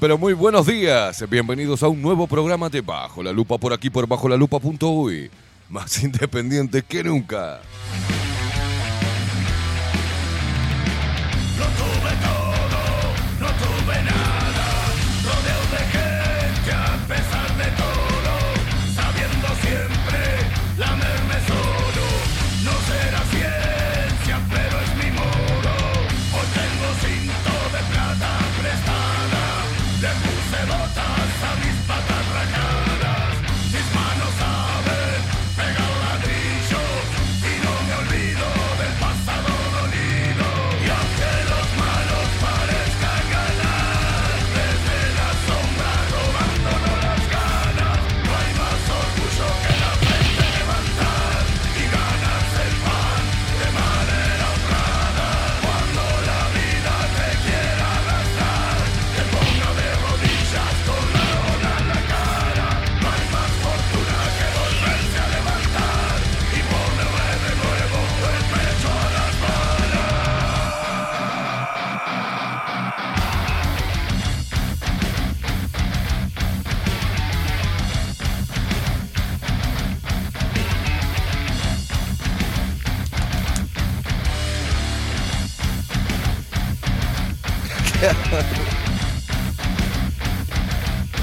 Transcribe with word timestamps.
Pero 0.00 0.16
muy 0.16 0.32
buenos 0.32 0.66
días. 0.66 1.22
Bienvenidos 1.28 1.82
a 1.82 1.88
un 1.88 2.00
nuevo 2.00 2.26
programa 2.26 2.70
de 2.70 2.80
Bajo 2.80 3.22
la 3.22 3.32
Lupa 3.32 3.58
por 3.58 3.74
aquí 3.74 3.90
por 3.90 4.08
bajo 4.08 4.28
la 4.28 4.36
lupa.uy. 4.36 5.30
Más 5.68 6.02
independiente 6.02 6.82
que 6.82 7.04
nunca. 7.04 7.60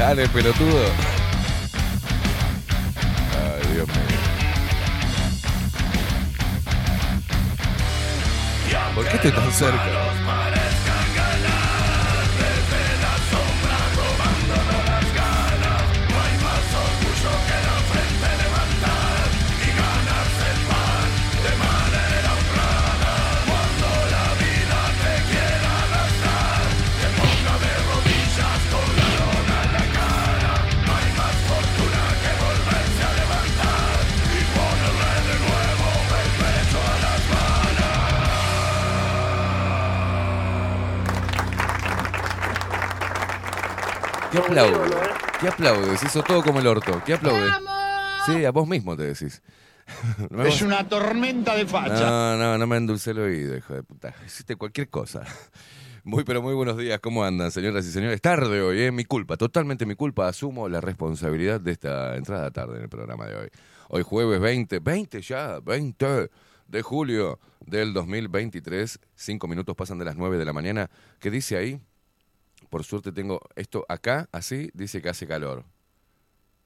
Dale, 0.07 0.25
pelotudo. 0.29 0.85
Ay, 3.35 3.73
Dios 3.73 3.87
mío. 3.89 3.95
¿Por 8.95 9.05
qué 9.05 9.15
estoy 9.17 9.31
tan 9.31 9.51
cerca? 9.51 10.26
¿Qué 44.37 44.43
aplaudes? 44.43 44.95
¿Qué 45.39 45.47
aplaudes? 45.47 46.03
Hizo 46.03 46.21
todo 46.21 46.43
como 46.43 46.59
el 46.59 46.67
orto. 46.67 47.01
¿Qué 47.03 47.15
aplaudes? 47.15 47.51
Sí, 48.27 48.45
a 48.45 48.51
vos 48.51 48.67
mismo 48.67 48.95
te 48.95 49.03
decís. 49.03 49.41
No 50.29 50.43
Es 50.43 50.61
una 50.61 50.87
tormenta 50.87 51.55
de 51.55 51.65
facha. 51.65 52.07
No, 52.07 52.37
no, 52.37 52.57
no 52.57 52.67
me 52.67 52.77
endulcé 52.77 53.11
el 53.11 53.19
oído, 53.19 53.57
hijo 53.57 53.73
de 53.73 53.81
puta. 53.81 54.13
Hiciste 54.25 54.55
cualquier 54.55 54.89
cosa. 54.89 55.23
Muy, 56.03 56.23
pero 56.23 56.41
muy 56.41 56.53
buenos 56.53 56.77
días. 56.77 56.99
¿Cómo 57.01 57.25
andan, 57.25 57.51
señoras 57.51 57.85
y 57.85 57.91
señores? 57.91 58.21
Tarde 58.21 58.61
hoy, 58.61 58.81
¿eh? 58.81 58.91
Mi 58.93 59.03
culpa, 59.03 59.35
totalmente 59.35 59.85
mi 59.85 59.95
culpa. 59.95 60.29
Asumo 60.29 60.69
la 60.69 60.79
responsabilidad 60.79 61.59
de 61.59 61.71
esta 61.71 62.15
entrada 62.15 62.49
tarde 62.51 62.77
en 62.77 62.83
el 62.83 62.89
programa 62.89 63.25
de 63.25 63.35
hoy. 63.35 63.49
Hoy 63.89 64.03
jueves 64.03 64.39
20, 64.39 64.79
20 64.79 65.21
ya, 65.21 65.59
20 65.59 66.29
de 66.67 66.81
julio 66.81 67.39
del 67.65 67.91
2023. 67.91 68.99
Cinco 69.15 69.49
minutos 69.49 69.75
pasan 69.75 69.99
de 69.99 70.05
las 70.05 70.15
9 70.15 70.37
de 70.37 70.45
la 70.45 70.53
mañana. 70.53 70.89
¿Qué 71.19 71.29
dice 71.29 71.57
ahí? 71.57 71.81
Por 72.69 72.83
suerte 72.83 73.11
tengo 73.11 73.41
esto 73.55 73.85
acá, 73.89 74.27
así, 74.31 74.69
dice 74.73 75.01
que 75.01 75.09
hace 75.09 75.27
calor. 75.27 75.63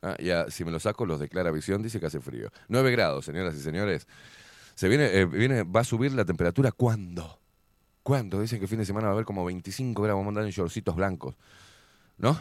Ah, 0.02 0.18
ya, 0.20 0.50
si 0.50 0.66
me 0.66 0.72
lo 0.72 0.80
saco, 0.80 1.06
los 1.06 1.20
declara 1.20 1.52
visión, 1.52 1.84
dice 1.84 2.00
que 2.00 2.08
hace 2.08 2.20
frío. 2.20 2.50
9 2.70 2.92
grados, 2.92 3.26
señoras 3.26 3.56
y 3.56 3.60
señores. 3.60 4.08
Se 4.74 4.90
viene, 4.90 5.06
eh, 5.06 5.26
viene, 5.26 5.64
va 5.64 5.82
a 5.82 5.84
subir 5.84 6.12
la 6.14 6.26
temperatura 6.26 6.72
¿cuándo? 6.72 7.40
¿Cuándo? 8.02 8.42
Dicen 8.42 8.58
que 8.58 8.66
el 8.66 8.70
fin 8.70 8.80
de 8.80 8.86
semana 8.86 9.08
va 9.08 9.12
a 9.12 9.14
haber 9.14 9.26
como 9.26 9.46
25 9.46 10.02
grados, 10.02 10.20
vamos 10.20 10.30
a 10.30 10.32
andar 10.32 10.46
en 10.46 10.52
shortcitos 10.52 10.96
blancos. 10.96 11.36
¿No? 12.18 12.40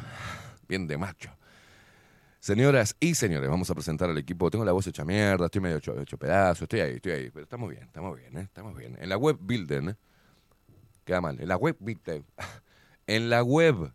Bien 0.69 0.87
de 0.87 0.97
macho. 0.97 1.31
Señoras 2.39 2.97
y 2.99 3.15
señores, 3.15 3.51
vamos 3.51 3.69
a 3.69 3.75
presentar 3.75 4.09
al 4.09 4.17
equipo. 4.17 4.51
Tengo 4.51 4.65
la 4.65 4.73
voz 4.73 4.87
hecha 4.87 5.05
mierda, 5.05 5.45
estoy 5.45 5.61
medio 5.61 5.77
hecho, 5.77 6.01
hecho 6.01 6.17
pedazo, 6.17 6.65
estoy 6.65 6.81
ahí, 6.81 6.95
estoy 6.95 7.13
ahí. 7.13 7.31
Pero 7.31 7.43
estamos 7.43 7.69
bien, 7.69 7.83
estamos 7.83 8.17
bien, 8.17 8.39
¿eh? 8.39 8.43
estamos 8.43 8.75
bien. 8.75 8.97
En 8.99 9.11
la 9.11 9.19
web 9.19 9.37
Builden, 9.39 9.91
¿eh? 9.91 9.97
queda 11.05 11.21
mal, 11.21 11.39
en 11.39 11.47
la 11.47 11.59
web 11.59 11.77
Builden, 11.79 12.25
en 13.11 13.29
la 13.29 13.43
web 13.43 13.93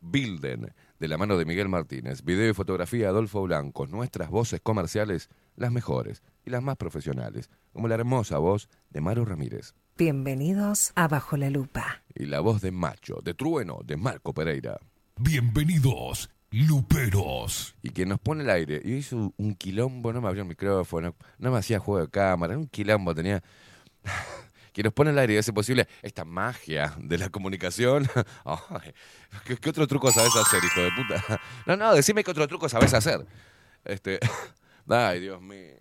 Builden, 0.00 0.72
de 0.98 1.08
la 1.08 1.16
mano 1.16 1.38
de 1.38 1.44
Miguel 1.44 1.68
Martínez, 1.68 2.24
video 2.24 2.50
y 2.50 2.54
fotografía 2.54 3.08
Adolfo 3.08 3.42
Blanco, 3.42 3.86
nuestras 3.86 4.30
voces 4.30 4.60
comerciales, 4.60 5.30
las 5.54 5.70
mejores 5.70 6.24
y 6.44 6.50
las 6.50 6.60
más 6.60 6.76
profesionales, 6.76 7.50
como 7.72 7.86
la 7.86 7.94
hermosa 7.94 8.38
voz 8.38 8.68
de 8.90 9.00
Maru 9.00 9.24
Ramírez 9.24 9.74
Bienvenidos 9.96 10.90
a 10.96 11.06
Bajo 11.06 11.36
la 11.36 11.50
Lupa. 11.50 12.02
y 12.16 12.26
la 12.26 12.40
voz 12.40 12.60
de 12.62 12.72
Macho, 12.72 13.20
de 13.22 13.32
Trueno, 13.34 13.78
de 13.84 13.96
Marco 13.96 14.34
Pereira. 14.34 14.76
Bienvenidos, 15.18 16.28
Luperos. 16.50 17.76
y 17.80 17.90
que 17.90 18.06
nos 18.06 18.18
pone 18.18 18.42
el 18.42 18.50
aire. 18.50 18.82
Y 18.84 18.94
hizo 18.94 19.32
un 19.36 19.54
quilombo, 19.54 20.12
no 20.12 20.20
me 20.20 20.26
abrió 20.26 20.42
el 20.42 20.48
micrófono, 20.48 21.14
no 21.38 21.50
me 21.52 21.58
hacía 21.58 21.78
juego 21.78 22.04
de 22.04 22.10
cámara, 22.10 22.58
un 22.58 22.66
quilombo 22.66 23.14
tenía. 23.14 23.40
Que 24.76 24.82
nos 24.82 24.92
pone 24.92 25.08
el 25.08 25.18
aire 25.18 25.32
y 25.32 25.36
hace 25.38 25.54
posible 25.54 25.88
esta 26.02 26.26
magia 26.26 26.94
de 26.98 27.16
la 27.16 27.30
comunicación. 27.30 28.06
¿qué, 29.62 29.70
otro 29.70 29.86
truco 29.86 30.12
sabes 30.12 30.36
hacer, 30.36 30.62
hijo 30.62 30.82
de 30.82 30.90
puta? 30.92 31.40
No, 31.66 31.76
no, 31.78 31.94
decime 31.94 32.22
qué 32.22 32.30
otro 32.30 32.46
truco 32.46 32.68
sabes 32.68 32.92
hacer. 32.92 33.26
Este. 33.86 34.20
Ay, 34.86 35.20
Dios 35.20 35.40
mío. 35.40 35.78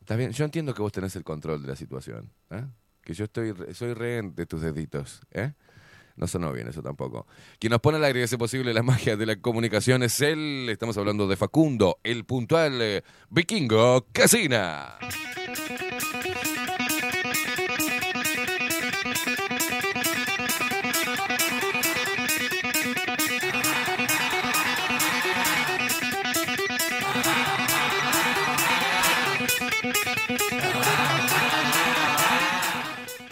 Está 0.00 0.16
bien, 0.16 0.32
yo 0.32 0.46
entiendo 0.46 0.72
que 0.72 0.80
vos 0.80 0.90
tenés 0.90 1.14
el 1.16 1.22
control 1.22 1.60
de 1.60 1.68
la 1.68 1.76
situación. 1.76 2.32
¿eh? 2.48 2.64
Que 3.02 3.12
yo 3.12 3.24
estoy, 3.24 3.54
soy 3.74 3.92
rehén 3.92 4.34
de 4.34 4.46
tus 4.46 4.62
deditos. 4.62 5.20
¿eh? 5.32 5.52
No 6.16 6.26
sonó 6.26 6.52
bien 6.52 6.68
eso 6.68 6.82
tampoco. 6.82 7.26
Quien 7.58 7.70
nos 7.70 7.80
pone 7.80 7.98
al 7.98 8.04
aire 8.04 8.22
hace 8.22 8.38
posible 8.38 8.72
la 8.72 8.82
magia 8.82 9.16
de 9.16 9.26
la 9.26 9.36
comunicación 9.36 10.02
es 10.02 10.20
él. 10.20 10.68
Estamos 10.70 10.96
hablando 10.96 11.28
de 11.28 11.36
Facundo, 11.36 11.98
el 12.02 12.24
puntual 12.24 12.80
eh, 12.80 13.02
vikingo 13.28 14.06
Casina. 14.12 14.98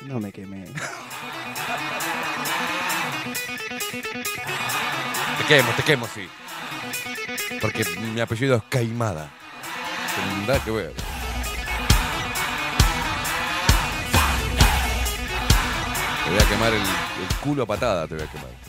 No 0.07 0.21
me 0.21 0.31
quemé. 0.31 0.65
Te 5.47 5.57
quemo, 5.57 5.73
te 5.77 5.83
quemo, 5.83 6.07
sí. 6.07 6.27
Porque 7.61 7.85
mi 8.01 8.19
apellido 8.19 8.57
es 8.57 8.63
Caimada. 8.71 9.31
Que 10.65 10.71
ver. 10.71 10.93
Te 16.25 16.31
voy 16.31 16.39
a 16.39 16.49
quemar 16.49 16.73
el 16.73 16.83
culo 17.43 17.65
a 17.65 17.67
patada, 17.67 18.07
te 18.07 18.15
voy 18.15 18.25
a 18.25 18.31
quemar. 18.31 18.64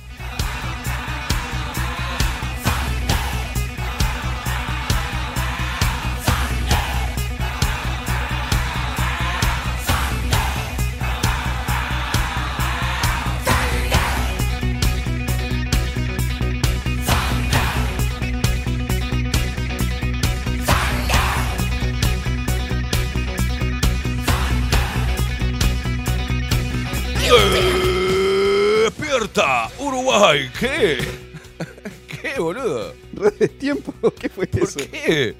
¡Despierta! 28.84 29.70
¡Uruguay! 29.80 30.50
¿Qué? 30.60 30.98
¿Qué, 32.08 32.40
boludo? 32.40 32.94
¿De 33.40 33.48
tiempo? 33.48 33.94
¿Qué 34.20 34.30
fue 34.30 34.48
¿Por 34.48 34.64
eso? 34.64 34.80
qué? 34.80 35.36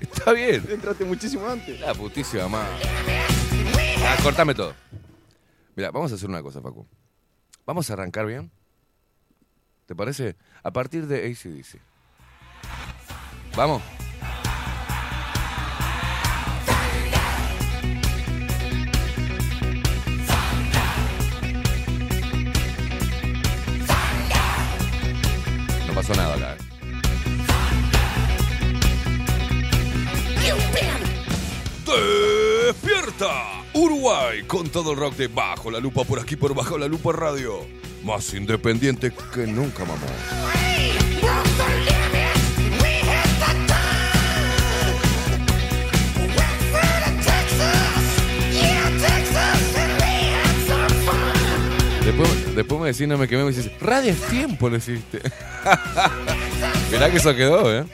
Está 0.00 0.32
bien. 0.32 0.64
Entraste 0.68 1.04
muchísimo 1.04 1.46
antes. 1.48 1.80
La 1.80 1.94
putísima 1.94 2.48
madre. 2.48 2.84
Ah, 4.04 4.16
cortame 4.22 4.54
todo. 4.54 4.74
Mira, 5.76 5.90
vamos 5.90 6.12
a 6.12 6.14
hacer 6.14 6.28
una 6.28 6.42
cosa, 6.42 6.60
Facu. 6.60 6.86
Vamos 7.66 7.88
a 7.90 7.92
arrancar 7.92 8.26
bien. 8.26 8.50
¿Te 9.86 9.94
parece? 9.94 10.36
A 10.62 10.70
partir 10.70 11.06
de 11.06 11.26
ACDC. 11.26 11.80
Vamos. 13.56 13.82
¡Despierta! 31.86 33.62
Uruguay 33.74 34.42
con 34.46 34.68
todo 34.68 34.92
el 34.92 34.98
rock 34.98 35.16
de 35.16 35.28
Bajo 35.28 35.70
la 35.70 35.78
Lupa 35.80 36.04
por 36.04 36.18
aquí 36.18 36.36
por 36.36 36.54
Bajo 36.54 36.78
la 36.78 36.86
Lupa 36.86 37.12
Radio. 37.12 37.66
Más 38.04 38.32
independiente 38.34 39.12
que 39.34 39.46
nunca, 39.46 39.84
mamá. 39.84 40.69
Después, 52.54 52.80
me 52.80 52.88
decís, 52.88 53.06
no 53.06 53.16
me 53.16 53.28
quemé, 53.28 53.44
me 53.44 53.50
dices, 53.50 53.70
Radio 53.80 54.10
es 54.10 54.20
tiempo, 54.22 54.68
le 54.68 54.78
hiciste. 54.78 55.20
Mirá 56.90 57.10
que 57.10 57.18
eso 57.18 57.34
quedó, 57.34 57.72
¿eh? 57.72 57.84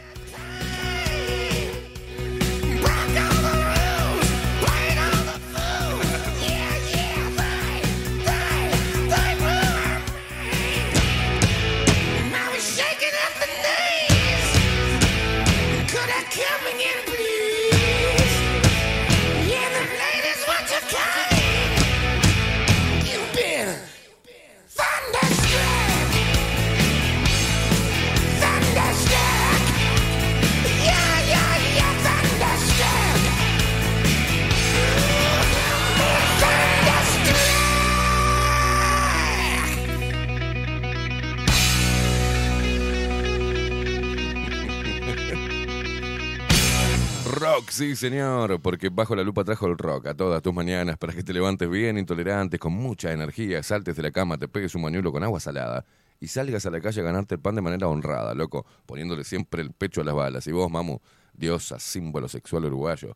Sí 47.68 47.94
señor, 47.96 48.60
porque 48.62 48.88
bajo 48.88 49.14
la 49.14 49.22
lupa 49.22 49.44
trajo 49.44 49.66
el 49.66 49.76
rock 49.76 50.06
a 50.06 50.14
todas 50.14 50.40
tus 50.40 50.54
mañanas 50.54 50.96
para 50.96 51.12
que 51.12 51.22
te 51.22 51.32
levantes 51.32 51.68
bien, 51.68 51.98
intolerantes, 51.98 52.58
con 52.58 52.72
mucha 52.72 53.12
energía, 53.12 53.62
saltes 53.62 53.96
de 53.96 54.02
la 54.02 54.10
cama, 54.10 54.38
te 54.38 54.48
pegues 54.48 54.74
un 54.74 54.82
mañuelo 54.82 55.12
con 55.12 55.22
agua 55.22 55.40
salada 55.40 55.84
y 56.20 56.28
salgas 56.28 56.64
a 56.64 56.70
la 56.70 56.80
calle 56.80 57.00
a 57.00 57.04
ganarte 57.04 57.34
el 57.34 57.40
pan 57.40 57.54
de 57.54 57.60
manera 57.60 57.88
honrada, 57.88 58.34
loco, 58.34 58.64
poniéndole 58.86 59.24
siempre 59.24 59.62
el 59.62 59.72
pecho 59.72 60.00
a 60.00 60.04
las 60.04 60.14
balas. 60.14 60.46
Y 60.46 60.52
vos, 60.52 60.70
mamu, 60.70 60.98
diosa, 61.34 61.78
símbolo 61.78 62.28
sexual 62.28 62.64
uruguayo, 62.64 63.14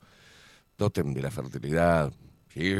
tótem 0.76 1.14
de 1.14 1.23
la 1.23 1.30
fertilidad, 1.30 2.12
sí, 2.52 2.75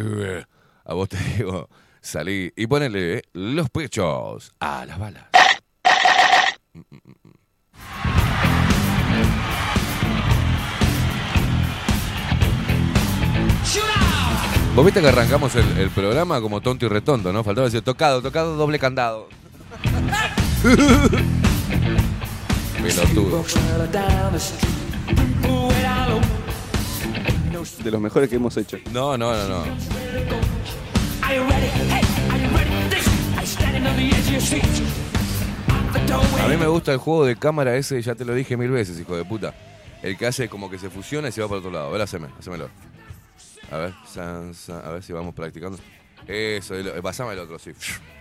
a 0.85 0.95
vos 0.95 1.09
te 1.09 1.17
digo, 1.37 1.69
salí 2.01 2.53
y 2.57 2.67
ponele 2.67 3.19
eh, 3.19 3.23
los 3.33 3.71
pechos 3.71 4.53
a 4.61 4.85
las 4.85 4.99
balas. 4.99 5.25
Vos 14.75 14.85
viste 14.85 15.01
que 15.01 15.09
arrancamos 15.09 15.55
el, 15.57 15.79
el 15.79 15.91
programa 15.91 16.41
como 16.41 16.61
tonto 16.61 16.87
y 16.87 16.89
retonto, 16.89 17.33
¿no? 17.33 17.45
Faltaba 17.45 17.67
decir 17.67 17.83
tocado, 17.83 18.23
tocado, 18.23 18.57
doble 18.57 18.79
candado. 18.79 19.29
Pelotudo. 22.83 23.45
De 27.85 27.91
los 27.91 28.01
mejores 28.01 28.29
que 28.29 28.37
hemos 28.37 28.57
hecho. 28.57 28.79
No, 28.93 29.19
no, 29.19 29.33
no, 29.35 29.49
no. 29.49 29.65
A 36.43 36.49
mí 36.49 36.57
me 36.57 36.67
gusta 36.67 36.93
el 36.93 36.99
juego 36.99 37.25
de 37.25 37.37
cámara 37.37 37.77
ese, 37.77 38.01
ya 38.01 38.15
te 38.15 38.25
lo 38.25 38.35
dije 38.35 38.57
mil 38.57 38.71
veces, 38.71 38.99
hijo 38.99 39.17
de 39.17 39.25
puta. 39.25 39.55
El 40.03 40.17
que 40.17 40.27
hace 40.27 40.49
como 40.49 40.71
que 40.71 40.79
se 40.79 40.89
fusiona 40.89 41.29
y 41.29 41.33
se 41.33 41.43
va 41.43 41.49
para 41.49 41.59
otro 41.59 41.71
lado. 41.71 41.89
A 41.89 41.91
ver, 41.91 42.01
haceme. 42.03 42.29
A 43.71 43.77
ver, 43.77 43.95
san, 44.07 44.53
a 44.85 44.91
ver 44.91 45.03
si 45.03 45.13
vamos 45.13 45.35
practicando. 45.35 45.79
Eso, 46.27 46.75
eh, 46.75 47.01
pasame 47.03 47.33
el 47.33 47.39
otro, 47.41 47.59
sí. 47.59 47.73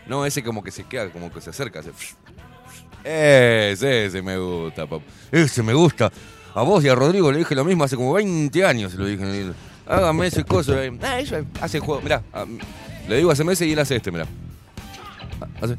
No, 0.07 0.25
ese 0.25 0.43
como 0.43 0.63
que 0.63 0.71
se 0.71 0.83
queda, 0.83 1.09
como 1.11 1.31
que 1.31 1.41
se 1.41 1.49
acerca. 1.49 1.79
Ese, 1.79 3.71
ese, 3.71 4.05
ese 4.05 4.21
me 4.21 4.37
gusta, 4.37 4.85
papá. 4.87 5.03
Ese 5.31 5.63
me 5.63 5.73
gusta. 5.73 6.11
A 6.55 6.61
vos 6.63 6.83
y 6.83 6.89
a 6.89 6.95
Rodrigo 6.95 7.31
le 7.31 7.39
dije 7.39 7.55
lo 7.55 7.63
mismo 7.63 7.83
hace 7.83 7.95
como 7.95 8.13
20 8.13 8.65
años, 8.65 8.93
lo 8.95 9.05
dije. 9.05 9.51
Hágame 9.87 10.27
ese 10.27 10.43
coso. 10.43 10.79
eh. 10.81 10.91
Ah, 11.01 11.19
eso 11.19 11.37
hace 11.61 11.77
el 11.77 11.83
juego, 11.83 12.01
mirá. 12.01 12.21
ah, 12.33 12.45
le 13.07 13.17
digo 13.17 13.31
hace 13.31 13.43
meses 13.43 13.67
y 13.67 13.73
él 13.73 13.79
hace 13.79 13.95
este, 13.95 14.11
mirá. 14.11 14.25
Ah, 15.41 15.47
Hace. 15.61 15.77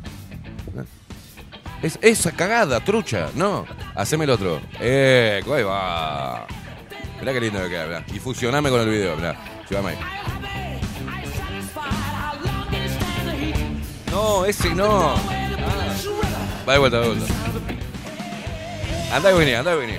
Es, 1.82 1.98
esa 2.02 2.32
cagada, 2.32 2.80
trucha, 2.84 3.30
no. 3.34 3.64
Haceme 3.94 4.24
el 4.24 4.30
otro. 4.30 4.60
Eh, 4.80 5.40
ahí 5.44 5.62
va. 5.62 6.46
Mirá 7.20 7.32
qué 7.32 7.40
lindo 7.40 7.60
que 7.62 7.68
queda, 7.70 7.86
mirá. 7.86 8.04
Y 8.14 8.18
fusioname 8.18 8.68
con 8.70 8.80
el 8.80 8.88
video, 8.88 9.16
mirá. 9.16 9.36
No, 14.10 14.44
ese 14.44 14.74
no. 14.74 15.14
Ah. 15.14 15.16
Va 16.68 16.72
de 16.72 16.78
vuelta, 16.80 16.98
va 16.98 17.02
de 17.04 17.14
vuelta. 17.14 17.34
Andá 19.12 19.30
y 19.30 19.38
vení, 19.38 19.52
andá 19.52 19.74
y 19.74 19.78
vení. 19.78 19.98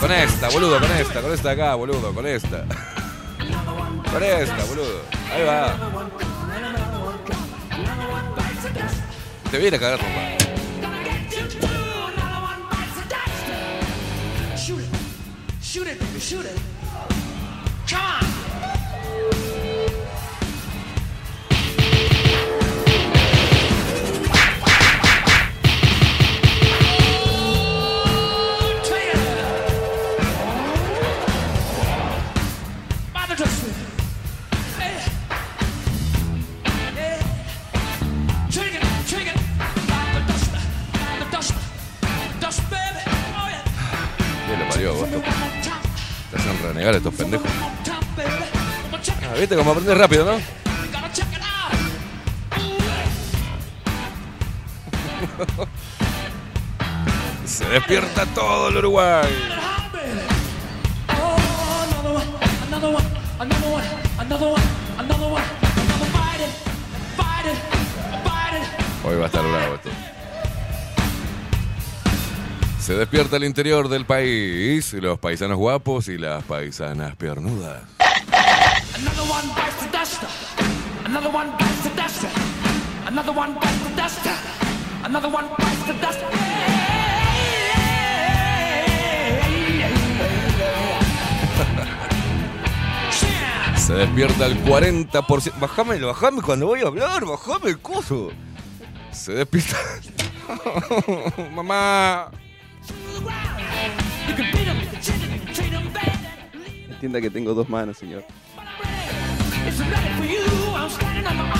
Con 0.00 0.10
esta, 0.10 0.48
boludo, 0.48 0.80
con 0.80 0.90
esta, 0.90 1.20
con 1.20 1.32
esta 1.34 1.50
acá, 1.50 1.74
boludo, 1.74 2.14
con 2.14 2.26
esta. 2.26 2.64
Con 4.10 4.22
esta, 4.22 4.64
boludo. 4.64 5.02
Ahí 5.30 5.44
va. 5.44 5.76
Te 9.50 9.58
viene 9.58 9.76
a 9.76 9.80
cagar 9.80 10.00
it. 14.80 14.88
Shoot 15.60 15.86
it, 15.86 15.98
baby, 15.98 16.20
shoot 16.20 16.46
it. 16.46 16.71
Come 17.92 18.00
on. 18.00 19.71
Te 46.72 46.78
hacen 46.78 46.80
renegar 46.86 46.94
estos 46.94 47.12
pendejos. 47.14 47.46
Ah, 49.22 49.34
¿Viste 49.38 49.54
cómo 49.56 49.72
aprendes 49.72 49.98
rápido, 49.98 50.24
no? 50.24 50.32
Se 57.46 57.66
despierta 57.66 58.24
todo 58.26 58.68
el 58.68 58.76
Uruguay. 58.78 59.28
Hoy 69.04 69.16
va 69.16 69.24
a 69.24 69.26
estar 69.26 69.42
bravo 69.42 69.74
esto. 69.74 69.90
Se 72.82 72.96
despierta 72.96 73.36
el 73.36 73.44
interior 73.44 73.88
del 73.88 74.04
país, 74.04 74.92
los 74.94 75.16
paisanos 75.20 75.56
guapos 75.56 76.08
y 76.08 76.18
las 76.18 76.42
paisanas 76.42 77.14
piernudas. 77.14 77.80
Se 93.76 93.94
despierta 93.94 94.46
el 94.46 94.64
40%. 94.64 95.60
Bajame, 95.60 96.00
bajame 96.00 96.42
cuando 96.42 96.66
voy 96.66 96.80
a 96.80 96.88
hablar, 96.88 97.24
bajame 97.24 97.70
el 97.70 97.78
coso. 97.78 98.30
Se 99.12 99.34
despierta. 99.34 99.76
Mamá. 101.54 102.28
'Em, 102.90 102.96
'em, 103.68 103.90
'em. 103.90 104.62
Entienda 106.90 107.20
que 107.20 107.30
tengo 107.30 107.54
dos 107.54 107.68
manos, 107.68 107.98
señor. 107.98 108.24
It's 109.66 109.78
ready 109.78 110.08
for 110.16 110.24
you. 110.24 110.44
I'm 110.76 110.88
standing 110.90 111.26
on 111.26 111.36
my 111.36 111.42
own. 111.42 111.52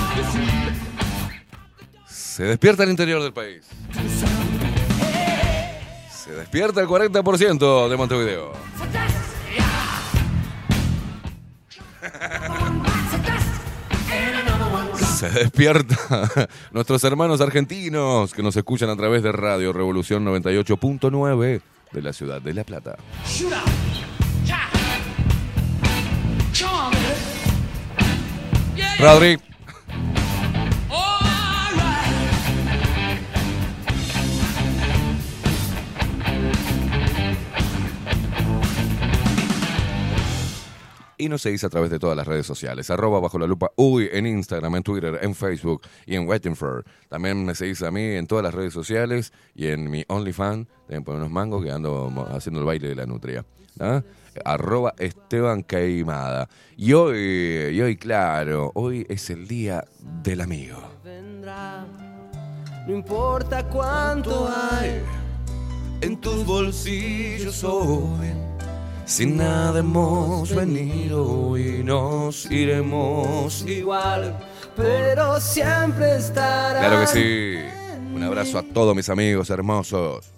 Se 2.06 2.44
despierta 2.44 2.84
el 2.84 2.90
interior 2.90 3.22
del 3.22 3.32
país. 3.32 3.66
Se 6.10 6.32
despierta 6.32 6.80
el 6.80 6.86
40% 6.86 7.88
de 7.88 7.96
Montevideo. 7.96 8.52
Se 15.22 15.30
despierta. 15.30 16.48
Nuestros 16.72 17.04
hermanos 17.04 17.40
argentinos 17.40 18.34
que 18.34 18.42
nos 18.42 18.56
escuchan 18.56 18.90
a 18.90 18.96
través 18.96 19.22
de 19.22 19.30
Radio 19.30 19.72
Revolución 19.72 20.26
98.9 20.26 21.62
de 21.92 22.02
la 22.02 22.12
ciudad 22.12 22.42
de 22.42 22.52
La 22.52 22.64
Plata. 22.64 22.96
Shoot 26.52 27.12
y 41.22 41.28
nos 41.28 41.42
seguís 41.42 41.62
a 41.62 41.70
través 41.70 41.88
de 41.88 42.00
todas 42.00 42.16
las 42.16 42.26
redes 42.26 42.44
sociales. 42.44 42.90
Arroba 42.90 43.20
bajo 43.20 43.38
la 43.38 43.46
lupa 43.46 43.70
uy 43.76 44.08
en 44.12 44.26
Instagram, 44.26 44.74
en 44.74 44.82
Twitter, 44.82 45.20
en 45.22 45.36
Facebook 45.36 45.82
y 46.04 46.16
en 46.16 46.26
Waiting 46.26 46.56
for. 46.56 46.84
También 47.08 47.44
me 47.44 47.54
seguís 47.54 47.80
a 47.82 47.92
mí 47.92 48.02
en 48.02 48.26
todas 48.26 48.42
las 48.42 48.52
redes 48.52 48.72
sociales 48.72 49.32
y 49.54 49.68
en 49.68 49.88
mi 49.88 50.04
OnlyFans. 50.08 50.66
También 50.80 51.04
por 51.04 51.14
unos 51.14 51.30
mangos 51.30 51.62
que 51.62 51.70
ando 51.70 52.12
haciendo 52.34 52.58
el 52.58 52.66
baile 52.66 52.88
de 52.88 52.96
la 52.96 53.06
nutria. 53.06 53.44
¿ah? 53.78 54.02
Arroba 54.44 54.94
Esteban 54.98 55.62
Caimada. 55.62 56.48
Y 56.76 56.92
hoy, 56.92 57.70
y 57.72 57.80
hoy, 57.80 57.96
claro, 57.96 58.72
hoy 58.74 59.06
es 59.08 59.30
el 59.30 59.46
día 59.46 59.84
del 60.24 60.40
amigo. 60.40 60.82
No 62.88 62.94
importa 62.96 63.68
cuánto 63.68 64.48
hay, 64.48 65.02
En 66.00 66.20
tus 66.20 66.44
bolsillos 66.44 67.62
hoy, 67.62 68.26
sin 69.04 69.36
nada 69.36 69.80
hemos 69.80 70.54
venido 70.54 71.56
y 71.58 71.82
nos 71.84 72.50
iremos 72.50 73.64
igual, 73.66 74.38
pero 74.76 75.40
siempre 75.40 76.16
estará. 76.16 76.80
Claro 76.80 77.00
que 77.00 77.06
sí. 77.06 77.56
Un 78.14 78.22
abrazo 78.22 78.58
a 78.58 78.62
todos 78.62 78.94
mis 78.94 79.08
amigos 79.08 79.50
hermosos. 79.50 80.32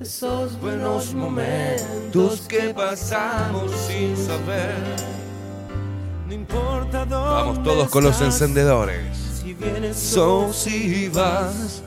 Esos 0.00 0.60
buenos 0.60 1.14
momentos 1.14 2.42
que 2.42 2.74
pasamos 2.74 3.70
sin 3.72 4.16
saber. 4.16 4.74
No 6.26 6.34
importa 6.34 7.06
dónde 7.06 7.14
Vamos 7.14 7.62
todos 7.62 7.88
con 7.88 8.04
los 8.04 8.20
encendedores. 8.20 9.16
Si 9.40 9.54
vienes 9.54 9.96
So 9.96 10.52
si 10.52 11.08
vas, 11.08 11.82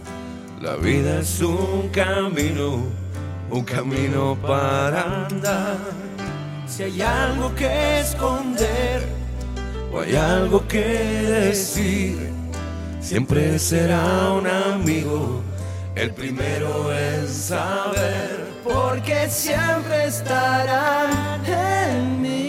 la 0.62 0.76
vida 0.78 1.20
es 1.20 1.40
un 1.42 1.90
camino, 1.90 2.84
un 3.52 3.64
camino 3.64 4.38
para 4.42 5.26
andar. 5.28 5.78
si 6.68 6.84
hay 6.84 7.02
algo 7.02 7.54
que 7.56 8.00
esconder, 8.00 9.08
O 9.92 10.02
hay 10.02 10.16
algo 10.16 10.68
que 10.68 10.84
decir, 10.84 12.32
siempre 13.02 13.58
será 13.58 14.34
un 14.34 14.46
amigo, 14.46 15.42
el 15.96 16.12
primero 16.14 16.94
en 16.94 17.28
saber. 17.28 18.46
porque 18.64 19.28
siempre 19.30 20.06
estarán 20.06 21.10
en 21.46 22.22
mí. 22.22 22.49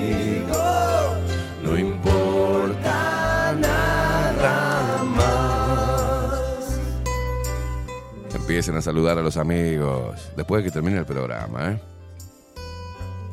Empiecen 8.61 8.77
a 8.77 8.81
saludar 8.83 9.17
a 9.17 9.23
los 9.23 9.37
amigos 9.37 10.33
después 10.37 10.61
de 10.61 10.69
que 10.69 10.71
termine 10.71 10.99
el 10.99 11.05
programa, 11.07 11.71
¿eh? 11.71 11.81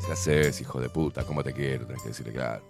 ¿Qué 0.03 0.11
haces, 0.11 0.59
hijo 0.59 0.81
de 0.81 0.89
puta? 0.89 1.23
¿Cómo 1.23 1.43
te 1.43 1.53
quiero? 1.53 1.85
Tenés 1.85 2.01
que 2.01 2.09
decirle 2.09 2.33
claro. 2.33 2.63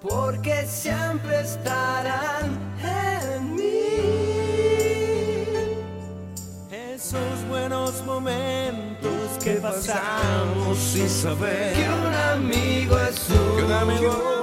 porque 0.00 0.66
siempre 0.66 1.42
estarán 1.42 2.58
en 2.82 3.54
mí. 3.54 3.62
Esos 6.72 7.48
buenos 7.48 8.04
momentos 8.04 9.38
que 9.44 9.52
pasamos 9.52 10.76
sin 10.76 11.08
saber 11.08 11.72
que 11.72 11.88
un 11.88 12.14
amigo 12.14 12.98
es 12.98 13.30
un, 13.30 13.70
amigo, 13.70 14.35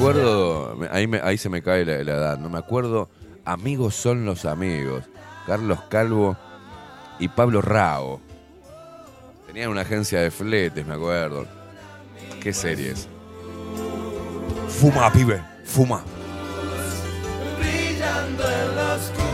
acuerdo, 0.00 0.76
me- 0.76 0.88
ahí, 0.90 1.06
me- 1.06 1.20
ahí 1.20 1.38
se 1.38 1.48
me 1.48 1.62
cae 1.62 1.84
la, 1.84 2.02
la 2.04 2.12
edad, 2.12 2.38
no 2.38 2.48
me 2.50 2.58
acuerdo, 2.58 3.08
Amigos 3.44 3.94
son 3.94 4.24
los 4.26 4.44
amigos, 4.44 5.04
Carlos 5.46 5.80
Calvo 5.88 6.36
y 7.18 7.28
Pablo 7.28 7.62
Rao. 7.62 8.20
Tenían 9.46 9.70
una 9.70 9.80
agencia 9.80 10.20
de 10.20 10.30
fletes, 10.30 10.86
me 10.86 10.94
acuerdo. 10.94 11.46
¿Qué 12.40 12.52
series? 12.52 13.08
Fuma, 14.68 15.10
pibe, 15.12 15.42
Fuma. 15.64 16.02
brillando 17.58 18.44
en 18.44 18.76
la 18.76 18.94
oscuridad. 18.94 19.29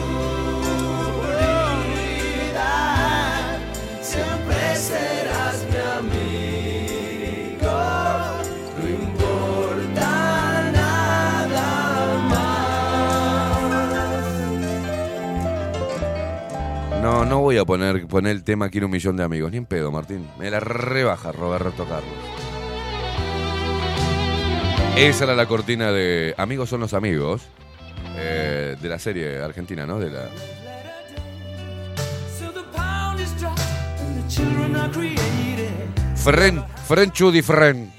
No, 17.07 17.25
no 17.25 17.39
voy 17.39 17.57
a 17.57 17.65
poner, 17.65 18.09
poner 18.09 18.33
el 18.33 18.43
tema 18.43 18.69
Quiero 18.69 18.89
un 18.89 18.91
millón 18.91 19.17
de 19.17 19.23
amigos. 19.23 19.53
Ni 19.53 19.59
en 19.59 19.65
pedo, 19.65 19.93
Martín. 19.93 20.29
Me 20.41 20.51
la 20.51 20.59
rebaja 20.59 21.31
Roberto 21.31 21.85
Carlos. 21.85 22.13
Esa 24.97 25.23
era 25.23 25.37
la 25.37 25.47
cortina 25.47 25.93
de 25.93 26.35
Amigos 26.37 26.69
son 26.69 26.81
los 26.81 26.95
amigos. 26.95 27.43
eh, 28.17 28.77
de 28.83 28.89
la 28.89 28.99
serie 28.99 29.41
argentina, 29.41 29.87
¿no? 29.87 30.01
De 30.01 30.11
la. 30.11 30.29
Fren, 36.17 36.65
Frenchu 36.89 37.31
di 37.31 37.41
Fren. 37.41 37.93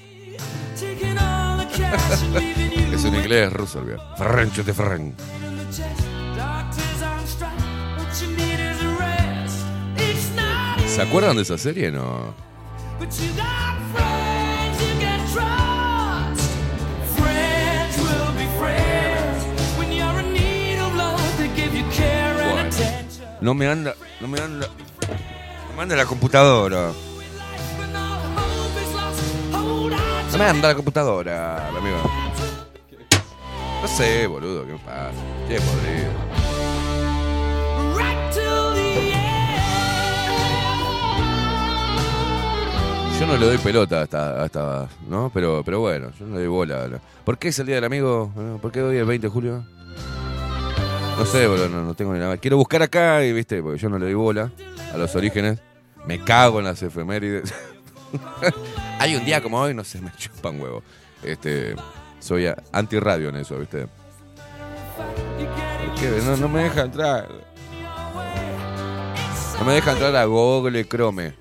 Es 2.92 3.04
en 3.06 3.14
inglés 3.14 3.50
ruso, 3.54 3.78
el 3.78 3.86
viejo. 3.86 4.02
Frenchu 4.18 4.62
di 4.62 4.72
Fren. 4.72 5.14
Give 21.54 21.72
you 21.74 21.84
care 21.94 22.34
and 22.40 22.50
Bueno. 22.50 22.68
attention. 22.68 23.26
No 23.40 23.54
me 23.54 23.66
anda. 23.66 23.94
No 24.20 24.26
me 24.28 24.40
anda. 24.40 24.66
No 25.68 25.76
me 25.76 25.82
anda 25.82 25.96
la 25.96 26.04
computadora. 26.04 26.92
No 30.32 30.38
me 30.38 30.44
anda 30.44 30.68
la 30.68 30.74
computadora, 30.74 31.68
mi 31.72 31.78
amigo. 31.78 31.98
No 33.82 33.88
sé, 33.88 34.26
boludo, 34.26 34.66
¿qué 34.66 34.72
me 34.72 34.78
pasa? 34.80 35.10
Qué 35.48 35.60
podrido. 35.60 36.27
Yo 43.18 43.26
no 43.26 43.36
le 43.36 43.46
doy 43.46 43.58
pelota 43.58 44.02
hasta, 44.02 44.44
hasta 44.44 44.88
¿no? 45.08 45.28
Pero, 45.34 45.62
pero 45.64 45.80
bueno, 45.80 46.12
yo 46.18 46.24
no 46.26 46.36
le 46.36 46.42
doy 46.42 46.48
bola. 46.48 46.86
¿no? 46.86 47.00
¿Por 47.24 47.36
qué 47.36 47.48
es 47.48 47.58
el 47.58 47.66
día 47.66 47.74
del 47.74 47.84
amigo? 47.84 48.32
¿Por 48.62 48.70
qué 48.70 48.80
hoy 48.80 48.94
es 48.94 49.00
el 49.00 49.06
20 49.06 49.26
de 49.26 49.32
julio? 49.32 49.64
No 51.18 51.26
sé, 51.26 51.48
boludo, 51.48 51.68
no, 51.68 51.82
no 51.82 51.94
tengo 51.94 52.12
ni 52.12 52.20
nada. 52.20 52.36
Quiero 52.36 52.56
buscar 52.56 52.80
acá 52.80 53.24
y, 53.24 53.32
viste, 53.32 53.60
porque 53.60 53.78
yo 53.78 53.88
no 53.88 53.98
le 53.98 54.04
doy 54.04 54.14
bola 54.14 54.52
a 54.94 54.96
los 54.96 55.16
orígenes. 55.16 55.58
Me 56.06 56.22
cago 56.22 56.60
en 56.60 56.66
las 56.66 56.80
efemérides. 56.80 57.52
Hay 59.00 59.16
un 59.16 59.24
día 59.24 59.42
como 59.42 59.60
hoy, 59.60 59.74
no 59.74 59.82
sé, 59.82 60.00
me 60.00 60.12
chupan 60.12 60.60
huevo. 60.60 60.84
Este, 61.24 61.74
soy 62.20 62.46
anti-radio 62.70 63.30
en 63.30 63.36
eso, 63.36 63.58
viste. 63.58 63.88
No, 66.24 66.36
no 66.36 66.48
me 66.48 66.62
deja 66.62 66.82
entrar. 66.82 67.28
No 69.58 69.64
me 69.64 69.72
deja 69.72 69.90
entrar 69.90 70.14
a 70.14 70.24
Google 70.24 70.86
Chrome. 70.86 71.34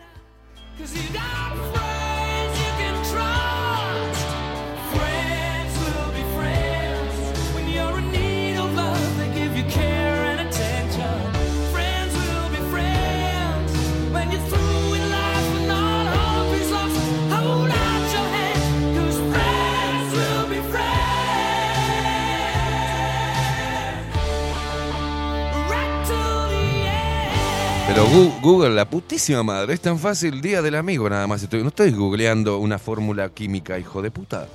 Pero 27.97 28.09
Google, 28.43 28.75
la 28.75 28.87
putísima 28.87 29.41
madre, 29.41 29.73
es 29.73 29.81
tan 29.81 29.97
fácil, 29.97 30.39
día 30.39 30.61
del 30.61 30.75
amigo 30.75 31.09
nada 31.09 31.25
más. 31.25 31.41
Estoy, 31.41 31.63
no 31.63 31.69
estoy 31.69 31.89
googleando 31.89 32.59
una 32.59 32.77
fórmula 32.77 33.27
química, 33.29 33.79
hijo 33.79 34.03
de 34.03 34.11
puta. 34.11 34.47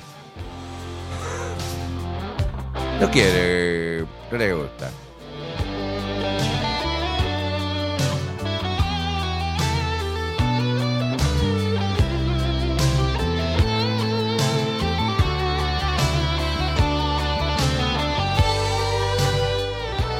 No 3.00 3.10
quiere, 3.10 4.06
no 4.30 4.38
le 4.38 4.54
gusta. 4.54 4.92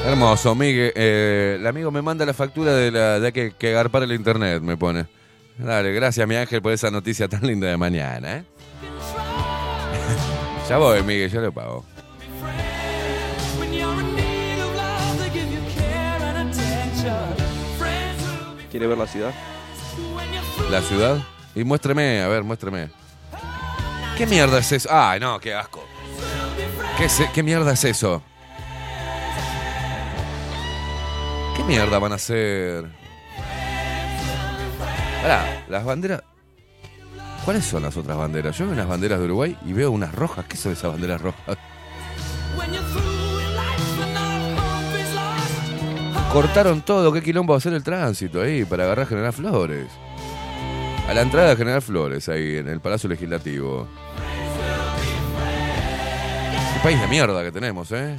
Hermoso, 0.05 0.53
Miguel. 0.55 0.91
Eh, 0.95 1.57
el 1.59 1.65
amigo 1.67 1.89
me 1.91 2.01
manda 2.01 2.25
la 2.25 2.33
factura 2.33 2.73
de 2.73 2.91
la 2.91 3.19
de 3.19 3.31
que, 3.31 3.53
que 3.57 3.73
el 4.03 4.11
internet, 4.11 4.61
me 4.61 4.75
pone. 4.77 5.05
Dale, 5.57 5.93
gracias, 5.93 6.27
mi 6.27 6.35
ángel, 6.35 6.61
por 6.61 6.73
esa 6.73 6.91
noticia 6.91 7.27
tan 7.27 7.45
linda 7.45 7.67
de 7.67 7.77
mañana, 7.77 8.37
¿eh? 8.37 8.43
ya 10.69 10.77
voy, 10.77 11.01
Miguel, 11.03 11.29
yo 11.31 11.41
le 11.41 11.51
pago. 11.51 11.85
¿Quiere 18.71 18.87
ver 18.87 18.97
la 18.97 19.07
ciudad? 19.07 19.31
¿La 20.71 20.81
ciudad? 20.81 21.17
Y 21.55 21.63
muéstreme, 21.63 22.21
a 22.23 22.27
ver, 22.27 22.43
muéstreme. 22.43 22.89
¿Qué 24.17 24.25
mierda 24.25 24.59
es 24.59 24.71
eso? 24.71 24.89
Ay, 24.91 25.19
no, 25.19 25.39
qué 25.39 25.53
asco. 25.53 25.83
¿Qué, 26.97 27.05
es- 27.05 27.29
qué 27.33 27.43
mierda 27.43 27.73
es 27.73 27.83
eso? 27.83 28.23
¿Qué 31.55 31.63
mierda 31.63 31.99
van 31.99 32.11
a 32.11 32.15
hacer? 32.15 32.85
Pará, 35.21 35.65
las 35.69 35.85
banderas. 35.85 36.21
¿Cuáles 37.45 37.65
son 37.65 37.83
las 37.83 37.95
otras 37.97 38.17
banderas? 38.17 38.57
Yo 38.57 38.65
veo 38.65 38.73
unas 38.73 38.87
banderas 38.87 39.19
de 39.19 39.25
Uruguay 39.25 39.57
y 39.65 39.73
veo 39.73 39.91
unas 39.91 40.15
rojas. 40.15 40.45
¿Qué 40.47 40.57
son 40.57 40.71
esas 40.71 40.91
banderas 40.91 41.21
rojas? 41.21 41.57
Cortaron 46.31 46.81
todo. 46.81 47.13
¿Qué 47.13 47.21
quilombo 47.21 47.53
va 47.53 47.57
a 47.57 47.59
hacer 47.59 47.73
el 47.73 47.83
tránsito 47.83 48.41
ahí 48.41 48.65
para 48.65 48.85
agarrar 48.85 49.07
General 49.07 49.33
Flores? 49.33 49.87
A 51.07 51.13
la 51.13 51.21
entrada 51.21 51.49
de 51.49 51.55
General 51.57 51.81
Flores, 51.81 52.29
ahí 52.29 52.57
en 52.57 52.69
el 52.69 52.79
Palacio 52.79 53.09
Legislativo. 53.09 53.87
Qué 56.73 56.79
país 56.81 56.99
de 56.99 57.07
mierda 57.07 57.43
que 57.43 57.51
tenemos, 57.51 57.91
¿eh? 57.91 58.15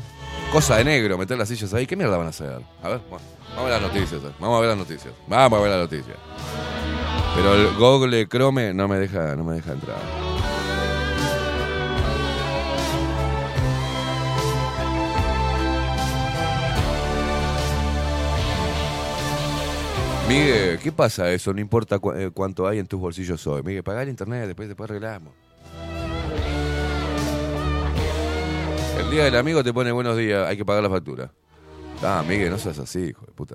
Cosa 0.54 0.76
de 0.76 0.84
negro, 0.84 1.18
meter 1.18 1.36
las 1.36 1.48
sillas 1.48 1.74
ahí. 1.74 1.84
¿Qué 1.84 1.96
mierda 1.96 2.16
van 2.16 2.28
a 2.28 2.30
hacer? 2.30 2.62
A 2.80 2.88
ver, 2.88 3.00
bueno, 3.10 3.24
vamos 3.56 3.58
a 3.58 3.62
ver 3.64 3.72
las 3.72 3.82
noticias. 3.82 4.22
eh. 4.22 4.30
Vamos 4.38 4.56
a 4.56 4.60
ver 4.60 4.68
las 4.68 4.78
noticias. 4.78 5.14
Vamos 5.26 5.58
a 5.58 5.62
ver 5.62 5.70
las 5.72 5.80
noticias. 5.80 6.16
Pero 7.34 7.54
el 7.54 7.74
Google 7.76 8.28
Chrome 8.28 8.72
no 8.72 8.86
me 8.86 8.96
deja, 9.00 9.34
no 9.34 9.42
me 9.42 9.54
deja 9.54 9.72
entrar. 9.72 9.96
Miguel, 20.28 20.78
¿qué 20.78 20.92
pasa 20.92 21.32
eso? 21.32 21.52
No 21.52 21.60
importa 21.60 21.98
eh, 22.14 22.30
cuánto 22.32 22.68
hay 22.68 22.78
en 22.78 22.86
tus 22.86 23.00
bolsillos 23.00 23.44
hoy. 23.48 23.64
Miguel, 23.64 23.82
paga 23.82 24.04
el 24.04 24.08
internet, 24.08 24.46
después, 24.46 24.68
después 24.68 24.88
arreglamos. 24.88 25.32
El 28.98 29.10
día 29.10 29.24
del 29.24 29.36
amigo 29.36 29.62
te 29.62 29.72
pone 29.72 29.92
buenos 29.92 30.16
días, 30.16 30.46
hay 30.46 30.56
que 30.56 30.64
pagar 30.64 30.82
la 30.82 30.90
factura. 30.90 31.30
Ah, 32.02 32.24
Miguel, 32.26 32.50
no 32.50 32.58
seas 32.58 32.78
así, 32.78 33.00
hijo 33.00 33.24
de 33.26 33.32
puta. 33.32 33.54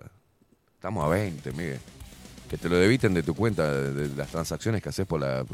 Estamos 0.75 1.05
a 1.05 1.09
20, 1.09 1.51
Miguel. 1.53 1.79
Que 2.49 2.57
te 2.57 2.67
lo 2.67 2.77
debiten 2.77 3.13
de 3.13 3.23
tu 3.23 3.35
cuenta, 3.35 3.71
de, 3.71 4.09
las 4.15 4.29
transacciones 4.29 4.81
que 4.81 4.89
haces 4.89 5.05
por 5.05 5.21
la, 5.21 5.45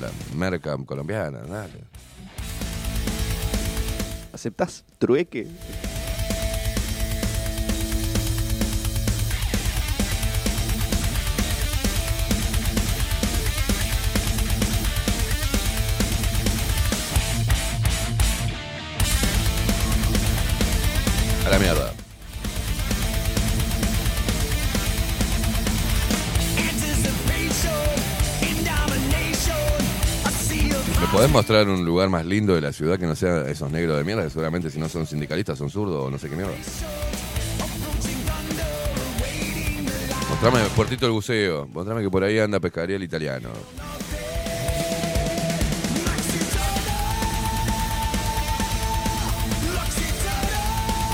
la 0.00 0.10
merca 0.36 0.76
colombiana, 0.86 1.40
dale. 1.40 1.84
¿Aceptás 4.32 4.84
trueque? 4.98 5.46
¿Podés 31.28 31.46
mostrar 31.46 31.68
un 31.68 31.84
lugar 31.84 32.08
más 32.08 32.24
lindo 32.24 32.54
de 32.54 32.62
la 32.62 32.72
ciudad 32.72 32.98
que 32.98 33.04
no 33.04 33.14
sea 33.14 33.42
esos 33.50 33.70
negros 33.70 33.98
de 33.98 34.04
mierda? 34.04 34.22
Que 34.22 34.30
seguramente 34.30 34.70
si 34.70 34.78
no 34.78 34.88
son 34.88 35.06
sindicalistas 35.06 35.58
son 35.58 35.68
zurdos 35.68 36.06
o 36.06 36.10
no 36.10 36.18
sé 36.18 36.30
qué 36.30 36.36
mierda. 36.36 36.54
Mostrame 40.30 40.60
Puertito 40.74 41.04
del 41.04 41.12
Buceo. 41.12 41.68
Mostrame 41.68 42.00
que 42.00 42.08
por 42.08 42.24
ahí 42.24 42.38
anda 42.38 42.58
pescaría 42.60 42.96
el 42.96 43.02
italiano. 43.02 43.50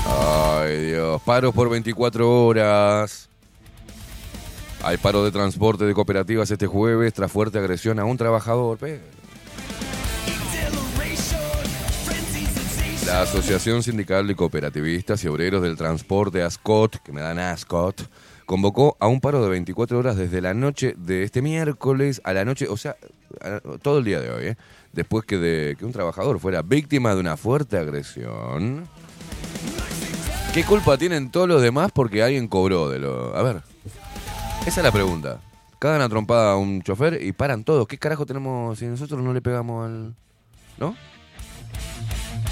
Ay, 0.07 0.85
Dios. 0.91 1.21
Paros 1.23 1.53
por 1.53 1.69
24 1.69 2.45
horas. 2.45 3.27
Hay 4.81 4.95
paro 4.95 5.25
de 5.25 5.31
transporte 5.31 5.83
de 5.83 5.93
cooperativas 5.93 6.49
este 6.51 6.67
jueves 6.67 7.13
tras 7.13 7.29
fuerte 7.29 7.57
agresión 7.57 7.99
a 7.99 8.05
un 8.05 8.15
trabajador. 8.15 8.77
La 13.05 13.21
Asociación 13.21 13.83
Sindical 13.83 14.25
de 14.25 14.35
Cooperativistas 14.35 15.23
y 15.23 15.27
Obreros 15.27 15.61
del 15.61 15.77
Transporte, 15.77 16.41
ASCOT, 16.41 16.97
que 17.03 17.11
me 17.11 17.21
dan 17.21 17.37
ASCOT, 17.37 18.01
convocó 18.47 18.97
a 18.99 19.07
un 19.07 19.21
paro 19.21 19.43
de 19.43 19.49
24 19.49 19.99
horas 19.99 20.17
desde 20.17 20.41
la 20.41 20.55
noche 20.55 20.95
de 20.97 21.23
este 21.23 21.43
miércoles 21.43 22.19
a 22.23 22.33
la 22.33 22.45
noche, 22.45 22.67
o 22.67 22.77
sea, 22.77 22.95
todo 23.83 23.99
el 23.99 24.05
día 24.05 24.19
de 24.19 24.31
hoy, 24.31 24.45
¿eh? 24.47 24.57
después 24.91 25.23
que, 25.23 25.37
de, 25.37 25.75
que 25.77 25.85
un 25.85 25.91
trabajador 25.91 26.39
fuera 26.39 26.63
víctima 26.63 27.13
de 27.13 27.19
una 27.19 27.37
fuerte 27.37 27.77
agresión. 27.77 28.87
¿Qué 30.55 30.63
culpa 30.63 30.97
tienen 30.97 31.29
todos 31.29 31.47
los 31.47 31.61
demás 31.61 31.91
porque 31.93 32.23
alguien 32.23 32.47
cobró 32.47 32.89
de 32.89 32.97
lo... 32.97 33.35
A 33.35 33.43
ver, 33.43 33.61
esa 34.65 34.79
es 34.79 34.83
la 34.83 34.91
pregunta. 34.91 35.41
Cagan 35.77 36.01
a 36.01 36.09
trompada 36.09 36.53
a 36.53 36.57
un 36.57 36.81
chofer 36.81 37.21
y 37.21 37.33
paran 37.33 37.63
todos. 37.63 37.85
¿Qué 37.87 37.99
carajo 37.99 38.25
tenemos 38.25 38.79
si 38.79 38.85
nosotros 38.85 39.21
no 39.21 39.31
le 39.31 39.41
pegamos 39.41 39.85
al... 39.85 40.15
¿No? 40.79 40.95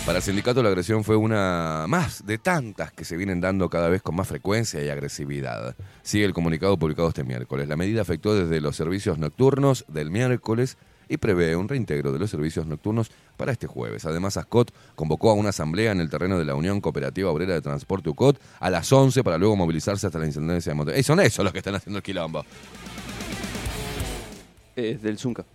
Para 0.05 0.17
el 0.17 0.23
sindicato 0.23 0.61
la 0.61 0.67
agresión 0.67 1.05
fue 1.05 1.15
una 1.15 1.85
más 1.87 2.25
de 2.25 2.37
tantas 2.37 2.91
que 2.91 3.05
se 3.05 3.15
vienen 3.15 3.39
dando 3.39 3.69
cada 3.69 3.87
vez 3.87 4.01
con 4.01 4.15
más 4.15 4.27
frecuencia 4.27 4.83
y 4.83 4.89
agresividad. 4.89 5.77
Sigue 6.01 6.25
el 6.25 6.33
comunicado 6.33 6.77
publicado 6.77 7.07
este 7.07 7.23
miércoles. 7.23 7.69
La 7.69 7.77
medida 7.77 8.01
afectó 8.01 8.35
desde 8.35 8.59
los 8.59 8.75
servicios 8.75 9.17
nocturnos 9.17 9.85
del 9.87 10.11
miércoles 10.11 10.77
y 11.07 11.15
prevé 11.17 11.55
un 11.55 11.69
reintegro 11.69 12.11
de 12.11 12.19
los 12.19 12.29
servicios 12.29 12.65
nocturnos 12.65 13.11
para 13.37 13.53
este 13.53 13.65
jueves. 13.65 14.03
Además, 14.03 14.35
ASCOT 14.35 14.71
convocó 14.95 15.29
a 15.29 15.35
una 15.35 15.49
asamblea 15.49 15.93
en 15.93 16.01
el 16.01 16.09
terreno 16.09 16.37
de 16.37 16.43
la 16.43 16.55
Unión 16.55 16.81
Cooperativa 16.81 17.31
Obrera 17.31 17.53
de 17.53 17.61
Transporte 17.61 18.09
UCOT 18.09 18.41
a 18.59 18.69
las 18.69 18.91
11 18.91 19.23
para 19.23 19.37
luego 19.37 19.55
movilizarse 19.55 20.05
hasta 20.05 20.19
la 20.19 20.25
intendencia 20.25 20.71
de 20.71 20.75
Montevideo. 20.75 20.97
¡Ey, 20.97 21.03
son 21.03 21.21
esos 21.21 21.45
los 21.45 21.53
que 21.53 21.59
están 21.59 21.75
haciendo 21.75 21.99
el 21.99 22.03
quilombo! 22.03 22.43
Es 24.75 25.01
del 25.01 25.17
Zunca. 25.17 25.45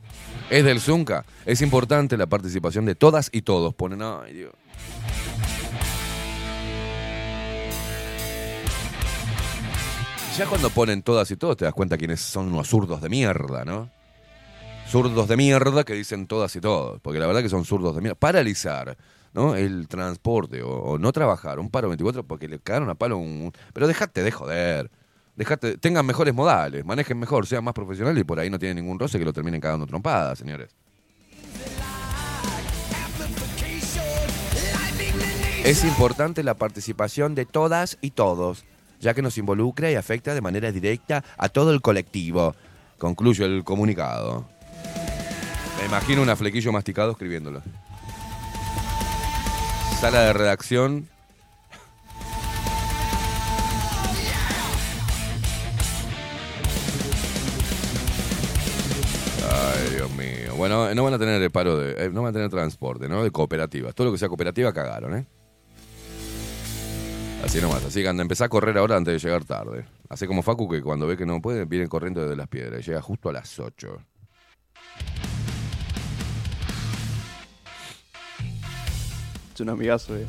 Es 0.50 0.64
del 0.64 0.80
Zunca. 0.80 1.26
Es 1.44 1.60
importante 1.60 2.16
la 2.16 2.26
participación 2.26 2.86
de 2.86 2.94
todas 2.94 3.28
y 3.32 3.42
todos. 3.42 3.74
Ponen, 3.74 4.00
ay 4.02 4.32
Dios. 4.32 4.52
Ya 10.38 10.46
cuando 10.46 10.70
ponen 10.70 11.02
todas 11.02 11.30
y 11.32 11.36
todos 11.36 11.56
te 11.56 11.64
das 11.64 11.74
cuenta 11.74 11.98
quiénes 11.98 12.20
son 12.20 12.46
unos 12.46 12.68
zurdos 12.68 13.02
de 13.02 13.08
mierda, 13.08 13.64
¿no? 13.64 13.90
Zurdos 14.88 15.28
de 15.28 15.36
mierda 15.36 15.84
que 15.84 15.94
dicen 15.94 16.26
todas 16.26 16.54
y 16.56 16.60
todos. 16.60 17.00
Porque 17.02 17.18
la 17.18 17.26
verdad 17.26 17.42
que 17.42 17.48
son 17.50 17.66
zurdos 17.66 17.94
de 17.94 18.00
mierda. 18.00 18.14
Paralizar, 18.14 18.96
¿no? 19.34 19.54
El 19.54 19.86
transporte 19.86 20.62
o, 20.62 20.96
no 20.96 21.12
trabajar. 21.12 21.58
Un 21.58 21.70
paro 21.70 21.88
24 21.88 22.22
porque 22.22 22.48
le 22.48 22.58
cagaron 22.58 22.88
a 22.88 22.94
palo 22.94 23.18
un... 23.18 23.52
Pero 23.74 23.86
dejate 23.86 24.22
de 24.22 24.30
joder. 24.30 24.90
Dejate, 25.38 25.78
tengan 25.78 26.04
mejores 26.04 26.34
modales, 26.34 26.84
manejen 26.84 27.16
mejor, 27.16 27.46
sean 27.46 27.62
más 27.62 27.72
profesionales 27.72 28.20
y 28.20 28.24
por 28.24 28.40
ahí 28.40 28.50
no 28.50 28.58
tienen 28.58 28.74
ningún 28.84 28.98
roce 28.98 29.20
que 29.20 29.24
lo 29.24 29.32
terminen 29.32 29.60
cagando 29.60 29.86
trompadas, 29.86 30.36
señores. 30.36 30.74
Es 35.62 35.84
importante 35.84 36.42
la 36.42 36.54
participación 36.54 37.36
de 37.36 37.46
todas 37.46 37.98
y 38.00 38.10
todos, 38.10 38.64
ya 38.98 39.14
que 39.14 39.22
nos 39.22 39.38
involucra 39.38 39.92
y 39.92 39.94
afecta 39.94 40.34
de 40.34 40.40
manera 40.40 40.72
directa 40.72 41.22
a 41.36 41.48
todo 41.48 41.72
el 41.72 41.82
colectivo. 41.82 42.56
Concluye 42.98 43.44
el 43.44 43.62
comunicado. 43.62 44.44
Me 45.78 45.86
imagino 45.86 46.20
una 46.20 46.34
flequillo 46.34 46.72
masticado 46.72 47.12
escribiéndolo. 47.12 47.62
Sala 50.00 50.22
de 50.22 50.32
redacción. 50.32 51.08
Ay, 59.58 59.94
Dios 59.96 60.10
mío. 60.12 60.54
Bueno, 60.56 60.94
no 60.94 61.04
van 61.04 61.14
a 61.14 61.18
tener 61.18 61.40
el 61.42 61.50
paro 61.50 61.76
de. 61.76 62.04
eh, 62.04 62.10
no 62.10 62.22
van 62.22 62.30
a 62.30 62.32
tener 62.32 62.50
transporte, 62.50 63.08
¿no? 63.08 63.22
De 63.22 63.30
cooperativas. 63.30 63.94
Todo 63.94 64.06
lo 64.06 64.12
que 64.12 64.18
sea 64.18 64.28
cooperativa 64.28 64.72
cagaron, 64.72 65.16
¿eh? 65.16 65.26
Así 67.44 67.60
nomás. 67.60 67.84
Así 67.84 68.02
que 68.02 68.08
anda, 68.08 68.22
empezá 68.22 68.46
a 68.46 68.48
correr 68.48 68.76
ahora 68.78 68.96
antes 68.96 69.14
de 69.14 69.18
llegar 69.28 69.44
tarde. 69.44 69.84
Hace 70.08 70.26
como 70.26 70.42
Facu 70.42 70.68
que 70.68 70.82
cuando 70.82 71.06
ve 71.06 71.16
que 71.16 71.26
no 71.26 71.40
puede, 71.40 71.64
viene 71.64 71.88
corriendo 71.88 72.22
desde 72.22 72.36
las 72.36 72.48
piedras. 72.48 72.84
Llega 72.86 73.00
justo 73.00 73.28
a 73.28 73.32
las 73.32 73.58
8. 73.58 73.98
Es 79.54 79.60
un 79.60 79.70
amigazo, 79.70 80.16
eh. 80.16 80.26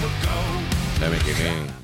Go. 0.00 1.00
Ya 1.00 1.08
me. 1.08 1.80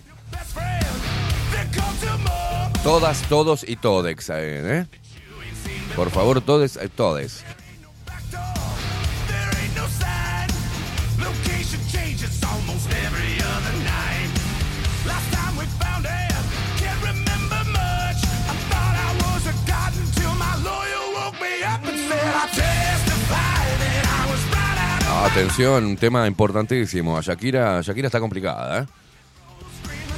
Todas, 2.83 3.22
todos 3.22 3.64
y 3.68 3.76
todex, 3.76 4.31
¿eh? 4.31 4.87
Por 5.96 6.11
favor, 6.11 6.40
todes, 6.40 6.76
eh, 6.76 6.88
todes. 6.88 7.44
Atención, 25.24 25.85
un 25.85 25.96
tema 25.96 26.26
importantísimo. 26.26 27.16
A 27.16 27.20
Shakira, 27.20 27.81
Shakira 27.81 28.09
está 28.09 28.20
complicada, 28.20 28.83
¿eh? 28.83 28.87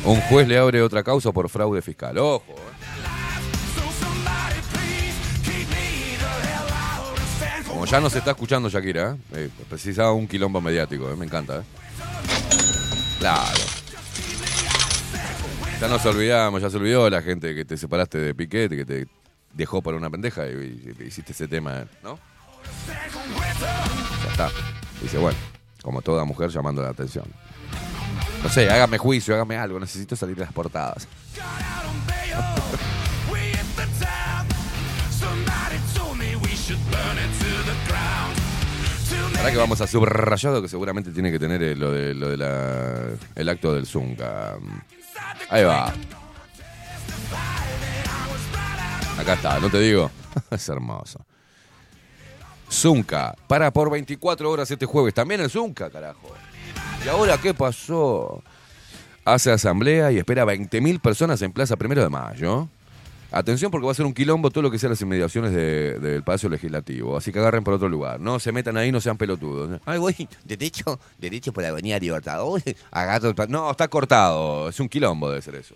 Un 0.05 0.21
juez 0.23 0.47
le 0.47 0.59
abre 0.59 0.83
otra 0.83 1.03
causa 1.03 1.33
por 1.33 1.49
fraude 1.49 1.81
fiscal. 1.83 2.19
Ojo. 2.19 2.45
¿eh? 2.49 2.55
Como 7.67 7.85
ya 7.87 8.01
no 8.01 8.11
se 8.11 8.19
está 8.19 8.33
escuchando 8.33 8.69
Shakira, 8.69 9.13
¿eh? 9.13 9.17
Eh, 9.35 9.51
precisaba 9.69 10.13
un 10.13 10.27
quilombo 10.27 10.61
mediático, 10.61 11.07
me 11.17 11.27
encanta. 11.27 11.63
Claro. 13.19 13.59
Ya 15.81 15.89
nos 15.89 16.05
olvidamos, 16.07 16.61
ya 16.61 16.71
se 16.71 16.77
olvidó 16.77 17.09
la 17.09 17.23
gente 17.23 17.55
que 17.55 17.65
te 17.65 17.77
separaste 17.77 18.19
de 18.19 18.35
Piquet, 18.35 18.71
que 18.71 18.85
te 18.85 19.07
dejó 19.53 19.81
por 19.81 19.95
una 19.95 20.11
pendeja 20.11 20.47
y, 20.47 20.95
y 20.99 21.05
hiciste 21.05 21.33
ese 21.33 21.47
tema, 21.49 21.85
¿no? 22.03 22.19
Ya 24.25 24.31
está. 24.31 24.51
Dice, 25.03 25.19
bueno, 25.19 25.39
como 25.83 26.03
toda 26.03 26.25
mujer 26.25 26.51
llamando 26.51 26.83
la 26.83 26.91
atención. 26.91 27.25
No 28.43 28.49
sé, 28.49 28.71
hágame 28.71 28.99
juicio, 28.99 29.35
hágame 29.35 29.57
algo, 29.57 29.81
necesito 29.81 30.17
salir 30.17 30.37
de 30.37 30.43
las 30.43 30.53
portadas. 30.53 31.09
Ahora 39.37 39.53
que 39.53 39.57
vamos 39.57 39.81
a 39.81 39.87
subrayado 39.87 40.61
que 40.61 40.69
seguramente 40.69 41.13
tiene 41.13 41.31
que 41.31 41.39
tener 41.39 41.63
eh, 41.63 41.77
lo 41.77 41.93
de, 41.93 42.13
lo 42.13 42.29
de 42.29 42.37
la, 42.37 43.05
el 43.35 43.49
acto 43.49 43.73
del 43.73 43.87
Zunga. 43.87 44.57
Ahí 45.49 45.65
va. 45.65 45.95
Acá 49.19 49.35
está, 49.35 49.61
¿no 49.61 49.71
te 49.71 49.79
digo? 49.81 50.11
es 50.51 50.69
hermoso. 50.69 51.25
Zunca, 52.71 53.35
para 53.47 53.71
por 53.73 53.91
24 53.91 54.51
horas 54.51 54.71
este 54.71 54.87
jueves. 54.87 55.15
También 55.15 55.41
el 55.41 55.51
Zunca, 55.51 55.91
carajo. 55.91 56.29
¿Y 57.05 57.09
ahora 57.09 57.39
qué 57.39 57.55
pasó? 57.55 58.43
Hace 59.25 59.51
asamblea 59.51 60.11
y 60.13 60.19
espera 60.19 60.45
20.000 60.45 61.01
personas 61.01 61.41
en 61.43 61.53
Plaza 61.53 61.77
Primero 61.77 62.03
de 62.03 62.09
Mayo. 62.09 62.69
Atención 63.31 63.71
porque 63.71 63.85
va 63.85 63.93
a 63.93 63.95
ser 63.95 64.07
un 64.07 64.15
quilombo 64.15 64.51
todo 64.51 64.63
lo 64.63 64.71
que 64.71 64.79
sea 64.79 64.89
las 64.89 65.01
inmediaciones 65.03 65.53
de- 65.53 65.99
del 65.99 66.23
Palacio 66.23 66.49
Legislativo. 66.49 67.15
Así 67.15 67.31
que 67.31 67.39
agarren 67.39 67.63
por 67.63 67.75
otro 67.75 67.89
lugar. 67.89 68.19
No 68.21 68.39
se 68.41 68.53
metan 68.53 68.79
ahí, 68.79 68.91
no 68.91 69.03
sean 69.03 69.19
pelotudos. 69.19 69.81
Ay, 69.85 69.99
voy 69.99 70.27
derecho, 70.45 70.99
derecho 71.19 71.53
por 71.53 71.63
la 71.63 71.69
Avenida 71.69 71.99
Libertador. 71.99 72.63
Agarro 72.91 73.29
el 73.29 73.51
No, 73.51 73.71
está 73.71 73.89
cortado. 73.89 74.71
Es 74.71 74.81
un 74.81 74.89
quilombo 74.89 75.29
debe 75.29 75.43
ser 75.43 75.57
eso. 75.57 75.75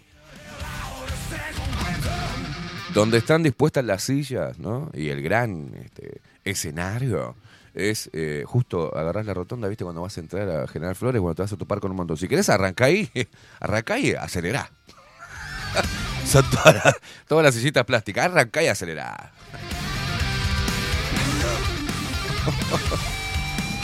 Donde 2.94 3.18
están 3.18 3.42
dispuestas 3.42 3.84
las 3.84 4.02
sillas, 4.02 4.58
¿no? 4.58 4.90
Y 4.94 5.08
el 5.08 5.22
gran 5.22 5.72
este, 5.82 6.20
escenario 6.44 7.36
es 7.74 8.10
eh, 8.12 8.44
justo 8.46 8.96
agarrás 8.96 9.26
la 9.26 9.34
rotonda, 9.34 9.68
¿viste? 9.68 9.84
Cuando 9.84 10.02
vas 10.02 10.16
a 10.16 10.20
entrar 10.20 10.48
a 10.48 10.68
General 10.68 10.94
Flores, 10.94 11.20
cuando 11.20 11.36
te 11.36 11.42
vas 11.42 11.52
a 11.52 11.56
topar 11.56 11.80
con 11.80 11.90
un 11.90 11.96
montón. 11.96 12.16
Si 12.16 12.28
querés, 12.28 12.48
arranca 12.48 12.86
ahí, 12.86 13.10
arranca 13.60 13.98
y 13.98 14.12
acelerá. 14.12 14.70
Son 16.26 16.44
todas 16.50 16.74
las, 16.74 17.00
todas 17.26 17.54
sillitas 17.54 17.84
plásticas, 17.84 18.26
arranca 18.26 18.62
y 18.62 18.68
acelerá. 18.68 19.32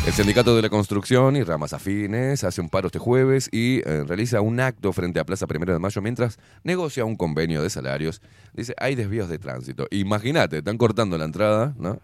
El 0.07 0.15
Sindicato 0.15 0.57
de 0.57 0.63
la 0.63 0.71
Construcción 0.71 1.37
y 1.37 1.43
ramas 1.43 1.75
afines 1.75 2.43
hace 2.43 2.63
un 2.63 2.71
paro 2.71 2.87
este 2.87 2.99
jueves 2.99 3.51
y 3.53 3.81
eh, 3.81 4.05
realiza 4.07 4.41
un 4.41 4.59
acto 4.59 4.91
frente 4.95 5.21
a 5.21 5.25
Plaza 5.25 5.47
Primero 5.47 5.75
de 5.75 5.81
Mayo 5.81 6.01
mientras 6.01 6.39
negocia 6.63 7.05
un 7.05 7.15
convenio 7.15 7.63
de 7.63 7.69
salarios. 7.69 8.23
Dice, 8.55 8.75
hay 8.79 8.95
desvíos 8.95 9.29
de 9.29 9.39
tránsito. 9.39 9.87
Imagínate, 9.91 10.59
están 10.59 10.79
cortando 10.79 11.19
la 11.19 11.27
entrada 11.27 11.75
¿no? 11.77 12.01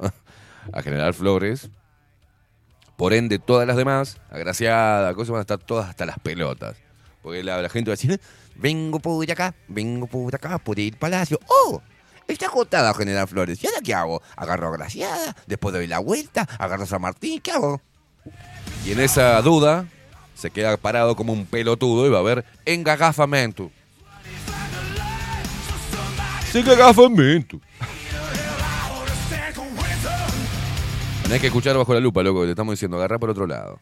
A 0.72 0.83
General 0.83 1.14
Flores. 1.14 1.70
Por 2.96 3.12
ende, 3.12 3.38
todas 3.38 3.66
las 3.66 3.77
demás, 3.77 4.18
agraciadas, 4.31 5.14
cosas 5.14 5.31
van 5.31 5.38
a 5.38 5.42
estar 5.42 5.59
todas 5.59 5.88
hasta 5.88 6.07
las 6.07 6.18
pelotas. 6.18 6.77
Porque 7.22 7.42
la, 7.42 7.68
gente 7.68 7.90
va 7.90 7.94
a 7.94 7.96
decir, 7.96 8.20
vengo 8.55 9.00
por 9.00 9.29
acá, 9.31 9.55
vengo 9.66 10.07
por 10.07 10.35
acá, 10.35 10.59
por 10.59 10.79
el 10.79 10.96
palacio. 10.96 11.40
¡Oh! 11.48 11.83
Está 12.29 12.46
agotada 12.46 12.94
General 12.94 13.27
Flores. 13.27 13.62
¿Y 13.62 13.66
ahora 13.66 13.81
qué 13.83 13.94
hago? 13.94 14.22
Agarro 14.37 14.68
a 14.68 14.72
Graciada, 14.72 15.37
después 15.46 15.74
doy 15.74 15.87
la 15.87 15.98
vuelta, 15.98 16.46
agarro 16.59 16.85
a 16.85 16.87
San 16.87 17.03
Martín, 17.03 17.40
¿qué 17.40 17.53
hago? 17.53 17.81
Y 18.85 18.92
en 18.92 19.00
esa 19.00 19.40
duda 19.42 19.87
se 20.35 20.50
queda 20.50 20.77
parado 20.77 21.16
como 21.16 21.33
un 21.33 21.46
pelotudo 21.46 22.07
y 22.07 22.11
va 22.11 22.18
a 22.18 22.22
ver 22.22 22.44
engagafamento. 22.64 23.70
Engagafamento. 26.55 27.61
Tenés 31.24 31.40
que 31.40 31.46
escuchar 31.46 31.76
bajo 31.76 31.92
la 31.94 32.00
lupa, 32.00 32.22
loco, 32.22 32.40
que 32.40 32.46
te 32.46 32.50
estamos 32.50 32.74
diciendo, 32.74 32.98
agarra 32.98 33.18
por 33.18 33.30
otro 33.30 33.46
lado. 33.46 33.80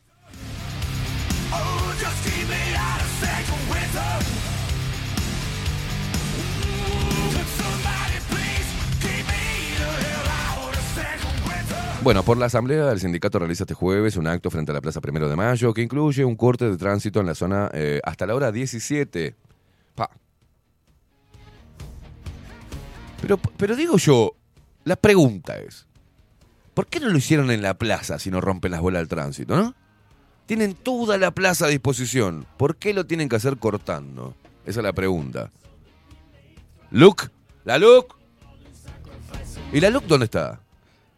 Bueno, 12.03 12.25
por 12.25 12.37
la 12.37 12.47
asamblea, 12.47 12.91
el 12.91 12.99
sindicato 12.99 13.39
realiza 13.39 13.63
este 13.63 13.75
jueves 13.75 14.17
un 14.17 14.27
acto 14.27 14.51
frente 14.51 14.73
a 14.73 14.75
la 14.75 14.81
Plaza 14.81 15.01
Primero 15.01 15.29
de 15.29 15.37
Mayo 15.37 15.73
que 15.73 15.83
incluye 15.83 16.25
un 16.25 16.35
corte 16.35 16.69
de 16.69 16.77
tránsito 16.77 17.21
en 17.21 17.27
la 17.27 17.35
zona 17.37 17.71
eh, 17.73 18.01
hasta 18.03 18.27
la 18.27 18.35
hora 18.35 18.51
17. 18.51 19.37
Pa. 19.95 20.11
Pero, 23.21 23.37
pero 23.57 23.77
digo 23.77 23.99
yo, 23.99 24.33
la 24.83 24.97
pregunta 24.97 25.57
es, 25.59 25.87
¿por 26.75 26.87
qué 26.87 27.01
no 27.01 27.09
lo 27.09 27.19
hicieron 27.19 27.51
en 27.51 27.63
la 27.63 27.75
plaza 27.75 28.19
si 28.19 28.31
no 28.31 28.41
rompen 28.41 28.73
las 28.73 28.81
bolas 28.81 29.01
del 29.01 29.09
tránsito, 29.09 29.57
no? 29.57 29.75
Tienen 30.47 30.75
toda 30.75 31.19
la 31.19 31.31
plaza 31.31 31.67
a 31.67 31.69
disposición. 31.69 32.47
¿Por 32.57 32.77
qué 32.77 32.93
lo 32.95 33.07
tienen 33.07 33.29
que 33.29 33.37
hacer 33.37 33.57
cortando? 33.59 34.35
Esa 34.67 34.81
es 34.81 34.85
la 34.85 34.93
pregunta. 34.93 35.51
Luke, 36.91 37.29
la 37.65 37.79
Luke. 37.79 38.15
¿Y 39.73 39.81
la 39.81 39.91
Luke 39.91 40.07
dónde 40.09 40.25
está? 40.25 40.61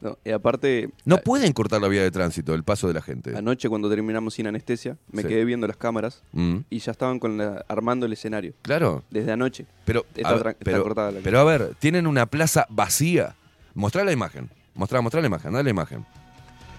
No, 0.00 0.18
y 0.22 0.30
aparte, 0.30 0.90
No 1.06 1.16
pueden 1.18 1.52
cortar 1.54 1.80
la 1.80 1.88
vía 1.88 2.02
de 2.02 2.10
tránsito, 2.10 2.54
el 2.54 2.62
paso 2.62 2.86
de 2.88 2.94
la 2.94 3.00
gente. 3.00 3.34
anoche 3.36 3.68
cuando 3.70 3.88
terminamos 3.88 4.34
sin 4.34 4.46
anestesia, 4.46 4.98
me 5.10 5.22
Sí. 5.22 5.28
quedé 5.28 5.44
viendo 5.46 5.66
las 5.66 5.78
cámaras 5.78 6.22
Mm, 6.32 6.58
y 6.68 6.78
ya 6.78 6.92
estaban 6.92 7.18
con 7.18 7.38
la- 7.38 7.64
armando 7.68 8.04
el 8.04 8.12
escenario. 8.12 8.52
claro, 8.60 9.02
Desde 9.10 9.32
anoche. 9.32 9.64
pero, 9.86 10.04
Está 10.14 10.28
a 10.28 10.32
ver, 10.34 10.42
tra- 10.42 10.50
está 10.50 10.64
pero, 10.64 10.82
cortada 10.82 11.10
la 11.10 11.20
pero 11.20 11.40
a 11.40 11.44
ver, 11.44 11.74
tienen 11.78 12.06
una 12.06 12.26
plaza 12.26 12.66
vacía. 12.68 13.34
Mostrá 13.72 14.04
la 14.04 14.12
imagen. 14.12 14.50
Mostrá, 14.74 15.00
mostrá 15.00 15.20
la 15.20 15.26
imagen, 15.26 15.52
dale 15.52 15.64
la 15.64 15.70
imagen. 15.70 16.04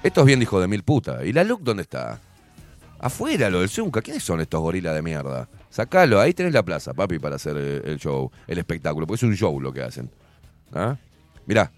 Esto 0.04 0.22
es 0.22 0.28
bien 0.28 0.42
hijo 0.42 0.60
de 0.60 0.68
mil 0.68 0.84
puta. 0.84 1.26
¿Y 1.26 1.34
la 1.34 1.44
Luke 1.44 1.64
dónde 1.64 1.84
está? 1.84 2.20
Afuera, 3.00 3.50
lo 3.50 3.60
del 3.60 3.70
Zunca. 3.70 4.02
¿Quiénes 4.02 4.24
son 4.24 4.42
estos 4.42 4.62
gorilas 4.62 4.94
de 4.96 5.02
mierda? 5.02 5.48
Sacalo, 5.70 6.20
ahí 6.20 6.34
tenés 6.34 6.54
la 6.54 6.64
plaza, 6.64 6.94
papi, 6.94 7.20
para 7.20 7.36
hacer 7.36 7.56
eh, 7.58 7.82
el 7.86 7.98
show, 7.98 8.32
el 8.48 8.58
espectáculo, 8.58 9.06
porque 9.06 9.18
es 9.18 9.24
un 9.24 9.36
show 9.36 9.60
lo 9.60 9.74
que 9.74 9.82
hacen. 9.82 10.10
¿Ah? 10.74 10.96
Mirá, 11.46 11.72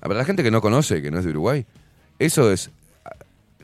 para 0.00 0.14
la 0.14 0.24
gente 0.24 0.42
que 0.42 0.50
no 0.50 0.60
conoce, 0.60 1.00
que 1.00 1.10
no 1.10 1.18
es 1.18 1.24
de 1.24 1.30
Uruguay, 1.30 1.66
eso 2.18 2.50
es. 2.50 2.70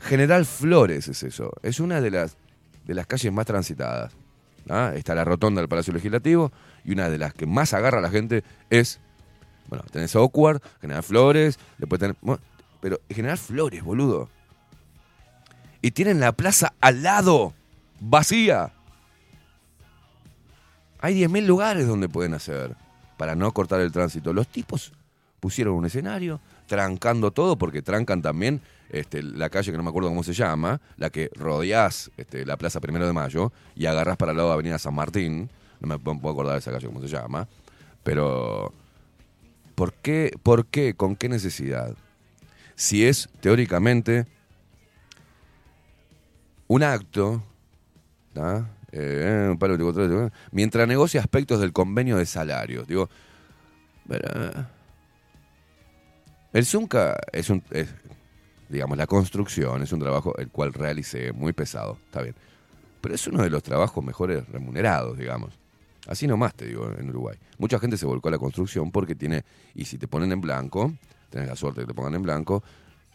General 0.01 0.45
Flores 0.45 1.09
es 1.09 1.23
eso. 1.23 1.51
Es 1.61 1.79
una 1.79 1.99
de 1.99 2.11
las, 2.11 2.37
de 2.85 2.93
las 2.93 3.05
calles 3.05 3.31
más 3.33 3.45
transitadas. 3.45 4.13
¿ah? 4.69 4.93
Está 4.95 5.13
la 5.15 5.25
rotonda 5.25 5.61
del 5.61 5.67
Palacio 5.67 5.93
Legislativo 5.93 6.51
y 6.85 6.93
una 6.93 7.09
de 7.09 7.17
las 7.17 7.33
que 7.33 7.45
más 7.45 7.73
agarra 7.73 7.99
a 7.99 8.01
la 8.01 8.09
gente 8.09 8.43
es. 8.69 8.99
Bueno, 9.69 9.85
tenés 9.91 10.15
Oakward, 10.15 10.61
General 10.81 11.03
Flores, 11.03 11.59
después 11.77 11.99
tenés. 11.99 12.17
pero 12.81 12.99
General 13.09 13.37
Flores, 13.37 13.83
boludo. 13.83 14.29
Y 15.81 15.91
tienen 15.91 16.19
la 16.19 16.31
plaza 16.33 16.73
al 16.81 17.03
lado, 17.03 17.53
vacía. 17.99 18.73
Hay 20.99 21.21
10.000 21.21 21.45
lugares 21.45 21.87
donde 21.87 22.09
pueden 22.09 22.33
hacer 22.33 22.75
para 23.15 23.35
no 23.35 23.51
cortar 23.53 23.79
el 23.79 23.91
tránsito. 23.91 24.33
Los 24.33 24.47
tipos 24.47 24.91
pusieron 25.39 25.75
un 25.75 25.85
escenario, 25.85 26.41
trancando 26.67 27.31
todo, 27.31 27.57
porque 27.57 27.81
trancan 27.81 28.21
también 28.21 28.61
este, 28.89 29.23
la 29.23 29.49
calle 29.49 29.71
que 29.71 29.77
no 29.77 29.83
me 29.83 29.89
acuerdo 29.89 30.09
cómo 30.09 30.23
se 30.23 30.33
llama, 30.33 30.81
la 30.97 31.09
que 31.09 31.29
rodeás 31.35 32.11
este, 32.17 32.45
la 32.45 32.57
Plaza 32.57 32.81
Primero 32.81 33.07
de 33.07 33.13
Mayo 33.13 33.51
y 33.75 33.85
agarrás 33.85 34.17
para 34.17 34.31
el 34.31 34.37
lado 34.37 34.49
de 34.49 34.53
Avenida 34.55 34.79
San 34.79 34.95
Martín. 34.95 35.49
No 35.79 35.87
me 35.87 35.97
puedo 35.99 36.31
acordar 36.31 36.53
de 36.53 36.59
esa 36.59 36.71
calle 36.71 36.87
cómo 36.87 36.99
se 37.01 37.07
llama. 37.07 37.47
Pero, 38.03 38.73
¿por 39.79 39.93
qué? 39.93 40.33
¿Por 40.43 40.65
qué? 40.65 40.93
¿Con 40.93 41.15
qué 41.15 41.29
necesidad? 41.29 41.95
Si 42.75 43.05
es 43.05 43.29
teóricamente 43.39 44.27
un 46.67 46.83
acto. 46.83 47.41
Eh, 48.91 49.55
mientras 50.51 50.85
negocia 50.85 51.21
aspectos 51.21 51.61
del 51.61 51.71
convenio 51.71 52.17
de 52.17 52.25
salarios. 52.25 52.89
Digo, 52.89 53.09
eh, 54.09 54.51
el 56.51 56.65
Zunca 56.65 57.17
es 57.31 57.49
un, 57.49 57.63
es, 57.71 57.87
digamos, 58.67 58.97
la 58.97 59.07
construcción 59.07 59.81
es 59.81 59.93
un 59.93 60.01
trabajo 60.01 60.37
el 60.39 60.49
cual 60.49 60.73
realicé 60.73 61.31
muy 61.31 61.53
pesado, 61.53 61.97
está 62.03 62.21
bien. 62.21 62.35
Pero 62.99 63.15
es 63.15 63.25
uno 63.27 63.43
de 63.43 63.49
los 63.49 63.63
trabajos 63.63 64.03
mejores 64.03 64.45
remunerados, 64.49 65.17
digamos. 65.17 65.57
Así 66.09 66.25
nomás 66.25 66.55
te 66.55 66.65
digo 66.65 66.91
en 66.97 67.07
Uruguay. 67.09 67.37
Mucha 67.59 67.77
gente 67.77 67.95
se 67.95 68.07
volcó 68.07 68.29
a 68.29 68.31
la 68.31 68.39
construcción 68.39 68.91
porque 68.91 69.13
tiene, 69.13 69.45
y 69.75 69.85
si 69.85 69.99
te 69.99 70.07
ponen 70.07 70.31
en 70.31 70.41
blanco, 70.41 70.91
tenés 71.29 71.47
la 71.47 71.55
suerte 71.55 71.81
de 71.81 71.85
que 71.85 71.93
te 71.93 71.95
pongan 71.95 72.15
en 72.15 72.23
blanco, 72.23 72.63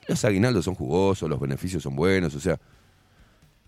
los 0.07 0.25
aguinaldos 0.25 0.65
son 0.65 0.77
jugosos, 0.77 1.29
los 1.29 1.41
beneficios 1.41 1.83
son 1.83 1.97
buenos, 1.97 2.37
o 2.37 2.41
sea, 2.41 2.57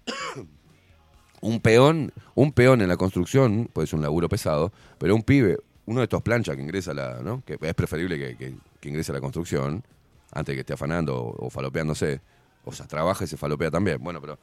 un 1.41 1.59
peón, 1.59 2.13
un 2.37 2.53
peón 2.53 2.83
en 2.83 2.89
la 2.89 2.97
construcción, 2.97 3.69
puede 3.73 3.89
ser 3.89 3.97
un 3.97 4.03
laburo 4.03 4.29
pesado, 4.29 4.73
pero 4.97 5.17
un 5.17 5.25
pibe, 5.25 5.59
uno 5.87 5.99
de 5.99 6.05
estos 6.05 6.23
planchas 6.23 6.55
que 6.55 6.63
ingresa 6.63 6.93
a 6.93 6.95
la, 6.95 7.21
¿no? 7.21 7.43
Que 7.45 7.59
es 7.61 7.75
preferible 7.75 8.37
que 8.39 8.89
ingrese 8.89 9.11
a 9.11 9.15
la 9.17 9.21
construcción, 9.21 9.83
antes 10.31 10.53
de 10.53 10.55
que 10.55 10.61
esté 10.61 10.75
afanando 10.75 11.17
o, 11.17 11.47
o 11.47 11.51
falopeándose, 11.51 12.21
o 12.65 12.71
sea, 12.71 12.87
trabaja 12.87 13.25
y 13.25 13.27
se 13.27 13.37
falopea 13.37 13.73
también. 13.73 13.99
Bueno, 14.01 14.21
pero 14.21 14.39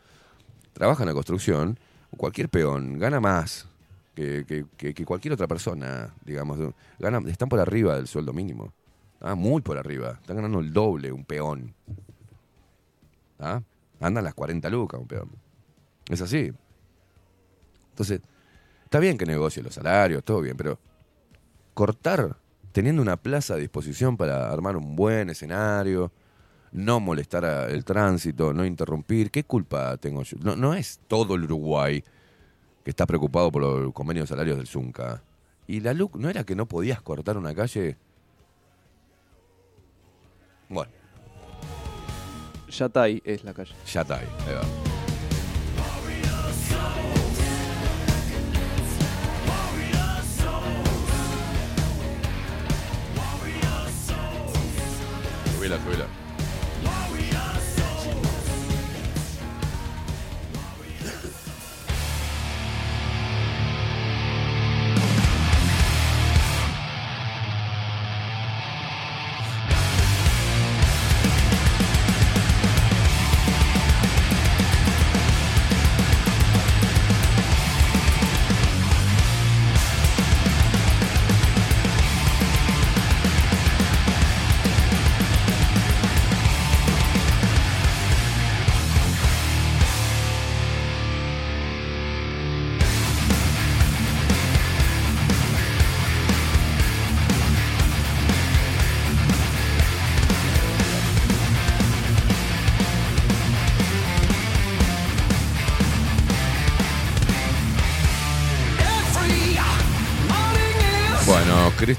trabaja 0.74 1.04
en 1.04 1.08
la 1.08 1.14
construcción, 1.14 1.80
cualquier 2.18 2.50
peón 2.50 3.00
gana 3.00 3.22
más 3.22 3.70
que, 4.16 4.46
que- 4.46 4.66
que- 4.78 4.94
que 4.94 5.06
cualquier 5.06 5.34
otra 5.34 5.48
persona, 5.48 6.14
digamos, 6.24 6.60
gana, 7.00 7.20
están 7.30 7.50
por 7.50 7.60
arriba 7.60 7.96
del 7.96 8.08
sueldo 8.08 8.34
mínimo. 8.34 8.74
Ah, 9.22 9.36
muy 9.36 9.62
por 9.62 9.78
arriba. 9.78 10.18
Están 10.22 10.36
ganando 10.38 10.60
el 10.60 10.72
doble 10.74 11.12
un 11.12 11.24
peón. 11.26 11.74
¿Ah? 13.40 13.62
Andan 14.00 14.24
las 14.24 14.34
40 14.34 14.70
lucas 14.70 15.00
un 15.00 15.08
peón. 15.08 15.30
Es 16.10 16.22
así. 16.22 16.52
Entonces, 17.90 18.22
está 18.84 19.00
bien 19.00 19.18
que 19.18 19.26
negocie 19.26 19.64
los 19.64 19.74
salarios, 19.76 20.24
todo 20.24 20.42
bien, 20.42 20.58
pero 20.58 20.78
cortar 21.74 22.38
teniendo 22.72 23.02
una 23.02 23.18
plaza 23.18 23.54
a 23.54 23.58
disposición 23.58 24.18
para 24.18 24.52
armar 24.52 24.76
un 24.76 24.96
buen 24.96 25.30
escenario, 25.30 26.12
no 26.72 27.00
molestar 27.00 27.46
el 27.70 27.86
tránsito, 27.86 28.52
no 28.52 28.66
interrumpir, 28.66 29.30
¿qué 29.30 29.44
culpa 29.44 29.96
tengo 29.98 30.24
yo? 30.24 30.38
No, 30.42 30.56
no 30.56 30.74
es 30.74 31.00
todo 31.08 31.36
el 31.36 31.44
Uruguay 31.44 32.04
que 32.84 32.90
está 32.90 33.06
preocupado 33.06 33.52
por 33.52 33.62
los 33.62 33.94
convenios 33.94 34.24
de 34.30 34.36
salarios 34.36 34.58
del 34.58 34.68
Zunca. 34.68 35.24
Y 35.68 35.80
la 35.80 35.94
LUC, 35.94 36.18
¿no 36.18 36.30
era 36.30 36.44
que 36.44 36.56
no 36.56 36.68
podías 36.68 37.02
cortar 37.02 37.38
una 37.38 37.56
calle? 37.56 37.98
Bueno, 40.70 40.92
Yatay 42.70 43.22
es 43.24 43.44
la 43.44 43.54
calle. 43.54 43.74
ya 43.86 44.02
está 44.02 44.16
ahí. 44.18 44.28
ahí 44.48 44.56
va. 44.56 44.64
Subila, 55.56 55.78
subila. 55.78 56.23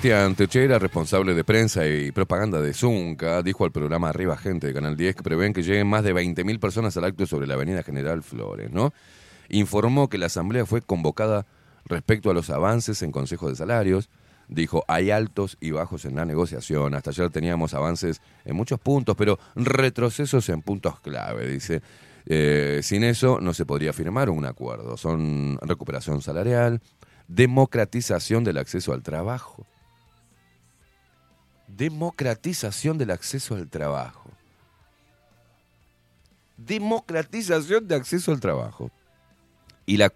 Cristian 0.05 0.35
Techera, 0.35 0.79
responsable 0.79 1.33
de 1.33 1.45
prensa 1.45 1.87
y 1.87 2.13
propaganda 2.13 2.61
de 2.61 2.75
Zunca, 2.75 3.43
dijo 3.43 3.65
al 3.65 3.73
programa 3.73 4.11
Arriba 4.11 4.37
Gente 4.37 4.67
de 4.67 4.75
Canal 4.75 4.99
10 4.99 5.17
que 5.17 5.23
prevén 5.23 5.55
que 5.55 5.63
lleguen 5.63 5.87
más 5.87 6.05
de 6.05 6.15
20.000 6.15 6.61
personas 6.61 6.95
al 6.99 7.05
acto 7.05 7.25
sobre 7.25 7.47
la 7.47 7.55
avenida 7.55 7.83
General 7.83 8.23
Flores, 8.23 8.71
¿no? 8.71 8.93
Informó 9.49 10.11
que 10.11 10.19
la 10.19 10.27
asamblea 10.27 10.67
fue 10.67 10.83
convocada 10.83 11.47
respecto 11.87 12.31
a 12.31 12.35
los 12.35 12.51
avances 12.51 13.01
en 13.03 13.13
consejos 13.13 13.49
de 13.49 13.57
salarios. 13.57 14.11
Dijo, 14.47 14.85
hay 14.89 15.11
altos 15.11 15.57
y 15.59 15.71
bajos 15.71 16.05
en 16.05 16.17
la 16.17 16.27
negociación. 16.27 16.95
Hasta 16.95 17.09
ayer 17.09 17.31
teníamos 17.31 17.73
avances 17.73 18.21
en 18.45 18.57
muchos 18.57 18.79
puntos, 18.81 19.17
pero 19.17 19.39
retrocesos 19.57 20.47
en 20.51 20.61
puntos 20.61 21.01
clave, 21.01 21.49
dice. 21.49 21.81
Eh, 22.27 22.81
sin 22.83 23.05
eso 23.05 23.41
no 23.41 23.55
se 23.55 23.65
podría 23.65 23.95
firmar 23.95 24.29
un 24.29 24.45
acuerdo. 24.45 24.99
Son 24.99 25.59
recuperación 25.63 26.21
salarial, 26.21 26.83
democratización 27.27 28.45
del 28.45 28.59
acceso 28.59 28.93
al 28.93 29.03
trabajo. 29.03 29.67
Democratización 31.77 32.99
del 32.99 33.11
acceso 33.11 33.55
al 33.55 33.69
trabajo. 33.69 34.31
Democratización 36.57 37.89
de 37.89 37.97
acceso 37.97 38.33
al 38.33 38.41
trabajo. 38.41 38.91
Y 39.87 39.97
la 39.97 40.13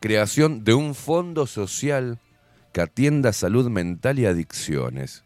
creación 0.00 0.64
de 0.64 0.74
un 0.74 0.94
fondo 0.94 1.46
social 1.46 2.18
que 2.72 2.80
atienda 2.80 3.32
salud 3.32 3.68
mental 3.68 4.18
y 4.18 4.26
adicciones. 4.26 5.24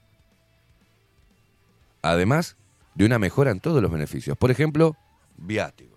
Además 2.03 2.57
de 2.95 3.07
una 3.07 3.19
mejora 3.19 3.51
en 3.51 3.61
todos 3.61 3.83
los 3.83 3.91
beneficios. 3.91 4.37
Por 4.37 4.51
ejemplo, 4.51 4.97
viático. 5.37 5.94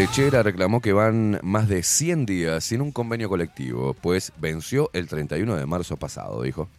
Techera 0.00 0.42
reclamó 0.42 0.80
que 0.80 0.94
van 0.94 1.38
más 1.42 1.68
de 1.68 1.82
100 1.82 2.24
días 2.24 2.64
sin 2.64 2.80
un 2.80 2.90
convenio 2.90 3.28
colectivo, 3.28 3.92
pues 3.92 4.32
venció 4.38 4.88
el 4.94 5.06
31 5.08 5.56
de 5.56 5.66
marzo 5.66 5.98
pasado, 5.98 6.40
dijo. 6.40 6.70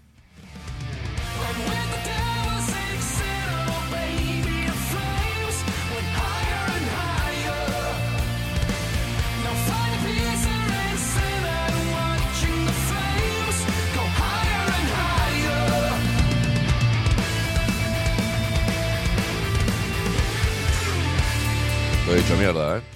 Lo 22.08 22.14
he 22.14 22.18
dicho 22.18 22.36
mierda, 22.36 22.80
¿eh? 22.80 22.91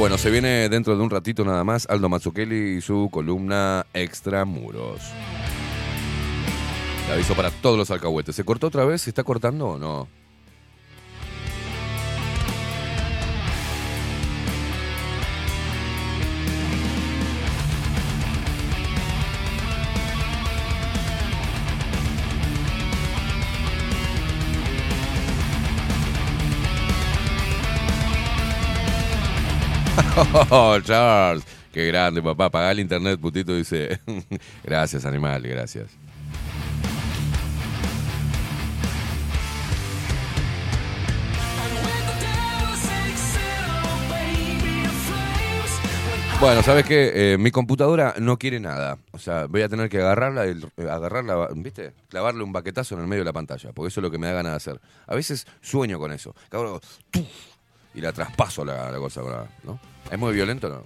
Bueno, 0.00 0.16
se 0.16 0.30
viene 0.30 0.70
dentro 0.70 0.96
de 0.96 1.02
un 1.02 1.10
ratito 1.10 1.44
nada 1.44 1.62
más 1.62 1.86
Aldo 1.90 2.08
Mazzucchelli 2.08 2.78
y 2.78 2.80
su 2.80 3.10
columna 3.12 3.84
Extramuros. 3.92 5.02
Le 7.06 7.12
aviso 7.12 7.34
para 7.34 7.50
todos 7.50 7.76
los 7.76 7.90
alcahuetes. 7.90 8.34
¿Se 8.34 8.42
cortó 8.42 8.68
otra 8.68 8.86
vez? 8.86 9.02
¿Se 9.02 9.10
está 9.10 9.24
cortando 9.24 9.66
o 9.68 9.78
no? 9.78 10.08
Oh, 30.32 30.78
Charles, 30.84 31.44
qué 31.72 31.88
grande, 31.88 32.22
papá. 32.22 32.50
Pagá 32.50 32.70
el 32.70 32.80
internet, 32.80 33.18
putito, 33.18 33.54
dice. 33.54 34.00
gracias, 34.64 35.04
animal, 35.04 35.42
gracias. 35.42 35.90
Bueno, 46.40 46.62
¿sabes 46.62 46.86
qué? 46.86 47.32
Eh, 47.32 47.38
mi 47.38 47.50
computadora 47.50 48.14
no 48.18 48.38
quiere 48.38 48.60
nada. 48.60 48.98
O 49.10 49.18
sea, 49.18 49.46
voy 49.46 49.60
a 49.60 49.68
tener 49.68 49.90
que 49.90 49.98
agarrarla, 49.98 50.46
eh, 50.46 50.56
agarrarla, 50.88 51.48
¿viste? 51.54 51.92
Clavarle 52.08 52.42
un 52.44 52.52
baquetazo 52.52 52.94
en 52.94 53.02
el 53.02 53.08
medio 53.08 53.22
de 53.22 53.26
la 53.26 53.32
pantalla, 53.34 53.72
porque 53.72 53.88
eso 53.88 54.00
es 54.00 54.02
lo 54.02 54.10
que 54.10 54.16
me 54.16 54.28
da 54.28 54.32
ganas 54.34 54.52
de 54.52 54.56
hacer. 54.56 54.80
A 55.06 55.14
veces 55.14 55.46
sueño 55.60 55.98
con 55.98 56.12
eso. 56.12 56.34
Que 56.50 56.56
¡tuf! 57.10 57.26
y 57.94 58.00
la 58.00 58.12
traspaso 58.12 58.64
la, 58.64 58.90
la 58.90 58.98
cosa, 58.98 59.22
¿no? 59.64 59.89
¿Es 60.10 60.18
muy 60.18 60.32
violento 60.32 60.68
o 60.68 60.70
no? 60.70 60.84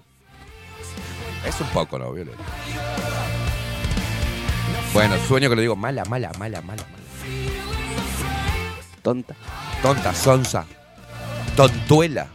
Es 1.46 1.61
un 1.61 1.68
poco, 1.68 1.98
¿no? 1.98 2.12
Violento. 2.12 2.42
Bueno, 4.94 5.16
sueño 5.27 5.50
que 5.50 5.57
le 5.57 5.62
digo 5.62 5.77
mala, 5.77 6.05
mala, 6.05 6.31
mala, 6.38 6.62
mala, 6.62 6.85
mala. 6.87 7.05
Tonta. 9.03 9.35
Tonta, 9.83 10.14
sonsa. 10.14 10.64
Tontuela. 11.57 12.29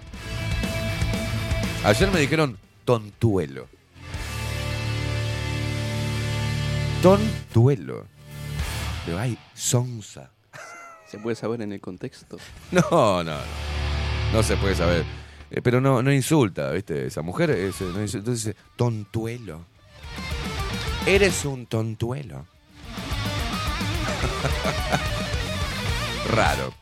Ayer 1.83 2.11
me 2.11 2.19
dijeron 2.19 2.59
tontuelo. 2.85 3.67
Tontuelo. 7.01 8.05
Pero 9.05 9.19
hay 9.19 9.37
sonsa. 9.53 10.31
¿Se 11.07 11.17
puede 11.17 11.35
saber 11.35 11.61
en 11.61 11.71
el 11.73 11.81
contexto? 11.81 12.37
No, 12.71 13.23
no, 13.23 13.23
no. 13.23 13.37
No 14.33 14.43
se 14.43 14.55
puede 14.57 14.75
saber. 14.75 15.05
Eh, 15.51 15.61
pero 15.61 15.81
no, 15.81 16.01
no 16.03 16.11
insulta, 16.13 16.71
¿viste? 16.71 17.07
Esa 17.07 17.21
mujer 17.21 17.49
es, 17.51 17.81
eh, 17.81 17.85
no 17.85 18.01
insulta, 18.01 18.17
entonces 18.29 18.45
dice, 18.45 18.57
tontuelo. 18.75 19.65
Eres 21.05 21.45
un 21.45 21.65
tontuelo. 21.65 22.45
Raro. 26.31 26.73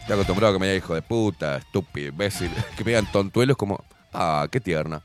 Estoy 0.00 0.14
acostumbrado 0.14 0.52
a 0.52 0.56
que 0.56 0.60
me 0.60 0.66
diga 0.66 0.76
hijo 0.76 0.94
de 0.94 1.02
puta, 1.02 1.56
estúpido, 1.56 2.08
imbécil. 2.08 2.50
Que 2.76 2.84
me 2.84 2.90
digan 2.90 3.10
tontuelo 3.10 3.52
es 3.52 3.56
como, 3.56 3.82
ah, 4.12 4.46
qué 4.50 4.60
tierna. 4.60 5.02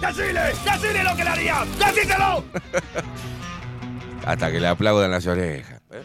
¡Decile! 0.00 0.40
¡Decile 0.64 1.04
lo 1.04 1.16
que 1.16 1.24
le 1.24 1.30
haría! 1.30 1.64
¡Decíselo! 1.78 2.44
Hasta 4.26 4.50
que 4.50 4.60
le 4.60 4.68
aplaudan 4.68 5.10
las 5.10 5.26
orejas. 5.26 5.77
¿Eh? 5.90 6.02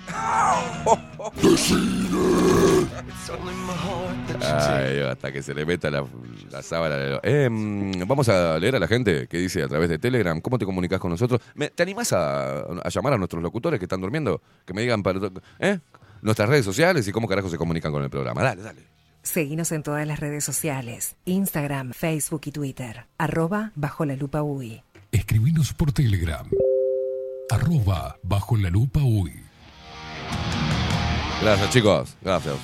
Ay, 4.42 5.00
hasta 5.02 5.32
que 5.32 5.42
se 5.42 5.54
le 5.54 5.66
meta 5.66 5.90
la, 5.90 6.06
la 6.52 6.62
sábana. 6.62 6.96
de 6.96 7.10
lo- 7.12 7.20
Eh, 7.24 7.50
mm, 7.50 8.08
vamos 8.08 8.30
a 8.30 8.58
leer 8.60 8.76
a 8.76 8.80
la 8.80 8.88
gente 8.88 9.28
que 9.28 9.38
dice 9.38 9.64
a 9.64 9.68
través 9.68 9.90
de 9.90 10.00
Telegram. 10.00 10.40
¿Cómo 10.42 10.58
te 10.58 10.66
comunicas 10.66 11.00
con 11.00 11.12
nosotros? 11.12 11.42
¿Me- 11.56 11.70
¿Te 11.70 11.84
animás 11.84 12.14
a, 12.14 12.60
a 12.62 12.90
llamar 12.90 13.14
a 13.14 13.18
nuestros 13.18 13.42
locutores 13.42 13.80
que 13.80 13.86
están 13.86 14.02
durmiendo? 14.02 14.42
Que 14.66 14.74
me 14.74 14.82
digan 14.82 15.04
para, 15.04 15.20
¿eh? 15.60 15.80
nuestras 16.22 16.50
redes 16.50 16.66
sociales 16.66 17.08
y 17.08 17.12
cómo 17.12 17.28
carajo 17.28 17.50
se 17.50 17.58
comunican 17.58 17.92
con 17.92 18.04
el 18.04 18.10
programa. 18.10 18.42
Dale, 18.42 18.62
dale. 18.62 18.82
Seguinos 19.22 19.72
en 19.72 19.84
todas 19.84 20.06
las 20.06 20.20
redes 20.20 20.44
sociales, 20.44 21.16
Instagram, 21.26 21.94
Facebook 21.94 22.42
y 22.46 22.52
Twitter, 22.52 23.06
arroba 23.18 23.72
bajo 23.76 24.04
la 24.06 24.16
lupa 24.18 24.42
UI. 24.44 24.84
Escribinos 25.12 25.74
por 25.74 25.94
Telegram. 25.94 26.46
Arroba 27.50 28.18
bajo 28.24 28.58
la 28.58 28.70
lupa 28.70 29.00
UI. 29.02 29.34
Gracias, 31.42 31.70
chicos. 31.72 32.16
Gracias. 32.22 32.56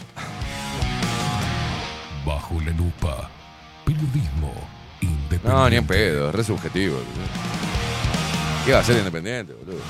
Bajo 2.26 2.60
la 2.62 2.72
lupa. 2.72 3.30
Periodismo 3.86 4.53
independiente. 5.01 5.49
No, 5.49 5.70
ni 5.70 5.76
en 5.76 5.88
pedo, 5.88 6.30
es 6.30 6.36
re 6.36 6.43
subjetivo. 6.43 6.97
¿Qué 8.66 8.74
va 8.74 8.80
a 8.80 8.84
ser 8.84 8.97
independiente, 8.97 9.53
boludo? 9.53 9.82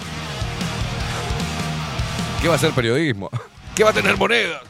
¿Qué 2.42 2.48
va 2.48 2.56
a 2.56 2.58
ser 2.58 2.72
periodismo? 2.72 3.30
¿Qué 3.76 3.84
va 3.84 3.90
a 3.90 3.94
tener 3.94 4.18
moneda? 4.18 4.62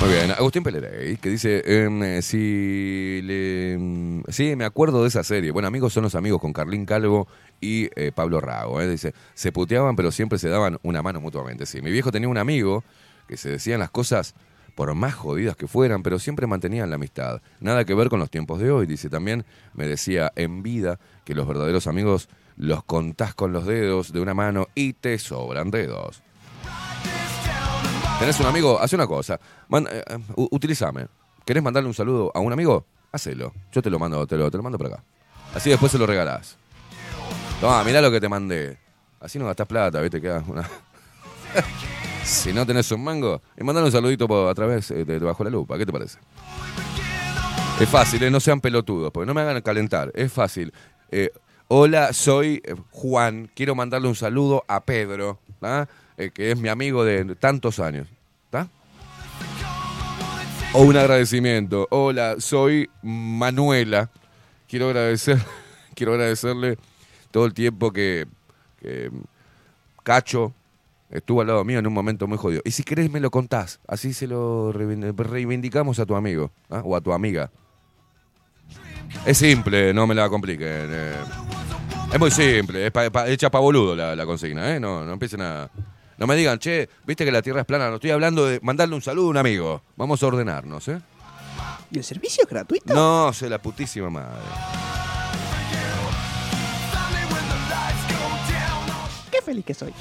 Muy 0.00 0.08
bien, 0.08 0.30
Agustín 0.30 0.62
Pelerey, 0.62 1.18
que 1.18 1.28
dice, 1.28 1.62
em, 1.66 2.02
eh, 2.02 2.22
si 2.22 3.20
le, 3.22 3.74
em, 3.74 4.22
sí, 4.28 4.56
me 4.56 4.64
acuerdo 4.64 5.02
de 5.02 5.08
esa 5.08 5.22
serie. 5.22 5.50
Bueno, 5.50 5.68
amigos 5.68 5.92
son 5.92 6.04
los 6.04 6.14
amigos 6.14 6.40
con 6.40 6.54
Carlín 6.54 6.86
Calvo 6.86 7.28
y 7.60 7.90
eh, 7.96 8.10
Pablo 8.10 8.40
Rago. 8.40 8.80
eh. 8.80 8.88
Dice, 8.88 9.12
se 9.34 9.52
puteaban 9.52 9.96
pero 9.96 10.10
siempre 10.10 10.38
se 10.38 10.48
daban 10.48 10.78
una 10.82 11.02
mano 11.02 11.20
mutuamente. 11.20 11.66
Sí, 11.66 11.82
mi 11.82 11.90
viejo 11.90 12.10
tenía 12.10 12.30
un 12.30 12.38
amigo 12.38 12.82
que 13.28 13.36
se 13.36 13.50
decían 13.50 13.80
las 13.80 13.90
cosas 13.90 14.34
por 14.74 14.94
más 14.94 15.14
jodidas 15.14 15.54
que 15.54 15.66
fueran, 15.66 16.02
pero 16.02 16.18
siempre 16.18 16.46
mantenían 16.46 16.88
la 16.88 16.96
amistad. 16.96 17.42
Nada 17.60 17.84
que 17.84 17.92
ver 17.92 18.08
con 18.08 18.20
los 18.20 18.30
tiempos 18.30 18.58
de 18.58 18.70
hoy. 18.70 18.86
Dice, 18.86 19.10
también 19.10 19.44
me 19.74 19.86
decía 19.86 20.32
en 20.34 20.62
vida 20.62 20.98
que 21.26 21.34
los 21.34 21.46
verdaderos 21.46 21.86
amigos 21.86 22.30
los 22.56 22.82
contás 22.84 23.34
con 23.34 23.52
los 23.52 23.66
dedos 23.66 24.14
de 24.14 24.20
una 24.20 24.32
mano 24.32 24.68
y 24.74 24.94
te 24.94 25.18
sobran 25.18 25.70
dedos. 25.70 26.22
¿Tenés 28.20 28.38
un 28.38 28.44
amigo? 28.44 28.78
Haz 28.78 28.92
una 28.92 29.06
cosa. 29.06 29.40
Eh, 29.72 30.04
eh, 30.06 30.18
utilízame. 30.36 31.06
¿Querés 31.42 31.62
mandarle 31.62 31.88
un 31.88 31.94
saludo 31.94 32.30
a 32.34 32.40
un 32.40 32.52
amigo? 32.52 32.84
Hacelo. 33.10 33.50
Yo 33.72 33.80
te 33.80 33.88
lo 33.88 33.98
mando, 33.98 34.26
te 34.26 34.36
lo, 34.36 34.50
te 34.50 34.58
lo 34.58 34.62
mando 34.62 34.76
por 34.76 34.88
acá. 34.88 35.02
Así 35.54 35.70
después 35.70 35.90
se 35.90 35.96
lo 35.96 36.04
regalás. 36.06 36.58
Toma, 37.62 37.82
mirá 37.82 38.02
lo 38.02 38.10
que 38.10 38.20
te 38.20 38.28
mandé. 38.28 38.78
Así 39.20 39.38
no 39.38 39.46
gastás 39.46 39.66
plata, 39.66 40.02
¿viste? 40.02 40.20
Queda 40.20 40.44
una. 40.46 40.68
Si 42.22 42.52
no 42.52 42.66
tenés 42.66 42.92
un 42.92 43.02
mango, 43.02 43.40
y 43.58 43.64
mandar 43.64 43.82
un 43.82 43.90
saludito 43.90 44.48
a 44.48 44.54
través 44.54 44.90
eh, 44.90 45.06
de, 45.06 45.18
de 45.18 45.24
Bajo 45.24 45.42
la 45.42 45.48
Lupa. 45.48 45.78
¿Qué 45.78 45.86
te 45.86 45.92
parece? 45.92 46.18
Es 47.80 47.88
fácil, 47.88 48.30
no 48.30 48.38
sean 48.38 48.60
pelotudos, 48.60 49.10
porque 49.10 49.26
no 49.26 49.32
me 49.32 49.40
hagan 49.40 49.60
calentar. 49.62 50.12
Es 50.14 50.30
fácil. 50.30 50.72
Hola, 51.68 52.12
soy 52.12 52.62
Juan. 52.90 53.50
Quiero 53.54 53.74
mandarle 53.74 54.08
un 54.08 54.14
saludo 54.14 54.64
a 54.68 54.84
Pedro, 54.84 55.40
¿tá? 55.60 55.88
Eh, 56.16 56.30
que 56.30 56.50
es 56.52 56.58
mi 56.58 56.68
amigo 56.68 57.04
de 57.04 57.34
tantos 57.36 57.80
años. 57.80 58.06
¿tá? 58.50 58.68
O 60.72 60.82
un 60.82 60.96
agradecimiento. 60.96 61.88
Hola, 61.90 62.36
soy 62.38 62.88
Manuela. 63.02 64.10
Quiero 64.68 64.86
agradecer, 64.86 65.38
quiero 65.94 66.12
agradecerle 66.12 66.78
todo 67.30 67.46
el 67.46 67.54
tiempo 67.54 67.92
que, 67.92 68.26
que 68.80 69.10
Cacho 70.02 70.52
estuvo 71.10 71.40
al 71.40 71.48
lado 71.48 71.64
mío 71.64 71.78
en 71.80 71.86
un 71.86 71.92
momento 71.92 72.26
muy 72.28 72.38
jodido. 72.38 72.62
Y 72.64 72.70
si 72.70 72.84
querés 72.84 73.10
me 73.10 73.18
lo 73.18 73.30
contás, 73.30 73.80
así 73.88 74.12
se 74.12 74.26
lo 74.28 74.72
reivindicamos 74.72 75.98
a 75.98 76.06
tu 76.06 76.14
amigo 76.14 76.52
¿ah? 76.70 76.82
o 76.84 76.94
a 76.94 77.00
tu 77.00 77.12
amiga. 77.12 77.50
Es 79.26 79.38
simple, 79.38 79.92
no 79.92 80.06
me 80.06 80.14
la 80.14 80.28
compliquen. 80.28 80.68
eh. 80.68 81.14
Es 82.12 82.18
muy 82.18 82.30
simple, 82.30 82.86
es 82.86 82.92
pa- 82.92 83.28
hecha 83.28 83.50
pa' 83.50 83.58
boludo 83.58 83.96
la, 83.96 84.14
la 84.14 84.24
consigna, 84.26 84.74
¿eh? 84.74 84.78
No, 84.80 85.04
no 85.04 85.12
empiecen 85.12 85.40
a... 85.42 85.68
No 86.20 86.26
me 86.26 86.36
digan, 86.36 86.58
che, 86.58 86.90
viste 87.06 87.24
que 87.24 87.32
la 87.32 87.40
Tierra 87.40 87.60
es 87.60 87.66
plana, 87.66 87.88
no 87.88 87.94
estoy 87.94 88.10
hablando 88.10 88.44
de 88.44 88.60
mandarle 88.60 88.94
un 88.94 89.00
saludo 89.00 89.28
a 89.28 89.30
un 89.30 89.36
amigo. 89.38 89.82
Vamos 89.96 90.22
a 90.22 90.26
ordenarnos, 90.26 90.86
¿eh? 90.88 91.00
¿Y 91.90 91.96
el 91.96 92.04
servicio 92.04 92.44
es 92.44 92.50
gratuito? 92.50 92.92
No, 92.92 93.32
sé 93.32 93.48
la 93.48 93.58
putísima 93.58 94.10
madre. 94.10 94.38
Qué 99.32 99.40
feliz 99.40 99.64
que 99.64 99.72
soy. 99.72 99.94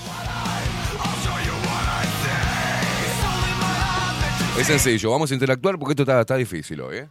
Es 4.60 4.68
sencillo, 4.68 5.12
vamos 5.12 5.32
a 5.32 5.34
interactuar 5.34 5.80
porque 5.80 5.94
esto 5.94 6.04
está, 6.04 6.20
está 6.20 6.36
difícil 6.36 6.82
hoy, 6.82 6.98
¿eh? 6.98 7.10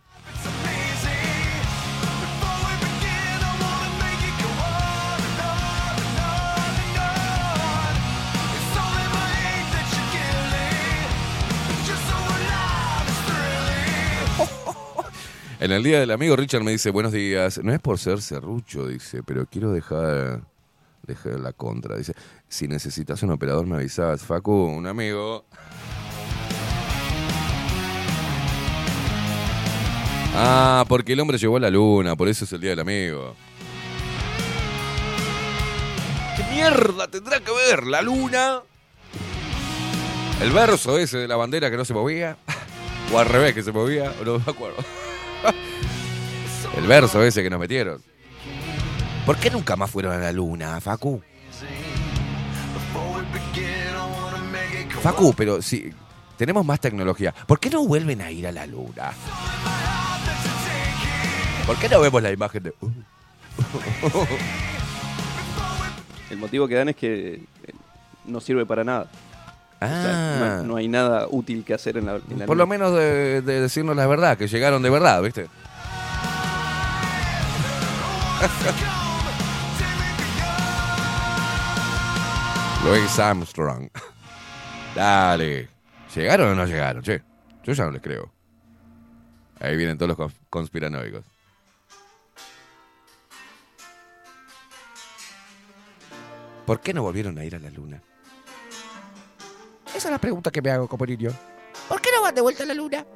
En 15.61 15.73
el 15.73 15.83
día 15.83 15.99
del 15.99 16.13
amigo 16.13 16.37
Richard 16.37 16.63
me 16.63 16.71
dice, 16.71 16.91
buenos 16.91 17.11
días, 17.11 17.59
no 17.65 17.73
es 17.73 17.81
por 17.81 17.99
ser 17.99 18.23
serrucho, 18.23 18.87
dice, 18.87 19.25
pero 19.25 19.45
quiero 19.47 19.73
dejar, 19.73 20.43
dejar 21.03 21.41
la 21.41 21.53
contra. 21.53 21.97
Dice, 21.97 22.15
si 22.49 22.69
necesitas 22.69 23.25
un 23.25 23.33
operador 23.33 23.67
me 23.67 23.75
avisas, 23.75 24.23
Facu, 24.23 24.53
un 24.53 24.87
amigo. 24.87 25.47
Ah, 30.37 30.85
porque 30.89 31.15
el 31.15 31.21
hombre 31.21 31.39
llegó 31.39 31.57
a 31.57 31.61
la 31.61 31.71
luna, 31.71 32.15
por 32.15 32.29
eso 32.29 32.45
es 32.45 32.53
el 32.53 32.61
día 32.61 32.71
del 32.71 32.81
amigo. 32.81 33.35
¿Qué 36.37 36.45
mierda 36.55 37.09
tendrá 37.09 37.41
que 37.41 37.51
ver 37.51 37.85
la 37.85 38.01
luna? 38.01 38.63
El 40.41 40.53
verso 40.53 40.97
ese 40.99 41.19
de 41.19 41.27
la 41.27 41.35
bandera 41.35 41.69
que 41.69 41.77
no 41.77 41.85
se 41.85 41.95
movía. 41.95 42.37
O 43.11 43.19
al 43.19 43.25
revés 43.25 43.55
que 43.55 43.63
se 43.63 43.73
movía, 43.73 44.13
no 44.23 44.39
me 44.39 44.45
acuerdo. 44.47 44.85
El 46.77 46.87
verso 46.87 47.23
ese 47.23 47.43
que 47.43 47.51
nos 47.51 47.61
metieron. 47.61 48.03
¿Por 49.27 49.37
qué 49.37 49.51
nunca 49.51 49.77
más 49.77 49.91
fueron 49.91 50.15
a 50.15 50.19
la 50.19 50.33
luna, 50.33 50.81
Facu? 50.81 51.23
Facu, 55.03 55.35
pero 55.35 55.61
si 55.61 55.93
tenemos 56.37 56.65
más 56.65 56.81
tecnología, 56.81 57.35
¿por 57.47 57.61
qué 57.61 57.71
no 57.71 57.85
vuelven 57.87 58.21
a 58.23 58.31
ir 58.31 58.47
a 58.47 58.53
la 58.53 58.67
luna? 58.67 59.13
¿Por 61.67 61.77
qué 61.79 61.89
no 61.89 62.01
vemos 62.01 62.23
la 62.23 62.33
imagen 62.33 62.63
de... 62.63 62.75
El 66.31 66.39
motivo 66.39 66.69
que 66.69 66.75
dan 66.75 66.89
es 66.91 66.97
que 66.97 67.43
no 68.25 68.41
sirve 68.41 68.65
para 68.67 68.85
nada. 68.85 69.11
O 69.81 69.87
sea, 69.87 69.95
Ah, 70.57 70.57
no, 70.59 70.65
no 70.65 70.77
hay 70.77 70.89
nada 70.89 71.27
útil 71.31 71.65
que 71.65 71.73
hacer 71.75 71.97
en 71.99 72.07
la, 72.07 72.17
en 72.17 72.39
la 72.41 72.47
por 72.47 72.57
lo 72.57 72.67
menos 72.67 72.93
de, 72.95 73.43
de 73.43 73.61
decirnos 73.61 73.95
la 73.97 74.07
verdad, 74.09 74.37
que 74.37 74.49
llegaron 74.49 74.83
de 74.83 74.91
verdad, 74.91 75.23
¿viste? 75.23 75.47
Louis 82.85 83.19
Armstrong. 83.19 83.91
Dale. 84.95 85.69
¿Llegaron 86.15 86.53
o 86.53 86.55
no 86.55 86.65
llegaron? 86.67 87.03
Che, 87.03 87.23
yo 87.65 87.73
ya 87.73 87.85
no 87.85 87.91
les 87.93 88.03
creo. 88.03 88.31
Ahí 89.61 89.77
vienen 89.77 89.99
todos 89.99 90.17
los 90.17 90.19
cons- 90.19 90.41
conspiranoicos. 90.49 91.25
¿Por 96.67 96.81
qué 96.81 96.93
no 96.93 97.03
volvieron 97.03 97.39
a 97.39 97.45
ir 97.45 97.57
a 97.57 97.59
la 97.59 97.71
luna? 97.71 98.03
Esa 99.95 100.09
es 100.09 100.13
la 100.13 100.19
pregunta 100.19 100.51
que 100.51 100.63
me 100.63 100.71
hago, 100.71 100.87
Coporillo. 100.87 101.33
¿Por 101.89 102.01
qué 102.01 102.11
no 102.15 102.23
van 102.23 102.35
de 102.35 102.41
vuelta 102.41 102.63
a 102.63 102.67
la 102.67 102.75
luna? 102.75 103.07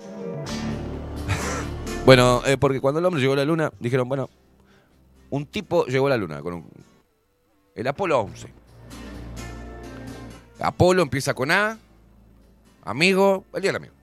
bueno, 2.06 2.42
eh, 2.46 2.56
porque 2.56 2.80
cuando 2.80 3.00
el 3.00 3.06
hombre 3.06 3.20
llegó 3.20 3.34
a 3.34 3.36
la 3.36 3.44
luna, 3.44 3.70
dijeron, 3.78 4.08
bueno, 4.08 4.28
un 5.30 5.46
tipo 5.46 5.86
llegó 5.86 6.06
a 6.06 6.10
la 6.10 6.16
luna 6.16 6.42
con 6.42 6.54
un, 6.54 6.70
el 7.74 7.86
Apolo 7.86 8.20
11. 8.20 8.52
Apolo 10.60 11.02
empieza 11.02 11.34
con 11.34 11.50
A, 11.50 11.78
amigo, 12.84 13.44
el 13.54 13.62
día 13.62 13.72
del 13.72 13.76
amigo. 13.76 13.94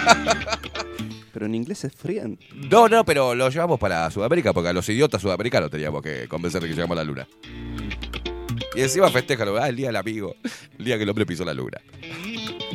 Pero 1.32 1.46
en 1.46 1.54
inglés 1.54 1.84
es 1.84 1.92
friend. 1.94 2.38
No, 2.70 2.88
no, 2.88 3.04
pero 3.04 3.36
lo 3.36 3.48
llevamos 3.48 3.78
para 3.78 4.10
Sudamérica, 4.10 4.52
porque 4.52 4.70
a 4.70 4.72
los 4.72 4.88
idiotas 4.88 5.22
sudamericanos 5.22 5.70
teníamos 5.70 6.02
que 6.02 6.26
convencer 6.26 6.60
de 6.60 6.68
que 6.68 6.74
llegamos 6.74 6.96
a 6.96 7.02
la 7.02 7.04
luna. 7.04 7.28
Y 8.74 8.82
encima 8.82 9.10
festejan, 9.10 9.48
ah, 9.60 9.68
el 9.68 9.76
día 9.76 9.88
del 9.88 9.96
amigo, 9.96 10.36
el 10.78 10.84
día 10.84 10.96
que 10.96 11.02
el 11.02 11.08
hombre 11.08 11.26
pisó 11.26 11.44
la 11.44 11.54
luna. 11.54 11.78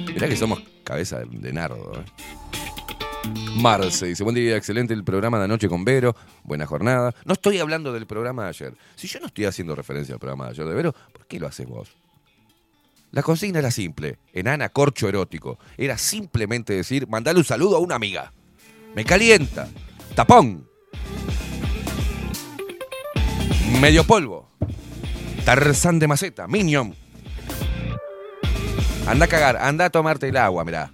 Mirá 0.07 0.27
que 0.27 0.35
somos 0.35 0.61
cabeza 0.83 1.19
de, 1.19 1.25
de 1.29 1.53
nardo, 1.53 1.93
¿eh? 1.95 2.05
Marce 3.55 4.05
dice, 4.05 4.23
buen 4.23 4.35
día, 4.35 4.55
excelente 4.55 4.93
el 4.93 5.03
programa 5.03 5.39
de 5.39 5.45
anoche 5.45 5.67
con 5.67 5.83
Vero, 5.83 6.15
buena 6.43 6.65
jornada. 6.65 7.15
No 7.25 7.33
estoy 7.33 7.57
hablando 7.59 7.91
del 7.91 8.05
programa 8.05 8.43
de 8.43 8.49
ayer. 8.49 8.73
Si 8.95 9.07
yo 9.07 9.19
no 9.19 9.27
estoy 9.27 9.45
haciendo 9.45 9.73
referencia 9.75 10.13
al 10.13 10.19
programa 10.19 10.45
de 10.45 10.51
ayer 10.51 10.65
de 10.65 10.73
Vero, 10.73 10.93
¿por 11.13 11.25
qué 11.25 11.39
lo 11.39 11.47
haces 11.47 11.65
vos? 11.67 11.95
La 13.11 13.23
consigna 13.23 13.59
era 13.59 13.71
simple, 13.71 14.19
enana 14.33 14.69
corcho 14.69 15.07
erótico. 15.07 15.57
Era 15.77 15.97
simplemente 15.97 16.73
decir, 16.73 17.07
mandale 17.07 17.39
un 17.39 17.45
saludo 17.45 17.77
a 17.77 17.79
una 17.79 17.95
amiga. 17.95 18.33
Me 18.93 19.05
calienta. 19.05 19.69
Tapón. 20.15 20.67
Medio 23.79 24.03
polvo. 24.03 24.51
Tarzán 25.45 25.99
de 25.99 26.07
maceta. 26.07 26.47
Minion. 26.47 26.95
Anda 29.07 29.25
a 29.25 29.27
cagar, 29.27 29.57
anda 29.57 29.85
a 29.85 29.89
tomarte 29.91 30.27
el 30.27 30.37
agua, 30.37 30.65
mirá. 30.65 30.91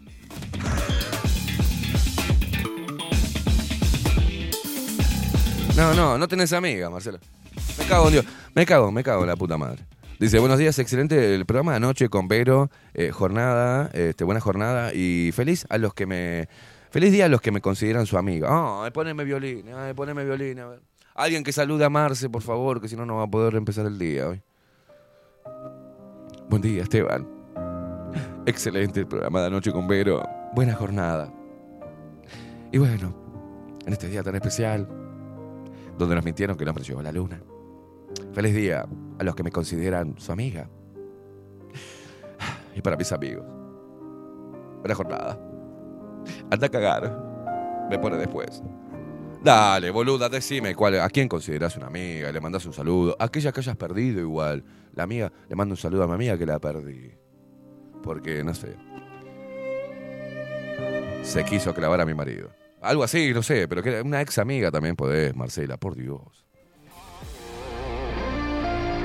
No, 5.77 5.93
no, 5.93 6.17
no 6.17 6.27
tenés 6.27 6.51
amiga, 6.51 6.89
Marcelo. 6.89 7.19
Me 7.79 7.85
cago 7.85 8.07
en 8.07 8.11
Dios. 8.11 8.25
Me 8.53 8.65
cago, 8.65 8.91
me 8.91 9.03
cago 9.05 9.21
en 9.21 9.29
la 9.29 9.37
puta 9.37 9.57
madre. 9.57 9.85
Dice, 10.19 10.37
buenos 10.39 10.59
días, 10.59 10.77
excelente 10.77 11.33
el 11.33 11.45
programa 11.45 11.71
de 11.71 11.77
anoche 11.77 12.09
con 12.09 12.27
Vero, 12.27 12.69
eh, 12.93 13.11
jornada, 13.11 13.89
este, 13.93 14.25
buena 14.25 14.41
jornada 14.41 14.93
y 14.93 15.31
feliz 15.31 15.65
a 15.69 15.77
los 15.77 15.93
que 15.93 16.05
me... 16.05 16.49
Feliz 16.91 17.13
día 17.13 17.25
a 17.25 17.29
los 17.29 17.39
que 17.39 17.51
me 17.51 17.61
consideran 17.61 18.05
su 18.05 18.17
amiga. 18.17 18.49
Ay, 18.83 18.91
poneme 18.91 19.23
violín, 19.23 19.65
poneme 19.95 20.25
violín, 20.25 20.59
a 20.59 20.67
ver. 20.67 20.90
Alguien 21.15 21.43
que 21.43 21.51
salude 21.51 21.83
a 21.85 21.89
Marce, 21.89 22.29
por 22.29 22.41
favor, 22.41 22.81
que 22.81 22.87
si 22.87 22.95
no, 22.95 23.05
no 23.05 23.17
va 23.17 23.23
a 23.23 23.27
poder 23.27 23.55
empezar 23.55 23.85
el 23.85 23.99
día 23.99 24.29
hoy. 24.29 24.41
Buen 26.49 26.61
día, 26.61 26.83
Esteban. 26.83 27.27
Excelente 28.45 29.01
el 29.01 29.07
programa 29.07 29.41
de 29.41 29.47
anoche 29.47 29.71
con 29.71 29.87
Vero. 29.87 30.23
Buena 30.53 30.73
jornada. 30.73 31.31
Y 32.71 32.77
bueno, 32.77 33.13
en 33.85 33.93
este 33.93 34.07
día 34.07 34.23
tan 34.23 34.35
especial, 34.35 34.87
donde 35.97 36.15
nos 36.15 36.23
mintieron 36.23 36.57
que 36.57 36.63
el 36.63 36.69
hombre 36.69 36.83
llegó 36.83 37.01
la 37.01 37.11
luna. 37.11 37.41
Feliz 38.33 38.53
día 38.53 38.85
a 39.19 39.23
los 39.23 39.35
que 39.35 39.43
me 39.43 39.51
consideran 39.51 40.15
su 40.17 40.31
amiga. 40.31 40.69
Y 42.75 42.81
para 42.81 42.95
mis 42.95 43.11
amigos. 43.11 43.45
Buena 44.79 44.95
jornada. 44.95 45.37
Anda 46.49 46.67
a 46.67 46.69
cagar. 46.69 47.87
Me 47.89 47.99
pone 47.99 48.17
después. 48.17 48.63
Dale, 49.43 49.89
boluda, 49.89 50.29
decime 50.29 50.75
a 51.01 51.09
quién 51.09 51.27
consideras 51.27 51.75
una 51.75 51.87
amiga, 51.87 52.31
le 52.31 52.39
mandas 52.39 52.63
un 52.67 52.73
saludo. 52.73 53.15
Aquella 53.19 53.51
que 53.51 53.59
hayas 53.59 53.75
perdido 53.75 54.19
igual. 54.19 54.63
La 54.93 55.03
amiga, 55.03 55.31
le 55.49 55.55
mando 55.55 55.73
un 55.73 55.77
saludo 55.77 56.03
a 56.03 56.07
mi 56.07 56.13
amiga 56.13 56.37
que 56.37 56.45
la 56.45 56.59
perdí. 56.59 57.11
Porque, 58.03 58.43
no 58.43 58.53
sé. 58.53 58.75
Se 61.23 61.43
quiso 61.43 61.73
clavar 61.73 62.01
a 62.01 62.05
mi 62.05 62.13
marido. 62.13 62.51
Algo 62.81 63.03
así, 63.03 63.33
no 63.33 63.41
sé, 63.41 63.67
pero 63.67 63.81
que 63.81 64.01
una 64.01 64.21
ex 64.21 64.37
amiga 64.37 64.69
también 64.69 64.95
podés, 64.95 65.35
Marcela, 65.35 65.77
por 65.77 65.95
Dios. 65.95 66.45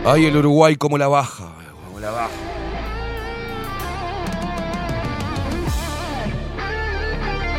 Ay, 0.05 0.27
el 0.27 0.37
Uruguay, 0.37 0.77
cómo 0.77 0.99
la 0.99 1.09
baja, 1.09 1.55
cómo 1.87 1.99
la 1.99 2.11
baja. 2.11 2.56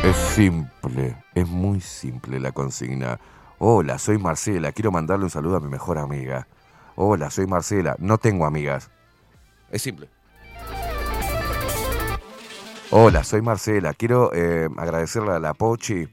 Es 0.02 0.16
simple, 0.16 1.16
es 1.34 1.48
muy 1.48 1.80
simple 1.80 2.38
la 2.38 2.52
consigna. 2.52 3.18
Hola, 3.58 3.98
soy 3.98 4.16
Marcela, 4.16 4.70
quiero 4.70 4.92
mandarle 4.92 5.24
un 5.24 5.30
saludo 5.30 5.56
a 5.56 5.60
mi 5.60 5.68
mejor 5.68 5.98
amiga. 5.98 6.46
Hola, 6.94 7.30
soy 7.30 7.46
Marcela, 7.46 7.96
no 7.98 8.16
tengo 8.16 8.46
amigas. 8.46 8.90
Es 9.70 9.82
simple. 9.82 10.08
Hola, 12.90 13.24
soy 13.24 13.42
Marcela, 13.42 13.92
quiero 13.92 14.32
eh, 14.32 14.68
agradecerle 14.76 15.32
a 15.32 15.40
la 15.40 15.52
Pochi, 15.52 16.08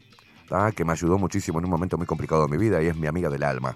ah, 0.52 0.72
que 0.76 0.84
me 0.84 0.92
ayudó 0.92 1.18
muchísimo 1.20 1.60
en 1.60 1.66
un 1.66 1.72
momento 1.72 1.98
muy 1.98 2.08
complicado 2.08 2.48
de 2.48 2.52
mi 2.52 2.58
vida 2.58 2.82
y 2.82 2.88
es 2.88 2.98
mi 2.98 3.08
amiga 3.08 3.30
del 3.30 3.44
alma. 3.44 3.76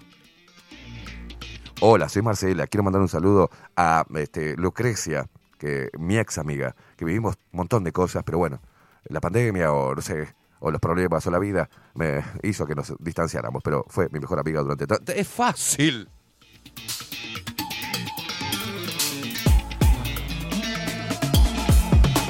Hola, 1.80 2.08
soy 2.08 2.22
Marcela, 2.22 2.66
quiero 2.66 2.82
mandar 2.82 3.00
un 3.00 3.08
saludo 3.08 3.48
a 3.76 4.04
este, 4.16 4.56
Lucrecia, 4.56 5.28
que 5.56 5.88
mi 5.98 6.18
ex 6.18 6.36
amiga, 6.36 6.74
que 6.96 7.04
vivimos 7.04 7.36
un 7.52 7.58
montón 7.58 7.84
de 7.84 7.92
cosas, 7.92 8.22
pero 8.24 8.38
bueno, 8.38 8.60
la 9.04 9.20
pandemia 9.20 9.72
o 9.72 9.94
no 9.94 10.00
sé, 10.02 10.34
o 10.60 10.70
los 10.70 10.80
problemas 10.80 11.26
o 11.26 11.30
la 11.30 11.38
vida 11.38 11.68
me 11.94 12.22
hizo 12.42 12.66
que 12.66 12.74
nos 12.74 12.92
distanciáramos, 12.98 13.62
pero 13.62 13.84
fue 13.88 14.08
mi 14.10 14.20
mejor 14.20 14.38
amiga 14.38 14.60
durante 14.60 14.86
tanto. 14.86 15.12
Es 15.12 15.28
fácil. 15.28 16.08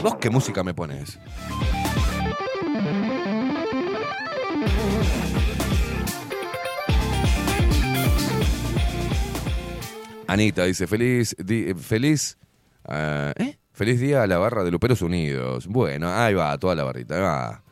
¿Vos 0.02 0.16
qué 0.20 0.30
música 0.30 0.64
me 0.64 0.72
pones? 0.72 1.18
Anita 10.26 10.64
dice, 10.64 10.86
feliz, 10.86 11.34
di- 11.38 11.74
feliz, 11.74 12.38
ah, 12.84 13.32
¿eh? 13.36 13.49
Feliz 13.80 13.98
día 13.98 14.22
a 14.22 14.26
la 14.26 14.36
barra 14.36 14.62
de 14.62 14.70
Luperos 14.70 15.00
Unidos. 15.00 15.66
Bueno, 15.66 16.12
ahí 16.12 16.34
va, 16.34 16.58
toda 16.58 16.74
la 16.74 16.84
barrita. 16.84 17.62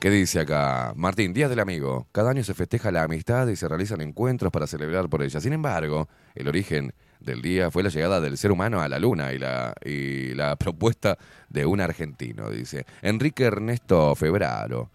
¿Qué 0.00 0.08
dice 0.08 0.40
acá? 0.40 0.94
Martín, 0.96 1.34
Día 1.34 1.50
del 1.50 1.60
Amigo. 1.60 2.06
Cada 2.12 2.30
año 2.30 2.42
se 2.42 2.54
festeja 2.54 2.90
la 2.90 3.02
amistad 3.02 3.46
y 3.46 3.56
se 3.56 3.68
realizan 3.68 4.00
encuentros 4.00 4.50
para 4.50 4.66
celebrar 4.66 5.10
por 5.10 5.22
ella. 5.22 5.38
Sin 5.38 5.52
embargo, 5.52 6.08
el 6.34 6.48
origen 6.48 6.94
del 7.20 7.42
día 7.42 7.70
fue 7.70 7.82
la 7.82 7.90
llegada 7.90 8.22
del 8.22 8.38
ser 8.38 8.52
humano 8.52 8.80
a 8.80 8.88
la 8.88 8.98
luna 8.98 9.34
y 9.34 9.38
la, 9.38 9.74
y 9.84 10.32
la 10.32 10.56
propuesta 10.56 11.18
de 11.50 11.66
un 11.66 11.82
argentino, 11.82 12.48
dice. 12.48 12.86
Enrique 13.02 13.44
Ernesto 13.44 14.14
Febraro, 14.14 14.88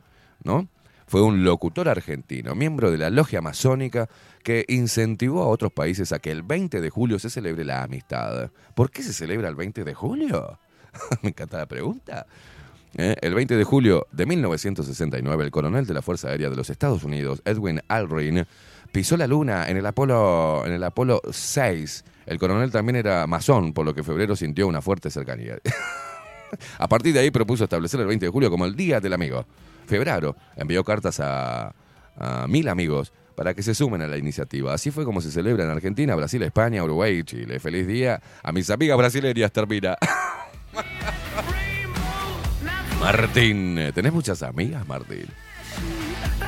¿no? 0.44 0.68
Fue 1.06 1.22
un 1.22 1.44
locutor 1.44 1.90
argentino, 1.90 2.56
miembro 2.56 2.90
de 2.90 2.98
la 2.98 3.12
logia 3.12 3.40
masónica, 3.40 4.10
que 4.46 4.64
incentivó 4.68 5.42
a 5.42 5.48
otros 5.48 5.74
países 5.74 6.12
a 6.12 6.20
que 6.20 6.30
el 6.30 6.44
20 6.44 6.80
de 6.80 6.90
julio 6.92 7.18
se 7.18 7.32
celebre 7.32 7.66
la 7.66 7.82
amistad. 7.82 8.52
¿Por 8.76 8.92
qué 8.92 9.02
se 9.02 9.12
celebra 9.12 9.50
el 9.50 9.56
20 9.56 9.84
de 9.84 9.94
julio? 9.96 10.60
Me 11.24 11.30
encanta 11.30 11.58
la 11.58 11.66
pregunta. 11.66 12.28
Eh, 12.96 13.16
El 13.24 13.34
20 13.34 13.58
de 13.58 13.64
julio 13.64 14.06
de 14.12 14.28
1969, 14.28 15.44
el 15.44 15.50
coronel 15.50 15.88
de 15.88 15.96
la 15.96 16.04
Fuerza 16.04 16.30
Aérea 16.30 16.52
de 16.52 16.56
los 16.56 16.70
Estados 16.70 17.04
Unidos, 17.04 17.42
Edwin 17.44 17.82
Aldrin, 17.88 18.46
pisó 18.92 19.18
la 19.18 19.26
luna 19.26 19.68
en 19.68 19.78
el 19.78 19.86
Apolo, 19.88 20.62
en 20.64 20.74
el 20.74 20.84
Apolo 20.84 21.24
6. 21.28 22.06
El 22.28 22.38
coronel 22.38 22.70
también 22.70 22.98
era 22.98 23.26
masón, 23.26 23.74
por 23.74 23.84
lo 23.84 23.96
que 23.96 24.04
febrero 24.04 24.36
sintió 24.36 24.68
una 24.68 24.84
fuerte 24.84 25.10
cercanía. 25.10 25.58
A 26.78 26.88
partir 26.88 27.16
de 27.16 27.22
ahí 27.22 27.32
propuso 27.32 27.64
establecer 27.64 28.00
el 28.00 28.06
20 28.06 28.28
de 28.28 28.32
julio 28.32 28.52
como 28.52 28.66
el 28.66 28.76
Día 28.76 29.00
del 29.00 29.14
Amigo. 29.14 29.48
Febrero 29.88 30.36
envió 30.56 30.84
cartas 30.84 31.20
a, 31.20 31.74
a 32.16 32.48
mil 32.48 32.70
amigos 32.70 33.12
para 33.36 33.54
que 33.54 33.62
se 33.64 33.76
sumen 33.76 34.02
a 34.02 34.08
la 34.08 34.18
iniciativa. 34.18 34.74
Así 34.74 34.92
fue 34.92 35.06
como 35.06 35.22
se 35.22 35.32
celebra 35.32 35.64
en 35.64 35.70
Argentina, 35.70 36.16
Brasil, 36.16 36.42
España, 36.44 36.84
Uruguay 36.84 37.20
y 37.20 37.24
Chile. 37.24 37.60
Feliz 37.60 37.86
día 37.88 38.22
a 38.42 38.52
mis 38.52 38.70
amigas 38.70 38.98
brasileñas, 38.98 39.52
termina. 39.52 39.98
Martín, 43.00 43.92
¿tenés 43.94 44.14
muchas 44.14 44.42
amigas, 44.42 44.88
Martín? 44.88 45.28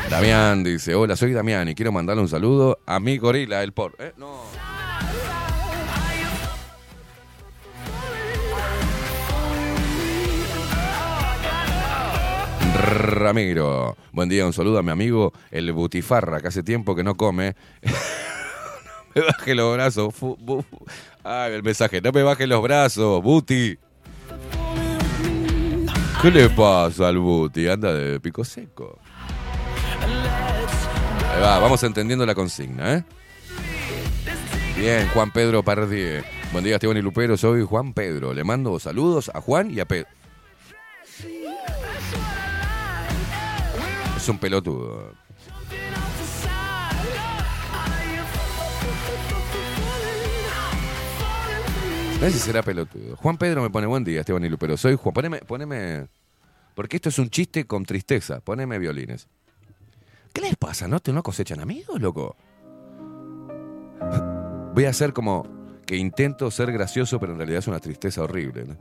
Damián 0.09 0.63
dice, 0.63 0.95
hola, 0.95 1.15
soy 1.15 1.33
Damián 1.33 1.67
y 1.67 1.75
quiero 1.75 1.91
mandarle 1.91 2.21
un 2.21 2.29
saludo 2.29 2.79
a 2.85 2.99
mi 2.99 3.17
gorila, 3.17 3.61
el 3.61 3.73
por... 3.73 3.95
¿eh? 3.99 4.13
No. 4.17 4.41
Ramiro, 12.77 13.97
buen 14.11 14.29
día, 14.29 14.45
un 14.45 14.53
saludo 14.53 14.77
a 14.79 14.83
mi 14.83 14.91
amigo 14.91 15.33
el 15.51 15.71
Butifarra, 15.71 16.39
que 16.39 16.47
hace 16.47 16.63
tiempo 16.63 16.95
que 16.95 17.03
no 17.03 17.15
come. 17.15 17.55
no 17.81 17.91
me 19.15 19.21
baje 19.21 19.55
los 19.55 19.73
brazos. 19.73 20.13
Ay, 21.23 21.53
el 21.53 21.63
mensaje, 21.63 22.01
no 22.01 22.11
me 22.11 22.23
baje 22.23 22.47
los 22.47 22.61
brazos, 22.61 23.21
Buti. 23.23 23.77
¿Qué 26.21 26.31
le 26.31 26.49
pasa 26.49 27.07
al 27.07 27.17
Buti? 27.17 27.67
Anda 27.67 27.93
de 27.93 28.19
pico 28.19 28.43
seco. 28.43 28.99
Ahí 31.33 31.41
va, 31.41 31.59
vamos 31.59 31.83
entendiendo 31.83 32.25
la 32.25 32.35
consigna, 32.35 32.93
¿eh? 32.95 33.03
Bien, 34.77 35.07
Juan 35.09 35.31
Pedro 35.31 35.63
Pardie. 35.63 36.23
Buen 36.51 36.63
día, 36.63 36.75
Esteban 36.75 36.97
y 36.97 37.01
Lupero. 37.01 37.35
Soy 37.35 37.63
Juan 37.63 37.93
Pedro. 37.93 38.33
Le 38.33 38.43
mando 38.43 38.79
saludos 38.79 39.31
a 39.33 39.41
Juan 39.41 39.71
y 39.71 39.79
a 39.79 39.85
Pedro. 39.85 40.07
Un 44.27 44.39
pelotudo. 44.39 45.13
No 52.19 52.21
sé 52.21 52.31
si 52.31 52.39
será 52.39 52.61
pelotudo. 52.61 53.15
Juan 53.15 53.37
Pedro 53.37 53.61
me 53.61 53.69
pone 53.69 53.87
buen 53.87 54.03
día, 54.03 54.21
Esteban 54.21 54.43
y 54.43 54.49
Lupero. 54.49 54.75
Soy 54.75 54.95
Juan. 54.95 55.13
Poneme, 55.13 55.39
poneme. 55.39 56.07
Porque 56.75 56.97
esto 56.97 57.09
es 57.09 57.19
un 57.19 57.29
chiste 57.29 57.65
con 57.65 57.85
tristeza. 57.85 58.41
Poneme 58.41 58.79
violines. 58.79 59.27
¿Qué 60.33 60.41
les 60.41 60.57
pasa? 60.57 60.87
¿No, 60.87 60.99
te, 60.99 61.13
no 61.13 61.23
cosechan 61.23 61.61
amigos, 61.61 62.01
loco? 62.01 62.35
Voy 64.73 64.85
a 64.85 64.89
hacer 64.89 65.13
como 65.13 65.56
que 65.87 65.95
intento 65.95 66.51
ser 66.51 66.71
gracioso, 66.71 67.19
pero 67.19 67.31
en 67.31 67.39
realidad 67.39 67.59
es 67.59 67.67
una 67.67 67.79
tristeza 67.79 68.21
horrible. 68.21 68.65
¿no? 68.65 68.75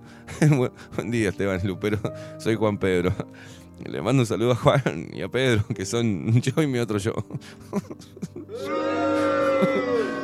buen, 0.96 1.10
día, 1.10 1.30
Esteban 1.30 1.60
Lupero. 1.64 1.98
Soy 2.38 2.56
Juan 2.56 2.76
Pedro. 2.76 3.12
Le 3.84 4.02
mando 4.02 4.22
un 4.22 4.26
saludo 4.26 4.52
a 4.52 4.56
Juan 4.56 5.08
y 5.12 5.22
a 5.22 5.28
Pedro, 5.28 5.64
que 5.74 5.84
son 5.86 6.32
yo 6.40 6.62
y 6.62 6.66
mi 6.66 6.78
otro 6.78 6.98
yo. 6.98 7.12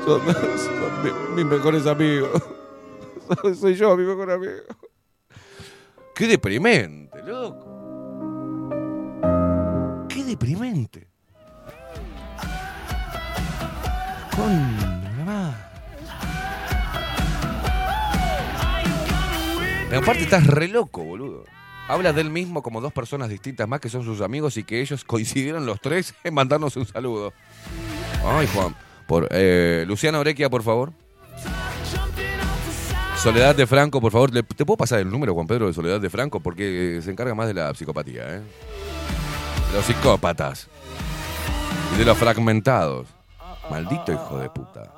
son 0.04 0.20
son 0.24 1.04
mi- 1.04 1.36
mis 1.36 1.44
mejores 1.44 1.86
amigos. 1.86 2.30
Soy 3.60 3.74
yo, 3.74 3.96
mi 3.96 4.04
mejor 4.04 4.30
amigo. 4.30 4.52
Qué 6.14 6.26
deprimente, 6.26 7.22
loco. 7.24 7.68
Qué 10.08 10.24
deprimente. 10.24 11.08
Con 14.34 14.91
Pero 19.92 20.04
aparte 20.04 20.22
estás 20.22 20.46
re 20.46 20.68
loco, 20.68 21.04
boludo. 21.04 21.44
Habla 21.86 22.14
del 22.14 22.30
mismo 22.30 22.62
como 22.62 22.80
dos 22.80 22.94
personas 22.94 23.28
distintas 23.28 23.68
más 23.68 23.78
que 23.78 23.90
son 23.90 24.02
sus 24.04 24.22
amigos 24.22 24.56
y 24.56 24.64
que 24.64 24.80
ellos 24.80 25.04
coincidieron 25.06 25.66
los 25.66 25.82
tres 25.82 26.14
en 26.24 26.32
mandarnos 26.32 26.78
un 26.78 26.86
saludo. 26.86 27.34
Ay, 28.24 28.48
Juan. 28.54 28.74
Por, 29.06 29.28
eh, 29.30 29.84
Luciana 29.86 30.18
Orequia, 30.18 30.48
por 30.48 30.62
favor. 30.62 30.94
Soledad 33.18 33.54
de 33.54 33.66
Franco, 33.66 34.00
por 34.00 34.12
favor. 34.12 34.30
¿Te 34.30 34.64
puedo 34.64 34.78
pasar 34.78 35.00
el 35.00 35.10
número, 35.10 35.34
Juan 35.34 35.46
Pedro, 35.46 35.66
de 35.66 35.74
Soledad 35.74 36.00
de 36.00 36.08
Franco? 36.08 36.40
Porque 36.40 37.00
se 37.02 37.10
encarga 37.10 37.34
más 37.34 37.48
de 37.48 37.52
la 37.52 37.74
psicopatía, 37.74 38.36
¿eh? 38.36 38.40
De 38.40 39.76
los 39.76 39.84
psicópatas. 39.84 40.68
Y 41.94 41.98
de 41.98 42.06
los 42.06 42.16
fragmentados. 42.16 43.08
Maldito 43.70 44.10
hijo 44.10 44.38
de 44.38 44.48
puta. 44.48 44.90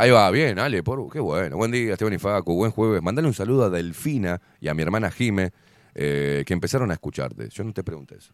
Ahí 0.00 0.10
va, 0.10 0.30
bien, 0.30 0.58
Ale, 0.58 0.82
por, 0.82 1.12
qué 1.12 1.20
bueno. 1.20 1.58
Buen 1.58 1.72
día, 1.72 1.92
Esteban 1.92 2.14
y 2.14 2.18
Facu, 2.18 2.54
buen 2.54 2.70
jueves. 2.70 3.02
Mandale 3.02 3.28
un 3.28 3.34
saludo 3.34 3.64
a 3.64 3.68
Delfina 3.68 4.40
y 4.58 4.68
a 4.68 4.72
mi 4.72 4.80
hermana 4.80 5.10
Jime, 5.10 5.52
eh, 5.94 6.42
que 6.46 6.54
empezaron 6.54 6.90
a 6.90 6.94
escucharte. 6.94 7.50
Yo 7.50 7.64
no 7.64 7.74
te 7.74 7.84
pregunté 7.84 8.16
eso. 8.16 8.32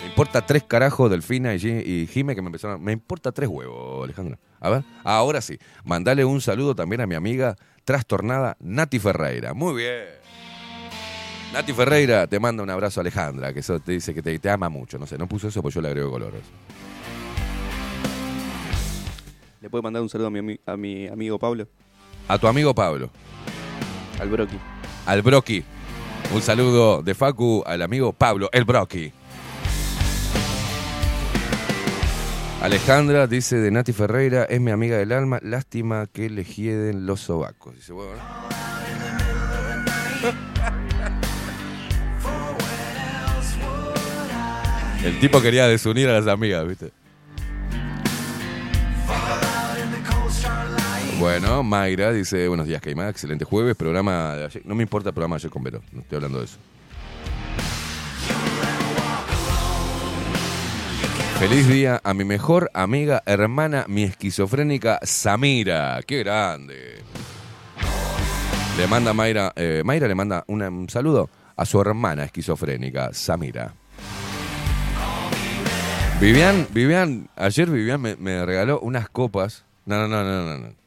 Me 0.00 0.06
importa 0.06 0.44
tres 0.44 0.64
carajos, 0.64 1.10
Delfina 1.10 1.54
y, 1.54 2.06
Jime, 2.06 2.34
que 2.34 2.42
me 2.42 2.48
empezaron. 2.48 2.84
Me 2.84 2.92
importa 2.92 3.32
tres 3.32 3.48
huevos, 3.48 4.04
Alejandro. 4.04 4.38
A 4.60 4.68
ver, 4.68 4.84
ahora 5.02 5.40
sí. 5.40 5.58
Mandale 5.82 6.26
un 6.26 6.42
saludo 6.42 6.74
también 6.74 7.00
a 7.00 7.06
mi 7.06 7.14
amiga 7.14 7.56
trastornada 7.86 8.58
Nati 8.60 8.98
Ferreira. 8.98 9.54
Muy 9.54 9.74
bien. 9.76 10.04
Nati 11.54 11.72
Ferreira 11.72 12.26
te 12.26 12.38
manda 12.38 12.62
un 12.62 12.68
abrazo, 12.68 13.00
Alejandra, 13.00 13.54
que 13.54 13.60
eso 13.60 13.80
te 13.80 13.92
dice 13.92 14.12
que 14.12 14.20
te, 14.20 14.38
te 14.38 14.50
ama 14.50 14.68
mucho. 14.68 14.98
No 14.98 15.06
sé, 15.06 15.16
no 15.16 15.26
puso 15.26 15.48
eso, 15.48 15.62
pues 15.62 15.74
yo 15.74 15.80
le 15.80 15.88
agrego 15.88 16.10
colores. 16.10 16.42
¿Le 19.64 19.70
puedo 19.70 19.82
mandar 19.82 20.02
un 20.02 20.10
saludo 20.10 20.26
a 20.26 20.30
mi, 20.30 20.60
a 20.66 20.76
mi 20.76 21.08
amigo 21.08 21.38
Pablo? 21.38 21.66
A 22.28 22.36
tu 22.36 22.46
amigo 22.46 22.74
Pablo. 22.74 23.08
Al 24.20 24.28
Broki. 24.28 24.58
Al 25.06 25.22
Broki. 25.22 25.64
Un 26.34 26.42
saludo 26.42 27.02
de 27.02 27.14
Facu 27.14 27.64
al 27.66 27.80
amigo 27.80 28.12
Pablo, 28.12 28.50
el 28.52 28.66
Broki. 28.66 29.10
Alejandra 32.60 33.26
dice 33.26 33.56
de 33.56 33.70
Nati 33.70 33.94
Ferreira, 33.94 34.44
es 34.44 34.60
mi 34.60 34.70
amiga 34.70 34.98
del 34.98 35.12
alma, 35.12 35.40
lástima 35.42 36.08
que 36.12 36.28
le 36.28 36.44
hieden 36.44 37.06
los 37.06 37.20
sobacos. 37.20 37.74
Dice, 37.74 37.94
bueno, 37.94 38.20
el 45.04 45.18
tipo 45.20 45.40
quería 45.40 45.66
desunir 45.66 46.10
a 46.10 46.20
las 46.20 46.26
amigas, 46.26 46.68
¿viste? 46.68 47.03
Bueno, 51.24 51.62
Mayra 51.62 52.12
dice, 52.12 52.48
buenos 52.48 52.66
días, 52.66 52.82
Caimán, 52.82 53.08
excelente 53.08 53.46
jueves, 53.46 53.74
programa 53.76 54.36
de 54.36 54.44
ayer. 54.44 54.62
No 54.66 54.74
me 54.74 54.82
importa 54.82 55.08
el 55.08 55.14
programa 55.14 55.36
de 55.36 55.40
ayer 55.40 55.50
con 55.50 55.62
Vero, 55.62 55.80
no 55.90 56.02
estoy 56.02 56.16
hablando 56.16 56.38
de 56.38 56.44
eso. 56.44 56.58
Feliz 61.38 61.66
día 61.66 61.98
a 62.04 62.12
mi 62.12 62.24
mejor 62.24 62.70
amiga, 62.74 63.22
hermana, 63.24 63.86
mi 63.88 64.02
esquizofrénica 64.02 65.00
Samira. 65.02 65.98
¡Qué 66.06 66.18
grande! 66.18 66.98
Le 68.76 68.86
manda 68.86 69.14
Mayra, 69.14 69.54
eh, 69.56 69.80
Mayra 69.82 70.06
le 70.06 70.14
manda 70.14 70.44
un 70.46 70.90
saludo 70.90 71.30
a 71.56 71.64
su 71.64 71.80
hermana 71.80 72.24
esquizofrénica, 72.24 73.14
Samira. 73.14 73.72
Vivian, 76.20 76.66
Vivian, 76.70 77.30
ayer 77.34 77.70
Vivian 77.70 78.02
me, 78.02 78.14
me 78.16 78.44
regaló 78.44 78.78
unas 78.80 79.08
copas. 79.08 79.64
No, 79.86 80.06
no, 80.06 80.22
no, 80.22 80.44
no, 80.44 80.58
no. 80.58 80.83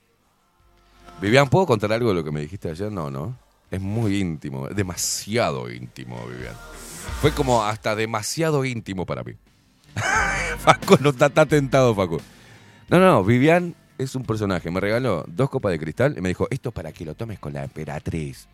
Vivian, 1.22 1.50
¿puedo 1.50 1.66
contar 1.66 1.92
algo 1.92 2.10
de 2.10 2.16
lo 2.16 2.24
que 2.24 2.32
me 2.32 2.42
dijiste 2.42 2.70
ayer? 2.70 2.92
No, 2.92 3.10
no. 3.10 3.38
Es 3.72 3.82
muy 3.82 4.18
íntimo, 4.20 4.68
demasiado 4.70 5.70
íntimo, 5.72 6.26
Vivian. 6.28 6.54
Fue 7.22 7.32
como 7.32 7.64
hasta 7.64 7.96
demasiado 7.96 8.64
íntimo 8.66 9.06
para 9.06 9.24
mí. 9.24 9.34
Faco 10.60 10.98
no 11.02 11.10
está, 11.10 11.26
está 11.28 11.46
tentado, 11.46 11.94
Faco. 11.96 12.22
No, 12.90 13.00
no, 13.00 13.24
Vivian 13.24 13.76
es 13.98 14.16
un 14.16 14.24
personaje. 14.24 14.70
Me 14.72 14.80
regaló 14.80 15.26
dos 15.28 15.50
copas 15.50 15.72
de 15.72 15.80
cristal 15.80 16.16
y 16.18 16.22
me 16.22 16.30
dijo, 16.30 16.48
esto 16.52 16.72
para 16.72 16.92
que 16.92 17.04
lo 17.04 17.16
tomes 17.16 17.40
con 17.40 17.54
la 17.54 17.64
emperatriz. 17.64 18.48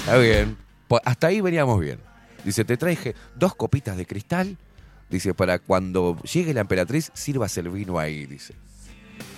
Está 0.00 0.16
bien. 0.18 0.56
Po- 0.88 1.00
Hasta 1.04 1.26
ahí 1.26 1.40
veníamos 1.40 1.80
bien. 1.80 1.98
Dice, 2.44 2.64
te 2.64 2.76
traje 2.76 3.14
dos 3.34 3.54
copitas 3.56 3.96
de 3.96 4.06
cristal. 4.06 4.56
Dice, 5.10 5.34
para 5.34 5.58
cuando 5.58 6.16
llegue 6.22 6.54
la 6.54 6.60
emperatriz, 6.60 7.10
sirvas 7.14 7.56
el 7.58 7.68
vino 7.68 7.98
ahí, 7.98 8.26
dice. 8.26 8.54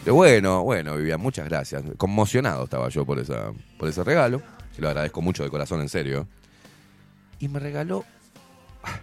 Bueno, 0.06 0.62
bueno, 0.62 0.96
Vivian, 0.96 1.20
muchas 1.20 1.48
gracias. 1.48 1.82
Conmocionado 1.96 2.64
estaba 2.64 2.88
yo 2.88 3.04
por, 3.04 3.18
esa, 3.18 3.52
por 3.78 3.88
ese 3.88 4.02
regalo. 4.04 4.40
Se 4.74 4.80
lo 4.80 4.88
agradezco 4.88 5.20
mucho 5.20 5.42
de 5.42 5.50
corazón, 5.50 5.80
en 5.80 5.88
serio. 5.88 6.26
Y 7.38 7.48
me 7.48 7.58
regaló 7.58 8.04
ah, 8.84 9.00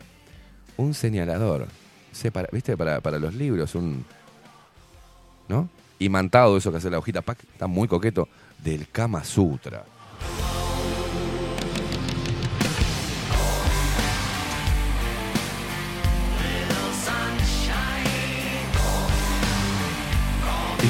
un 0.77 0.93
señalador. 0.93 1.67
¿Viste? 2.51 2.77
Para, 2.77 3.01
para 3.01 3.19
los 3.19 3.33
libros, 3.33 3.75
un. 3.75 4.05
¿No? 5.47 5.69
Imantado, 5.99 6.57
eso 6.57 6.71
que 6.71 6.77
hace 6.77 6.89
la 6.89 6.97
hojita. 6.97 7.19
Está 7.19 7.67
muy 7.67 7.87
coqueto. 7.87 8.27
Del 8.63 8.89
Kama 8.89 9.23
Sutra. 9.23 9.83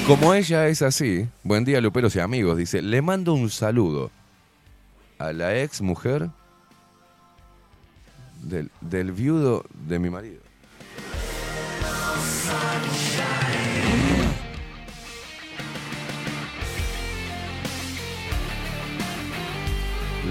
Como 0.08 0.34
ella 0.36 0.68
es 0.68 0.82
así, 0.84 1.28
buen 1.43 1.66
día 1.66 1.82
Luperos 1.82 2.16
y 2.16 2.20
amigos, 2.20 2.58
dice, 2.58 2.82
le 2.82 3.01
mando 3.01 3.34
un 3.34 3.49
saludo 3.49 4.12
a 5.18 5.34
la 5.34 5.60
ex 5.60 5.82
mujer 5.82 6.30
del, 8.43 9.12
viudo 9.12 9.66
de 9.88 9.97
mi 9.97 10.12
marido. 10.12 10.41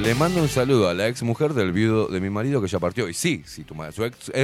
Le 0.00 0.14
mando 0.14 0.40
un 0.42 0.48
saludo 0.48 0.88
a 0.88 0.94
la 0.94 1.08
ex 1.08 1.22
mujer 1.24 1.52
del 1.54 1.72
viudo 1.72 2.06
de 2.08 2.20
mi 2.20 2.30
marido 2.30 2.60
que 2.62 2.68
ya 2.68 2.78
partió. 2.78 3.08
Y 3.08 3.14
sí, 3.14 3.42
sí, 3.46 3.64
tu 3.64 3.74
madre, 3.74 3.92
su 3.92 4.04
ex. 4.04 4.30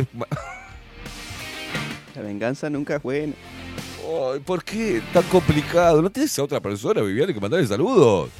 La 2.17 2.23
venganza 2.23 2.69
nunca 2.69 2.97
es 2.97 3.03
buena. 3.03 3.35
¿Por 4.45 4.65
qué 4.65 5.03
tan 5.13 5.23
complicado? 5.25 6.03
¿No 6.03 6.11
tienes 6.11 6.39
a 6.39 6.43
otra 6.43 6.61
persona, 6.61 7.01
Viviane, 7.03 7.35
que 7.35 7.41
mandarle 7.41 7.67
saludos? 7.67 8.31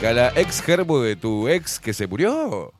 Que 0.00 0.06
a 0.08 0.12
la 0.12 0.28
ex 0.30 0.60
germo 0.60 1.00
de 1.00 1.16
tu 1.16 1.48
ex 1.48 1.78
que 1.78 1.92
se 1.92 2.06
murió. 2.06 2.72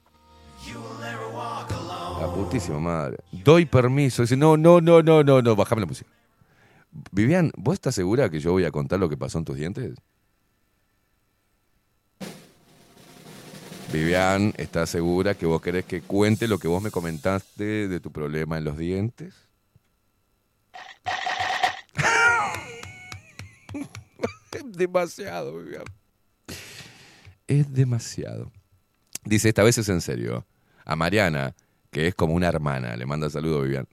La 2.21 2.33
putísima 2.33 2.79
madre. 2.79 3.19
Doy 3.33 3.67
permiso. 3.67 4.23
Dice, 4.23 4.37
no, 4.37 4.57
no, 4.57 4.81
no, 4.81 5.03
no, 5.03 5.23
no, 5.23 5.43
no, 5.43 5.57
bajame 5.57 5.83
la 5.83 5.87
música. 5.87 6.11
Vivian, 7.11 7.51
¿vos 7.57 7.75
estás 7.75 7.95
segura 7.95 8.31
que 8.31 8.41
yo 8.41 8.53
voy 8.53 8.65
a 8.65 8.71
contar 8.71 9.01
lo 9.01 9.09
que 9.09 9.17
pasó 9.17 9.39
en 9.39 9.45
tus 9.45 9.57
dientes? 9.57 9.95
Vivian, 13.93 14.53
¿estás 14.57 14.91
segura 14.91 15.35
que 15.35 15.47
vos 15.47 15.61
querés 15.61 15.85
que 15.85 16.01
cuente 16.01 16.49
lo 16.49 16.59
que 16.59 16.69
vos 16.69 16.83
me 16.83 16.91
comentaste 16.91 17.89
de 17.89 18.01
tu 18.01 18.11
problema 18.11 18.59
en 18.59 18.65
los 18.65 18.79
dientes? 18.79 19.35
Demasiado, 24.77 25.59
Vivian. 25.59 25.85
Es 27.47 27.73
demasiado. 27.73 28.53
Dice, 29.25 29.49
esta 29.49 29.63
vez 29.63 29.79
es 29.79 29.89
en 29.89 30.01
serio. 30.01 30.47
A 30.85 30.97
Mariana, 30.97 31.55
que 31.91 32.07
es 32.07 32.15
como 32.15 32.35
una 32.35 32.49
hermana, 32.49 32.97
le 32.97 33.07
manda 33.07 33.31
saludo 33.31 33.61
a 33.61 33.63
Vivian. 33.63 33.89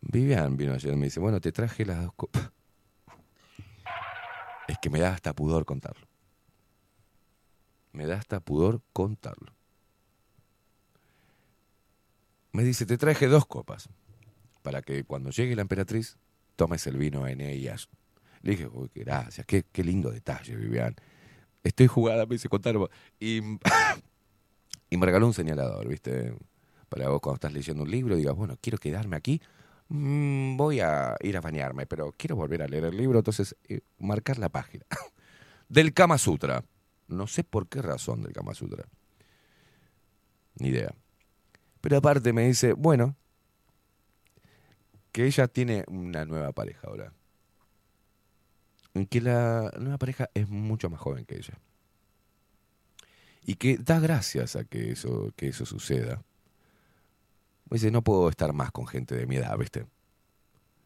Vivian 0.00 0.56
vino 0.56 0.74
ayer 0.74 0.92
y 0.92 0.96
me 0.96 1.06
dice, 1.06 1.20
bueno, 1.20 1.40
te 1.40 1.52
traje 1.52 1.84
las 1.84 2.02
dos 2.02 2.12
copas. 2.14 2.50
Es 4.68 4.78
que 4.78 4.90
me 4.90 5.00
da 5.00 5.14
hasta 5.14 5.32
pudor 5.32 5.64
contarlo. 5.64 6.06
Me 7.92 8.06
da 8.06 8.16
hasta 8.16 8.40
pudor 8.40 8.82
contarlo. 8.92 9.54
Me 12.52 12.62
dice, 12.62 12.86
te 12.86 12.98
traje 12.98 13.26
dos 13.26 13.46
copas 13.46 13.88
para 14.62 14.82
que 14.82 15.04
cuando 15.04 15.30
llegue 15.30 15.54
la 15.54 15.62
emperatriz 15.62 16.18
tomes 16.56 16.86
el 16.86 16.96
vino 16.96 17.26
en 17.28 17.40
ellas. 17.40 17.88
Le 18.46 18.52
dije, 18.52 18.68
uy, 18.72 18.88
qué 18.90 19.00
gracias, 19.00 19.44
qué, 19.44 19.64
qué 19.72 19.82
lindo 19.82 20.08
detalle, 20.08 20.54
Vivian. 20.54 20.94
Estoy 21.64 21.88
jugada, 21.88 22.26
me 22.26 22.36
dice, 22.36 22.48
contar. 22.48 22.76
Y, 23.18 23.40
y 24.90 24.96
me 24.96 25.04
regaló 25.04 25.26
un 25.26 25.34
señalador, 25.34 25.88
¿viste? 25.88 26.32
Para 26.88 27.08
vos 27.08 27.20
cuando 27.20 27.34
estás 27.34 27.52
leyendo 27.52 27.82
un 27.82 27.90
libro 27.90 28.14
digas, 28.14 28.36
bueno, 28.36 28.56
quiero 28.60 28.78
quedarme 28.78 29.16
aquí, 29.16 29.42
mm, 29.88 30.56
voy 30.56 30.78
a 30.78 31.16
ir 31.22 31.36
a 31.36 31.40
bañarme, 31.40 31.86
pero 31.86 32.14
quiero 32.16 32.36
volver 32.36 32.62
a 32.62 32.68
leer 32.68 32.84
el 32.84 32.96
libro, 32.96 33.18
entonces 33.18 33.56
eh, 33.68 33.80
marcar 33.98 34.38
la 34.38 34.48
página. 34.48 34.86
del 35.68 35.92
Kama 35.92 36.16
Sutra. 36.16 36.64
No 37.08 37.26
sé 37.26 37.42
por 37.42 37.66
qué 37.66 37.82
razón 37.82 38.22
del 38.22 38.32
Kama 38.32 38.54
Sutra. 38.54 38.84
Ni 40.60 40.68
idea. 40.68 40.94
Pero 41.80 41.96
aparte 41.96 42.32
me 42.32 42.46
dice, 42.46 42.74
bueno, 42.74 43.16
que 45.10 45.26
ella 45.26 45.48
tiene 45.48 45.82
una 45.88 46.24
nueva 46.24 46.52
pareja 46.52 46.86
ahora. 46.86 47.12
Que 49.04 49.20
la 49.20 49.72
nueva 49.78 49.98
pareja 49.98 50.30
es 50.32 50.48
mucho 50.48 50.88
más 50.88 51.00
joven 51.00 51.26
que 51.26 51.36
ella. 51.36 51.58
Y 53.44 53.56
que 53.56 53.76
da 53.76 54.00
gracias 54.00 54.56
a 54.56 54.64
que 54.64 54.90
eso, 54.90 55.32
que 55.36 55.48
eso 55.48 55.66
suceda. 55.66 56.22
Me 57.68 57.76
dice, 57.76 57.90
no 57.90 58.02
puedo 58.02 58.28
estar 58.28 58.52
más 58.52 58.70
con 58.70 58.86
gente 58.86 59.14
de 59.14 59.26
mi 59.26 59.36
edad, 59.36 59.56
¿viste? 59.58 59.86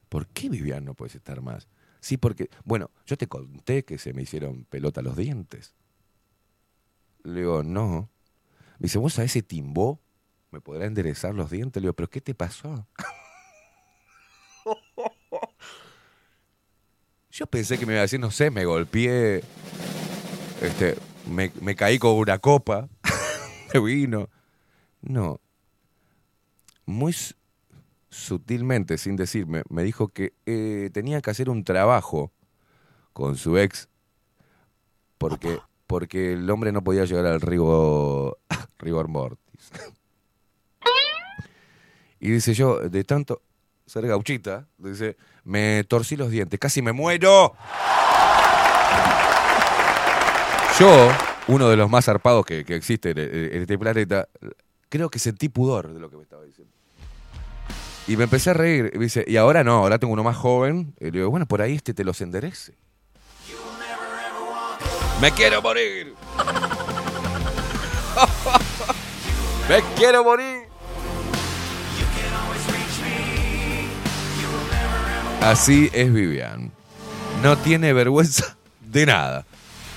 ¿Por 0.09 0.27
qué 0.27 0.49
Vivian 0.49 0.85
no 0.85 0.95
puedes 0.95 1.15
estar 1.15 1.41
más? 1.41 1.69
Sí, 2.01 2.17
porque, 2.17 2.51
bueno, 2.65 2.91
yo 3.07 3.17
te 3.17 3.29
conté 3.29 3.85
que 3.85 3.99
se 3.99 4.13
me 4.13 4.23
hicieron 4.23 4.65
pelota 4.65 5.03
los 5.03 5.17
dientes. 5.17 5.75
Le 7.23 7.41
digo, 7.41 7.63
no. 7.63 8.11
Me 8.79 8.85
dice, 8.85 8.99
¿vos 8.99 9.19
a 9.19 9.25
ese 9.25 9.43
timbó 9.43 10.01
me 10.51 10.61
podrá 10.61 10.87
enderezar 10.87 11.35
los 11.35 11.51
dientes? 11.51 11.81
Le 11.81 11.87
digo, 11.87 11.95
¿pero 11.95 12.11
qué 12.11 12.21
te 12.21 12.35
pasó? 12.35 12.87
Yo 17.31 17.47
pensé 17.47 17.79
que 17.79 17.87
me 17.87 17.93
iba 17.93 18.01
a 18.01 18.03
decir, 18.03 18.19
no 18.21 18.31
sé, 18.31 18.51
me 18.51 18.65
golpeé, 18.65 19.43
este, 20.61 20.97
me, 21.29 21.53
me 21.61 21.77
caí 21.77 21.99
con 21.99 22.13
una 22.13 22.39
copa 22.39 22.89
de 23.73 23.81
vino. 23.81 24.29
No. 25.01 25.41
Muy 26.87 27.15
sutilmente, 28.09 28.99
sin 28.99 29.17
decirme, 29.17 29.63
me 29.69 29.85
dijo 29.85 30.09
que 30.09 30.35
eh, 30.45 30.91
tenía 30.93 31.21
que 31.21 31.31
hacer 31.31 31.49
un 31.49 31.63
trabajo 31.65 32.33
con 33.13 33.37
su 33.37 33.57
ex 33.59 33.89
porque, 35.21 35.59
porque 35.87 36.33
el 36.33 36.49
hombre 36.51 36.73
no 36.73 36.83
podía 36.83 37.05
llegar 37.05 37.27
al 37.27 37.41
rigor, 37.41 38.39
rigor 38.79 39.09
mortis. 39.09 39.71
Y 42.23 42.31
dice 42.31 42.53
yo, 42.53 42.87
de 42.91 43.03
tanto 43.03 43.41
ser 43.87 44.07
gauchita, 44.07 44.69
dice, 44.77 45.17
me 45.45 45.85
torcí 45.85 46.17
los 46.17 46.31
dientes, 46.31 46.59
casi 46.59 46.83
me 46.83 46.93
muero. 46.93 47.55
Yo, 50.79 51.09
uno 51.49 51.69
de 51.69 51.77
los 51.77 51.91
más 51.91 52.07
zarpados 52.07 52.47
que, 52.47 52.65
que 52.65 52.75
existe 52.75 53.11
en, 53.11 53.63
este 53.63 53.79
planeta, 53.79 54.29
creo 54.89 55.11
que 55.11 55.19
sentí 55.19 55.49
pudor 55.49 55.93
de 55.93 56.01
lo 56.01 56.09
que 56.09 56.17
me 56.17 56.23
estaba 56.23 56.45
diciendo. 56.45 56.73
Y 58.07 58.17
me 58.17 58.25
empecé 58.25 58.51
a 58.51 58.55
reír. 58.55 58.91
Y 58.95 58.99
dice, 58.99 59.25
y 59.27 59.37
ahora 59.37 59.63
no, 59.63 59.79
ahora 59.79 59.99
tengo 59.99 60.13
uno 60.13 60.25
más 60.25 60.37
joven. 60.37 60.95
Y 60.99 61.07
le 61.07 61.11
digo, 61.11 61.31
bueno, 61.31 61.47
por 61.47 61.63
ahí 61.63 61.77
este 61.77 61.95
te 61.95 62.03
los 62.03 62.21
enderece. 62.21 62.75
¡Me 65.21 65.31
quiero 65.33 65.61
morir! 65.61 66.15
¡Me 69.69 69.83
quiero 69.97 70.25
morir! 70.25 70.60
Así 75.41 75.91
es 75.93 76.13
Vivian. 76.13 76.71
No 77.43 77.57
tiene 77.57 77.93
vergüenza 77.93 78.57
de 78.81 79.07
nada. 79.07 79.47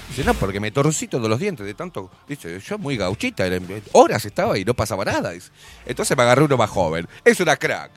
Dice, 0.07 0.23
no, 0.23 0.33
porque 0.35 0.59
me 0.59 0.71
torcí 0.71 1.07
todos 1.07 1.27
los 1.27 1.39
dientes 1.39 1.65
de 1.65 1.73
tanto. 1.73 2.09
Dice, 2.27 2.59
yo 2.59 2.77
muy 2.77 2.95
gauchita, 2.97 3.45
horas 3.91 4.25
estaba 4.25 4.57
y 4.57 4.63
no 4.63 4.73
pasaba 4.73 5.03
nada. 5.03 5.31
Dice. 5.31 5.51
Entonces 5.85 6.15
me 6.15 6.23
agarré 6.23 6.43
uno 6.43 6.55
más 6.55 6.69
joven. 6.69 7.07
Es 7.25 7.39
una 7.39 7.57
crack. 7.57 7.91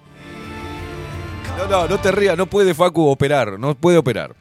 No, 1.56 1.66
no, 1.68 1.88
no 1.88 2.00
te 2.00 2.10
rías, 2.10 2.36
no 2.36 2.46
puede 2.46 2.74
Facu 2.74 3.06
operar, 3.06 3.58
no 3.58 3.74
puede 3.74 3.96
operar. 3.96 4.34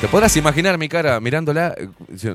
Te 0.00 0.08
podrás 0.08 0.36
imaginar 0.36 0.78
mi 0.78 0.88
cara 0.88 1.18
mirándola. 1.18 1.74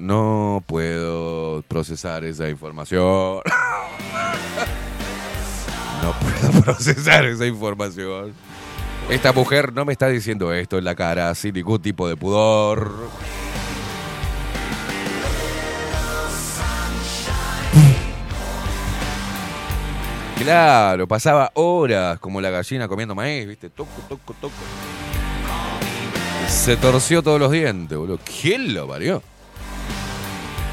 No 0.01 0.63
puedo 0.65 1.63
procesar 1.67 2.23
esa 2.23 2.49
información. 2.49 3.41
No 6.03 6.11
puedo 6.19 6.61
procesar 6.63 7.23
esa 7.23 7.45
información. 7.45 8.33
Esta 9.09 9.31
mujer 9.31 9.73
no 9.73 9.85
me 9.85 9.93
está 9.93 10.07
diciendo 10.07 10.53
esto 10.53 10.77
en 10.77 10.85
la 10.85 10.95
cara 10.95 11.35
sin 11.35 11.53
ningún 11.53 11.81
tipo 11.81 12.07
de 12.07 12.15
pudor. 12.15 13.09
Claro, 20.37 21.07
pasaba 21.07 21.51
horas 21.53 22.19
como 22.19 22.41
la 22.41 22.49
gallina 22.49 22.87
comiendo 22.87 23.15
maíz, 23.15 23.47
¿viste? 23.47 23.69
Toco, 23.69 23.91
toco, 24.09 24.33
toco. 24.41 24.53
Se 26.49 26.75
torció 26.75 27.21
todos 27.23 27.39
los 27.39 27.51
dientes, 27.51 27.97
boludo. 27.97 28.19
¿Quién 28.41 28.73
lo 28.73 28.87
parió? 28.87 29.21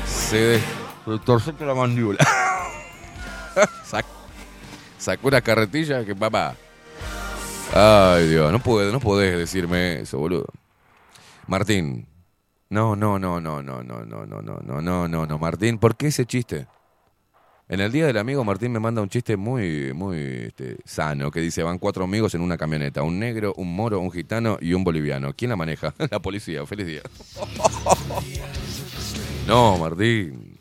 Se, 0.07 0.61
torció 1.24 1.53
toda 1.55 1.66
la 1.66 1.74
mandíbula. 1.74 2.18
Sac- 3.89 4.05
sacó 4.99 5.28
una 5.28 5.41
carretilla 5.41 6.05
que 6.05 6.16
papá. 6.16 6.57
Ay, 7.72 8.28
Dios, 8.28 8.50
no 8.50 8.58
puedes, 8.58 8.92
no 8.92 8.98
podés 9.00 9.38
decirme 9.38 10.00
eso, 10.00 10.18
boludo. 10.18 10.46
Martín. 11.46 12.06
No, 12.68 12.94
no, 12.94 13.18
no, 13.18 13.40
no, 13.40 13.62
no, 13.62 13.82
no, 13.82 14.04
no, 14.04 14.26
no, 14.26 14.42
no, 14.42 14.60
no, 14.62 14.80
no, 14.80 15.08
no, 15.08 15.26
no, 15.26 15.38
Martín, 15.38 15.78
¿por 15.78 15.96
qué 15.96 16.08
ese 16.08 16.24
chiste? 16.26 16.66
En 17.68 17.80
el 17.80 17.92
día 17.92 18.06
del 18.06 18.18
amigo, 18.18 18.44
Martín 18.44 18.72
me 18.72 18.80
manda 18.80 19.00
un 19.00 19.08
chiste 19.08 19.36
muy, 19.36 19.92
muy 19.92 20.18
este, 20.18 20.78
sano, 20.84 21.30
que 21.30 21.40
dice, 21.40 21.62
van 21.62 21.78
cuatro 21.78 22.02
amigos 22.02 22.34
en 22.34 22.40
una 22.40 22.56
camioneta, 22.56 23.02
un 23.02 23.20
negro, 23.20 23.54
un 23.56 23.74
moro, 23.74 24.00
un 24.00 24.10
gitano 24.10 24.58
y 24.60 24.72
un 24.74 24.82
boliviano. 24.82 25.32
¿Quién 25.34 25.50
la 25.50 25.56
maneja? 25.56 25.94
La 26.10 26.20
policía, 26.20 26.66
feliz 26.66 26.86
día. 26.86 27.02
No, 29.46 29.78
Martín. 29.78 30.58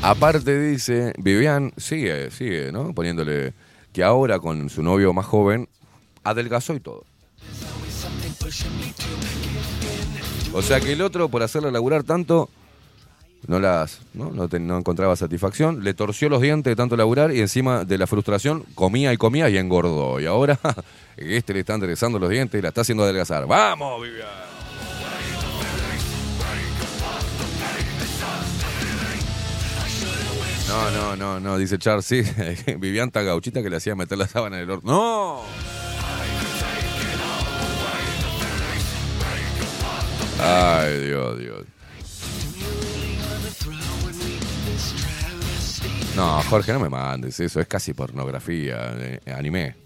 Aparte 0.00 0.60
dice, 0.60 1.12
Vivian 1.18 1.72
sigue, 1.76 2.30
sigue, 2.30 2.72
¿no? 2.72 2.94
Poniéndole 2.94 3.52
que 3.96 4.04
ahora 4.04 4.38
con 4.40 4.68
su 4.68 4.82
novio 4.82 5.14
más 5.14 5.24
joven, 5.24 5.70
adelgazó 6.22 6.74
y 6.74 6.80
todo. 6.80 7.04
O 10.52 10.60
sea 10.60 10.80
que 10.80 10.92
el 10.92 11.00
otro, 11.00 11.30
por 11.30 11.42
hacerla 11.42 11.70
laburar 11.70 12.02
tanto, 12.02 12.50
no 13.46 13.58
las 13.58 14.00
no, 14.12 14.32
no, 14.32 14.78
encontraba 14.78 15.16
satisfacción, 15.16 15.82
le 15.82 15.94
torció 15.94 16.28
los 16.28 16.42
dientes 16.42 16.70
de 16.70 16.76
tanto 16.76 16.94
laburar 16.94 17.34
y 17.34 17.40
encima 17.40 17.86
de 17.86 17.96
la 17.96 18.06
frustración 18.06 18.66
comía 18.74 19.14
y 19.14 19.16
comía 19.16 19.48
y 19.48 19.56
engordó. 19.56 20.20
Y 20.20 20.26
ahora 20.26 20.60
este 21.16 21.54
le 21.54 21.60
está 21.60 21.72
enderezando 21.72 22.18
los 22.18 22.28
dientes 22.28 22.58
y 22.58 22.62
la 22.62 22.68
está 22.68 22.82
haciendo 22.82 23.02
adelgazar. 23.02 23.46
¡Vamos, 23.46 24.02
Vivian! 24.02 24.55
No, 30.68 30.90
no, 30.90 31.16
no, 31.16 31.40
no, 31.40 31.58
dice 31.58 31.78
Charles, 31.78 32.04
sí, 32.06 32.22
Vivian 32.78 33.10
gauchita 33.12 33.62
que 33.62 33.70
le 33.70 33.76
hacía 33.76 33.94
meter 33.94 34.18
la 34.18 34.26
sábana 34.26 34.56
en 34.56 34.62
el 34.64 34.70
horno. 34.70 34.92
¡No! 34.92 35.42
Ay, 40.38 41.06
Dios, 41.06 41.38
Dios. 41.38 41.64
No, 46.14 46.42
Jorge, 46.44 46.72
no 46.72 46.80
me 46.80 46.88
mandes 46.88 47.38
eso, 47.40 47.60
es 47.60 47.68
casi 47.68 47.92
pornografía, 47.92 48.94
eh, 48.98 49.20
anime. 49.32 49.76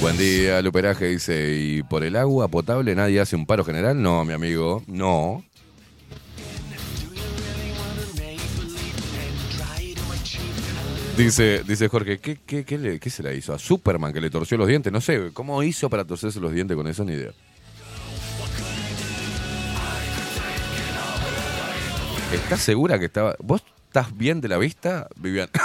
Buen 0.00 0.18
día, 0.18 0.60
Luperaje 0.62 1.06
dice, 1.06 1.54
¿y 1.54 1.82
por 1.84 2.02
el 2.02 2.16
agua 2.16 2.48
potable 2.48 2.94
nadie 2.94 3.20
hace 3.20 3.36
un 3.36 3.46
paro 3.46 3.64
general? 3.64 4.02
No, 4.02 4.24
mi 4.24 4.32
amigo, 4.32 4.82
no. 4.88 5.44
Dice, 11.22 11.62
dice 11.62 11.88
Jorge, 11.88 12.18
¿qué, 12.18 12.36
qué, 12.64 12.78
le- 12.78 12.98
se 12.98 13.22
le 13.22 13.36
hizo? 13.36 13.54
¿A 13.54 13.58
Superman 13.58 14.12
que 14.12 14.20
le 14.20 14.28
torció 14.28 14.58
los 14.58 14.66
dientes? 14.66 14.92
No 14.92 15.00
sé, 15.00 15.30
¿cómo 15.32 15.62
hizo 15.62 15.88
para 15.88 16.04
torcerse 16.04 16.40
los 16.40 16.52
dientes 16.52 16.76
con 16.76 16.88
eso? 16.88 17.04
Ni 17.04 17.12
idea. 17.12 17.30
¿Estás 22.32 22.60
segura 22.60 22.98
que 22.98 23.04
estaba... 23.04 23.36
¿Vos 23.38 23.62
estás 23.86 24.16
bien 24.16 24.40
de 24.40 24.48
la 24.48 24.58
vista, 24.58 25.06
Vivian? 25.16 25.48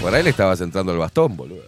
Por 0.00 0.14
ahí 0.14 0.22
le 0.22 0.30
estabas 0.30 0.60
entrando 0.60 0.92
el 0.92 0.98
bastón, 0.98 1.36
boludo. 1.36 1.64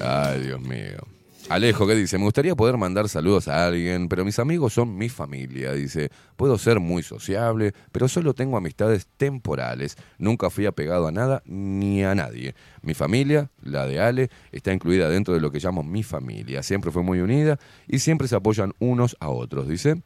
Ay, 0.00 0.40
Dios 0.42 0.60
mío. 0.60 1.07
Alejo, 1.50 1.86
¿qué 1.86 1.94
dice? 1.94 2.18
Me 2.18 2.24
gustaría 2.24 2.54
poder 2.54 2.76
mandar 2.76 3.08
saludos 3.08 3.48
a 3.48 3.66
alguien, 3.66 4.10
pero 4.10 4.22
mis 4.22 4.38
amigos 4.38 4.74
son 4.74 4.98
mi 4.98 5.08
familia. 5.08 5.72
Dice, 5.72 6.10
puedo 6.36 6.58
ser 6.58 6.78
muy 6.78 7.02
sociable, 7.02 7.72
pero 7.90 8.06
solo 8.06 8.34
tengo 8.34 8.58
amistades 8.58 9.06
temporales. 9.16 9.96
Nunca 10.18 10.50
fui 10.50 10.66
apegado 10.66 11.06
a 11.06 11.10
nada 11.10 11.42
ni 11.46 12.04
a 12.04 12.14
nadie. 12.14 12.54
Mi 12.82 12.92
familia, 12.92 13.50
la 13.62 13.86
de 13.86 13.98
Ale, 13.98 14.30
está 14.52 14.74
incluida 14.74 15.08
dentro 15.08 15.32
de 15.32 15.40
lo 15.40 15.50
que 15.50 15.58
llamo 15.58 15.82
mi 15.82 16.02
familia. 16.02 16.62
Siempre 16.62 16.90
fue 16.90 17.02
muy 17.02 17.20
unida 17.20 17.58
y 17.86 18.00
siempre 18.00 18.28
se 18.28 18.36
apoyan 18.36 18.74
unos 18.78 19.16
a 19.18 19.30
otros, 19.30 19.68
dice. 19.68 20.02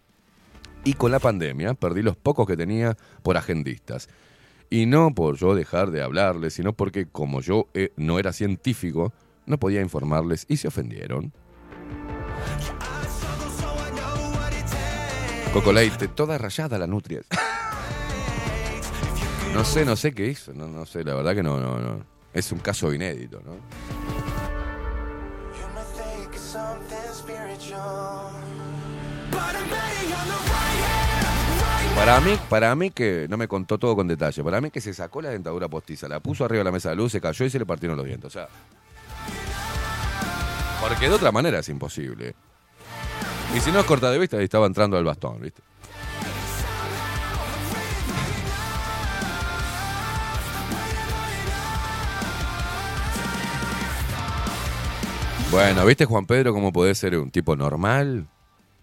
Y 0.84 0.94
con 0.94 1.10
la 1.10 1.18
pandemia 1.18 1.74
perdí 1.74 2.02
los 2.02 2.16
pocos 2.16 2.46
que 2.46 2.56
tenía 2.56 2.96
por 3.24 3.36
agendistas. 3.36 4.08
Y 4.70 4.86
no 4.86 5.12
por 5.12 5.36
yo 5.38 5.56
dejar 5.56 5.90
de 5.90 6.02
hablarles, 6.02 6.54
sino 6.54 6.72
porque 6.72 7.06
como 7.06 7.40
yo 7.40 7.66
eh, 7.74 7.92
no 7.96 8.20
era 8.20 8.32
científico, 8.32 9.12
no 9.46 9.58
podía 9.58 9.80
informarles 9.80 10.46
y 10.48 10.56
se 10.56 10.68
ofendieron. 10.68 11.32
Cocoleite, 15.52 16.08
toda 16.08 16.38
rayada 16.38 16.78
la 16.78 16.86
nutria. 16.86 17.20
No 19.52 19.64
sé, 19.64 19.84
no 19.84 19.96
sé 19.96 20.14
qué 20.14 20.28
hizo, 20.28 20.54
no, 20.54 20.66
no 20.66 20.86
sé, 20.86 21.04
la 21.04 21.14
verdad 21.14 21.34
que 21.34 21.42
no, 21.42 21.60
no, 21.60 21.78
no. 21.78 22.06
Es 22.32 22.50
un 22.52 22.58
caso 22.60 22.92
inédito, 22.94 23.42
¿no? 23.44 23.56
Para 31.94 32.20
mí, 32.20 32.38
para 32.48 32.74
mí 32.74 32.90
que 32.90 33.26
no 33.28 33.36
me 33.36 33.46
contó 33.46 33.78
todo 33.78 33.94
con 33.94 34.08
detalle. 34.08 34.42
Para 34.42 34.60
mí 34.60 34.70
que 34.70 34.80
se 34.80 34.94
sacó 34.94 35.20
la 35.20 35.28
dentadura 35.28 35.68
postiza, 35.68 36.08
la 36.08 36.20
puso 36.20 36.44
arriba 36.44 36.60
de 36.60 36.64
la 36.64 36.72
mesa 36.72 36.88
de 36.90 36.96
luz, 36.96 37.12
se 37.12 37.20
cayó 37.20 37.44
y 37.44 37.50
se 37.50 37.58
le 37.58 37.66
partieron 37.66 37.98
los 37.98 38.06
dientes. 38.06 38.26
O 38.26 38.30
sea, 38.30 38.48
porque 40.82 41.08
de 41.08 41.14
otra 41.14 41.30
manera 41.30 41.60
es 41.60 41.68
imposible. 41.68 42.34
Y 43.56 43.60
si 43.60 43.70
no 43.70 43.78
es 43.78 43.86
corta 43.86 44.10
de 44.10 44.18
vista, 44.18 44.42
estaba 44.42 44.66
entrando 44.66 44.96
al 44.96 45.04
bastón, 45.04 45.40
¿viste? 45.40 45.62
Bueno, 55.52 55.86
¿viste 55.86 56.04
Juan 56.04 56.26
Pedro 56.26 56.52
cómo 56.52 56.72
puede 56.72 56.96
ser 56.96 57.16
un 57.16 57.30
tipo 57.30 57.54
normal? 57.54 58.26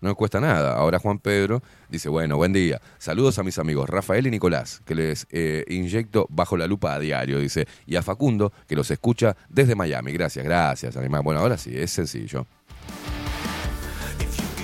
No 0.01 0.15
cuesta 0.15 0.39
nada. 0.39 0.75
Ahora 0.75 0.99
Juan 0.99 1.19
Pedro 1.19 1.61
dice, 1.89 2.07
bueno, 2.09 2.37
buen 2.37 2.53
día. 2.53 2.81
Saludos 2.97 3.37
a 3.39 3.43
mis 3.43 3.59
amigos 3.59 3.89
Rafael 3.89 4.27
y 4.27 4.31
Nicolás, 4.31 4.81
que 4.85 4.95
les 4.95 5.27
eh, 5.29 5.65
inyecto 5.67 6.25
bajo 6.29 6.55
la 6.55 6.67
lupa 6.67 6.93
a 6.93 6.99
diario, 6.99 7.39
dice. 7.39 7.67
Y 7.85 7.95
a 7.95 8.01
Facundo, 8.01 8.53
que 8.67 8.75
los 8.75 8.89
escucha 8.91 9.35
desde 9.49 9.75
Miami. 9.75 10.13
Gracias, 10.13 10.45
gracias, 10.45 10.95
animal. 10.95 11.21
Bueno, 11.23 11.41
ahora 11.41 11.57
sí, 11.57 11.71
es 11.75 11.91
sencillo. 11.91 12.45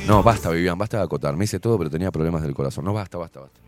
No, 0.08 0.22
basta, 0.22 0.52
Vivian, 0.52 0.78
basta 0.78 0.98
de 0.98 1.04
acotar. 1.04 1.36
Me 1.36 1.46
hice 1.46 1.60
todo, 1.60 1.78
pero 1.78 1.90
tenía 1.90 2.12
problemas 2.12 2.44
del 2.44 2.54
corazón. 2.54 2.86
No, 2.86 2.94
basta, 2.94 3.18
basta, 3.18 3.42
basta. 3.42 3.60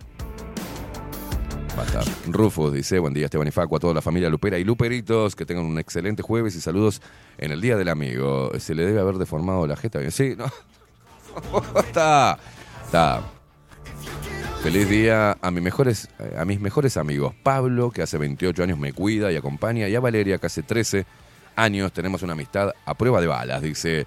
Basta. 1.76 2.02
Rufus 2.28 2.74
dice, 2.74 2.98
buen 2.98 3.14
día 3.14 3.26
Esteban 3.26 3.48
y 3.48 3.52
Facu, 3.52 3.76
a 3.76 3.80
toda 3.80 3.94
la 3.94 4.02
familia 4.02 4.30
Lupera 4.30 4.58
y 4.58 4.64
Luperitos, 4.64 5.36
que 5.36 5.46
tengan 5.46 5.66
un 5.66 5.78
excelente 5.78 6.24
jueves 6.24 6.56
y 6.56 6.62
saludos 6.62 7.02
en 7.38 7.52
el 7.52 7.62
Día 7.62 7.76
del 7.76 7.90
Amigo. 7.90 8.52
Se 8.58 8.74
le 8.74 8.86
debe 8.86 9.00
haber 9.00 9.16
deformado 9.16 9.68
la 9.68 9.76
jeta. 9.76 10.00
Sí, 10.10 10.36
no. 10.36 10.46
está. 11.80 12.38
Está. 12.86 13.22
Feliz 14.62 14.90
día 14.90 15.38
a 15.42 15.52
mis 15.52 15.64
mejores, 15.64 16.10
a 16.38 16.44
mis 16.46 16.60
mejores 16.60 16.98
amigos. 16.98 17.34
Pablo, 17.44 17.92
que 17.92 18.02
hace 18.02 18.18
28 18.18 18.64
años 18.64 18.78
me 18.78 18.94
cuida 18.94 19.32
y 19.32 19.36
acompaña, 19.36 19.88
y 19.88 19.96
a 19.96 20.00
Valeria, 20.00 20.38
que 20.40 20.48
hace 20.48 20.64
13 20.64 21.06
años 21.56 21.92
tenemos 21.94 22.22
una 22.24 22.34
amistad 22.34 22.74
a 22.86 22.94
prueba 22.94 23.22
de 23.22 23.28
balas. 23.28 23.62
Dice, 23.62 24.06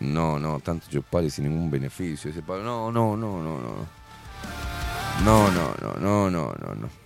No, 0.00 0.38
no, 0.38 0.60
tanto 0.60 0.86
chupar 0.90 1.24
y 1.24 1.30
sin 1.30 1.48
ningún 1.48 1.70
beneficio. 1.70 2.30
Dice 2.30 2.42
Pablo, 2.42 2.64
no, 2.64 2.92
no, 2.92 3.16
no, 3.16 3.42
no, 3.42 3.60
no. 3.60 4.04
No, 5.24 5.50
no, 5.50 5.74
no, 5.80 5.94
no, 6.00 6.30
no, 6.30 6.54
no, 6.60 6.74
no. 6.74 7.04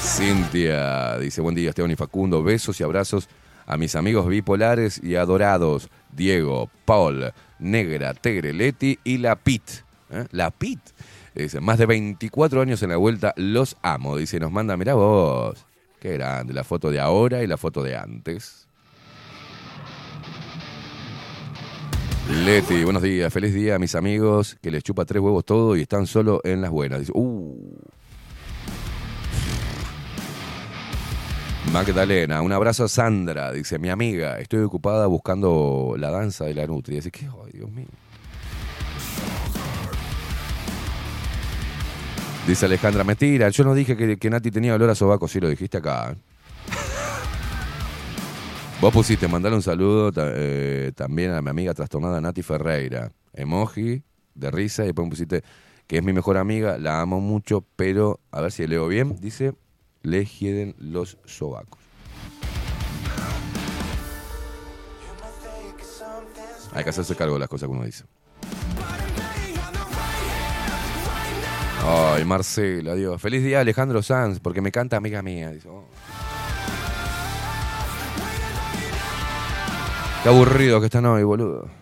Cintia 0.00 1.18
dice, 1.18 1.40
buen 1.40 1.54
día 1.54 1.70
Esteban 1.70 1.90
y 1.90 1.96
Facundo, 1.96 2.42
besos 2.42 2.80
y 2.80 2.84
abrazos 2.84 3.28
a 3.66 3.76
mis 3.76 3.96
amigos 3.96 4.26
bipolares 4.26 5.02
y 5.02 5.16
adorados, 5.16 5.90
Diego, 6.12 6.70
Paul, 6.84 7.32
Negra, 7.58 8.14
Tegre, 8.14 8.52
Leti 8.52 8.98
y 9.04 9.18
la 9.18 9.36
Pit. 9.36 9.62
¿Eh? 10.10 10.26
La 10.30 10.50
Pit. 10.50 10.80
Dice, 11.34 11.60
más 11.60 11.78
de 11.78 11.86
24 11.86 12.60
años 12.60 12.82
en 12.82 12.90
la 12.90 12.96
vuelta, 12.96 13.32
los 13.36 13.76
amo. 13.82 14.16
Dice, 14.16 14.40
nos 14.40 14.50
manda, 14.50 14.76
mirá 14.76 14.94
vos. 14.94 15.66
Qué 16.00 16.12
grande, 16.14 16.52
la 16.52 16.64
foto 16.64 16.90
de 16.90 17.00
ahora 17.00 17.42
y 17.42 17.46
la 17.46 17.56
foto 17.56 17.82
de 17.82 17.96
antes. 17.96 18.68
Leti, 22.44 22.84
buenos 22.84 23.02
días, 23.02 23.32
feliz 23.32 23.54
día 23.54 23.76
a 23.76 23.78
mis 23.78 23.94
amigos 23.94 24.58
que 24.60 24.70
les 24.70 24.82
chupa 24.82 25.06
tres 25.06 25.22
huevos 25.22 25.44
todo 25.44 25.76
y 25.76 25.82
están 25.82 26.06
solo 26.06 26.40
en 26.44 26.60
las 26.60 26.70
buenas. 26.70 27.00
Dice, 27.00 27.12
uh. 27.14 27.78
Magdalena, 31.72 32.40
un 32.40 32.52
abrazo 32.52 32.84
a 32.84 32.88
Sandra, 32.88 33.52
dice 33.52 33.78
mi 33.78 33.90
amiga, 33.90 34.38
estoy 34.38 34.60
ocupada 34.60 35.06
buscando 35.06 35.94
la 35.98 36.10
danza 36.10 36.46
de 36.46 36.54
la 36.54 36.66
nutria. 36.66 36.96
Dice, 36.96 37.10
¿qué? 37.10 37.26
Ay, 37.26 37.52
Dios 37.52 37.70
mío. 37.70 37.86
Dice 42.46 42.64
Alejandra, 42.64 43.04
mentira, 43.04 43.50
yo 43.50 43.64
no 43.64 43.74
dije 43.74 43.96
que, 43.96 44.16
que 44.16 44.30
Nati 44.30 44.50
tenía 44.50 44.74
olor 44.74 44.88
a 44.88 44.94
sobaco, 44.94 45.28
sí 45.28 45.38
lo 45.40 45.48
dijiste 45.48 45.76
acá. 45.76 46.16
Vos 48.80 48.92
pusiste, 48.92 49.28
mandale 49.28 49.56
un 49.56 49.62
saludo 49.62 50.10
eh, 50.16 50.92
también 50.94 51.32
a 51.32 51.42
mi 51.42 51.50
amiga 51.50 51.74
trastornada 51.74 52.20
Nati 52.20 52.42
Ferreira. 52.42 53.12
Emoji 53.34 54.02
de 54.34 54.50
risa 54.50 54.84
y 54.84 54.86
después 54.86 55.08
pusiste 55.10 55.42
que 55.86 55.98
es 55.98 56.02
mi 56.02 56.12
mejor 56.12 56.38
amiga, 56.38 56.78
la 56.78 57.00
amo 57.00 57.20
mucho, 57.20 57.64
pero 57.76 58.20
a 58.30 58.40
ver 58.40 58.52
si 58.52 58.66
leo 58.66 58.88
bien, 58.88 59.18
dice, 59.20 59.52
le 60.08 60.24
hieden 60.24 60.74
los 60.78 61.18
sobacos. 61.24 61.80
Hay 66.72 66.84
que 66.84 66.90
hacerse 66.90 67.16
cargo 67.16 67.34
de 67.34 67.40
las 67.40 67.48
cosas 67.48 67.68
que 67.68 67.74
uno 67.74 67.84
dice. 67.84 68.04
Ay, 71.84 72.24
Marcela, 72.24 72.94
Dios. 72.94 73.20
Feliz 73.20 73.42
día, 73.42 73.60
Alejandro 73.60 74.02
Sanz, 74.02 74.40
porque 74.40 74.60
me 74.60 74.70
canta 74.70 74.96
amiga 74.96 75.22
mía. 75.22 75.52
Oh. 75.66 75.84
Qué 80.22 80.28
aburrido 80.28 80.80
que 80.80 80.86
están 80.86 81.06
hoy, 81.06 81.22
boludo. 81.22 81.77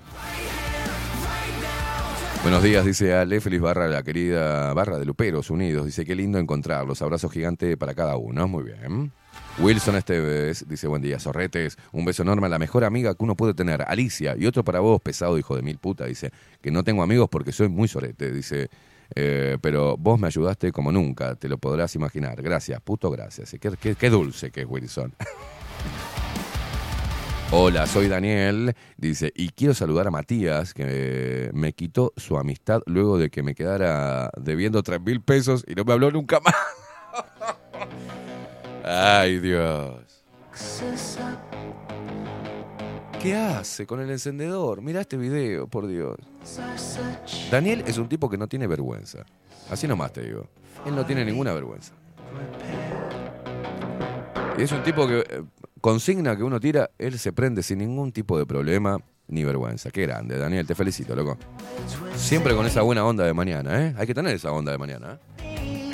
Buenos 2.43 2.63
días, 2.63 2.85
dice 2.85 3.13
Ale, 3.13 3.41
feliz 3.41 3.61
barra, 3.61 3.89
la 3.89 4.03
querida 4.05 4.73
barra 4.73 4.99
de 4.99 5.05
Luperos 5.05 5.51
Unidos. 5.51 5.85
Dice, 5.85 6.05
qué 6.05 6.15
lindo 6.15 6.39
encontrarlos. 6.39 7.03
Abrazo 7.03 7.29
gigante 7.29 7.77
para 7.77 7.95
cada 7.95 8.17
uno. 8.17 8.47
Muy 8.47 8.63
bien. 8.63 9.11
Wilson 9.59 9.97
Esteves 9.97 10.65
dice, 10.69 10.87
buen 10.87 11.03
día, 11.03 11.19
zorretes. 11.19 11.77
Un 11.91 12.05
beso 12.05 12.23
enorme 12.23 12.47
a 12.47 12.51
la 12.51 12.61
mejor 12.61 12.85
amiga 12.85 13.15
que 13.15 13.25
uno 13.25 13.35
puede 13.35 13.53
tener, 13.55 13.83
Alicia. 13.89 14.37
Y 14.39 14.47
otro 14.47 14.63
para 14.63 14.79
vos, 14.79 15.01
pesado 15.01 15.37
hijo 15.39 15.57
de 15.57 15.63
mil 15.63 15.79
puta. 15.79 16.05
Dice, 16.07 16.31
que 16.63 16.71
no 16.71 16.85
tengo 16.85 17.03
amigos 17.03 17.29
porque 17.29 17.51
soy 17.51 17.69
muy 17.69 17.89
sorete. 17.89 18.31
Dice, 18.31 18.71
eh, 19.17 19.59
pero 19.61 19.97
vos 19.97 20.21
me 20.21 20.29
ayudaste 20.29 20.71
como 20.71 20.93
nunca, 20.93 21.35
te 21.35 21.49
lo 21.49 21.59
podrás 21.59 21.97
imaginar. 21.97 22.41
Gracias, 22.43 22.81
puto 22.81 23.11
gracias. 23.11 23.57
Qué, 23.61 23.73
qué- 23.81 23.97
qué 23.97 24.11
dulce 24.11 24.53
que 24.53 24.61
es 24.61 24.67
Wilson. 24.69 25.13
Hola, 27.53 27.87
soy 27.87 28.09
Daniel. 28.09 28.75
Dice, 28.97 29.33
y 29.35 29.51
quiero 29.51 29.73
saludar 29.73 30.09
a 30.09 30.11
Matías, 30.11 30.75
que 30.75 31.51
me 31.55 31.73
quitó 31.75 32.13
su 32.17 32.37
amistad 32.39 32.83
luego 32.87 33.19
de 33.19 33.31
que 33.31 33.45
me 33.45 33.55
quedara 33.55 34.31
debiendo 34.37 34.83
tres 34.83 35.01
mil 35.01 35.21
pesos 35.21 35.65
y 35.69 35.77
no 35.77 35.85
me 35.85 35.93
habló 35.93 36.11
nunca 36.11 36.41
más. 36.41 36.55
Ay, 38.85 39.39
Dios. 39.39 40.25
¿Qué 43.23 43.37
hace 43.37 43.87
con 43.87 44.01
el 44.01 44.11
encendedor? 44.11 44.83
Mira 44.83 45.01
este 45.01 45.17
video, 45.17 45.69
por 45.69 45.87
Dios. 45.87 46.17
Daniel 47.51 47.85
es 47.87 47.97
un 47.99 48.09
tipo 48.09 48.29
que 48.29 48.39
no 48.39 48.49
tiene 48.49 48.67
vergüenza. 48.67 49.25
Así 49.71 49.87
nomás 49.87 50.13
te 50.13 50.23
digo. 50.23 50.49
Él 50.85 50.97
no 50.97 51.07
tiene 51.07 51.25
ninguna 51.25 51.53
vergüenza. 51.53 51.93
Y 54.59 54.63
es 54.63 54.73
un 54.73 54.83
tipo 54.83 55.07
que 55.07 55.21
eh, 55.21 55.43
consigna 55.87 56.37
que 56.37 56.43
uno 56.43 56.59
tira, 56.59 56.91
él 56.99 57.17
se 57.17 57.33
prende 57.33 57.63
sin 57.63 57.79
ningún 57.79 58.11
tipo 58.11 58.37
de 58.37 58.45
problema 58.45 58.99
ni 59.29 59.45
vergüenza. 59.45 59.93
Qué 59.93 60.03
grande, 60.03 60.37
Daniel, 60.37 60.67
te 60.67 60.75
felicito, 60.75 61.15
loco. 61.15 61.39
Siempre 62.17 62.57
con 62.57 62.67
esa 62.67 62.83
buena 62.83 63.05
onda 63.05 63.23
de 63.23 63.33
mañana, 63.33 63.87
¿eh? 63.87 63.95
Hay 63.97 64.05
que 64.05 64.13
tener 64.13 64.35
esa 64.35 64.51
onda 64.51 64.73
de 64.73 64.79
mañana, 64.79 65.21
¿eh? 65.39 65.91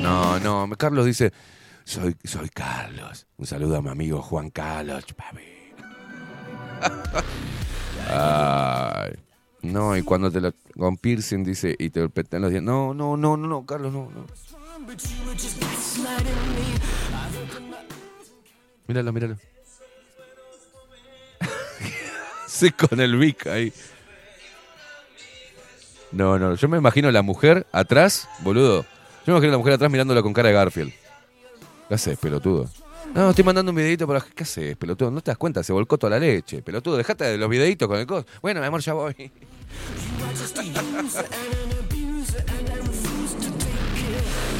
No, 0.00 0.38
no, 0.38 0.68
Carlos 0.76 1.04
dice, 1.04 1.32
soy, 1.82 2.14
soy 2.22 2.48
Carlos. 2.50 3.26
Un 3.38 3.46
saludo 3.46 3.78
a 3.78 3.82
mi 3.82 3.88
amigo 3.88 4.22
Juan 4.22 4.50
Carlos, 4.50 5.04
papi. 5.16 5.42
Ay. 8.08 9.27
No, 9.62 9.96
y 9.96 10.02
cuando 10.02 10.30
te 10.30 10.40
lo 10.40 10.52
con 10.76 10.96
piercing 10.96 11.42
dice 11.42 11.74
y 11.78 11.90
te 11.90 12.00
golpean 12.00 12.42
los 12.42 12.50
dientes. 12.50 12.72
No, 12.72 12.94
no, 12.94 13.16
no, 13.16 13.36
no, 13.36 13.48
no, 13.48 13.66
Carlos, 13.66 13.92
no, 13.92 14.08
no. 14.10 14.26
Míralo, 18.86 19.12
míralo. 19.12 19.36
sí, 22.46 22.70
con 22.70 23.00
el 23.00 23.16
Vic 23.16 23.46
ahí. 23.48 23.72
No, 26.12 26.38
no, 26.38 26.54
yo 26.54 26.68
me 26.68 26.78
imagino 26.78 27.10
la 27.10 27.22
mujer 27.22 27.66
atrás, 27.72 28.28
boludo. 28.40 28.82
Yo 29.26 29.32
me 29.32 29.32
imagino 29.32 29.50
a 29.50 29.52
la 29.52 29.58
mujer 29.58 29.74
atrás 29.74 29.90
mirándola 29.90 30.22
con 30.22 30.32
cara 30.32 30.48
de 30.48 30.54
Garfield. 30.54 30.92
¿Qué 31.88 31.94
haces, 31.94 32.18
pelotudo? 32.18 32.68
No, 33.14 33.30
estoy 33.30 33.44
mandando 33.44 33.72
un 33.72 33.76
videito 33.76 34.06
para... 34.06 34.20
¿Qué 34.20 34.44
haces, 34.44 34.76
pelotudo? 34.76 35.10
¿No 35.10 35.20
te 35.20 35.30
das 35.30 35.38
cuenta? 35.38 35.62
Se 35.62 35.72
volcó 35.72 35.98
toda 35.98 36.10
la 36.10 36.18
leche. 36.18 36.62
Pelotudo, 36.62 36.96
dejate 36.96 37.24
de 37.24 37.38
los 37.38 37.48
videitos 37.48 37.88
con 37.88 37.98
el 37.98 38.06
cos. 38.06 38.24
Bueno, 38.42 38.60
mi 38.60 38.66
amor, 38.66 38.80
ya 38.80 38.92
voy. 38.92 39.30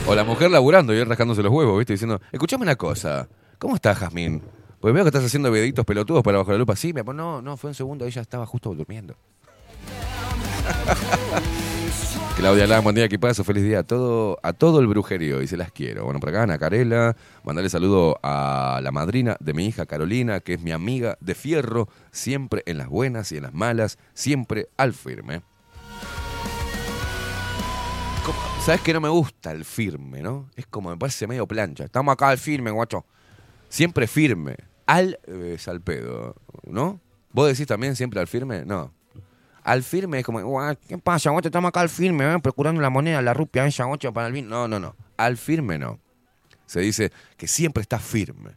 O 0.07 0.15
la 0.15 0.25
mujer 0.25 0.51
laburando 0.51 0.95
y 0.95 1.05
rascándose 1.05 1.43
los 1.43 1.53
huevos, 1.53 1.77
¿viste? 1.77 1.93
Diciendo, 1.93 2.19
escuchame 2.33 2.63
una 2.63 2.77
cosa. 2.77 3.29
¿Cómo 3.59 3.75
estás, 3.75 3.99
Jazmín? 3.99 4.41
Pues 4.81 4.95
veo 4.95 5.05
que 5.05 5.09
estás 5.09 5.25
haciendo 5.25 5.51
videitos 5.51 5.85
pelotudos 5.85 6.23
para 6.23 6.39
bajo 6.39 6.51
la 6.51 6.57
lupa. 6.57 6.75
Sí, 6.77 6.95
mi 6.95 7.01
amor, 7.01 7.15
no, 7.15 7.43
no, 7.43 7.59
fue 7.59 7.69
un 7.69 7.75
segundo. 7.75 8.07
Ella 8.07 8.23
estaba 8.23 8.47
justo 8.47 8.75
durmiendo. 8.75 9.15
Claudia 12.37 12.67
Lam, 12.69 12.85
buen 12.85 12.95
día, 12.95 13.05
equipazo, 13.05 13.43
feliz 13.43 13.65
día 13.65 13.81
a 13.81 13.83
todo, 13.83 14.39
a 14.43 14.53
todo 14.53 14.79
el 14.79 14.87
brujerío 14.87 15.43
y 15.43 15.49
se 15.49 15.57
las 15.57 15.73
quiero. 15.73 16.05
Bueno, 16.05 16.21
por 16.21 16.29
acá 16.29 16.45
Ana 16.45 16.57
Carela, 16.57 17.17
mandarle 17.43 17.69
saludo 17.69 18.17
a 18.23 18.81
la 18.83 18.93
madrina 18.93 19.37
de 19.41 19.55
mi 19.55 19.67
hija 19.67 19.87
Carolina, 19.87 20.39
que 20.39 20.55
es 20.55 20.61
mi 20.61 20.71
amiga 20.71 21.19
de 21.21 21.35
fierro, 21.35 21.89
siempre 22.13 22.63
en 22.67 22.79
las 22.79 22.89
buenas 22.89 23.33
y 23.33 23.39
en 23.39 23.43
las 23.43 23.55
malas, 23.55 23.99
siempre 24.15 24.69
al 24.77 24.95
firme. 24.95 25.43
¿Sabes 28.65 28.83
que 28.83 28.93
no 28.93 29.01
me 29.01 29.09
gusta 29.09 29.51
el 29.51 29.65
firme, 29.65 30.23
no? 30.23 30.51
Es 30.55 30.67
como 30.67 30.91
me 30.91 30.97
parece 30.97 31.27
medio 31.27 31.47
plancha. 31.47 31.85
Estamos 31.85 32.13
acá 32.13 32.29
al 32.29 32.39
firme, 32.39 32.71
guacho. 32.71 33.05
Siempre 33.69 34.07
firme. 34.07 34.57
Al 34.87 35.19
eh, 35.27 35.57
salpedo, 35.59 36.37
¿no? 36.65 37.01
¿Vos 37.33 37.49
decís 37.49 37.67
también 37.67 37.97
siempre 37.97 38.21
al 38.21 38.29
firme? 38.29 38.65
No. 38.65 38.93
Al 39.69 39.83
firme 39.83 40.21
es 40.21 40.25
como, 40.25 40.41
"Guau, 40.43 40.77
¿qué 40.89 40.97
pasa? 40.97 41.31
Vos 41.31 41.45
estamos 41.45 41.69
acá 41.69 41.81
al 41.81 41.91
firme, 41.91 42.25
¿eh? 42.33 42.39
procurando 42.43 42.81
la 42.81 42.89
moneda, 42.89 43.21
la 43.21 43.35
rupia, 43.35 43.67
esa 43.67 43.87
ocho 43.87 44.15
para 44.15 44.27
el 44.29 44.33
vino. 44.33 44.49
No, 44.49 44.67
no, 44.67 44.81
no. 44.81 44.97
Al 45.19 45.37
firme 45.37 45.79
no. 45.79 45.99
Se 46.65 46.81
dice 46.81 47.13
que 47.37 47.47
siempre 47.47 47.83
está 47.83 47.99
firme. 47.99 48.53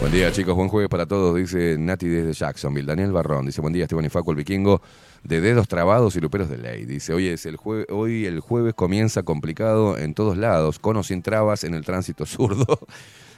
Buen 0.00 0.12
día, 0.12 0.30
chicos. 0.32 0.54
Buen 0.54 0.68
jueves 0.68 0.88
para 0.88 1.06
todos, 1.06 1.36
dice 1.36 1.76
Nati 1.78 2.06
desde 2.08 2.32
Jacksonville. 2.34 2.86
Daniel 2.86 3.12
Barrón 3.12 3.46
dice: 3.46 3.60
Buen 3.60 3.72
día, 3.72 3.84
Esteban 3.84 4.04
y 4.04 4.08
Facu, 4.10 4.30
el 4.32 4.36
vikingo 4.36 4.82
de 5.22 5.40
dedos 5.40 5.66
trabados 5.68 6.14
y 6.16 6.20
luperos 6.20 6.48
de 6.50 6.58
ley. 6.58 6.84
Dice: 6.84 7.14
Hoy, 7.14 7.28
es 7.28 7.46
el 7.46 7.56
jue- 7.56 7.86
hoy 7.90 8.26
el 8.26 8.40
jueves 8.40 8.74
comienza 8.74 9.22
complicado 9.22 9.96
en 9.96 10.14
todos 10.14 10.36
lados, 10.36 10.78
con 10.78 10.96
o 10.96 11.02
sin 11.02 11.22
trabas 11.22 11.64
en 11.64 11.74
el 11.74 11.84
tránsito 11.84 12.26
zurdo. 12.26 12.78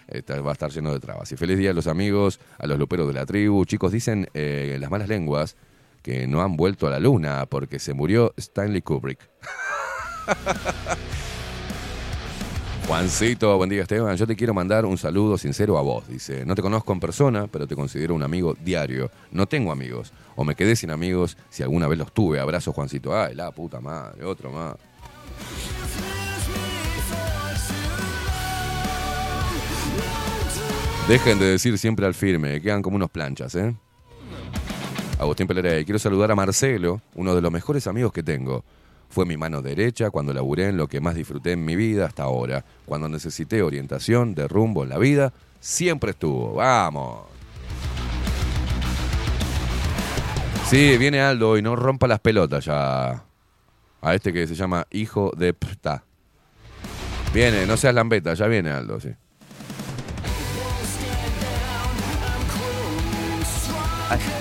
Esta- 0.08 0.40
va 0.40 0.50
a 0.50 0.52
estar 0.52 0.70
lleno 0.70 0.92
de 0.92 1.00
trabas. 1.00 1.30
Y 1.32 1.36
feliz 1.36 1.58
día 1.58 1.70
a 1.70 1.74
los 1.74 1.86
amigos, 1.86 2.38
a 2.58 2.66
los 2.66 2.78
luperos 2.78 3.06
de 3.08 3.14
la 3.14 3.26
tribu. 3.26 3.64
Chicos, 3.64 3.92
dicen 3.92 4.28
eh, 4.34 4.76
las 4.80 4.90
malas 4.90 5.08
lenguas 5.08 5.56
que 6.02 6.26
no 6.26 6.42
han 6.42 6.56
vuelto 6.56 6.86
a 6.86 6.90
la 6.90 7.00
luna 7.00 7.46
porque 7.46 7.78
se 7.80 7.92
murió 7.94 8.32
Stanley 8.36 8.82
Kubrick. 8.82 9.18
Juancito, 12.86 13.56
buen 13.56 13.68
día 13.68 13.82
Esteban. 13.82 14.16
Yo 14.16 14.28
te 14.28 14.36
quiero 14.36 14.54
mandar 14.54 14.86
un 14.86 14.96
saludo 14.96 15.36
sincero 15.38 15.76
a 15.76 15.82
vos. 15.82 16.06
Dice, 16.06 16.44
no 16.46 16.54
te 16.54 16.62
conozco 16.62 16.92
en 16.92 17.00
persona, 17.00 17.48
pero 17.48 17.66
te 17.66 17.74
considero 17.74 18.14
un 18.14 18.22
amigo 18.22 18.54
diario. 18.62 19.10
No 19.32 19.46
tengo 19.46 19.72
amigos. 19.72 20.12
O 20.36 20.44
me 20.44 20.54
quedé 20.54 20.76
sin 20.76 20.92
amigos 20.92 21.36
si 21.50 21.64
alguna 21.64 21.88
vez 21.88 21.98
los 21.98 22.12
tuve. 22.12 22.38
Abrazo, 22.38 22.72
Juancito. 22.72 23.12
Ay, 23.20 23.34
la 23.34 23.50
puta 23.50 23.80
madre, 23.80 24.24
otro 24.24 24.52
más. 24.52 24.76
Dejen 31.08 31.38
de 31.38 31.46
decir 31.46 31.78
siempre 31.78 32.04
al 32.04 32.14
firme, 32.14 32.60
quedan 32.60 32.82
como 32.82 32.96
unos 32.96 33.10
planchas, 33.10 33.54
¿eh? 33.54 33.72
Agustín 35.20 35.46
Pelerey, 35.46 35.84
quiero 35.84 36.00
saludar 36.00 36.32
a 36.32 36.34
Marcelo, 36.34 37.00
uno 37.14 37.32
de 37.32 37.40
los 37.40 37.52
mejores 37.52 37.86
amigos 37.86 38.12
que 38.12 38.24
tengo. 38.24 38.64
Fue 39.08 39.24
mi 39.24 39.36
mano 39.36 39.62
derecha 39.62 40.10
cuando 40.10 40.34
laburé 40.34 40.66
en 40.66 40.76
lo 40.76 40.88
que 40.88 41.00
más 41.00 41.14
disfruté 41.14 41.52
en 41.52 41.64
mi 41.64 41.76
vida 41.76 42.06
hasta 42.06 42.24
ahora. 42.24 42.64
Cuando 42.86 43.08
necesité 43.08 43.62
orientación 43.62 44.34
de 44.34 44.48
rumbo 44.48 44.82
en 44.82 44.88
la 44.88 44.98
vida, 44.98 45.32
siempre 45.60 46.10
estuvo. 46.10 46.54
¡Vamos! 46.54 47.20
Sí, 50.68 50.98
viene 50.98 51.20
Aldo 51.20 51.56
y 51.56 51.62
no 51.62 51.76
rompa 51.76 52.08
las 52.08 52.18
pelotas 52.18 52.64
ya. 52.64 53.22
A 54.02 54.14
este 54.14 54.32
que 54.32 54.48
se 54.48 54.56
llama 54.56 54.88
Hijo 54.90 55.30
de 55.36 55.54
Pta. 55.54 56.02
Viene, 57.32 57.64
no 57.64 57.76
seas 57.76 57.94
lambeta, 57.94 58.34
ya 58.34 58.48
viene 58.48 58.70
Aldo, 58.70 58.98
sí. 58.98 59.10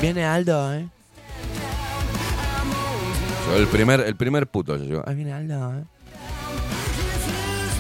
Viene 0.02 0.26
Aldo, 0.26 0.74
¿eh? 0.74 0.88
Yo 3.48 3.58
el 3.58 3.68
primer, 3.68 4.00
el 4.02 4.16
primer 4.16 4.48
puto, 4.48 4.76
yo, 4.78 5.04
Ay, 5.06 5.16
viene 5.16 5.34
Aldo, 5.34 5.74
¿eh? 5.80 5.84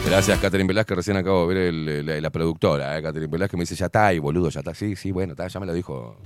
Gracias, 0.05 0.39
Catherine 0.39 0.67
Velázquez, 0.67 0.97
recién 0.97 1.17
acabo 1.17 1.47
de 1.47 1.53
ver 1.55 1.63
el- 1.67 2.05
la, 2.05 2.21
la 2.21 2.29
productora, 2.29 2.97
¿eh? 2.97 3.01
Catherine 3.01 3.31
Velázquez 3.31 3.57
me 3.57 3.63
dice, 3.63 3.75
ya 3.75 3.87
está 3.87 4.07
ahí, 4.07 4.19
boludo, 4.19 4.49
ya 4.49 4.59
está. 4.59 4.73
Sí, 4.75 4.95
sí, 4.95 5.11
bueno, 5.11 5.33
está, 5.33 5.47
ya 5.47 5.59
me 5.59 5.65
lo 5.65 5.73
dijo 5.73 6.17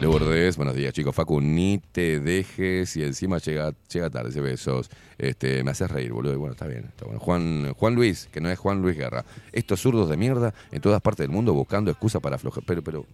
Lourdes, 0.00 0.56
buenos 0.56 0.74
días, 0.74 0.94
chicos. 0.94 1.14
Facu, 1.14 1.42
ni 1.42 1.78
te 1.92 2.20
dejes 2.20 2.96
y 2.96 3.02
encima 3.04 3.36
llega, 3.36 3.74
llega 3.92 4.08
tarde 4.08 4.30
ese 4.30 4.40
besos. 4.40 4.88
Este, 5.18 5.62
me 5.62 5.72
haces 5.72 5.90
reír, 5.90 6.10
boludo. 6.10 6.38
Bueno, 6.38 6.52
está 6.52 6.66
bien, 6.66 6.86
está 6.88 7.04
bueno. 7.04 7.20
Juan, 7.20 7.74
Juan 7.74 7.94
Luis, 7.94 8.26
que 8.32 8.40
no 8.40 8.48
es 8.48 8.58
Juan 8.58 8.80
Luis 8.80 8.96
Guerra. 8.96 9.26
Estos 9.52 9.82
zurdos 9.82 10.08
de 10.08 10.16
mierda 10.16 10.54
en 10.72 10.80
todas 10.80 11.02
partes 11.02 11.24
del 11.24 11.30
mundo 11.30 11.52
buscando 11.52 11.90
excusa 11.90 12.18
para 12.18 12.36
aflojar. 12.36 12.64
Pero, 12.66 12.82
pero, 12.82 13.04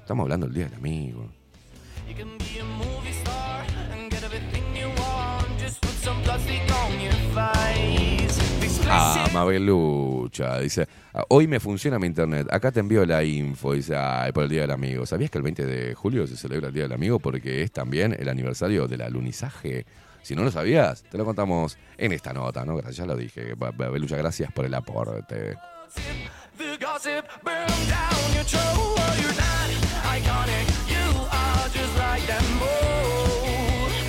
estamos 0.00 0.24
hablando 0.24 0.46
del 0.46 0.54
día 0.56 0.64
del 0.64 0.74
amigo. 0.74 1.28
Ah, 8.88 9.26
Mabelucha, 9.32 10.58
dice, 10.58 10.86
"Ah, 11.14 11.24
hoy 11.28 11.46
me 11.46 11.60
funciona 11.60 11.98
mi 11.98 12.06
internet, 12.06 12.46
acá 12.50 12.70
te 12.70 12.80
envío 12.80 13.04
la 13.06 13.22
info, 13.24 13.72
dice, 13.72 13.96
ay, 13.96 14.32
por 14.32 14.44
el 14.44 14.50
Día 14.50 14.62
del 14.62 14.70
Amigo. 14.70 15.06
¿Sabías 15.06 15.30
que 15.30 15.38
el 15.38 15.44
20 15.44 15.64
de 15.66 15.94
julio 15.94 16.26
se 16.26 16.36
celebra 16.36 16.68
el 16.68 16.74
Día 16.74 16.84
del 16.84 16.92
Amigo 16.92 17.18
porque 17.18 17.62
es 17.62 17.72
también 17.72 18.14
el 18.18 18.28
aniversario 18.28 18.88
del 18.88 19.02
alunizaje? 19.02 19.86
Si 20.22 20.34
no 20.36 20.44
lo 20.44 20.50
sabías, 20.50 21.02
te 21.04 21.18
lo 21.18 21.24
contamos 21.24 21.76
en 21.98 22.12
esta 22.12 22.32
nota, 22.32 22.64
¿no? 22.64 22.76
Gracias, 22.76 22.96
ya 22.98 23.06
lo 23.06 23.16
dije. 23.16 23.54
Mabelucha, 23.56 24.16
gracias 24.16 24.52
por 24.52 24.64
el 24.64 24.74
aporte. 24.74 25.56
The 26.58 26.76
gossip 26.78 27.24
burn 27.42 27.66
down 27.88 28.34
your 28.34 28.44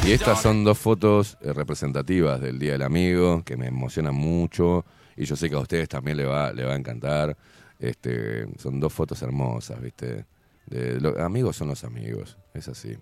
Y 0.05 0.11
estas 0.11 0.41
son 0.41 0.65
dos 0.65 0.77
fotos 0.77 1.37
eh, 1.41 1.53
representativas 1.53 2.41
del 2.41 2.59
Día 2.59 2.73
del 2.73 2.81
Amigo 2.81 3.41
que 3.45 3.55
me 3.55 3.67
emocionan 3.67 4.13
mucho 4.13 4.83
y 5.15 5.23
yo 5.23 5.37
sé 5.37 5.49
que 5.49 5.55
a 5.55 5.59
ustedes 5.59 5.87
también 5.87 6.17
le 6.17 6.25
va, 6.25 6.51
le 6.51 6.65
va 6.65 6.73
a 6.73 6.75
encantar. 6.75 7.37
Este, 7.79 8.45
son 8.57 8.81
dos 8.81 8.91
fotos 8.91 9.21
hermosas, 9.21 9.81
¿viste? 9.81 10.25
De, 10.65 11.15
amigos 11.21 11.55
son 11.55 11.69
los 11.69 11.85
amigos, 11.85 12.37
es 12.53 12.67
así. 12.67 12.97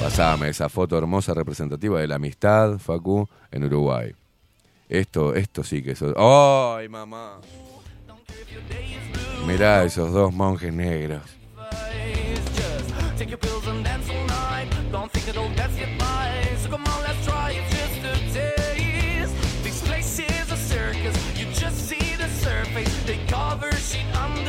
Pasame 0.00 0.48
esa 0.48 0.68
foto 0.68 0.98
hermosa 0.98 1.34
representativa 1.34 2.00
de 2.00 2.08
la 2.08 2.16
amistad, 2.16 2.78
Facu, 2.78 3.28
en 3.52 3.64
Uruguay. 3.64 4.12
Esto, 4.88 5.34
esto 5.34 5.62
sí 5.62 5.82
que 5.82 5.90
es... 5.92 6.02
¡Ay, 6.16 6.88
mamá! 6.88 7.40
Mirá 9.46 9.84
esos 9.84 10.12
dos 10.12 10.32
monjes 10.32 10.72
negros. 10.72 11.22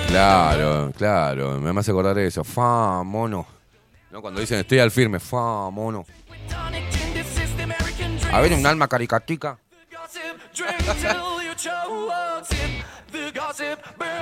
Claro, 0.08 0.92
claro, 0.98 1.60
me 1.60 1.80
hace 1.80 1.92
acordar 1.92 2.18
eso. 2.18 2.44
Fa, 2.44 3.04
mono. 3.04 3.46
No, 4.12 4.22
cuando 4.22 4.40
dicen 4.40 4.60
estoy 4.60 4.80
al 4.80 4.90
firme, 4.90 5.20
fa, 5.20 5.70
mono. 5.70 6.06
A 8.32 8.42
ver, 8.42 8.54
un 8.54 8.66
alma 8.66 8.88
caricatica. 8.88 9.58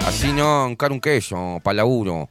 Así 0.06 0.34
no, 0.34 0.68
encar 0.68 0.92
un 0.92 1.00
queso, 1.00 1.60
pa' 1.64 1.74
laburo. 1.74 2.30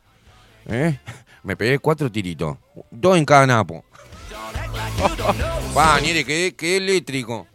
¿Eh? 0.66 0.98
Me 1.42 1.56
pegué 1.56 1.78
cuatro 1.78 2.10
tiritos. 2.10 2.56
Dos 2.90 3.16
en 3.16 3.24
cada 3.24 3.46
napo. 3.46 3.84
Pa, 5.74 6.00
Niere, 6.00 6.24
quedé, 6.24 6.54
quedé 6.54 6.76
eléctrico. 6.78 7.46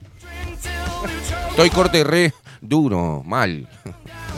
Estoy 1.49 1.69
corte 1.69 2.03
re 2.03 2.33
duro, 2.61 3.21
mal. 3.25 3.67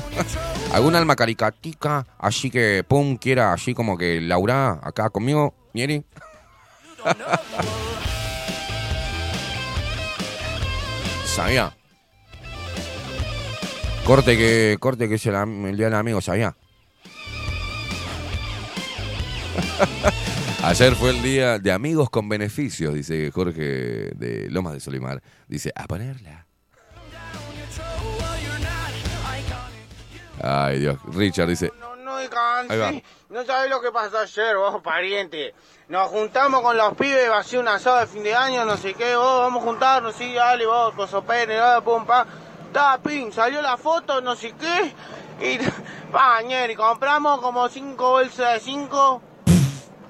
¿Algún 0.74 0.95
alma 0.95 1.16
caricatica? 1.16 2.07
Así 2.18 2.49
que, 2.49 2.84
pum, 2.88 3.18
quiera 3.18 3.53
así 3.53 3.74
como 3.74 3.97
que 3.97 4.20
Laura 4.22 4.80
acá 4.82 5.09
conmigo, 5.09 5.53
Nieri. 5.74 6.03
Sabía. 11.34 11.75
Corte 14.05 14.38
que, 14.38 14.77
corte 14.79 15.09
que 15.09 15.15
es 15.15 15.25
el, 15.25 15.75
día 15.75 15.86
del 15.86 15.95
amigo, 15.95 16.21
sabía. 16.21 16.55
Ayer 20.63 20.93
fue 20.93 21.09
el 21.09 21.23
día 21.23 21.57
de 21.57 21.71
amigos 21.71 22.11
con 22.11 22.29
beneficios, 22.29 22.93
dice 22.93 23.31
Jorge 23.31 24.11
de 24.15 24.47
Lomas 24.51 24.73
de 24.73 24.79
Solimar. 24.79 25.23
Dice, 25.47 25.73
a 25.75 25.88
ponerla. 25.88 26.45
Ay, 30.39 30.81
Dios. 30.81 30.99
Richard 31.13 31.49
dice, 31.49 31.71
No, 33.30 33.45
sabés 33.45 33.69
lo 33.69 33.82
que 33.82 33.91
pasó 33.91 34.19
ayer, 34.19 34.55
vos, 34.57 34.82
pariente. 34.82 35.53
Nos 35.88 36.09
juntamos 36.09 36.61
con 36.61 36.78
los 36.78 36.93
pibes, 36.95 37.30
va 37.30 37.39
a 37.39 37.43
ser 37.43 37.59
un 37.59 37.67
asado 37.67 37.99
de 37.99 38.07
fin 38.07 38.24
de 38.24 38.36
año, 38.36 38.65
no 38.65 38.78
sé 38.78 38.93
qué, 38.93 39.15
vos, 39.15 39.41
vamos 39.41 39.61
a 39.61 39.65
juntarnos, 39.65 40.15
sí, 40.15 40.34
dale, 40.34 40.65
vos, 40.65 40.93
coso 40.95 41.24
pene, 41.24 41.55
dale, 41.55 41.82
pum, 41.82 42.05
pa. 42.05 42.26
Da, 42.71 42.97
pin, 42.97 43.32
salió 43.32 43.61
la 43.61 43.78
foto, 43.78 44.21
no 44.21 44.36
sé 44.36 44.53
qué. 44.53 44.93
Y, 45.41 45.59
pañeri, 46.11 46.76
compramos 46.76 47.41
como 47.41 47.67
cinco 47.69 48.11
bolsas 48.11 48.53
de 48.53 48.59
cinco. 48.59 49.21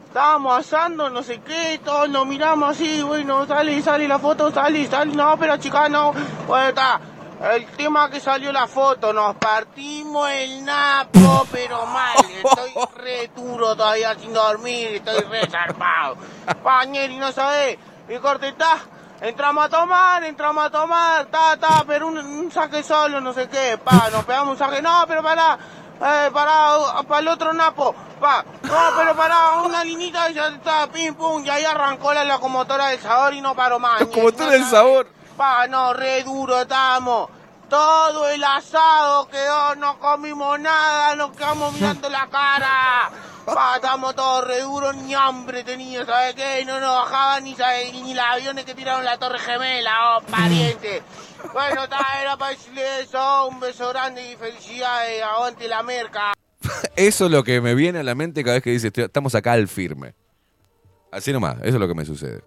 Estábamos 0.08 0.60
asando, 0.60 1.10
no 1.10 1.24
sé 1.24 1.42
qué, 1.42 1.82
todos 1.84 2.08
nos 2.08 2.28
miramos 2.28 2.70
así, 2.70 3.02
bueno, 3.02 3.48
sale, 3.48 3.82
sale 3.82 4.08
la 4.08 4.20
foto, 4.20 4.52
sale, 4.52 4.86
sale, 4.86 5.12
no, 5.16 5.36
pero 5.40 5.58
chica, 5.58 5.90
no. 5.90 6.14
Bueno, 6.46 6.70
está. 6.70 7.02
El 7.44 7.66
tema 7.72 8.10
que 8.10 8.22
salió 8.22 8.54
la 8.54 8.68
foto, 8.68 9.12
nos 9.12 9.36
partimos 9.36 10.30
el 10.30 10.64
napo, 10.64 11.46
pero 11.52 11.86
mal. 11.88 12.16
Estoy 12.42 12.74
re 12.96 13.32
duro 13.36 13.76
todavía 13.76 14.16
sin 14.16 14.34
dormir, 14.34 14.96
estoy 14.96 15.20
re 15.24 15.46
zarpado. 15.48 16.16
Pañeri, 16.64 17.18
no 17.18 17.34
sabés, 17.34 17.78
mi 18.08 18.18
corte 18.20 18.48
está. 18.48 18.78
Entramos 19.20 19.66
a 19.66 19.70
tomar, 19.70 20.24
entramos 20.24 20.64
a 20.66 20.70
tomar, 20.70 21.26
ta, 21.26 21.58
ta, 21.58 21.84
pero 21.86 22.08
un, 22.08 22.18
un 22.18 22.50
saque 22.50 22.82
solo, 22.82 23.20
no 23.20 23.34
sé 23.34 23.50
qué, 23.50 23.78
pa, 23.78 24.10
nos 24.10 24.24
pegamos 24.24 24.54
un 24.54 24.58
saque, 24.58 24.82
no, 24.82 25.04
pero 25.06 25.22
pará, 25.22 25.58
eh, 26.02 26.30
pará, 26.34 27.04
para 27.08 27.20
el 27.20 27.28
otro 27.28 27.52
napo, 27.52 27.94
pa, 28.22 28.44
no, 28.64 28.78
pero 28.98 29.16
pará, 29.16 29.62
una 29.64 29.84
linita 29.84 30.30
y 30.30 30.34
ya 30.34 30.48
está, 30.48 30.88
pim, 30.88 31.14
pum, 31.14 31.46
y 31.46 31.50
ahí 31.50 31.64
arrancó 31.66 32.14
la 32.14 32.24
locomotora 32.24 32.88
del 32.88 33.00
sabor 33.00 33.34
y 33.34 33.42
no 33.42 33.54
paró 33.54 33.80
más. 33.80 34.02
Locomotora 34.02 34.52
del 34.52 34.66
sabor. 34.66 35.08
Pa, 35.38 35.68
no, 35.68 35.94
re 35.94 36.24
duro 36.24 36.62
estamos. 36.62 37.30
Todo 37.70 38.30
el 38.30 38.44
asado 38.44 39.28
quedó, 39.30 39.76
no 39.76 39.98
comimos 40.00 40.60
nada, 40.60 41.16
nos 41.16 41.32
quedamos 41.36 41.74
mirando 41.80 42.10
la 42.10 42.28
cara. 42.28 43.10
Pa, 43.46 43.76
estamos 43.76 44.16
todos 44.16 44.46
re 44.48 44.62
duros, 44.62 44.96
ni 44.96 45.14
hambre 45.14 45.64
tenía, 45.64 46.06
¿sabes 46.06 46.34
qué? 46.36 46.64
No 46.66 46.80
nos 46.80 47.04
bajaban 47.04 47.44
ni, 47.44 47.56
ni 48.02 48.14
los 48.14 48.24
aviones 48.26 48.64
que 48.64 48.74
tiraron 48.74 49.04
la 49.04 49.18
Torre 49.18 49.40
Gemela, 49.40 50.18
oh, 50.18 50.22
pariente. 50.22 51.02
Bueno, 51.52 51.90
ta, 51.90 52.00
era 52.22 52.38
para 52.38 52.52
decirle 52.52 53.02
eso, 53.02 53.48
un 53.48 53.60
beso 53.60 53.90
grande 53.90 54.32
y 54.32 54.38
felicidades, 54.38 55.22
aguante 55.22 55.68
la 55.68 55.84
merca. 55.84 56.32
eso 56.96 57.26
es 57.26 57.32
lo 57.32 57.44
que 57.44 57.60
me 57.60 57.76
viene 57.76 58.00
a 58.00 58.04
la 58.04 58.16
mente 58.16 58.46
cada 58.46 58.54
vez 58.56 58.64
que 58.64 58.70
dice, 58.70 58.88
"Estoy- 58.88 59.04
estamos 59.04 59.36
acá 59.36 59.52
al 59.52 59.68
firme. 59.68 60.14
Así 61.12 61.34
nomás, 61.34 61.56
eso 61.58 61.68
es 61.68 61.74
lo 61.74 61.88
que 61.90 61.94
me 61.96 62.06
sucede. 62.06 62.42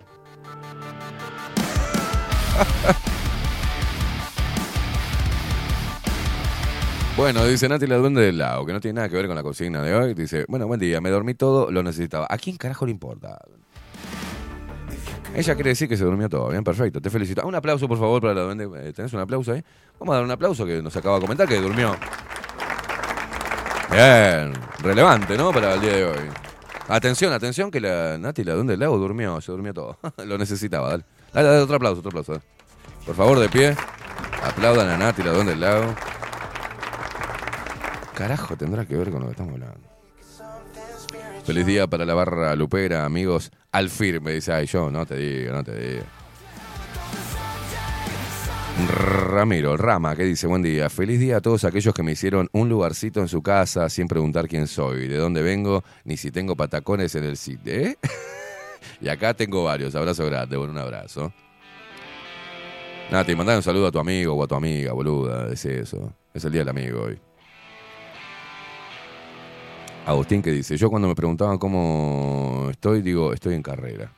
Bueno, 7.16 7.46
dice 7.46 7.66
Nati 7.66 7.86
la 7.86 7.96
duende 7.96 8.20
del 8.20 8.36
lago, 8.36 8.66
que 8.66 8.74
no 8.74 8.80
tiene 8.80 8.96
nada 8.96 9.08
que 9.08 9.16
ver 9.16 9.26
con 9.26 9.34
la 9.34 9.42
consigna 9.42 9.82
de 9.82 9.94
hoy. 9.94 10.12
Dice, 10.12 10.44
bueno, 10.48 10.66
buen 10.66 10.78
día, 10.78 11.00
me 11.00 11.08
dormí 11.08 11.32
todo, 11.32 11.70
lo 11.70 11.82
necesitaba. 11.82 12.26
¿A 12.28 12.36
quién 12.36 12.58
carajo 12.58 12.84
le 12.84 12.92
importa? 12.92 13.38
Ella 15.34 15.54
quiere 15.54 15.70
decir 15.70 15.88
que 15.88 15.96
se 15.96 16.04
durmió 16.04 16.28
todo. 16.28 16.50
Bien, 16.50 16.62
perfecto, 16.62 17.00
te 17.00 17.08
felicito. 17.08 17.40
Ah, 17.42 17.46
Un 17.46 17.54
aplauso, 17.54 17.88
por 17.88 17.98
favor, 17.98 18.20
para 18.20 18.34
la 18.34 18.42
duende. 18.42 18.68
Eh, 18.88 18.92
¿Tenés 18.92 19.14
un 19.14 19.20
aplauso 19.20 19.52
ahí? 19.52 19.64
Vamos 19.98 20.12
a 20.12 20.16
dar 20.16 20.24
un 20.24 20.30
aplauso 20.30 20.66
que 20.66 20.82
nos 20.82 20.94
acaba 20.94 21.14
de 21.16 21.22
comentar 21.22 21.48
que 21.48 21.58
durmió. 21.58 21.96
Bien, 23.90 24.52
relevante, 24.80 25.38
¿no? 25.38 25.52
Para 25.52 25.72
el 25.72 25.80
día 25.80 25.92
de 25.92 26.04
hoy. 26.04 26.28
Atención, 26.88 27.32
atención, 27.32 27.70
que 27.70 27.80
la 27.80 28.18
Nati, 28.18 28.44
la 28.44 28.52
duende 28.52 28.74
del 28.74 28.80
lago, 28.80 28.98
durmió, 28.98 29.40
se 29.40 29.52
durmió 29.52 29.72
todo. 29.72 29.98
lo 30.26 30.36
necesitaba, 30.36 30.90
dale. 30.90 31.04
Dale, 31.36 31.48
dale, 31.48 31.60
otro 31.60 31.76
aplauso, 31.76 31.98
otro 31.98 32.08
aplauso. 32.08 32.42
Por 33.04 33.14
favor, 33.14 33.38
de 33.38 33.50
pie. 33.50 33.76
Aplaudan 34.42 34.88
a 34.88 34.96
Nati, 34.96 35.22
la 35.22 35.32
duende 35.32 35.52
del 35.52 35.60
lago. 35.60 35.94
Carajo, 38.14 38.56
tendrá 38.56 38.86
que 38.86 38.96
ver 38.96 39.10
con 39.10 39.20
lo 39.20 39.26
que 39.26 39.32
estamos 39.32 39.52
hablando. 39.52 39.86
Feliz 41.44 41.66
día 41.66 41.86
para 41.86 42.06
la 42.06 42.14
barra 42.14 42.56
lupera, 42.56 43.04
amigos. 43.04 43.52
Al 43.70 43.90
firme, 43.90 44.32
dice, 44.32 44.54
ay, 44.54 44.64
yo 44.64 44.90
no 44.90 45.04
te 45.04 45.16
digo, 45.16 45.52
no 45.52 45.62
te 45.62 45.78
digo. 45.78 46.04
Ramiro, 48.88 49.76
Rama, 49.76 50.16
que 50.16 50.24
dice, 50.24 50.46
buen 50.46 50.62
día. 50.62 50.88
Feliz 50.88 51.20
día 51.20 51.36
a 51.36 51.40
todos 51.42 51.64
aquellos 51.64 51.92
que 51.92 52.02
me 52.02 52.12
hicieron 52.12 52.48
un 52.52 52.70
lugarcito 52.70 53.20
en 53.20 53.28
su 53.28 53.42
casa 53.42 53.90
sin 53.90 54.08
preguntar 54.08 54.48
quién 54.48 54.66
soy, 54.66 55.06
de 55.06 55.18
dónde 55.18 55.42
vengo, 55.42 55.84
ni 56.04 56.16
si 56.16 56.30
tengo 56.30 56.56
patacones 56.56 57.14
en 57.14 57.24
el 57.24 57.36
sitio. 57.36 57.74
¿eh? 57.74 57.98
Y 59.00 59.08
acá 59.08 59.34
tengo 59.34 59.64
varios. 59.64 59.94
Abrazo 59.94 60.26
grande, 60.26 60.56
bueno, 60.56 60.72
un 60.72 60.78
abrazo. 60.78 61.32
Nati, 63.10 63.36
mandale 63.36 63.58
un 63.58 63.62
saludo 63.62 63.86
a 63.86 63.92
tu 63.92 63.98
amigo 63.98 64.34
o 64.34 64.42
a 64.42 64.46
tu 64.46 64.54
amiga, 64.54 64.92
boluda. 64.92 65.52
Es 65.52 65.64
eso. 65.64 66.12
Es 66.34 66.44
el 66.44 66.52
día 66.52 66.62
del 66.62 66.70
amigo 66.70 67.02
hoy. 67.02 67.18
Agustín 70.06 70.42
que 70.42 70.50
dice, 70.52 70.76
yo 70.76 70.88
cuando 70.88 71.08
me 71.08 71.14
preguntaban 71.14 71.58
cómo 71.58 72.68
estoy, 72.70 73.02
digo, 73.02 73.32
estoy 73.32 73.54
en 73.54 73.62
carrera. 73.62 74.12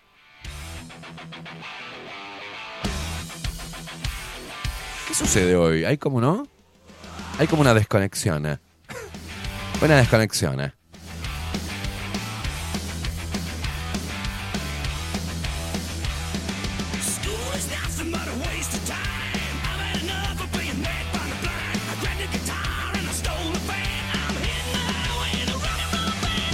¿Qué 5.07 5.15
sucede 5.15 5.57
hoy? 5.57 5.85
¿Hay 5.85 5.97
como 5.97 6.21
no? 6.21 6.47
Hay 7.39 7.47
como 7.47 7.63
una 7.63 7.73
desconexión. 7.73 8.45
¿eh? 8.47 8.59
Una 9.83 9.97
desconexión. 9.97 10.73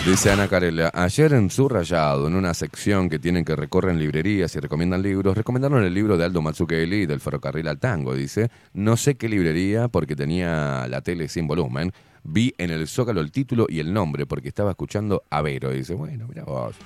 Dice 0.06 0.30
Ana 0.30 0.48
Carela, 0.48 0.90
ayer 0.92 1.32
en 1.32 1.48
Subrayado, 1.48 2.26
en 2.26 2.34
una 2.34 2.52
sección 2.52 3.08
que 3.08 3.18
tienen 3.18 3.42
que 3.42 3.56
recorren 3.56 3.98
librerías 3.98 4.54
y 4.54 4.60
recomiendan 4.60 5.00
libros, 5.00 5.34
recomendaron 5.34 5.82
el 5.82 5.94
libro 5.94 6.18
de 6.18 6.26
Aldo 6.26 6.42
Mazzucchelli 6.42 7.06
del 7.06 7.20
ferrocarril 7.20 7.66
al 7.68 7.78
tango. 7.78 8.14
Dice, 8.14 8.50
no 8.74 8.98
sé 8.98 9.14
qué 9.14 9.30
librería 9.30 9.88
porque 9.88 10.14
tenía 10.14 10.86
la 10.88 11.00
tele 11.00 11.26
sin 11.28 11.46
volumen. 11.46 11.90
Vi 12.22 12.54
en 12.58 12.70
el 12.70 12.86
Zócalo 12.86 13.22
el 13.22 13.32
título 13.32 13.64
y 13.66 13.80
el 13.80 13.94
nombre 13.94 14.26
porque 14.26 14.48
estaba 14.48 14.72
escuchando 14.72 15.22
a 15.30 15.40
Vero. 15.40 15.70
Dice, 15.70 15.94
bueno, 15.94 16.26
mira 16.28 16.44
vos. 16.44 16.76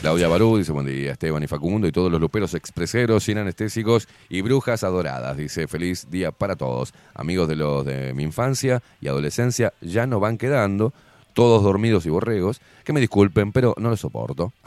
Claudia 0.00 0.28
Barú 0.28 0.56
dice, 0.56 0.70
buen 0.70 0.86
día, 0.86 1.10
Esteban 1.10 1.42
y 1.42 1.48
Facundo 1.48 1.88
y 1.88 1.92
todos 1.92 2.10
los 2.10 2.20
luperos 2.20 2.54
expreseros, 2.54 3.24
sin 3.24 3.38
anestésicos 3.38 4.06
y 4.28 4.42
brujas 4.42 4.84
adoradas. 4.84 5.36
Dice, 5.36 5.66
feliz 5.66 6.08
día 6.08 6.30
para 6.30 6.54
todos. 6.54 6.94
Amigos 7.14 7.48
de 7.48 7.56
los 7.56 7.84
de 7.84 8.14
mi 8.14 8.22
infancia 8.22 8.80
y 9.00 9.08
adolescencia 9.08 9.72
ya 9.80 10.06
no 10.06 10.20
van 10.20 10.38
quedando, 10.38 10.92
todos 11.34 11.62
dormidos 11.62 12.06
y 12.06 12.10
borregos. 12.10 12.60
Que 12.84 12.92
me 12.92 13.00
disculpen, 13.00 13.52
pero 13.52 13.74
no 13.78 13.90
los 13.90 14.00
soporto. 14.00 14.52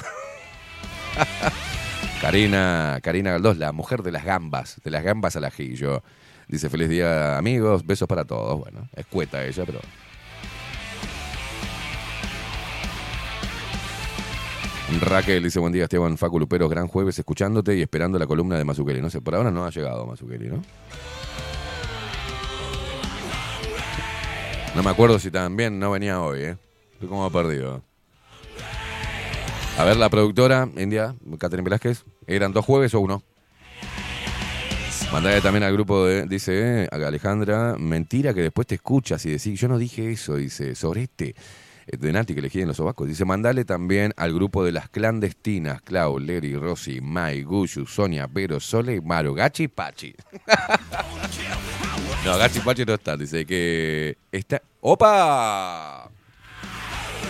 Karina, 2.21 2.99
Karina 3.01 3.31
Galdós, 3.31 3.57
la 3.57 3.71
mujer 3.71 4.03
de 4.03 4.11
las 4.11 4.25
gambas, 4.25 4.81
de 4.83 4.91
las 4.91 5.03
gambas 5.03 5.35
al 5.35 5.45
ajillo. 5.45 6.03
Dice, 6.47 6.69
feliz 6.69 6.89
día 6.89 7.37
amigos, 7.37 7.85
besos 7.85 8.07
para 8.07 8.25
todos. 8.25 8.59
Bueno, 8.59 8.87
escueta 8.95 9.43
ella, 9.43 9.63
pero... 9.65 9.79
Raquel 15.01 15.43
dice, 15.43 15.59
buen 15.59 15.73
día 15.73 15.83
Esteban 15.83 16.17
Facu 16.17 16.39
Luperos, 16.39 16.69
gran 16.69 16.87
jueves 16.87 17.19
escuchándote 17.19 17.75
y 17.75 17.81
esperando 17.81 18.17
la 18.17 18.25
columna 18.25 18.57
de 18.57 18.63
Mazukeli. 18.63 19.01
No 19.01 19.09
sé, 19.09 19.19
por 19.19 19.35
ahora 19.35 19.51
no 19.51 19.65
ha 19.65 19.69
llegado 19.69 20.05
Mazukeli, 20.05 20.47
¿no? 20.47 20.61
No 24.77 24.83
me 24.83 24.91
acuerdo 24.91 25.17
si 25.17 25.31
también 25.31 25.79
no 25.79 25.89
venía 25.89 26.21
hoy, 26.21 26.39
¿eh? 26.41 26.57
Estoy 26.93 27.09
como 27.09 27.31
perdido. 27.31 27.81
A 29.75 29.83
ver, 29.83 29.97
la 29.97 30.07
productora, 30.07 30.69
India, 30.77 31.15
Catherine 31.39 31.63
Velázquez, 31.63 32.05
¿eran 32.27 32.53
dos 32.53 32.63
jueves 32.63 32.93
o 32.93 32.99
uno? 32.99 33.23
Mandale 35.11 35.41
también 35.41 35.63
al 35.63 35.73
grupo 35.73 36.05
de, 36.05 36.27
dice 36.27 36.83
eh, 36.83 36.89
Alejandra, 36.91 37.75
mentira 37.79 38.35
que 38.35 38.41
después 38.41 38.67
te 38.67 38.75
escuchas 38.75 39.25
y 39.25 39.31
decís, 39.31 39.59
yo 39.59 39.67
no 39.67 39.79
dije 39.79 40.11
eso, 40.11 40.35
dice, 40.35 40.75
sobre 40.75 41.03
este, 41.03 41.33
de 41.87 42.11
Nati 42.11 42.33
que 42.33 42.39
elegí 42.39 42.61
en 42.61 42.67
los 42.67 42.77
sobacos. 42.77 43.07
Dice, 43.07 43.25
mandale 43.25 43.63
también 43.65 44.13
al 44.17 44.33
grupo 44.33 44.63
de 44.63 44.71
las 44.71 44.89
clandestinas, 44.89 45.81
Clau, 45.81 46.19
Leri, 46.19 46.55
Rosy, 46.55 46.99
Mai, 47.01 47.43
Gushu, 47.43 47.85
Sonia, 47.85 48.27
Pero, 48.27 48.59
Sole, 48.59 48.99
Maro, 49.01 49.33
Gachi 49.33 49.67
Pachi. 49.67 50.13
no, 52.25 52.37
Gachi 52.37 52.59
Pachi 52.59 52.85
no 52.85 52.93
están, 52.95 53.19
dice 53.19 53.45
que 53.45 54.17
está... 54.31 54.61
¡Opa! 54.81 56.09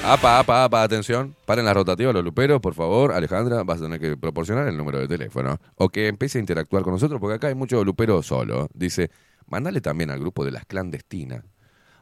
Apa, 0.04 0.40
apa, 0.40 0.64
apa, 0.64 0.84
atención. 0.84 1.36
Paren 1.46 1.66
las 1.66 1.74
rotativas 1.74 2.14
los 2.14 2.24
luperos, 2.24 2.62
por 2.62 2.74
favor. 2.74 3.12
Alejandra, 3.12 3.64
vas 3.64 3.80
a 3.80 3.84
tener 3.84 4.00
que 4.00 4.16
proporcionar 4.16 4.68
el 4.68 4.78
número 4.78 5.00
de 5.00 5.08
teléfono. 5.08 5.60
O 5.76 5.90
que 5.90 6.08
empiece 6.08 6.38
a 6.38 6.42
interactuar 6.42 6.84
con 6.84 6.94
nosotros, 6.94 7.20
porque 7.20 7.36
acá 7.36 7.48
hay 7.48 7.56
mucho 7.56 7.84
lupero 7.84 8.22
solo. 8.24 8.70
Dice, 8.74 9.12
mandale 9.48 9.82
también 9.82 10.10
al 10.10 10.20
grupo 10.20 10.46
de 10.46 10.52
las 10.52 10.66
clandestinas. 10.66 11.44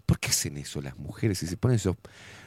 ¿Por 0.06 0.20
qué 0.20 0.30
hacen 0.30 0.58
eso 0.58 0.82
las 0.82 0.98
mujeres 0.98 1.42
y 1.42 1.48
se 1.48 1.58
ponen 1.58 1.76
esos 1.76 1.96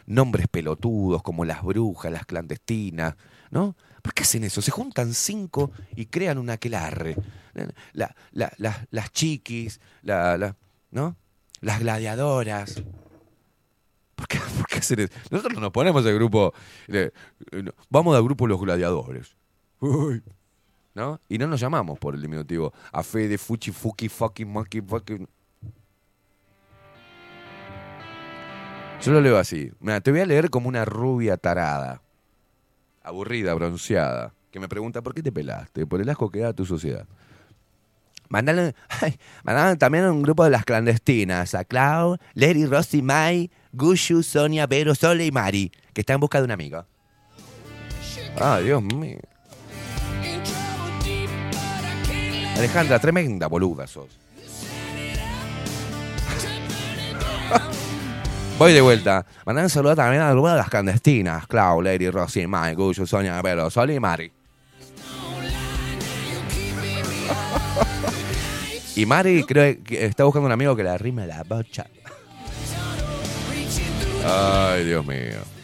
nombres 0.08 0.48
pelotudos 0.48 1.22
como 1.22 1.44
las 1.44 1.62
brujas, 1.62 2.10
las 2.12 2.26
clandestinas? 2.26 3.14
¿No? 3.50 3.76
¿Por 4.02 4.14
qué 4.14 4.22
hacen 4.22 4.44
eso? 4.44 4.60
Se 4.62 4.70
juntan 4.70 5.14
cinco 5.14 5.70
y 5.96 6.06
crean 6.06 6.38
un 6.38 6.50
aquelarre. 6.50 7.16
La- 7.92 8.14
la- 8.32 8.52
la- 8.58 8.86
las 8.90 9.12
chiquis, 9.12 9.80
la, 10.02 10.56
¿no? 10.90 11.16
Las 11.60 11.80
gladiadoras. 11.80 12.82
¿Por 14.14 14.26
qué, 14.28 14.38
por 14.56 14.66
qué 14.66 14.78
hacen 14.78 15.00
eso? 15.00 15.12
Nosotros 15.30 15.54
no 15.54 15.60
nos 15.60 15.70
ponemos 15.72 16.04
el 16.06 16.14
grupo. 16.14 16.52
eh, 16.88 17.10
eh, 17.52 17.64
vamos 17.88 18.16
al 18.16 18.22
grupo 18.24 18.46
Los 18.46 18.60
Gladiadores. 18.60 19.36
¿No? 20.94 21.20
Y 21.28 21.38
no 21.38 21.46
nos 21.46 21.60
llamamos 21.60 21.98
por 21.98 22.14
el 22.14 22.22
diminutivo. 22.22 22.72
A 22.92 23.02
Fede, 23.04 23.38
Fuchi, 23.38 23.70
Fuki, 23.70 24.08
Fucking, 24.08 24.48
Monkey, 24.48 24.80
Fucking. 24.80 25.28
Yo 29.00 29.12
lo 29.12 29.20
leo 29.20 29.38
así. 29.38 29.70
Mira, 29.80 30.00
te 30.00 30.10
voy 30.10 30.20
a 30.20 30.26
leer 30.26 30.50
como 30.50 30.68
una 30.68 30.84
rubia 30.84 31.36
tarada. 31.36 32.02
Aburrida, 33.02 33.54
bronceada. 33.54 34.34
Que 34.50 34.58
me 34.58 34.68
pregunta, 34.68 35.02
¿por 35.02 35.14
qué 35.14 35.22
te 35.22 35.30
pelaste? 35.30 35.86
Por 35.86 36.00
el 36.00 36.08
asco 36.08 36.30
que 36.30 36.40
da 36.40 36.52
tu 36.52 36.66
sociedad. 36.66 37.06
Mandale, 38.28 38.74
ay, 39.00 39.16
mandale 39.44 39.76
también 39.76 40.04
a 40.04 40.12
un 40.12 40.22
grupo 40.22 40.44
de 40.44 40.50
las 40.50 40.64
clandestinas. 40.64 41.54
A 41.54 41.64
Clau, 41.64 42.18
Lady, 42.34 42.66
Rosy, 42.66 43.00
Mai, 43.02 43.50
Gushu, 43.72 44.22
Sonia, 44.22 44.66
Vero, 44.66 44.94
Sole 44.94 45.26
y 45.26 45.30
Mari. 45.30 45.72
Que 45.92 46.00
está 46.02 46.14
en 46.14 46.20
busca 46.20 46.38
de 46.38 46.44
un 46.44 46.50
amigo. 46.50 46.84
Ah, 48.38 48.58
Dios 48.62 48.82
mío. 48.82 49.18
Alejandra, 52.56 52.98
tremenda 52.98 53.46
boluda 53.46 53.86
sos. 53.86 54.18
Voy 58.58 58.72
de 58.72 58.80
vuelta. 58.80 59.24
Mandar 59.46 59.64
un 59.64 59.70
saludo 59.70 59.94
también 59.94 60.20
de 60.26 60.56
las 60.56 60.68
clandestinas. 60.68 61.46
Clau, 61.46 61.80
Lady, 61.80 62.10
Rosy, 62.10 62.48
Mai, 62.48 62.74
Gushu, 62.74 63.06
Sonia, 63.06 63.40
Vero, 63.40 63.70
Sole 63.70 63.94
y 63.94 64.00
Mari. 64.00 64.32
Y 68.96 69.06
Mari 69.06 69.44
creo 69.44 69.76
que 69.84 70.06
está 70.06 70.24
buscando 70.24 70.46
un 70.46 70.52
amigo 70.52 70.74
que 70.74 70.82
le 70.82 70.98
rime 70.98 71.24
la 71.24 71.44
bocha. 71.44 71.86
Ay, 74.26 74.84
Dios 74.84 75.06
mío. 75.06 75.57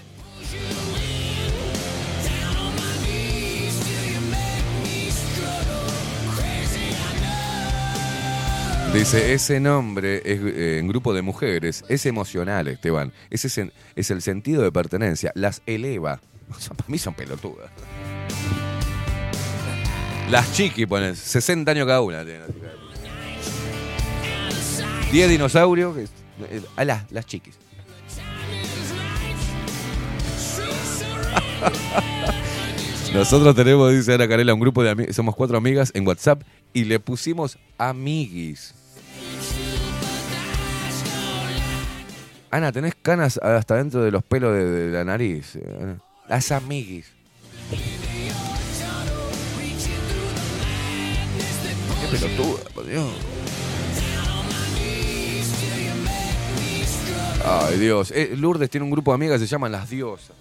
Dice, 8.95 9.35
ese 9.35 9.59
nombre 9.61 10.19
es 10.25 10.41
eh, 10.41 10.79
en 10.79 10.87
grupo 10.87 11.13
de 11.13 11.21
mujeres, 11.21 11.85
es 11.89 12.07
emocional, 12.07 12.69
Esteban. 12.69 13.13
Ese 13.29 13.49
es, 13.97 14.11
el 14.11 14.23
sentido 14.23 14.63
de 14.63 14.71
pertenencia, 14.71 15.33
las 15.35 15.63
eleva. 15.67 16.21
Son- 16.59 16.77
Para 16.77 16.89
mí 16.89 16.97
son 16.99 17.13
pelotudas. 17.15 17.71
Las 20.31 20.53
chiqui 20.53 20.87
ponen 20.87 21.17
60 21.17 21.73
años 21.73 21.87
cada 21.87 22.01
una. 22.03 22.25
tienen, 22.25 22.43
las 22.43 22.51
hijas 22.51 22.63
de 22.63 22.69
puta. 22.79 23.01
10 25.13 25.29
dinosaurios. 25.29 25.97
Eh, 25.99 26.09
A 26.77 26.85
las, 26.85 27.11
las 27.11 27.27
chiquis. 27.27 27.55
Nosotros 33.13 33.55
tenemos, 33.55 33.93
dice 33.93 34.15
Ana 34.15 34.27
Carela, 34.29 34.55
un 34.55 34.61
grupo 34.61 34.83
de 34.83 34.91
amigas, 34.91 35.15
somos 35.17 35.35
cuatro 35.37 35.57
amigas 35.57 35.91
en 35.95 36.07
WhatsApp 36.07 36.43
y 36.73 36.85
le 36.85 36.99
pusimos 37.01 37.59
amiguis. 37.79 38.75
Ana, 42.55 42.71
tenés 42.71 42.95
canas 42.95 43.37
hasta 43.43 43.75
dentro 43.75 44.05
de 44.05 44.13
los 44.13 44.23
pelos 44.23 44.55
de, 44.55 44.89
la 44.93 45.03
nariz. 45.03 45.59
Las 46.29 46.53
amiguis. 46.53 47.07
Qué 52.01 52.17
pelotuda, 52.17 52.63
por 52.73 52.87
Dios. 52.87 53.09
Ay, 57.45 57.79
Dios. 57.81 58.13
Eh, 58.13 58.37
Lourdes 58.37 58.71
tiene 58.71 58.85
un 58.85 58.93
grupo 58.93 59.11
de 59.11 59.17
amigas 59.17 59.41
que 59.41 59.47
se 59.49 59.51
llaman 59.51 59.73
Las 59.73 59.91
Diosas. 59.91 60.37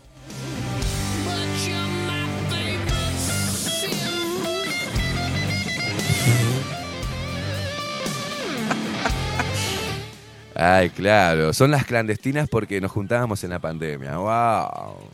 Ay, 10.56 10.90
claro. 10.90 11.54
Son 11.54 11.72
las 11.72 11.86
clandestinas 11.86 12.48
porque 12.48 12.80
nos 12.80 12.92
juntábamos 12.92 13.44
en 13.44 13.50
la 13.50 13.60
pandemia. 13.60 14.18
¡Wow! 14.18 15.10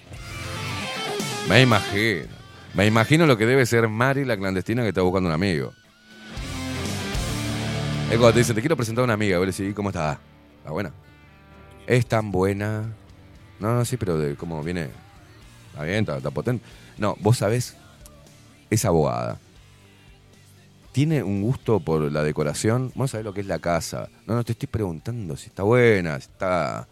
Me 1.48 1.62
imagino. 1.62 2.28
Me 2.74 2.86
imagino 2.86 3.26
lo 3.26 3.38
que 3.38 3.46
debe 3.46 3.66
ser 3.66 3.88
Mari, 3.88 4.26
la 4.26 4.38
clandestina 4.38 4.84
que 4.84 4.90
está 4.90 5.02
buscando 5.02 5.30
un 5.30 5.34
amigo. 5.34 5.74
Es 8.10 8.18
cuando 8.18 8.34
te 8.34 8.40
dicen, 8.40 8.56
te 8.56 8.62
quiero 8.62 8.76
presentar 8.76 9.04
a 9.04 9.06
una 9.06 9.14
amiga. 9.14 9.38
Vos 9.38 9.48
le 9.48 9.52
decís, 9.52 9.76
¿cómo 9.76 9.90
está? 9.90 10.20
¿Está 10.58 10.72
buena? 10.72 10.92
Es 11.88 12.06
tan 12.06 12.32
buena. 12.32 12.84
No, 13.60 13.76
no, 13.76 13.86
sí, 13.86 13.98
pero 13.98 14.18
de 14.18 14.36
cómo 14.36 14.62
viene. 14.64 14.90
Está 15.72 15.84
bien, 15.84 16.08
está 16.08 16.32
potente. 16.32 16.64
No, 16.98 17.16
vos 17.20 17.38
sabés, 17.38 17.76
es 18.70 18.86
abogada. 18.86 19.40
Tiene 20.92 21.22
un 21.22 21.42
gusto 21.42 21.80
por 21.80 22.12
la 22.12 22.24
decoración. 22.24 22.92
Vos 22.96 23.12
sabés 23.12 23.26
lo 23.26 23.34
que 23.34 23.42
es 23.42 23.48
la 23.48 23.60
casa. 23.60 24.10
No, 24.26 24.36
no 24.36 24.44
te 24.44 24.54
estoy 24.54 24.68
preguntando 24.68 25.38
si 25.38 25.48
está 25.48 25.64
buena, 25.64 26.20
si 26.20 26.30
está. 26.30 26.88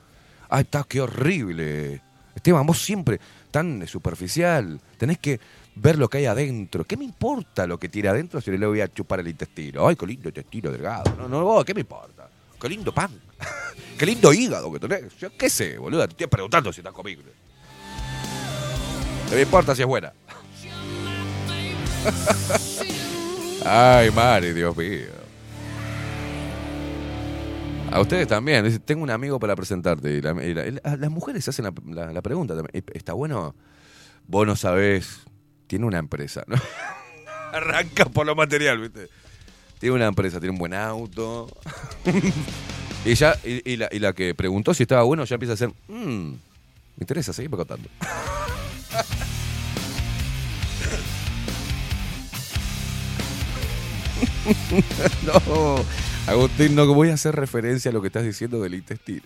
¡Ay, 0.49 0.61
está, 0.61 0.83
qué 0.87 1.01
horrible! 1.01 2.01
Esteban, 2.35 2.65
vos 2.65 2.79
siempre 2.79 3.19
tan 3.49 3.87
superficial. 3.87 4.79
Tenés 4.97 5.17
que 5.17 5.39
ver 5.75 5.97
lo 5.97 6.07
que 6.07 6.19
hay 6.19 6.25
adentro. 6.25 6.85
¿Qué 6.85 6.95
me 6.95 7.05
importa 7.05 7.65
lo 7.65 7.79
que 7.79 7.89
tiene 7.89 8.09
adentro 8.09 8.39
si 8.39 8.55
le 8.55 8.65
voy 8.65 8.81
a 8.81 8.87
chupar 8.87 9.19
el 9.19 9.27
intestino? 9.27 9.87
¡Ay, 9.87 9.95
qué 9.95 10.05
lindo 10.05 10.29
intestino 10.29 10.71
delgado! 10.71 11.15
No, 11.17 11.27
no, 11.27 11.43
vos, 11.43 11.65
¿qué 11.65 11.73
me 11.73 11.81
importa? 11.81 12.29
¡Qué 12.59 12.69
lindo 12.69 12.93
pan! 12.93 13.11
¡Qué 13.97 14.05
lindo 14.05 14.31
hígado 14.31 14.71
que 14.71 14.79
tenés! 14.79 15.17
Yo 15.17 15.35
qué 15.35 15.49
sé, 15.49 15.77
boluda. 15.79 16.07
Te 16.07 16.11
estoy 16.11 16.27
preguntando 16.27 16.71
si 16.71 16.81
está 16.81 16.91
comible. 16.91 17.31
No 19.29 19.35
me 19.35 19.41
importa 19.41 19.75
si 19.75 19.81
es 19.81 19.87
buena. 19.87 20.13
Ay, 23.65 24.11
Mari, 24.11 24.53
Dios 24.53 24.75
mío. 24.77 25.07
A 27.91 27.99
ustedes 28.01 28.27
también. 28.27 28.79
Tengo 28.81 29.03
un 29.03 29.09
amigo 29.09 29.39
para 29.39 29.55
presentarte. 29.55 30.21
Las 30.21 31.09
mujeres 31.11 31.47
hacen 31.47 31.65
la, 31.65 32.21
pregunta 32.21 32.55
también. 32.55 32.83
¿Está 32.93 33.13
bueno? 33.13 33.55
Vos 34.27 34.45
no 34.45 34.55
sabés. 34.55 35.21
Tiene 35.67 35.85
una 35.85 35.97
empresa, 35.97 36.43
¿no? 36.47 36.55
Arranca 37.53 38.05
por 38.05 38.25
lo 38.25 38.35
material, 38.35 38.79
¿viste? 38.79 39.09
Tiene 39.79 39.95
una 39.95 40.07
empresa, 40.07 40.39
tiene 40.39 40.51
un 40.51 40.57
buen 40.57 40.73
auto. 40.73 41.47
y 43.05 43.13
ya, 43.15 43.35
y, 43.43 43.73
y 43.73 43.99
la, 43.99 44.13
que 44.13 44.33
preguntó 44.33 44.73
si 44.73 44.83
estaba 44.83 45.03
bueno 45.03 45.23
ya 45.25 45.35
empieza 45.35 45.53
a 45.53 45.55
hacer. 45.55 45.69
"Mm, 45.87 46.31
me 46.31 46.37
interesa, 47.01 47.31
seguime 47.33 47.57
contando. 47.57 47.89
no, 55.25 55.83
Agustín, 56.27 56.75
no 56.75 56.85
voy 56.93 57.09
a 57.09 57.13
hacer 57.15 57.35
referencia 57.35 57.89
a 57.91 57.93
lo 57.93 58.01
que 58.01 58.07
estás 58.07 58.23
diciendo 58.23 58.59
del 58.61 58.73
intestino. 58.75 59.21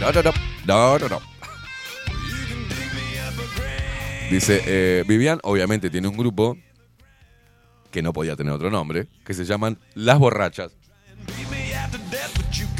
no, 0.00 0.12
no, 0.12 0.22
no, 0.22 0.32
no, 0.66 0.98
no, 0.98 1.08
no. 1.08 1.20
Dice, 4.30 4.62
eh, 4.66 5.04
Vivian 5.08 5.40
obviamente 5.42 5.90
tiene 5.90 6.06
un 6.06 6.16
grupo 6.16 6.56
que 7.90 8.00
no 8.02 8.12
podía 8.12 8.36
tener 8.36 8.52
otro 8.52 8.70
nombre, 8.70 9.08
que 9.24 9.34
se 9.34 9.44
llaman 9.44 9.78
Las 9.94 10.18
Borrachas. 10.20 10.72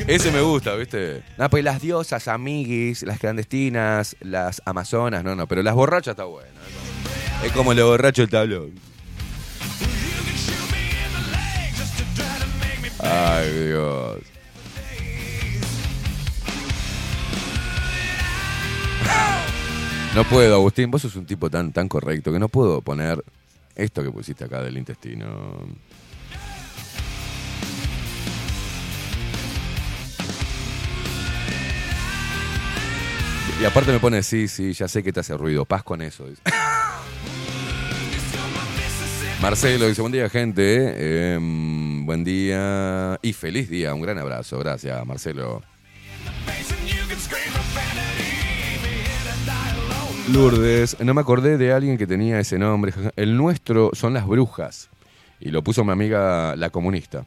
Ese 0.07 0.31
me 0.33 0.41
gusta, 0.41 0.75
¿viste? 0.77 1.23
No, 1.37 1.51
pues 1.51 1.62
las 1.65 1.83
diosas, 1.83 2.27
amiguis, 2.29 3.03
las 3.03 3.19
clandestinas, 3.19 4.17
las 4.21 4.62
amazonas, 4.65 5.23
no, 5.25 5.35
no, 5.35 5.47
pero 5.47 5.62
las 5.62 5.75
borrachas 5.75 6.12
está 6.12 6.25
bueno. 6.25 6.49
Es 6.49 6.73
como- 6.73 7.47
Es 7.47 7.53
como 7.53 7.73
el 7.73 7.83
borracho 7.83 8.23
del 8.23 8.31
tablón. 8.31 8.71
Ay, 13.02 13.66
Dios. 13.66 14.18
No 20.14 20.24
puedo, 20.24 20.55
Agustín, 20.56 20.90
vos 20.90 21.02
sos 21.02 21.14
un 21.16 21.24
tipo 21.24 21.48
tan, 21.48 21.72
tan 21.72 21.89
correcto 21.89 22.32
que 22.32 22.39
no 22.40 22.48
puedo 22.48 22.82
poner 22.82 23.24
esto 23.77 24.02
que 24.02 24.10
pusiste 24.10 24.44
acá 24.44 24.60
del 24.60 24.77
intestino. 24.77 25.66
Y 33.60 33.64
aparte 33.64 33.93
me 33.93 34.01
pone, 34.01 34.22
sí, 34.22 34.48
sí, 34.48 34.72
ya 34.72 34.89
sé 34.89 35.02
que 35.02 35.12
te 35.12 35.20
hace 35.20 35.36
ruido, 35.36 35.64
paz 35.66 35.82
con 35.82 36.01
eso. 36.01 36.27
dice. 36.27 36.40
Marcelo 39.41 39.89
dice, 39.89 40.03
buen 40.03 40.12
día 40.12 40.29
gente, 40.29 41.33
Em, 41.35 42.05
buen 42.05 42.25
día 42.25 43.19
y 43.23 43.33
feliz 43.33 43.71
día, 43.71 43.95
un 43.95 44.03
gran 44.03 44.19
abrazo, 44.19 44.59
gracias 44.59 45.07
Marcelo. 45.07 45.62
Lourdes, 50.31 51.01
no 51.01 51.15
me 51.15 51.21
acordé 51.23 51.57
de 51.57 51.73
alguien 51.73 51.97
que 51.97 52.07
tenía 52.07 52.39
ese 52.39 52.59
nombre, 52.59 52.93
el 53.17 53.37
nuestro 53.37 53.91
son 53.95 54.12
las 54.12 54.27
brujas 54.27 54.91
y 55.41 55.51
lo 55.51 55.65
puso 55.65 55.85
mi 55.85 55.93
amiga 55.93 56.55
la 56.57 56.69
comunista. 56.69 57.25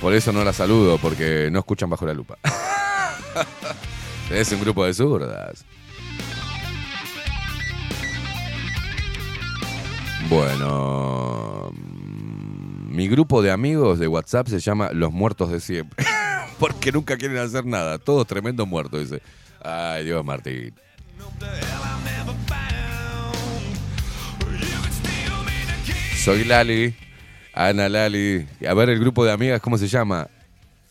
Por 0.00 0.14
eso 0.14 0.32
no 0.32 0.44
la 0.44 0.52
saludo, 0.52 0.98
porque 0.98 1.48
no 1.50 1.58
escuchan 1.58 1.90
bajo 1.90 2.06
la 2.06 2.14
lupa. 2.14 2.38
es 4.30 4.52
un 4.52 4.60
grupo 4.60 4.84
de 4.84 4.94
zurdas. 4.94 5.64
Bueno, 10.28 11.70
mm, 11.72 12.94
mi 12.96 13.08
grupo 13.08 13.42
de 13.42 13.50
amigos 13.50 13.98
de 13.98 14.08
WhatsApp 14.08 14.48
se 14.48 14.58
llama 14.58 14.90
Los 14.92 15.12
Muertos 15.12 15.50
de 15.50 15.60
Siempre. 15.60 16.04
Porque 16.58 16.92
nunca 16.92 17.16
quieren 17.16 17.38
hacer 17.38 17.66
nada. 17.66 17.98
Todos 17.98 18.26
tremendos 18.26 18.66
muertos, 18.66 19.00
dice. 19.00 19.22
Ay, 19.62 20.04
Dios, 20.04 20.24
Martín. 20.24 20.74
Soy 26.24 26.44
Lali. 26.44 26.94
Ana 27.52 27.88
Lali. 27.88 28.46
A 28.66 28.74
ver 28.74 28.88
el 28.88 28.98
grupo 28.98 29.24
de 29.24 29.32
amigas, 29.32 29.60
¿cómo 29.60 29.76
se 29.76 29.88
llama? 29.88 30.28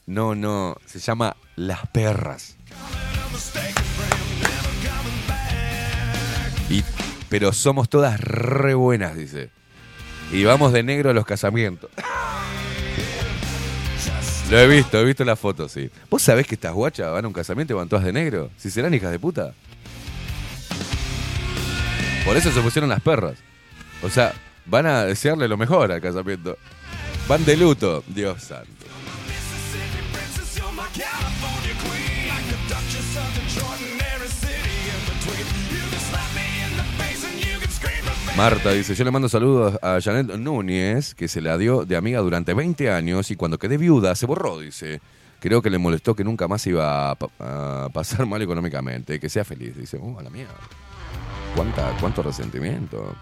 No, 0.06 0.36
no, 0.36 0.78
se 0.86 1.00
llama 1.00 1.36
Las 1.56 1.88
Perras. 1.88 2.58
Pero 7.34 7.52
somos 7.52 7.90
todas 7.90 8.20
re 8.20 8.76
buenas, 8.76 9.16
dice. 9.16 9.50
Y 10.32 10.44
vamos 10.44 10.72
de 10.72 10.84
negro 10.84 11.10
a 11.10 11.14
los 11.14 11.26
casamientos. 11.26 11.90
Lo 14.52 14.60
he 14.60 14.68
visto, 14.68 15.00
he 15.00 15.04
visto 15.04 15.26
la 15.26 15.36
foto, 15.36 15.68
sí. 15.68 15.90
¿Vos 16.12 16.22
sabés 16.22 16.46
que 16.46 16.54
estas 16.54 16.74
guachas 16.74 17.12
van 17.12 17.26
a 17.26 17.28
un 17.28 17.34
casamiento 17.34 17.74
y 17.74 17.76
van 17.76 17.90
todas 17.90 18.06
de 18.06 18.14
negro? 18.14 18.52
Si 18.56 18.70
serán 18.70 18.94
hijas 18.94 19.10
de 19.10 19.18
puta. 19.18 19.56
Por 22.24 22.38
eso 22.38 22.52
se 22.52 22.62
pusieron 22.62 22.88
las 22.88 23.02
perras. 23.02 23.40
O 24.04 24.12
sea, 24.12 24.32
van 24.68 24.86
a 24.86 25.06
desearle 25.06 25.48
lo 25.48 25.58
mejor 25.58 25.92
al 25.92 26.02
casamiento. 26.02 26.60
Van 27.28 27.44
de 27.46 27.58
luto, 27.58 28.04
Dios 28.10 28.44
santo. 28.44 28.83
Marta 38.38 38.72
dice, 38.72 38.96
yo 38.96 39.04
le 39.04 39.12
mando 39.12 39.30
saludos 39.30 39.78
a 39.84 40.00
Janet 40.02 40.36
Núñez, 40.38 41.14
que 41.14 41.28
se 41.28 41.40
la 41.40 41.56
dio 41.58 41.86
de 41.86 41.96
amiga 41.96 42.20
durante 42.20 42.54
20 42.56 42.90
años 42.92 43.30
y 43.30 43.36
cuando 43.36 43.60
quedé 43.60 43.78
viuda 43.78 44.16
se 44.16 44.26
borró, 44.26 44.60
dice. 44.60 45.02
Creo 45.40 45.62
que 45.62 45.70
le 45.70 45.78
molestó 45.78 46.16
que 46.16 46.24
nunca 46.24 46.48
más 46.48 46.66
iba 46.66 47.12
a, 47.12 47.16
pa- 47.16 47.30
a 47.86 47.90
pasar 47.94 48.26
mal 48.26 48.42
económicamente, 48.42 49.20
que 49.20 49.30
sea 49.30 49.44
feliz. 49.44 49.78
Dice, 49.78 50.00
oh, 50.02 50.18
a 50.18 50.24
la 50.24 50.30
mierda. 50.32 50.54
¿Cuánta, 51.56 51.96
¿Cuánto 52.00 52.24
resentimiento? 52.24 53.14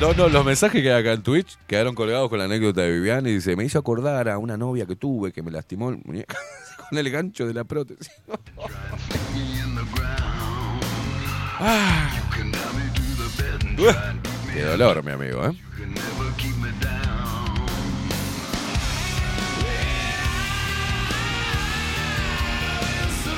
No, 0.00 0.12
no, 0.14 0.28
los 0.28 0.44
mensajes 0.44 0.80
que 0.80 0.92
hay 0.92 1.00
acá 1.00 1.12
en 1.12 1.24
Twitch 1.24 1.58
quedaron 1.66 1.96
colgados 1.96 2.28
con 2.28 2.38
la 2.38 2.44
anécdota 2.44 2.82
de 2.82 2.92
Viviana 2.92 3.28
y 3.30 3.34
dice, 3.34 3.56
me 3.56 3.64
hizo 3.64 3.80
acordar 3.80 4.28
a 4.28 4.38
una 4.38 4.56
novia 4.56 4.86
que 4.86 4.94
tuve 4.94 5.32
que 5.32 5.42
me 5.42 5.50
lastimó 5.50 5.90
el 5.90 6.00
muñeco 6.04 6.36
con 6.88 6.98
el 6.98 7.10
gancho 7.10 7.48
de 7.48 7.54
la 7.54 7.64
prótesis. 7.64 8.10
Ah. 11.60 12.08
Qué 14.54 14.62
dolor, 14.62 15.02
mi 15.02 15.10
amigo, 15.10 15.44
¿eh? 15.44 15.52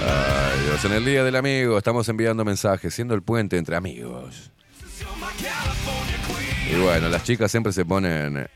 Ay, 0.07 0.79
en 0.85 0.93
el 0.93 1.05
Día 1.05 1.25
del 1.25 1.37
Amigo 1.37 1.77
estamos 1.77 2.09
enviando 2.09 2.45
mensajes, 2.45 2.95
siendo 2.95 3.15
el 3.15 3.23
puente 3.23 3.59
entre 3.59 3.77
amigos. 3.77 4.51
Y 6.71 6.75
bueno, 6.81 7.09
las 7.09 7.25
chicas 7.25 7.51
siempre 7.51 7.73
se 7.73 7.85
ponen... 7.85 8.49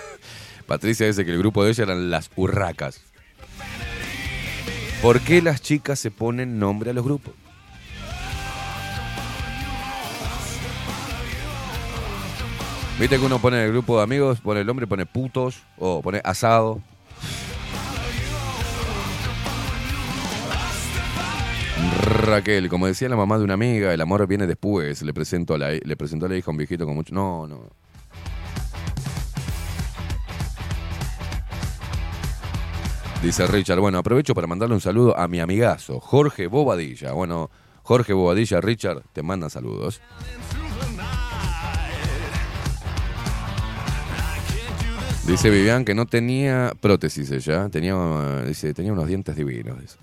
Patricia 0.66 1.06
dice 1.06 1.24
que 1.24 1.32
el 1.32 1.38
grupo 1.38 1.64
de 1.64 1.70
ella 1.70 1.84
eran 1.84 2.10
las 2.10 2.30
urracas. 2.36 3.00
¿Por 5.02 5.20
qué 5.20 5.40
las 5.42 5.62
chicas 5.62 5.98
se 5.98 6.10
ponen 6.10 6.58
nombre 6.58 6.90
a 6.90 6.92
los 6.92 7.04
grupos? 7.04 7.34
Viste 12.98 13.16
que 13.16 13.24
uno 13.24 13.38
pone 13.38 13.64
el 13.64 13.70
grupo 13.70 13.96
de 13.96 14.02
amigos, 14.02 14.40
pone 14.40 14.60
el 14.60 14.66
nombre, 14.66 14.88
pone 14.88 15.06
putos 15.06 15.62
o 15.78 16.02
pone 16.02 16.20
asado. 16.24 16.82
Raquel, 22.28 22.68
como 22.68 22.86
decía 22.86 23.08
la 23.08 23.16
mamá 23.16 23.38
de 23.38 23.44
una 23.44 23.54
amiga, 23.54 23.92
el 23.94 24.00
amor 24.00 24.26
viene 24.26 24.46
después. 24.46 25.02
Le 25.02 25.14
presento 25.14 25.54
a 25.54 25.58
la, 25.58 25.70
le 25.72 25.96
presentó 25.96 26.26
a 26.26 26.28
la 26.28 26.36
hija 26.36 26.50
un 26.50 26.56
viejito 26.56 26.84
con 26.84 26.94
mucho. 26.94 27.14
No, 27.14 27.46
no. 27.46 27.70
Dice 33.22 33.46
Richard, 33.48 33.80
bueno, 33.80 33.98
aprovecho 33.98 34.32
para 34.32 34.46
mandarle 34.46 34.76
un 34.76 34.80
saludo 34.80 35.18
a 35.18 35.26
mi 35.26 35.40
amigazo, 35.40 35.98
Jorge 35.98 36.46
Bobadilla. 36.46 37.12
Bueno, 37.12 37.50
Jorge 37.82 38.12
Bobadilla, 38.12 38.60
Richard, 38.60 39.02
te 39.12 39.22
manda 39.22 39.50
saludos. 39.50 40.00
Dice 45.26 45.50
Vivian 45.50 45.84
que 45.84 45.94
no 45.94 46.06
tenía 46.06 46.72
prótesis 46.80 47.30
ella, 47.32 47.68
tenía, 47.68 48.42
dice, 48.46 48.72
tenía 48.72 48.92
unos 48.92 49.08
dientes 49.08 49.34
divinos. 49.34 49.80
Dice. 49.80 49.98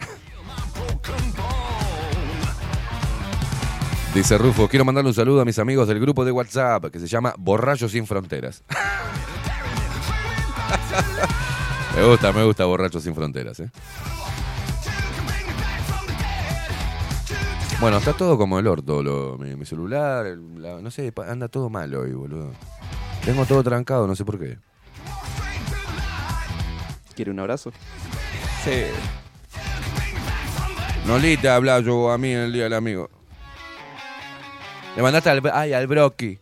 Dice 4.15 4.37
Rufo, 4.37 4.67
quiero 4.69 4.85
mandarle 4.85 5.09
un 5.09 5.13
saludo 5.13 5.41
a 5.41 5.45
mis 5.45 5.59
amigos 5.59 5.87
del 5.89 5.99
grupo 5.99 6.23
de 6.23 6.31
WhatsApp 6.31 6.85
que 6.85 6.99
se 6.99 7.07
llama 7.07 7.33
Borrachos 7.37 7.91
sin 7.91 8.07
Fronteras. 8.07 8.63
me 11.97 12.03
gusta, 12.05 12.31
me 12.31 12.45
gusta 12.45 12.63
Borrachos 12.65 13.03
sin 13.03 13.13
Fronteras. 13.13 13.59
¿eh? 13.59 13.69
Bueno, 17.81 17.97
está 17.97 18.13
todo 18.13 18.37
como 18.37 18.57
el 18.57 18.67
orto, 18.67 19.03
lo- 19.03 19.37
mi, 19.37 19.53
mi 19.57 19.65
celular, 19.65 20.25
el- 20.25 20.61
la- 20.61 20.79
no 20.81 20.89
sé, 20.91 21.11
anda 21.27 21.49
todo 21.49 21.69
mal 21.69 21.93
hoy, 21.93 22.13
boludo. 22.13 22.53
Tengo 23.25 23.45
todo 23.45 23.61
trancado, 23.63 24.07
no 24.07 24.15
sé 24.15 24.23
por 24.23 24.39
qué. 24.39 24.57
¿Quiere 27.15 27.31
un 27.31 27.39
abrazo? 27.41 27.71
Sí. 28.63 28.83
Nolita 31.05 31.55
habla 31.55 31.81
yo 31.81 32.11
a 32.11 32.17
mí 32.17 32.31
en 32.31 32.39
el 32.39 32.53
día 32.53 32.63
del 32.63 32.73
amigo. 32.73 33.09
Le 34.95 35.01
mandaste 35.01 35.29
al, 35.29 35.41
ay, 35.53 35.73
al 35.73 35.87
broqui. 35.87 36.39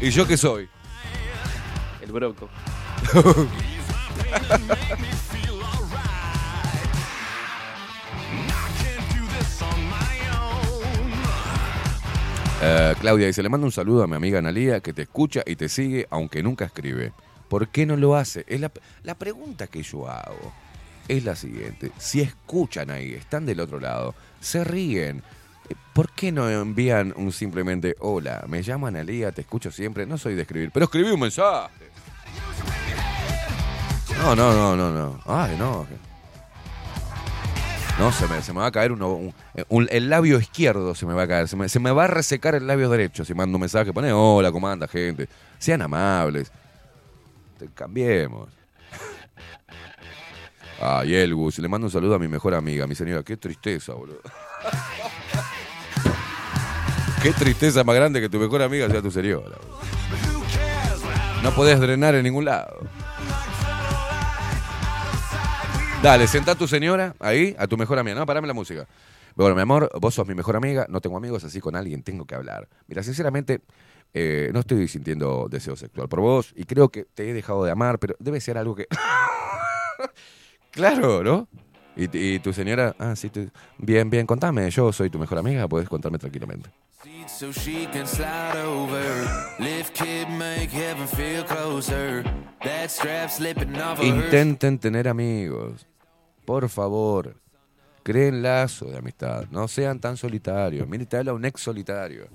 ¿Y 0.00 0.10
yo 0.10 0.26
qué 0.26 0.36
soy? 0.36 0.68
El 2.02 2.12
broco. 2.12 2.48
Eh, 12.62 12.94
Claudia 13.00 13.26
dice, 13.26 13.42
le 13.42 13.50
mando 13.50 13.66
un 13.66 13.70
saludo 13.70 14.02
a 14.02 14.06
mi 14.06 14.16
amiga 14.16 14.38
Analia 14.38 14.80
que 14.80 14.94
te 14.94 15.02
escucha 15.02 15.42
y 15.44 15.56
te 15.56 15.68
sigue 15.68 16.06
aunque 16.10 16.42
nunca 16.42 16.64
escribe. 16.64 17.12
¿Por 17.48 17.68
qué 17.68 17.84
no 17.84 17.96
lo 17.96 18.16
hace? 18.16 18.44
Es 18.48 18.60
la, 18.60 18.72
la 19.02 19.14
pregunta 19.14 19.66
que 19.66 19.82
yo 19.82 20.08
hago 20.08 20.52
es 21.06 21.24
la 21.24 21.36
siguiente. 21.36 21.92
Si 21.98 22.20
escuchan 22.20 22.90
ahí, 22.90 23.12
están 23.12 23.46
del 23.46 23.60
otro 23.60 23.78
lado, 23.78 24.14
se 24.40 24.64
ríen, 24.64 25.22
¿por 25.92 26.10
qué 26.12 26.30
no 26.32 26.48
envían 26.48 27.12
un 27.16 27.32
simplemente, 27.32 27.96
hola, 28.00 28.44
me 28.48 28.62
llamo 28.62 28.86
Analia, 28.86 29.32
te 29.32 29.40
escucho 29.42 29.70
siempre, 29.70 30.06
no 30.06 30.18
soy 30.18 30.34
de 30.34 30.42
escribir, 30.42 30.70
pero 30.72 30.84
escribí 30.84 31.10
un 31.10 31.20
mensaje? 31.20 31.70
No, 34.18 34.34
no, 34.34 34.52
no, 34.54 34.76
no, 34.76 34.90
no. 34.90 35.20
Ay, 35.26 35.56
no. 35.58 35.86
No, 37.98 38.12
se 38.12 38.26
me, 38.28 38.42
se 38.42 38.52
me 38.52 38.60
va 38.60 38.66
a 38.66 38.70
caer 38.72 38.92
uno, 38.92 39.12
un- 39.14 39.34
un- 39.68 39.88
el 39.90 40.10
labio 40.10 40.38
izquierdo, 40.38 40.94
se 40.94 41.06
me 41.06 41.14
va 41.14 41.22
a 41.22 41.28
caer. 41.28 41.48
Se 41.48 41.56
me, 41.56 41.68
se 41.68 41.80
me 41.80 41.90
va 41.90 42.04
a 42.04 42.08
resecar 42.08 42.54
el 42.54 42.66
labio 42.66 42.90
derecho 42.90 43.24
si 43.24 43.32
mando 43.34 43.56
un 43.56 43.60
mensaje. 43.62 43.92
Pone 43.92 44.12
hola, 44.12 44.52
¿cómo 44.52 44.68
anda, 44.68 44.86
gente? 44.86 45.28
Sean 45.58 45.80
amables. 45.82 46.50
Te- 47.58 47.68
Cambiemos. 47.74 48.50
Ay, 50.80 51.14
Elgus, 51.14 51.58
le 51.58 51.68
mando 51.68 51.86
un 51.86 51.90
saludo 51.90 52.16
a 52.16 52.18
mi 52.18 52.28
mejor 52.28 52.54
amiga, 52.54 52.86
mi 52.86 52.94
señora. 52.94 53.22
Qué 53.22 53.38
tristeza, 53.38 53.94
boludo. 53.94 54.20
Qué 57.26 57.32
tristeza 57.32 57.82
más 57.82 57.96
grande 57.96 58.20
que 58.20 58.28
tu 58.28 58.38
mejor 58.38 58.62
amiga 58.62 58.88
sea 58.88 59.02
tu 59.02 59.10
boludo. 59.10 59.58
No 61.42 61.52
podés 61.56 61.80
drenar 61.80 62.14
en 62.14 62.22
ningún 62.22 62.44
lado. 62.44 62.78
Dale, 66.04 66.28
sentá 66.28 66.52
a 66.52 66.54
tu 66.54 66.68
señora 66.68 67.16
ahí, 67.18 67.56
a 67.58 67.66
tu 67.66 67.76
mejor 67.76 67.98
amiga. 67.98 68.14
No, 68.14 68.24
parame 68.26 68.46
la 68.46 68.54
música. 68.54 68.86
Bueno, 69.34 69.56
mi 69.56 69.62
amor, 69.62 69.90
vos 70.00 70.14
sos 70.14 70.24
mi 70.28 70.36
mejor 70.36 70.54
amiga, 70.54 70.86
no 70.88 71.00
tengo 71.00 71.16
amigos, 71.16 71.42
así 71.42 71.60
con 71.60 71.74
alguien 71.74 72.04
tengo 72.04 72.26
que 72.26 72.36
hablar. 72.36 72.68
Mira, 72.86 73.02
sinceramente, 73.02 73.60
eh, 74.14 74.50
no 74.52 74.60
estoy 74.60 74.86
sintiendo 74.86 75.48
deseo 75.50 75.74
sexual 75.74 76.08
por 76.08 76.20
vos 76.20 76.52
y 76.54 76.62
creo 76.62 76.90
que 76.90 77.06
te 77.12 77.28
he 77.28 77.34
dejado 77.34 77.64
de 77.64 77.72
amar, 77.72 77.98
pero 77.98 78.14
debe 78.20 78.40
ser 78.40 78.56
algo 78.56 78.76
que... 78.76 78.86
claro, 80.70 81.24
¿no? 81.24 81.48
Y, 81.96 82.34
y 82.34 82.38
tu 82.40 82.52
señora, 82.52 82.94
ah, 82.98 83.16
sí, 83.16 83.30
tú- 83.30 83.48
bien, 83.78 84.10
bien, 84.10 84.26
contame, 84.26 84.70
yo 84.70 84.92
soy 84.92 85.08
tu 85.08 85.18
mejor 85.18 85.38
amiga, 85.38 85.66
puedes 85.66 85.88
contarme 85.88 86.18
tranquilamente. 86.18 86.68
Intenten 94.06 94.78
tener 94.78 95.08
amigos. 95.08 95.86
Por 96.44 96.68
favor. 96.68 97.34
Creen 98.02 98.42
lazos 98.42 98.90
de 98.92 98.98
amistad. 98.98 99.46
No 99.50 99.66
sean 99.66 99.98
tan 99.98 100.16
solitarios. 100.16 100.86
Mire, 100.86 101.06
te 101.06 101.16
habla 101.16 101.32
un 101.32 101.44
ex 101.44 101.60
solitario. 101.60 102.28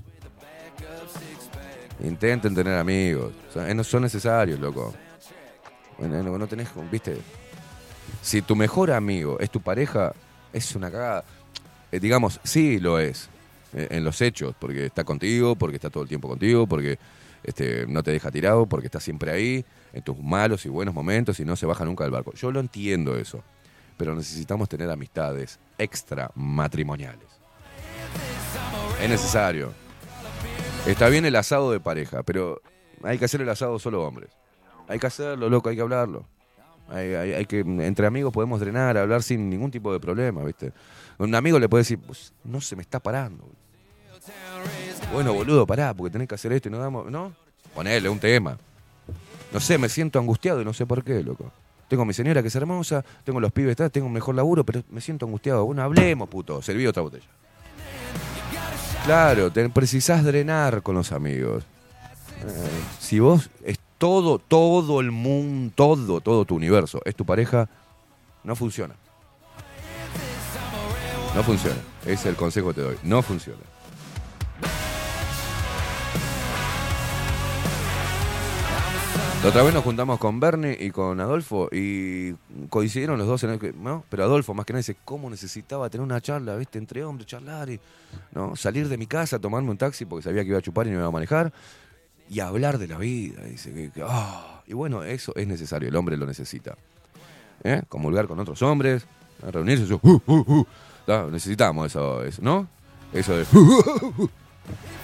Intenten 2.03 2.53
tener 2.55 2.77
amigos. 2.77 3.31
Eh, 3.55 3.73
no 3.73 3.83
son 3.83 4.01
necesarios, 4.03 4.59
loco. 4.59 4.93
Bueno, 5.97 6.21
no, 6.23 6.37
no 6.37 6.47
tenés, 6.47 6.67
viste. 6.91 7.17
Si 8.21 8.41
tu 8.41 8.55
mejor 8.55 8.91
amigo 8.91 9.39
es 9.39 9.49
tu 9.49 9.61
pareja, 9.61 10.13
es 10.53 10.75
una 10.75 10.91
cagada. 10.91 11.23
Eh, 11.91 11.99
digamos, 11.99 12.39
sí 12.43 12.79
lo 12.79 12.99
es. 12.99 13.29
eh, 13.73 13.87
en 13.91 14.03
los 14.03 14.21
hechos, 14.21 14.55
porque 14.59 14.85
está 14.85 15.03
contigo, 15.03 15.55
porque 15.55 15.75
está 15.75 15.89
todo 15.89 16.03
el 16.03 16.09
tiempo 16.09 16.27
contigo, 16.27 16.67
porque 16.67 16.99
este, 17.43 17.85
no 17.87 18.03
te 18.03 18.11
deja 18.11 18.31
tirado, 18.31 18.65
porque 18.65 18.87
está 18.87 18.99
siempre 18.99 19.31
ahí, 19.31 19.65
en 19.93 20.03
tus 20.03 20.17
malos 20.19 20.65
y 20.65 20.69
buenos 20.69 20.93
momentos 20.93 21.39
y 21.39 21.45
no 21.45 21.55
se 21.55 21.65
baja 21.65 21.85
nunca 21.85 22.03
del 22.03 22.11
barco. 22.11 22.33
Yo 22.33 22.51
lo 22.51 22.59
entiendo 22.59 23.17
eso, 23.17 23.43
pero 23.97 24.15
necesitamos 24.15 24.69
tener 24.69 24.89
amistades 24.89 25.59
extra 25.77 26.31
matrimoniales. 26.35 27.27
Es 29.01 29.09
necesario. 29.09 29.73
Está 30.85 31.09
bien 31.09 31.25
el 31.25 31.35
asado 31.35 31.71
de 31.71 31.79
pareja, 31.79 32.23
pero 32.23 32.61
hay 33.03 33.17
que 33.17 33.25
hacer 33.25 33.41
el 33.41 33.49
asado 33.49 33.79
solo 33.79 34.03
hombres. 34.03 34.29
Hay 34.87 34.99
que 34.99 35.07
hacerlo, 35.07 35.49
loco, 35.49 35.69
hay 35.69 35.75
que 35.75 35.81
hablarlo. 35.81 36.25
Hay, 36.91 37.45
que, 37.45 37.59
entre 37.59 38.05
amigos 38.05 38.33
podemos 38.33 38.59
drenar, 38.59 38.97
hablar 38.97 39.23
sin 39.23 39.49
ningún 39.49 39.71
tipo 39.71 39.93
de 39.93 39.99
problema, 39.99 40.43
¿viste? 40.43 40.73
Un 41.17 41.33
amigo 41.33 41.57
le 41.57 41.69
puede 41.69 41.81
decir, 41.81 41.99
"Pues, 41.99 42.33
no 42.43 42.59
se 42.59 42.75
me 42.75 42.81
está 42.81 42.99
parando. 42.99 43.47
Bueno, 45.13 45.33
boludo, 45.33 45.65
pará, 45.65 45.93
porque 45.93 46.11
tenés 46.11 46.27
que 46.27 46.35
hacer 46.35 46.53
esto 46.53 46.69
y 46.69 46.71
no 46.71 46.77
damos. 46.77 47.11
¿No? 47.11 47.33
Ponele 47.73 48.09
un 48.09 48.19
tema. 48.19 48.57
No 49.51 49.59
sé, 49.59 49.77
me 49.77 49.89
siento 49.89 50.19
angustiado 50.19 50.61
y 50.61 50.65
no 50.65 50.73
sé 50.73 50.85
por 50.85 51.03
qué, 51.03 51.21
loco. 51.23 51.51
Tengo 51.87 52.03
a 52.03 52.05
mi 52.05 52.13
señora 52.13 52.41
que 52.41 52.47
es 52.47 52.55
hermosa, 52.55 53.03
tengo 53.25 53.41
los 53.41 53.51
pibes, 53.51 53.71
está, 53.71 53.89
tengo 53.89 54.07
un 54.07 54.13
mejor 54.13 54.35
laburo, 54.35 54.65
pero 54.65 54.81
me 54.89 55.01
siento 55.01 55.25
angustiado. 55.25 55.65
Bueno, 55.65 55.81
hablemos, 55.81 56.29
puto. 56.29 56.61
Serví 56.61 56.87
otra 56.87 57.01
botella. 57.01 57.25
Claro, 59.03 59.51
te, 59.51 59.67
precisás 59.69 60.23
drenar 60.23 60.81
con 60.83 60.95
los 60.95 61.11
amigos. 61.11 61.65
Eh, 62.45 62.69
si 62.99 63.19
vos 63.19 63.49
todo, 64.01 64.39
todo 64.39 64.99
el 64.99 65.11
mundo, 65.11 65.71
todo, 65.75 66.21
todo 66.21 66.43
tu 66.43 66.55
universo 66.55 67.01
es 67.05 67.15
tu 67.15 67.23
pareja, 67.23 67.69
no 68.43 68.55
funciona. 68.55 68.95
No 71.35 71.43
funciona. 71.43 71.77
ese 72.01 72.13
Es 72.13 72.25
el 72.25 72.35
consejo 72.35 72.69
que 72.69 72.73
te 72.73 72.81
doy. 72.81 72.97
No 73.03 73.21
funciona. 73.21 73.59
La 79.43 79.49
otra 79.49 79.61
vez 79.61 79.71
nos 79.71 79.83
juntamos 79.83 80.17
con 80.17 80.39
Bernie 80.39 80.75
y 80.79 80.89
con 80.89 81.19
Adolfo 81.19 81.69
y 81.71 82.33
coincidieron 82.69 83.19
los 83.19 83.27
dos 83.27 83.43
en 83.43 83.51
el 83.51 83.59
que, 83.59 83.71
¿no? 83.71 84.03
Pero 84.09 84.23
Adolfo 84.23 84.55
más 84.55 84.65
que 84.65 84.73
nada 84.73 84.79
dice, 84.79 84.97
¿cómo 85.05 85.29
necesitaba 85.29 85.89
tener 85.91 86.03
una 86.03 86.21
charla, 86.21 86.55
viste, 86.55 86.79
entre 86.79 87.03
hombres, 87.03 87.27
charlar 87.27 87.69
y, 87.69 87.79
¿no? 88.33 88.55
Salir 88.55 88.89
de 88.89 88.97
mi 88.97 89.05
casa, 89.05 89.37
tomarme 89.37 89.69
un 89.69 89.77
taxi 89.77 90.05
porque 90.05 90.23
sabía 90.23 90.41
que 90.41 90.49
iba 90.49 90.57
a 90.57 90.61
chupar 90.61 90.87
y 90.87 90.89
no 90.89 90.97
iba 90.97 91.07
a 91.07 91.11
manejar 91.11 91.53
y 92.31 92.39
hablar 92.39 92.77
de 92.77 92.87
la 92.87 92.97
vida. 92.97 93.43
Dice 93.43 93.91
ah. 94.05 94.61
Y 94.65 94.73
bueno, 94.73 95.03
eso 95.03 95.33
es 95.35 95.45
necesario, 95.47 95.89
el 95.89 95.95
hombre 95.97 96.15
lo 96.15 96.25
necesita. 96.25 96.77
¿Eh? 97.61 97.81
Comulgar 97.89 98.25
con 98.27 98.39
otros 98.39 98.61
hombres, 98.61 99.05
reunirse, 99.51 99.83
eso, 99.83 99.99
uh, 100.01 100.21
uh, 100.25 100.65
uh. 101.07 101.29
necesitamos 101.29 101.87
eso, 101.87 102.23
¿no? 102.41 102.69
Eso 103.11 103.35
de 103.35 103.45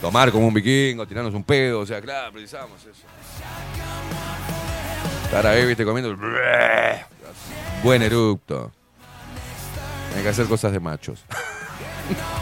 tomar 0.01 0.31
como 0.31 0.47
un 0.47 0.53
vikingo, 0.53 1.05
tirarnos 1.05 1.33
un 1.33 1.43
pedo, 1.43 1.81
o 1.81 1.85
sea, 1.85 2.01
claro, 2.01 2.31
precisamos 2.31 2.79
eso. 2.81 3.05
Estar 5.25 5.45
ahí, 5.47 5.65
viste, 5.65 5.83
comiendo. 5.83 6.15
Buen 7.83 8.01
eructo. 8.01 8.71
Hay 10.15 10.23
que 10.23 10.29
hacer 10.29 10.47
cosas 10.47 10.71
de 10.71 10.79
machos. 10.79 11.25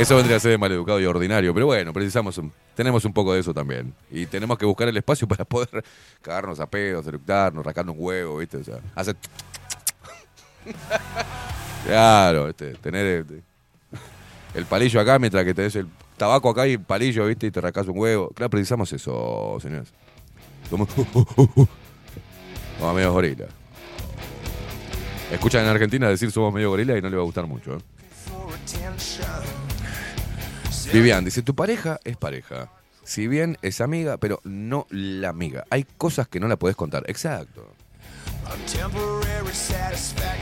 Eso 0.00 0.16
vendría 0.16 0.36
a 0.36 0.40
ser 0.40 0.52
de 0.52 0.58
maleducado 0.58 0.98
y 1.00 1.04
ordinario, 1.04 1.52
pero 1.52 1.66
bueno, 1.66 1.92
precisamos 1.92 2.38
un- 2.38 2.52
tenemos 2.74 3.04
un 3.04 3.12
poco 3.12 3.34
de 3.34 3.40
eso 3.40 3.52
también. 3.52 3.92
Y 4.10 4.26
tenemos 4.26 4.56
que 4.58 4.64
buscar 4.64 4.88
el 4.88 4.96
espacio 4.96 5.28
para 5.28 5.44
poder 5.44 5.84
cagarnos 6.22 6.58
a 6.60 6.66
pedos, 6.68 7.06
eructarnos, 7.06 7.64
rascarnos 7.64 7.94
un 7.96 8.04
huevo, 8.04 8.38
¿viste? 8.38 8.56
O 8.58 8.64
sea, 8.64 8.78
hacer. 8.94 9.16
Claro, 11.86 12.46
¿viste? 12.46 12.74
Tener 12.74 13.06
este, 13.06 13.42
el 14.54 14.66
palillo 14.66 15.00
acá 15.00 15.18
mientras 15.18 15.44
que 15.44 15.54
tenés 15.54 15.74
el 15.76 15.88
tabaco 16.18 16.50
acá 16.50 16.66
y 16.66 16.72
el 16.72 16.80
palillo, 16.80 17.26
¿viste? 17.26 17.46
Y 17.46 17.50
te 17.50 17.60
rascas 17.60 17.88
un 17.88 17.98
huevo. 17.98 18.28
Claro, 18.34 18.50
precisamos 18.50 18.92
eso, 18.92 19.56
señores. 19.60 19.88
Somos. 20.68 20.88
Somos 22.78 22.94
medio 22.94 23.12
gorila. 23.12 23.46
Escuchan 25.32 25.62
en 25.64 25.68
Argentina 25.68 26.08
decir 26.08 26.30
somos 26.32 26.52
medio 26.52 26.70
gorila 26.70 26.96
y 26.98 27.02
no 27.02 27.08
le 27.10 27.16
va 27.16 27.22
a 27.22 27.24
gustar 27.26 27.46
mucho. 27.46 27.76
¿eh? 27.76 27.78
Vivian 30.92 31.24
dice, 31.24 31.42
tu 31.42 31.54
pareja 31.54 32.00
es 32.04 32.16
pareja. 32.16 32.68
Si 33.04 33.28
bien 33.28 33.58
es 33.62 33.80
amiga, 33.80 34.16
pero 34.18 34.40
no 34.44 34.86
la 34.90 35.28
amiga. 35.28 35.64
Hay 35.70 35.84
cosas 35.84 36.26
que 36.28 36.40
no 36.40 36.48
la 36.48 36.56
podés 36.56 36.76
contar. 36.76 37.04
Exacto. 37.06 37.74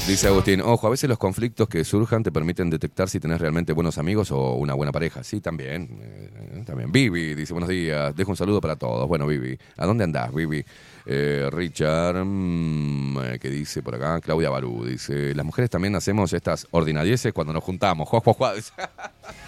Dice 0.07 0.29
Agustín, 0.29 0.63
ojo, 0.63 0.87
a 0.87 0.91
veces 0.91 1.09
los 1.11 1.19
conflictos 1.19 1.69
que 1.69 1.85
surjan 1.85 2.23
te 2.23 2.33
permiten 2.33 2.71
detectar 2.71 3.11
si 3.11 3.21
tenés 3.21 3.41
realmente 3.41 3.75
buenos 3.75 3.99
amigos 3.99 4.31
o 4.31 4.55
una 4.55 4.73
buena 4.73 4.91
pareja. 4.91 5.23
Sí, 5.23 5.41
también. 5.41 5.99
eh, 6.03 6.63
también. 6.65 6.91
Vivi 6.91 7.35
dice, 7.35 7.53
buenos 7.53 7.69
días, 7.69 8.17
dejo 8.17 8.31
un 8.31 8.37
saludo 8.37 8.63
para 8.63 8.77
todos. 8.77 9.07
Bueno, 9.07 9.27
Vivi, 9.27 9.59
¿a 9.77 9.85
dónde 9.85 10.05
andás, 10.05 10.33
Vivi? 10.33 10.65
Eh, 11.05 11.49
Richard, 11.53 12.25
mm, 12.25 13.19
eh, 13.25 13.39
que 13.39 13.51
dice 13.51 13.83
por 13.83 13.95
acá, 13.95 14.21
Claudia 14.21 14.49
Barú, 14.49 14.85
dice, 14.87 15.35
las 15.35 15.45
mujeres 15.45 15.69
también 15.69 15.95
hacemos 15.95 16.33
estas 16.33 16.67
ordinarieces 16.71 17.35
cuando 17.35 17.53
nos 17.53 17.63
juntamos. 17.63 18.09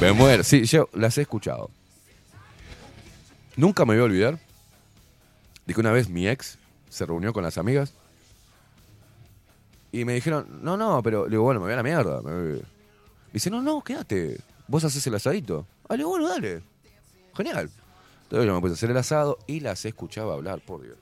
Me 0.00 0.12
muero. 0.12 0.42
Sí, 0.42 0.64
yo 0.64 0.88
las 0.94 1.18
he 1.18 1.22
escuchado. 1.22 1.70
Nunca 3.56 3.84
me 3.84 3.94
voy 3.94 4.00
a 4.00 4.04
olvidar 4.04 4.38
de 5.66 5.74
que 5.74 5.80
una 5.80 5.92
vez 5.92 6.08
mi 6.08 6.26
ex 6.26 6.58
se 6.88 7.04
reunió 7.04 7.34
con 7.34 7.44
las 7.44 7.58
amigas 7.58 7.92
y 9.92 10.06
me 10.06 10.14
dijeron, 10.14 10.60
no, 10.62 10.78
no, 10.78 11.02
pero 11.02 11.24
le 11.24 11.30
digo, 11.30 11.42
bueno, 11.42 11.60
me 11.60 11.66
voy 11.66 11.74
a 11.74 11.76
la 11.76 11.82
mierda. 11.82 12.22
Me. 12.22 12.60
Dice, 13.32 13.50
no, 13.50 13.60
no, 13.60 13.82
quédate. 13.82 14.40
Vos 14.68 14.84
haces 14.84 15.06
el 15.06 15.14
asadito. 15.16 15.66
Ah, 15.88 15.94
le 15.94 15.98
digo, 15.98 16.10
bueno, 16.10 16.28
dale. 16.28 16.62
Genial. 17.36 17.70
Entonces 18.22 18.46
yo 18.46 18.54
me 18.54 18.60
puse 18.60 18.72
a 18.72 18.74
hacer 18.74 18.90
el 18.90 18.96
asado 18.96 19.38
y 19.46 19.60
las 19.60 19.84
escuchaba 19.84 20.32
hablar, 20.32 20.60
por 20.60 20.82
Dios. 20.82 20.96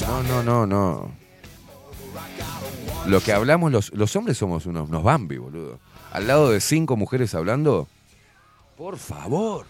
No, 0.00 0.22
no, 0.22 0.42
no, 0.42 0.66
no. 0.66 1.21
Lo 3.06 3.20
que 3.20 3.32
hablamos, 3.32 3.72
los, 3.72 3.92
los 3.94 4.14
hombres 4.16 4.38
somos 4.38 4.66
unos, 4.66 4.88
unos 4.88 5.02
Bambi, 5.02 5.38
boludo. 5.38 5.80
Al 6.12 6.26
lado 6.26 6.50
de 6.50 6.60
cinco 6.60 6.96
mujeres 6.96 7.34
hablando. 7.34 7.88
Por 8.76 8.96
favor. 8.96 9.66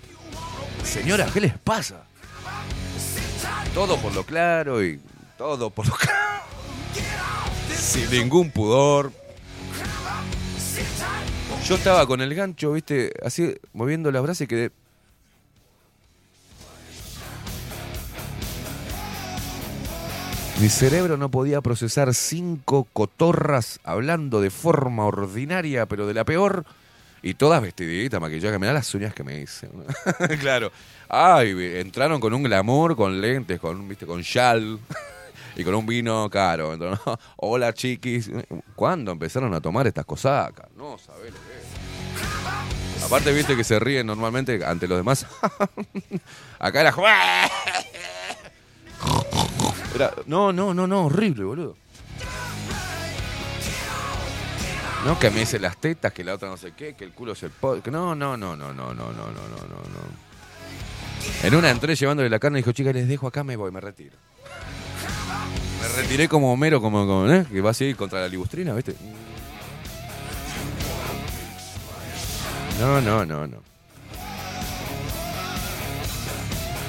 Señora, 0.84 1.28
¿qué 1.32 1.40
les 1.40 1.58
pasa? 1.58 2.04
Todo 3.74 3.96
por 3.96 4.14
lo 4.14 4.24
claro 4.24 4.84
y 4.84 5.00
todo 5.38 5.70
por 5.70 5.86
lo. 5.86 5.94
Sin 7.74 8.10
ningún 8.10 8.50
pudor. 8.50 9.12
Yo 11.66 11.76
estaba 11.76 12.06
con 12.06 12.20
el 12.20 12.34
gancho, 12.34 12.72
viste, 12.72 13.12
así 13.24 13.54
moviendo 13.72 14.10
las 14.10 14.22
brazos 14.22 14.42
y 14.42 14.46
quedé. 14.46 14.72
Mi 20.62 20.68
cerebro 20.68 21.16
no 21.16 21.28
podía 21.28 21.60
procesar 21.60 22.14
cinco 22.14 22.86
cotorras 22.92 23.80
hablando 23.82 24.40
de 24.40 24.48
forma 24.50 25.04
ordinaria, 25.04 25.86
pero 25.86 26.06
de 26.06 26.14
la 26.14 26.24
peor. 26.24 26.64
Y 27.20 27.34
todas 27.34 27.60
vestiditas, 27.60 28.20
maquillaje. 28.20 28.60
Mirá 28.60 28.72
las 28.72 28.94
uñas 28.94 29.12
que 29.12 29.24
me 29.24 29.40
hice. 29.40 29.68
claro. 30.40 30.70
Ay, 31.08 31.50
entraron 31.80 32.20
con 32.20 32.32
un 32.32 32.44
glamour, 32.44 32.94
con 32.94 33.20
lentes, 33.20 33.58
con, 33.58 33.88
¿viste? 33.88 34.06
con 34.06 34.22
chal. 34.22 34.78
y 35.56 35.64
con 35.64 35.74
un 35.74 35.84
vino 35.84 36.30
caro. 36.30 36.78
Hola, 37.38 37.74
chiquis. 37.74 38.30
¿Cuándo 38.76 39.10
empezaron 39.10 39.52
a 39.54 39.60
tomar 39.60 39.88
estas 39.88 40.04
cosacas? 40.04 40.68
No, 40.76 40.96
sabés 40.96 41.32
lo 41.32 41.40
que 41.40 43.00
es. 43.00 43.04
Aparte, 43.04 43.32
viste 43.32 43.56
que 43.56 43.64
se 43.64 43.80
ríen 43.80 44.06
normalmente 44.06 44.64
ante 44.64 44.86
los 44.86 44.96
demás. 44.96 45.26
Acá 46.60 46.82
era... 46.82 46.94
No, 50.26 50.52
no, 50.52 50.74
no, 50.74 50.86
no, 50.86 51.06
horrible, 51.06 51.44
boludo. 51.44 51.76
No, 55.04 55.18
que 55.18 55.30
me 55.30 55.40
dice 55.40 55.58
las 55.58 55.76
tetas, 55.78 56.12
que 56.12 56.22
la 56.22 56.34
otra 56.34 56.48
no 56.48 56.56
sé 56.56 56.72
qué, 56.76 56.94
que 56.94 57.04
el 57.04 57.12
culo 57.12 57.32
es 57.32 57.42
el 57.42 57.50
No, 57.60 58.14
no, 58.14 58.36
no, 58.36 58.36
no, 58.36 58.56
no, 58.56 58.72
no, 58.72 58.94
no, 58.94 59.12
no, 59.12 59.12
no, 59.12 59.26
no. 59.26 60.32
En 61.42 61.54
una 61.54 61.70
entré 61.70 61.96
llevándole 61.96 62.30
la 62.30 62.38
carne 62.38 62.58
y 62.58 62.62
dijo, 62.62 62.72
chicas, 62.72 62.94
les 62.94 63.08
dejo 63.08 63.26
acá, 63.26 63.42
me 63.42 63.56
voy, 63.56 63.72
me 63.72 63.80
retiro. 63.80 64.16
Me 65.80 65.88
retiré 66.00 66.28
como 66.28 66.52
Homero, 66.52 66.80
como, 66.80 67.06
como 67.06 67.28
¿eh? 67.32 67.44
que 67.50 67.60
va 67.60 67.70
así 67.70 67.94
contra 67.94 68.20
la 68.20 68.28
libustrina, 68.28 68.72
¿viste? 68.74 68.94
No, 72.78 73.00
no, 73.00 73.24
no, 73.26 73.46
no. 73.46 73.56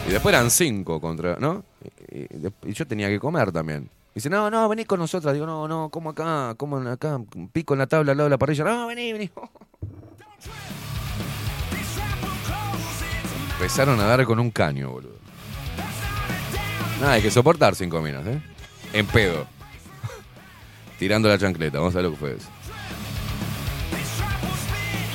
Y 0.07 0.11
después 0.11 0.34
eran 0.34 0.51
cinco 0.51 1.01
contra, 1.01 1.38
¿no? 1.39 1.63
Y, 2.11 2.73
yo 2.73 2.88
tenía 2.88 3.10
que 3.10 3.19
comer 3.19 3.51
también. 3.51 3.89
Dice, 4.15 4.30
no, 4.30 4.49
no, 4.49 4.69
vení 4.69 4.85
con 4.85 4.99
nosotras. 4.99 5.34
Digo, 5.34 5.45
no, 5.45 5.68
no, 5.68 5.89
como 5.89 6.11
acá, 6.11 6.53
como 6.55 6.77
acá, 6.77 7.19
pico 7.51 7.73
en 7.73 7.80
la 7.80 7.88
tabla 7.88 8.11
al 8.11 8.18
lado 8.18 8.27
de 8.27 8.31
la 8.31 8.38
parrilla. 8.38 8.64
No, 8.64 8.88
vení, 8.88 9.11
vení. 9.14 9.30
Empezaron 13.53 13.99
a 13.99 14.05
dar 14.05 14.23
con 14.26 14.39
un 14.39 14.51
caño, 14.51 14.91
boludo. 14.91 15.18
Nada, 16.99 17.14
hay 17.14 17.22
que 17.22 17.31
soportar 17.31 17.76
cinco 17.76 18.01
minas, 18.01 18.26
¿eh? 18.27 18.41
En 18.91 19.05
pedo. 19.07 19.47
Tirando 20.99 21.30
la 21.30 21.38
chancleta, 21.38 21.80
vamos 21.80 21.95
a 21.95 21.99
ver 21.99 22.05
lo 22.05 22.11
que 22.11 22.18
fue 22.18 22.35
eso. 22.35 22.49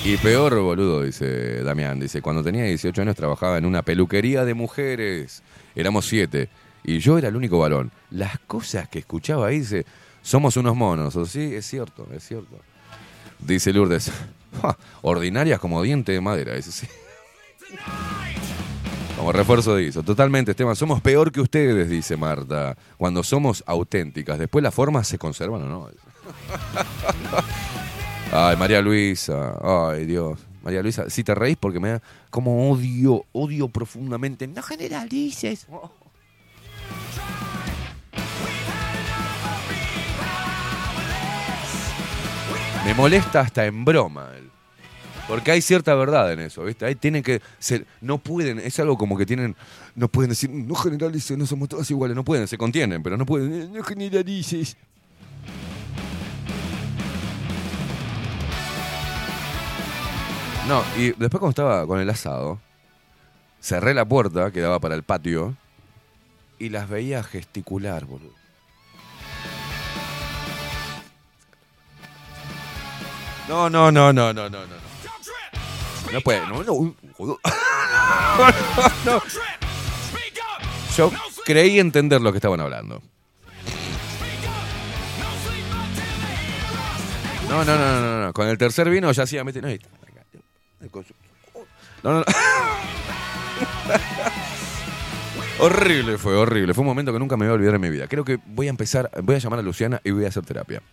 Y 0.05 0.16
peor, 0.16 0.59
boludo, 0.61 1.03
dice 1.03 1.62
Damián. 1.62 2.01
Dice, 2.01 2.23
cuando 2.23 2.43
tenía 2.43 2.65
18 2.65 3.03
años 3.03 3.16
trabajaba 3.16 3.59
en 3.59 3.66
una 3.66 3.82
peluquería 3.82 4.45
de 4.45 4.55
mujeres. 4.55 5.43
Éramos 5.79 6.07
siete. 6.07 6.49
Y 6.83 6.99
yo 6.99 7.19
era 7.19 7.29
el 7.29 7.37
único 7.37 7.59
varón. 7.59 7.93
Las 8.11 8.39
cosas 8.41 8.89
que 8.89 8.99
escuchaba 8.99 9.47
ahí, 9.47 9.61
dice, 9.61 9.87
somos 10.23 10.57
unos 10.57 10.75
monos. 10.75 11.15
O 11.15 11.25
sí, 11.25 11.55
es 11.55 11.67
cierto, 11.67 12.07
es 12.13 12.27
cierto. 12.27 12.59
Dice 13.39 13.73
Lourdes, 13.73 14.11
"Ja, 14.63 14.77
ordinarias 15.03 15.61
como 15.61 15.81
diente 15.83 16.11
de 16.13 16.21
madera. 16.21 16.55
Dice, 16.55 16.73
sí. 16.73 16.87
Como 19.17 19.33
refuerzo 19.33 19.75
de 19.75 19.89
eso. 19.89 20.05
Totalmente, 20.05 20.53
Esteban. 20.53 20.77
Somos 20.77 21.01
peor 21.01 21.33
que 21.33 21.41
ustedes, 21.41 21.91
dice 21.91 22.17
Marta. 22.17 22.77
Cuando 22.97 23.25
somos 23.25 23.65
auténticas. 23.67 24.39
Después 24.39 24.63
las 24.63 24.73
formas 24.73 25.09
se 25.09 25.19
conservan 25.19 25.63
o 25.63 25.67
no. 25.69 25.89
Ay, 28.33 28.57
María 28.57 28.81
Luisa. 28.81 29.57
Ay, 29.61 30.07
Dios. 30.07 30.39
María 30.69 30.82
Luisa, 30.82 31.09
si 31.09 31.24
te 31.24 31.35
reís 31.35 31.57
porque 31.59 31.81
me 31.81 31.89
da 31.93 32.03
como 32.28 32.70
odio, 32.70 33.24
odio 33.32 33.69
profundamente. 33.69 34.47
No 34.47 34.62
generalices. 34.62 35.66
Me 42.85 42.93
molesta 42.95 43.40
hasta 43.40 43.65
en 43.65 43.82
broma. 43.85 44.31
él. 44.36 44.51
Porque 45.27 45.51
hay 45.53 45.61
cierta 45.61 45.95
verdad 45.95 46.32
en 46.32 46.40
eso, 46.40 46.65
¿viste? 46.65 46.86
Ahí 46.86 46.95
tienen 46.95 47.23
que 47.23 47.43
ser, 47.59 47.86
no 48.01 48.16
pueden, 48.19 48.59
es 48.59 48.78
algo 48.81 48.97
como 48.97 49.16
que 49.19 49.27
tienen, 49.27 49.57
no 49.95 50.09
pueden 50.09 50.31
decir, 50.31 50.49
no 50.49 50.74
generalices, 50.74 51.36
no 51.36 51.45
somos 51.47 51.69
todos 51.69 51.90
iguales, 51.90 52.15
no 52.16 52.24
pueden, 52.24 52.49
se 52.49 52.57
contienen, 52.57 53.03
pero 53.03 53.19
no 53.19 53.27
pueden, 53.27 53.53
"Eh, 53.53 53.69
no 53.70 53.82
generalices. 53.82 54.77
No, 60.69 60.85
y 60.99 61.12
después 61.12 61.40
cuando 61.40 61.49
estaba 61.49 61.86
con 61.86 61.99
el 61.99 62.11
asado, 62.11 62.61
cerré 63.59 63.95
la 63.95 64.05
puerta 64.05 64.51
que 64.51 64.61
daba 64.61 64.78
para 64.78 64.95
el 64.95 65.03
patio 65.03 65.57
y 66.59 66.69
las 66.69 66.90
veía 66.90 67.23
gesticular, 67.23 68.05
boludo. 68.05 68.35
No, 73.49 73.70
no, 73.70 73.90
no, 73.90 74.12
no, 74.12 74.35
no, 74.35 74.51
no, 74.51 74.61
no. 74.61 74.66
No 74.66 76.12
No 76.12 76.20
puede, 76.20 76.47
no, 76.47 76.62
no. 76.62 76.95
boludo. 77.16 77.39
No. 79.05 79.20
Yo 80.97 81.11
creí 81.45 81.78
entender 81.81 82.20
lo 82.20 82.31
que 82.31 82.39
estaban 82.39 82.61
hablando. 82.61 83.03
No, 87.49 87.65
no, 87.65 87.77
no, 87.77 87.78
no, 87.78 88.01
no, 88.01 88.27
no. 88.27 88.32
Con 88.35 88.49
el 88.49 88.59
tercer 88.59 88.90
vino 88.90 89.11
ya 89.12 89.23
hacía 89.23 89.43
mete. 89.45 89.62
No. 89.62 89.69
No, 90.81 91.05
no, 92.03 92.21
no. 92.21 92.25
horrible 95.61 96.19
fue, 96.19 96.37
horrible. 96.37 96.75
Fue 96.75 96.83
un 96.83 96.89
momento 96.89 97.13
que 97.13 97.19
nunca 97.19 97.37
me 97.37 97.47
voy 97.47 97.53
a 97.53 97.55
olvidar 97.55 97.75
en 97.75 97.81
mi 97.81 97.91
vida. 97.91 98.07
Creo 98.07 98.25
que 98.25 98.39
voy 98.47 98.69
a 98.69 98.71
empezar, 98.71 99.11
voy 99.23 99.35
a 99.37 99.39
llamar 99.39 99.59
a 99.59 99.63
Luciana 99.63 100.01
y 100.05 100.11
voy 100.11 100.25
a 100.25 100.29
hacer 100.29 100.45
terapia. 100.45 100.83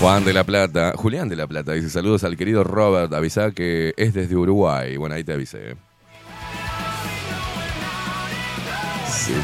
Juan 0.00 0.24
de 0.24 0.32
la 0.34 0.44
Plata, 0.44 0.92
Julián 0.94 1.28
de 1.28 1.36
la 1.36 1.46
Plata 1.46 1.72
dice 1.72 1.88
saludos 1.88 2.24
al 2.24 2.36
querido 2.36 2.64
Robert, 2.64 3.14
avisa 3.14 3.52
que 3.52 3.94
es 3.96 4.12
desde 4.12 4.36
Uruguay. 4.36 4.98
Bueno, 4.98 5.14
ahí 5.14 5.24
te 5.24 5.32
avisé. 5.32 5.76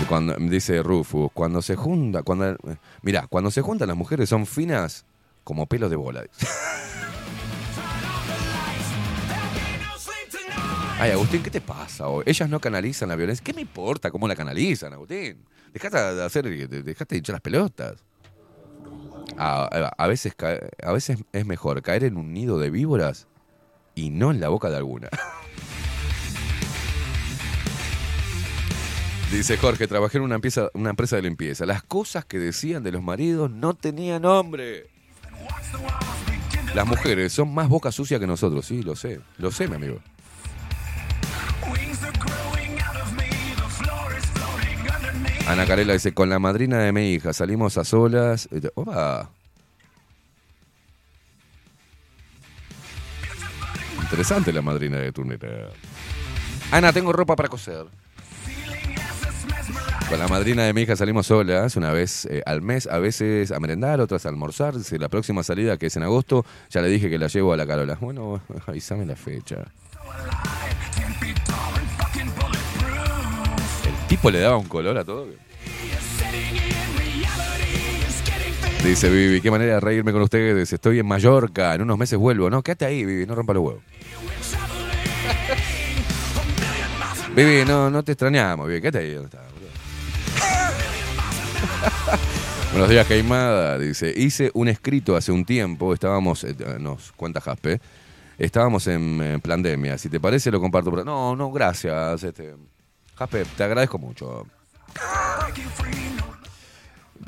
Cuando, 0.09 0.37
dice 0.37 0.83
Rufus, 0.83 1.31
cuando 1.33 1.63
se 1.63 1.75
junta, 1.75 2.23
cuando, 2.23 2.55
mira, 3.01 3.27
cuando 3.29 3.51
se 3.51 3.63
juntan 3.63 3.89
las 3.89 3.97
mujeres 3.97 4.29
son 4.29 4.45
finas 4.47 5.07
como 5.45 5.67
pelos 5.67 5.91
de 5.91 5.97
bola. 5.97 6.25
Ay, 10.99 11.11
Agustín, 11.11 11.43
¿qué 11.43 11.51
te 11.51 11.61
pasa? 11.61 12.05
Ellas 12.27 12.49
no 12.49 12.61
canalizan 12.61 13.09
la 13.09 13.17
violencia. 13.17 13.43
¿Qué 13.45 13.53
me 13.53 13.63
importa 13.63 14.11
cómo 14.13 14.29
la 14.29 14.37
canalizan, 14.37 14.93
Agustín? 14.93 15.45
Dejate 15.73 15.97
de 15.99 16.25
hacer, 16.25 16.45
dejate 16.85 17.15
de 17.15 17.19
hinchar 17.19 17.35
las 17.35 17.41
pelotas. 17.41 18.05
A, 19.37 19.65
a- 19.97 20.07
veces, 20.07 20.35
a 20.83 20.93
veces 20.93 21.25
es 21.33 21.47
mejor 21.47 21.81
caer 21.83 22.05
en 22.05 22.17
un 22.19 22.33
nido 22.33 22.59
de 22.59 22.71
víboras 22.71 23.27
y 23.95 24.11
no 24.11 24.31
en 24.31 24.41
la 24.41 24.49
boca 24.49 24.69
de 24.71 24.77
alguna. 24.77 25.09
Dice 29.33 29.57
Jorge, 29.57 29.89
trabajé 29.89 30.19
en 30.19 30.25
una 30.25 30.39
una 30.75 30.91
empresa 30.91 31.17
de 31.17 31.23
limpieza. 31.23 31.65
Las 31.65 31.83
cosas 31.83 32.27
que 32.27 32.39
decían 32.39 32.83
de 32.83 32.93
los 32.93 33.03
maridos 33.03 33.51
no 33.51 33.73
tenían 33.75 34.23
nombre. 34.23 34.91
Las 36.75 36.87
mujeres 36.87 37.33
son 37.33 37.53
más 37.53 37.69
boca 37.69 37.93
sucia 37.93 38.19
que 38.19 38.27
nosotros, 38.27 38.65
sí, 38.65 38.83
lo 38.83 38.97
sé. 38.97 39.21
Lo 39.39 39.51
sé, 39.51 39.69
mi 39.69 39.77
amigo. 39.77 39.99
Ana 45.47 45.67
Carela 45.67 45.93
dice, 45.93 46.15
con 46.15 46.31
la 46.31 46.39
madrina 46.39 46.79
de 46.79 46.93
mi 46.93 47.13
hija 47.13 47.33
salimos 47.33 47.77
a 47.77 47.85
solas. 47.85 48.49
Eh, 48.53 48.71
Opa. 48.75 49.31
Interesante 54.01 54.53
la 54.53 54.63
madrina 54.63 54.99
de 54.99 55.13
turnera. 55.13 55.69
Ana, 56.71 56.93
tengo 56.93 57.13
ropa 57.13 57.37
para 57.37 57.49
coser. 57.49 57.87
Con 60.13 60.19
la 60.19 60.29
madrina 60.29 60.65
de 60.65 60.75
mi 60.75 60.83
hija 60.83 60.95
salimos 60.95 61.29
solas 61.29 61.75
una 61.77 61.91
vez 61.91 62.27
eh, 62.27 62.43
al 62.45 62.61
mes, 62.61 62.87
a 62.87 62.99
veces 62.99 63.51
a 63.51 63.59
merendar, 63.59 63.99
otras 63.99 64.27
a 64.27 64.29
almorzar. 64.29 64.75
La 64.99 65.09
próxima 65.09 65.43
salida, 65.43 65.79
que 65.79 65.87
es 65.87 65.97
en 65.97 66.03
agosto, 66.03 66.45
ya 66.69 66.83
le 66.83 66.89
dije 66.89 67.09
que 67.09 67.17
la 67.17 67.29
llevo 67.29 67.55
a 67.55 67.57
la 67.57 67.67
Carola. 67.67 67.97
Bueno, 67.99 68.43
avísame 68.67 69.07
la 69.07 69.17
fecha. 69.17 69.65
El 73.87 74.09
tipo 74.09 74.31
le 74.31 74.41
daba 74.41 74.59
un 74.59 74.69
color 74.69 74.99
a 74.99 75.03
todo. 75.03 75.29
Dice 78.85 79.09
Vivi, 79.09 79.41
qué 79.41 79.51
manera 79.51 79.75
de 79.77 79.81
reírme 79.81 80.13
con 80.13 80.21
ustedes. 80.21 80.71
Estoy 80.71 80.99
en 80.99 81.07
Mallorca, 81.07 81.75
en 81.75 81.81
unos 81.81 81.97
meses 81.97 82.19
vuelvo. 82.19 82.51
No, 82.51 82.63
quédate 82.63 82.85
ahí, 82.85 83.07
Vivi, 83.07 83.25
no 83.25 83.35
rompa 83.35 83.55
los 83.55 83.65
huevos. 83.65 83.83
Vivi, 87.35 87.65
no, 87.65 87.89
no 87.89 88.03
te 88.05 88.13
extrañamos, 88.13 88.69
Vivi, 88.69 88.83
quédate 88.83 88.99
ahí 88.99 89.15
donde 89.15 89.39
boludo. 89.39 89.52
Buenos 92.71 92.89
días, 92.89 93.07
Caimada. 93.07 93.79
Dice, 93.79 94.13
hice 94.17 94.51
un 94.55 94.69
escrito 94.69 95.17
hace 95.17 95.33
un 95.33 95.45
tiempo, 95.45 95.93
estábamos, 95.93 96.45
eh, 96.45 96.55
nos 96.81 97.13
cuenta 97.13 97.41
Jaspe, 97.41 97.81
estábamos 98.39 98.87
en 98.87 99.41
pandemia. 99.41 99.99
Si 99.99 100.09
te 100.09 100.19
parece, 100.21 100.51
lo 100.51 100.61
comparto. 100.61 100.91
No, 101.05 101.37
no, 101.37 101.53
gracias. 101.53 102.23
Este, 102.23 102.55
Jaspe, 103.17 103.45
te 103.57 103.65
agradezco 103.65 103.99
mucho. 103.99 104.47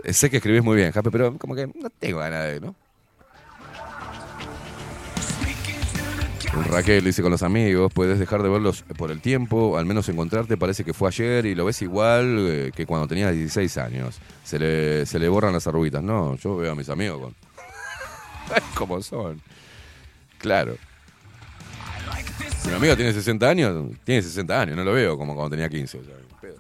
Eh, 0.03 0.13
Sé 0.13 0.31
que 0.31 0.39
escribís 0.39 0.63
muy 0.63 0.77
bien, 0.77 0.93
Jaspe, 0.93 1.11
pero 1.11 1.37
como 1.39 1.55
que 1.55 1.67
no 1.67 1.91
tengo 1.91 2.19
ganas 2.19 2.45
de, 2.47 2.61
¿no? 2.61 2.75
Raquel 6.63 7.05
dice 7.05 7.23
con 7.23 7.31
los 7.31 7.43
amigos, 7.43 7.93
puedes 7.93 8.19
dejar 8.19 8.43
de 8.43 8.49
verlos 8.49 8.85
por 8.97 9.11
el 9.11 9.21
tiempo, 9.21 9.77
al 9.77 9.87
menos 9.87 10.09
encontrarte 10.09 10.57
parece 10.57 10.85
que 10.85 10.93
fue 10.93 11.09
ayer 11.09 11.47
y 11.47 11.55
lo 11.55 11.65
ves 11.65 11.83
igual 11.83 12.37
eh, 12.39 12.73
que 12.75 12.87
cuando 12.87 13.09
tenías 13.09 13.33
16 13.33 13.79
años. 13.79 14.19
Se 14.45 14.59
le, 14.59 15.07
se 15.07 15.19
le 15.19 15.29
borran 15.29 15.53
las 15.53 15.67
arruguitas. 15.67 16.03
No, 16.03 16.37
yo 16.37 16.57
veo 16.57 16.73
a 16.73 16.75
mis 16.75 16.89
amigos 16.89 17.21
con... 17.21 17.35
como 18.75 19.03
son. 19.03 19.41
Claro. 20.39 20.77
Mi 22.67 22.73
amigo 22.73 22.97
tiene 22.97 23.13
60 23.13 23.49
años, 23.49 23.91
tiene 24.05 24.23
60 24.23 24.61
años, 24.61 24.77
no 24.77 24.85
lo 24.85 24.93
veo 24.93 25.19
como 25.19 25.35
cuando 25.35 25.51
tenía 25.51 25.69
15. 25.69 25.99
o 25.99 26.05
sea, 26.05 26.15
ni 26.17 26.41
pedo. 26.41 26.57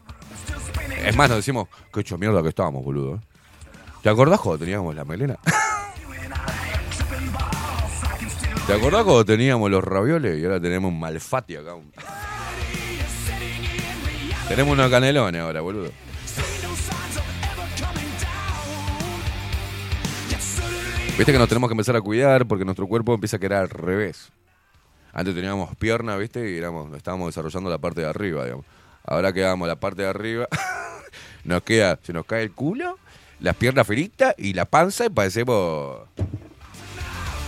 Es 1.07 1.17
más, 1.17 1.29
nos 1.29 1.39
decimos, 1.39 1.69
qué 1.93 2.01
hecho 2.01 2.19
mierda 2.19 2.43
que 2.43 2.49
estábamos, 2.49 2.85
boludo. 2.85 3.21
¿Te 4.03 4.09
acordás 4.11 4.41
cuando 4.41 4.59
teníamos 4.59 4.95
la 4.95 5.05
melena? 5.05 5.39
¿Te 8.67 8.73
acordás 8.73 9.05
cuando 9.05 9.27
teníamos 9.27 9.71
los 9.71 9.85
ravioles 9.85 10.39
y 10.39 10.45
ahora 10.45 10.59
tenemos 10.59 10.91
un 10.91 10.99
malfati 10.99 11.57
acá? 11.57 11.75
tenemos 14.49 14.73
unos 14.73 14.91
canelones 14.91 15.43
ahora, 15.43 15.61
boludo. 15.61 15.91
Viste 21.19 21.31
que 21.31 21.39
nos 21.39 21.49
tenemos 21.49 21.69
que 21.69 21.75
empezar 21.75 21.95
a 21.95 22.01
cuidar 22.01 22.47
porque 22.47 22.65
nuestro 22.65 22.87
cuerpo 22.87 23.13
empieza 23.13 23.37
a 23.37 23.41
quedar 23.41 23.63
al 23.63 23.69
revés. 23.69 24.33
Antes 25.13 25.35
teníamos 25.35 25.77
pierna, 25.77 26.17
¿viste? 26.17 26.51
Y 26.51 26.57
éramos, 26.57 26.93
estábamos 26.97 27.29
desarrollando 27.29 27.69
la 27.69 27.79
parte 27.79 28.01
de 28.01 28.09
arriba, 28.09 28.45
digamos. 28.45 28.65
Ahora 29.05 29.33
quedamos 29.35 29.69
la 29.69 29.77
parte 29.77 30.03
de 30.03 30.09
arriba, 30.09 30.49
nos 31.45 31.63
queda, 31.63 31.99
se 32.03 32.15
nos 32.15 32.25
cae 32.25 32.43
el 32.43 32.53
culo, 32.53 32.99
las 33.41 33.55
piernas 33.57 33.87
feritas 33.87 34.35
y 34.39 34.55
la 34.55 34.65
panza 34.65 35.05
y 35.05 35.11
parecemos... 35.11 35.99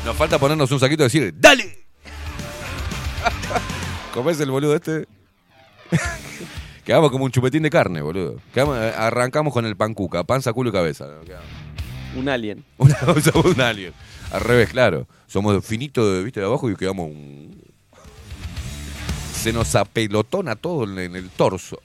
Nos 0.07 0.17
falta 0.17 0.39
ponernos 0.39 0.71
un 0.71 0.79
saquito 0.79 1.03
y 1.03 1.07
decir, 1.07 1.35
¡dale! 1.37 1.85
¿Comés 4.15 4.39
el 4.39 4.53
boludo 4.53 4.77
este? 4.77 5.05
Quedamos 6.85 7.11
como 7.11 7.25
un 7.25 7.33
chupetín 7.33 7.65
de 7.65 7.71
carne, 7.71 8.01
boludo. 8.03 8.37
Quedamos- 8.55 8.77
arrancamos 8.79 9.53
con 9.53 9.67
el 9.67 9.75
pancuca, 9.77 10.23
panza, 10.23 10.53
culo 10.53 10.71
y 10.71 10.73
cabeza. 10.73 11.07
Un 12.15 12.29
alien. 12.29 12.65
Una, 12.79 12.97
un 13.45 13.61
alien. 13.61 13.93
Al 14.31 14.43
revés, 14.43 14.69
claro. 14.71 15.09
Somos 15.27 15.65
finitos 15.67 16.15
de, 16.15 16.23
¿viste, 16.23 16.39
de 16.39 16.47
abajo 16.47 16.71
y 16.71 16.77
quedamos 16.77 17.07
un... 17.11 17.61
Se 19.35 19.53
nos 19.53 19.75
apelotona 19.75 20.55
todo 20.55 20.85
en, 20.85 20.99
en 21.01 21.17
el 21.17 21.31
torso. 21.31 21.81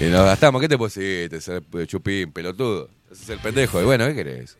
Y 0.00 0.04
nos 0.04 0.24
gastamos. 0.24 0.60
¿Qué 0.60 0.68
te 0.68 0.78
pusiste? 0.78 1.38
Chupín, 1.86 2.32
pelotudo. 2.32 2.88
Ese 3.10 3.22
es 3.22 3.28
el 3.30 3.38
pendejo. 3.38 3.80
Y 3.80 3.84
bueno, 3.84 4.06
¿qué 4.06 4.14
querés? 4.14 4.56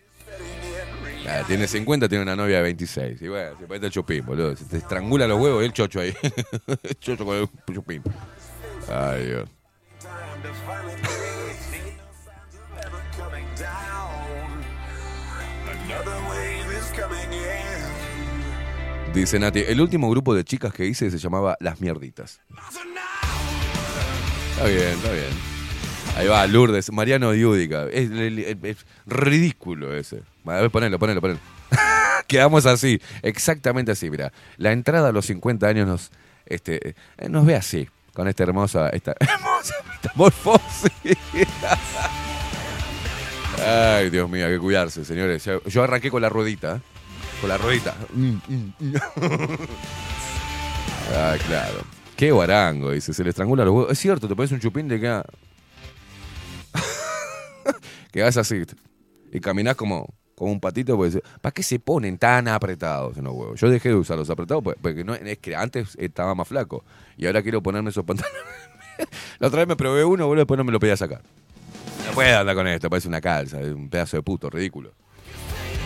Ah, 1.27 1.43
tiene 1.47 1.67
50, 1.67 2.09
tiene 2.09 2.23
una 2.23 2.37
novia 2.37 2.57
de 2.57 2.63
26. 2.63 3.23
Y 3.23 3.29
bueno, 3.29 3.59
se 3.59 3.67
parece 3.67 3.87
el 3.87 3.93
chupín, 3.93 4.25
boludo. 4.27 4.57
Se 4.57 4.65
te 4.65 4.79
estrangula 4.79 5.27
los 5.27 5.41
huevos 5.41 5.63
y 5.63 5.67
el 5.67 5.73
chocho 5.73 6.01
ahí. 6.01 6.15
chocho 7.01 7.25
con 7.25 7.37
el 7.37 7.49
chupín. 7.75 8.03
Ay, 8.89 9.27
Dios. 9.27 9.49
Dice 19.15 19.39
Nati, 19.41 19.61
el 19.61 19.81
último 19.81 20.09
grupo 20.09 20.35
de 20.35 20.45
chicas 20.45 20.73
que 20.73 20.87
hice 20.87 21.11
se 21.11 21.19
llamaba 21.19 21.57
Las 21.61 21.81
Mierditas. 21.81 22.41
Está 24.61 24.69
bien, 24.69 24.89
está 24.91 25.11
bien. 25.13 25.25
Ahí 26.17 26.27
va, 26.29 26.47
Lourdes, 26.47 26.93
Mariano 26.93 27.31
Diúdica. 27.33 27.87
Es, 27.91 28.11
es- 28.11 28.85
ridículo 29.07 29.95
ese. 29.97 30.23
A 30.45 30.61
ver, 30.61 30.71
ponelo, 30.71 30.99
ponelo, 30.99 31.21
ponelo. 31.23 31.41
Quedamos 32.27 32.67
así, 32.67 33.01
exactamente 33.23 33.93
así, 33.93 34.11
mira. 34.11 34.33
La 34.59 34.73
entrada 34.73 35.09
a 35.09 35.13
los 35.13 35.25
50 35.27 35.67
años 35.67 35.89
nos, 35.89 36.11
este, 36.45 36.91
eh, 36.91 37.29
nos 37.31 37.47
ve 37.47 37.57
así, 37.57 37.89
con 38.13 38.29
esta 38.29 38.43
hermosa, 38.43 38.91
esta 38.91 39.15
hermosa 39.21 39.75
metamorfosis. 39.95 40.93
Ay, 43.67 44.11
Dios 44.11 44.29
mío, 44.29 44.47
hay 44.47 44.53
que 44.53 44.59
cuidarse, 44.59 45.05
señores. 45.07 45.49
Yo, 45.67 45.83
arranqué 45.83 46.11
con 46.11 46.21
la 46.21 46.29
ruedita. 46.29 46.77
¿eh? 46.77 46.81
Con 47.41 47.49
la 47.49 47.57
ruedita. 47.57 47.95
Ay, 51.17 51.39
claro. 51.47 51.79
Qué 52.21 52.33
guarango, 52.33 52.91
dice. 52.91 53.15
Se 53.15 53.25
le 53.25 53.31
estrangula 53.31 53.65
los 53.65 53.73
huevos. 53.73 53.93
Es 53.93 53.99
cierto, 53.99 54.29
te 54.29 54.37
pones 54.37 54.53
un 54.53 54.61
chupín 54.61 54.87
de 54.89 55.01
que. 55.01 55.23
que 58.13 58.23
vas 58.23 58.37
así. 58.37 58.63
Y 59.33 59.41
caminás 59.41 59.75
como, 59.75 60.07
como 60.35 60.53
un 60.53 60.61
patito. 60.61 60.99
Pues, 60.99 61.19
¿Para 61.41 61.55
qué 61.55 61.63
se 61.63 61.79
ponen 61.79 62.19
tan 62.19 62.47
apretados 62.47 63.17
en 63.17 63.25
los 63.25 63.33
huevos? 63.33 63.59
Yo 63.59 63.71
dejé 63.71 63.89
de 63.89 63.95
usar 63.95 64.19
los 64.19 64.29
apretados 64.29 64.63
pues, 64.63 64.77
porque 64.83 65.03
no, 65.03 65.15
es 65.15 65.39
que 65.39 65.57
antes 65.57 65.97
estaba 65.99 66.35
más 66.35 66.47
flaco. 66.47 66.85
Y 67.17 67.25
ahora 67.25 67.41
quiero 67.41 67.63
ponerme 67.63 67.89
esos 67.89 68.05
pantalones. 68.05 68.39
la 69.39 69.49
otra 69.49 69.61
vez 69.61 69.69
me 69.69 69.77
probé 69.77 70.05
uno, 70.05 70.27
boludo, 70.27 70.41
después 70.43 70.59
no 70.59 70.65
me 70.65 70.73
lo 70.73 70.79
podía 70.79 70.99
sacar. 70.99 71.23
No 72.07 72.13
puede 72.13 72.35
andar 72.35 72.55
con 72.55 72.69
esto, 72.69 72.91
parece 72.91 73.09
una 73.09 73.23
calza, 73.23 73.63
es 73.63 73.73
un 73.73 73.89
pedazo 73.89 74.19
de 74.19 74.23
puto, 74.23 74.51
ridículo. 74.51 74.93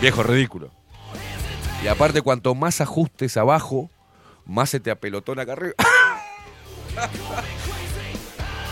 Viejo 0.01 0.21
ridículo. 0.21 0.69
Y 1.81 1.87
aparte, 1.87 2.21
cuanto 2.21 2.53
más 2.55 2.81
ajustes 2.81 3.37
abajo, 3.37 3.89
más 4.45 4.69
se 4.69 4.81
te 4.81 4.91
apelotona 4.91 5.43
acá 5.43 5.53
arriba. 5.53 5.75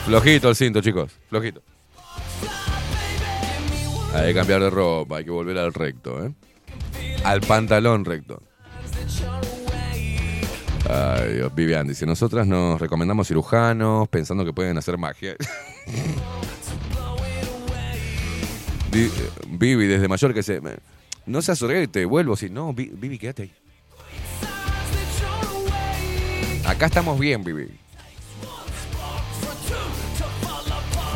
Flojito 0.05 0.49
el 0.49 0.55
cinto, 0.55 0.81
chicos. 0.81 1.11
Flojito. 1.29 1.61
Hay 4.13 4.27
que 4.27 4.33
cambiar 4.39 4.61
de 4.61 4.69
ropa, 4.69 5.17
hay 5.17 5.23
que 5.25 5.31
volver 5.31 5.57
al 5.57 5.73
recto, 5.73 6.23
¿eh? 6.25 6.31
Al 7.23 7.41
pantalón 7.41 8.05
recto. 8.05 8.41
Ay, 10.89 11.33
Dios. 11.35 11.55
Vivian 11.55 11.87
dice, 11.87 12.05
nosotras 12.05 12.45
nos 12.45 12.79
recomendamos 12.79 13.27
cirujanos 13.27 14.07
pensando 14.09 14.43
que 14.45 14.51
pueden 14.53 14.77
hacer 14.77 14.97
magia. 14.97 15.35
Vivi, 19.47 19.87
desde 19.87 20.07
mayor 20.07 20.33
que 20.33 20.43
se... 20.43 20.61
No 21.25 21.41
seas 21.41 21.57
sorete, 21.57 22.05
vuelvo. 22.05 22.35
Si 22.35 22.49
no, 22.49 22.73
Vi- 22.73 22.91
Vivi, 22.93 23.17
quédate 23.17 23.43
ahí. 23.43 23.53
Acá 26.65 26.85
estamos 26.87 27.19
bien, 27.19 27.43
Vivi. 27.43 27.69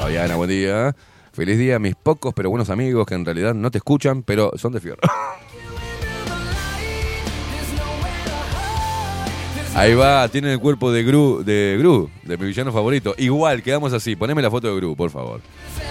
Fabiana, 0.07 0.37
buen 0.37 0.49
día. 0.49 0.95
Feliz 1.33 1.57
día 1.57 1.75
a 1.75 1.79
mis 1.79 1.93
pocos 1.93 2.33
pero 2.33 2.49
buenos 2.49 2.69
amigos 2.69 3.05
que 3.05 3.13
en 3.13 3.25
realidad 3.25 3.53
no 3.53 3.69
te 3.69 3.79
escuchan, 3.79 4.23
pero 4.23 4.53
son 4.55 4.71
de 4.71 4.79
fierro. 4.79 5.01
Ahí 9.75 9.93
va, 9.95 10.25
tiene 10.29 10.53
el 10.53 10.59
cuerpo 10.61 10.93
de 10.93 11.03
Gru, 11.03 11.43
de 11.43 11.75
Gru, 11.77 12.09
de 12.23 12.37
mi 12.37 12.45
villano 12.45 12.71
favorito. 12.71 13.15
Igual, 13.17 13.61
quedamos 13.61 13.91
así. 13.91 14.15
Poneme 14.15 14.41
la 14.41 14.49
foto 14.49 14.69
de 14.69 14.75
Gru, 14.77 14.95
por 14.95 15.11
favor. 15.11 15.41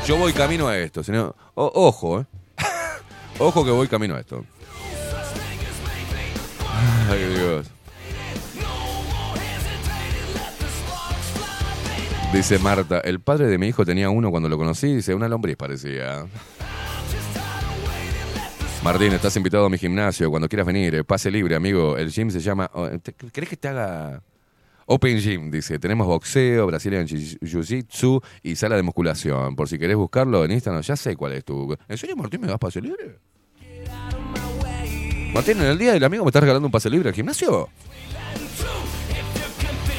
Yo 0.07 0.17
voy 0.17 0.33
camino 0.33 0.67
a 0.67 0.79
esto, 0.79 1.05
señor. 1.05 1.37
O- 1.55 1.71
ojo, 1.75 2.21
eh. 2.21 2.25
Ojo 3.39 3.67
que 3.67 3.71
voy 3.71 3.87
camino 3.87 4.15
a 4.15 4.21
esto. 4.21 4.47
Dice 12.32 12.59
Marta, 12.59 13.01
el 13.01 13.20
padre 13.20 13.47
de 13.47 13.57
mi 13.57 13.69
hijo 13.69 13.85
tenía 13.86 14.11
uno 14.11 14.31
cuando 14.31 14.48
lo 14.48 14.59
conocí, 14.59 14.94
dice, 14.97 15.15
una 15.15 15.27
lombriz 15.28 15.57
parecía. 15.57 16.27
Martín, 18.85 19.12
estás 19.15 19.35
invitado 19.36 19.65
a 19.66 19.70
mi 19.70 19.78
gimnasio 19.78 20.31
cuando 20.31 20.48
quieras 20.48 20.66
venir. 20.66 20.94
eh, 20.97 21.05
Pase 21.05 21.31
libre, 21.31 21.57
amigo. 21.57 21.97
El 21.97 22.11
gym 22.11 22.31
se 22.31 22.40
llama... 22.40 22.70
oh, 22.74 22.89
¿te- 23.01 23.12
¿Querés 23.12 23.48
que 23.51 23.57
te 23.57 23.69
haga...? 23.69 24.23
Open 24.89 25.19
Gym, 25.19 25.51
dice. 25.51 25.81
Tenemos 25.81 26.07
boxeo, 26.07 26.66
Brazilian 26.66 27.07
Jiu- 27.09 27.39
Jiu-Jitsu 27.40 28.23
y 28.44 28.55
sala 28.55 28.77
de 28.77 28.82
musculación. 28.82 29.57
Por 29.57 29.69
si 29.69 29.78
querés 29.78 29.97
buscarlo 29.97 30.44
en 30.44 30.53
Instagram, 30.53 30.82
ya 30.82 30.94
sé 30.94 31.16
cuál 31.16 31.32
es 31.32 31.44
tu... 31.44 31.74
¿En 31.89 31.98
serio, 31.98 32.15
Martín, 32.16 32.40
me 32.43 32.47
das 32.47 32.59
pase 32.59 32.81
libre? 32.81 33.19
Martín, 35.35 35.59
en 35.61 35.66
el 35.66 35.78
día 35.78 35.93
del 35.94 36.05
amigo 36.05 36.23
me 36.24 36.28
estás 36.28 36.43
regalando 36.43 36.66
un 36.69 36.73
pase 36.73 36.89
libre 36.89 37.09
al 37.09 37.15
gimnasio. 37.16 37.69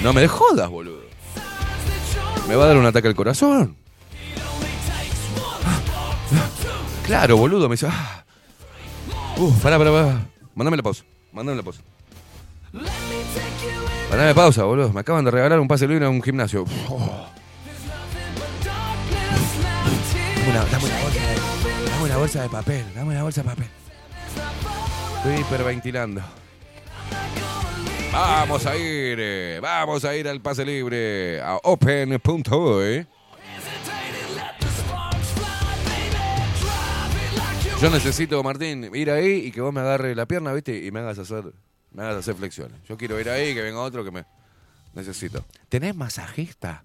No 0.02 0.14
me 0.14 0.26
jodas, 0.30 0.70
boludo. 0.70 0.97
Me 2.48 2.56
va 2.56 2.64
a 2.64 2.68
dar 2.68 2.78
un 2.78 2.86
ataque 2.86 3.08
al 3.08 3.16
corazón. 3.16 3.76
Claro, 7.06 7.38
boludo, 7.38 7.70
me 7.70 7.74
dice... 7.74 7.88
ah. 7.90 8.24
Uh, 9.38 9.54
pará, 9.60 9.78
pará, 9.78 9.92
pará. 9.92 10.26
Mándame 10.56 10.78
la 10.78 10.84
pausa. 10.84 11.04
Mándame 11.32 11.58
la 11.58 11.64
pausa. 11.64 11.82
Mándame 14.10 14.34
pausa, 14.34 14.64
boludo. 14.64 14.92
Me 14.92 15.02
acaban 15.02 15.24
de 15.24 15.32
regalar 15.32 15.60
un 15.60 15.68
pase 15.68 15.88
libre 15.88 16.06
a 16.06 16.10
un 16.10 16.22
gimnasio. 16.22 16.66
Oh. 16.90 17.28
Dame 20.48 20.50
una, 20.50 20.62
bolsa 20.62 21.20
dame 21.92 22.04
una 22.04 22.18
bolsa 22.18 22.42
de 22.42 22.50
papel. 22.50 22.86
Dame 22.96 23.12
una 23.12 23.24
bolsa 23.24 23.44
de 23.44 23.50
papel. 23.50 23.68
Estoy 25.18 25.36
hiperventilando. 25.42 26.22
Vamos 28.20 28.66
a 28.66 28.76
ir, 28.76 29.20
eh, 29.22 29.60
vamos 29.62 30.04
a 30.04 30.16
ir 30.16 30.28
al 30.28 30.42
pase 30.42 30.66
libre 30.66 31.40
a 31.40 31.58
open.uy. 31.58 33.06
Yo 37.80 37.90
necesito, 37.92 38.42
Martín, 38.42 38.90
ir 38.96 39.12
ahí 39.12 39.46
y 39.46 39.52
que 39.52 39.62
vos 39.62 39.72
me 39.72 39.82
agarres 39.82 40.18
la 40.18 40.26
pierna, 40.26 40.52
¿viste? 40.52 40.84
Y 40.84 40.90
me 40.90 41.02
hagas 41.02 41.20
hacer, 41.20 41.54
me 41.92 42.02
hagas 42.02 42.18
hacer 42.18 42.34
flexiones. 42.34 42.82
Yo 42.90 42.98
quiero 42.98 43.20
ir 43.20 43.30
ahí, 43.30 43.54
que 43.54 43.62
venga 43.62 43.82
otro 43.82 44.04
que 44.04 44.10
me 44.10 44.26
necesito. 44.96 45.46
¿Tenés 45.70 45.96
masajista? 45.96 46.84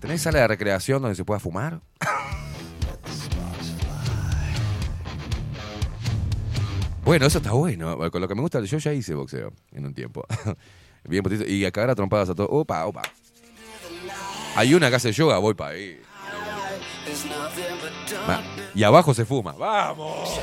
¿Tenés 0.00 0.22
sala 0.22 0.40
de 0.40 0.48
recreación 0.48 1.02
donde 1.02 1.14
se 1.14 1.24
pueda 1.24 1.38
fumar? 1.38 1.80
Bueno, 7.04 7.26
eso 7.26 7.38
está 7.38 7.52
bueno. 7.52 7.98
Con 8.10 8.20
lo 8.20 8.28
que 8.28 8.34
me 8.34 8.40
gusta, 8.40 8.60
yo 8.60 8.78
ya 8.78 8.92
hice 8.92 9.14
boxeo 9.14 9.52
en 9.72 9.86
un 9.86 9.94
tiempo. 9.94 10.24
Bien 11.04 11.22
potito. 11.22 11.44
Y 11.44 11.64
a 11.64 11.72
cagar 11.72 11.90
a 11.90 11.94
trompadas 11.94 12.30
a 12.30 12.34
todo. 12.34 12.48
Opa, 12.48 12.86
opa. 12.86 13.02
Hay 14.54 14.74
una 14.74 14.90
que 14.90 14.96
hace 14.96 15.12
yoga, 15.12 15.38
voy 15.38 15.54
para 15.54 15.72
ahí. 15.72 15.98
Y 18.74 18.82
abajo 18.84 19.12
se 19.14 19.24
fuma. 19.24 19.52
¡Vamos! 19.52 20.40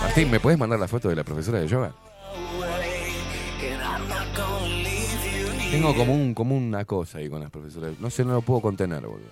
Martín, 0.00 0.30
¿me 0.30 0.40
puedes 0.40 0.58
mandar 0.58 0.78
la 0.78 0.88
foto 0.88 1.08
de 1.08 1.16
la 1.16 1.24
profesora 1.24 1.60
de 1.60 1.68
yoga? 1.68 1.92
Tengo 5.70 5.94
como, 5.96 6.14
un, 6.14 6.34
como 6.34 6.56
una 6.56 6.84
cosa 6.84 7.18
ahí 7.18 7.28
con 7.28 7.40
las 7.40 7.50
profesoras. 7.50 7.98
No 7.98 8.08
sé, 8.08 8.24
no 8.24 8.34
lo 8.34 8.42
puedo 8.42 8.60
contener, 8.60 9.00
boludo. 9.00 9.30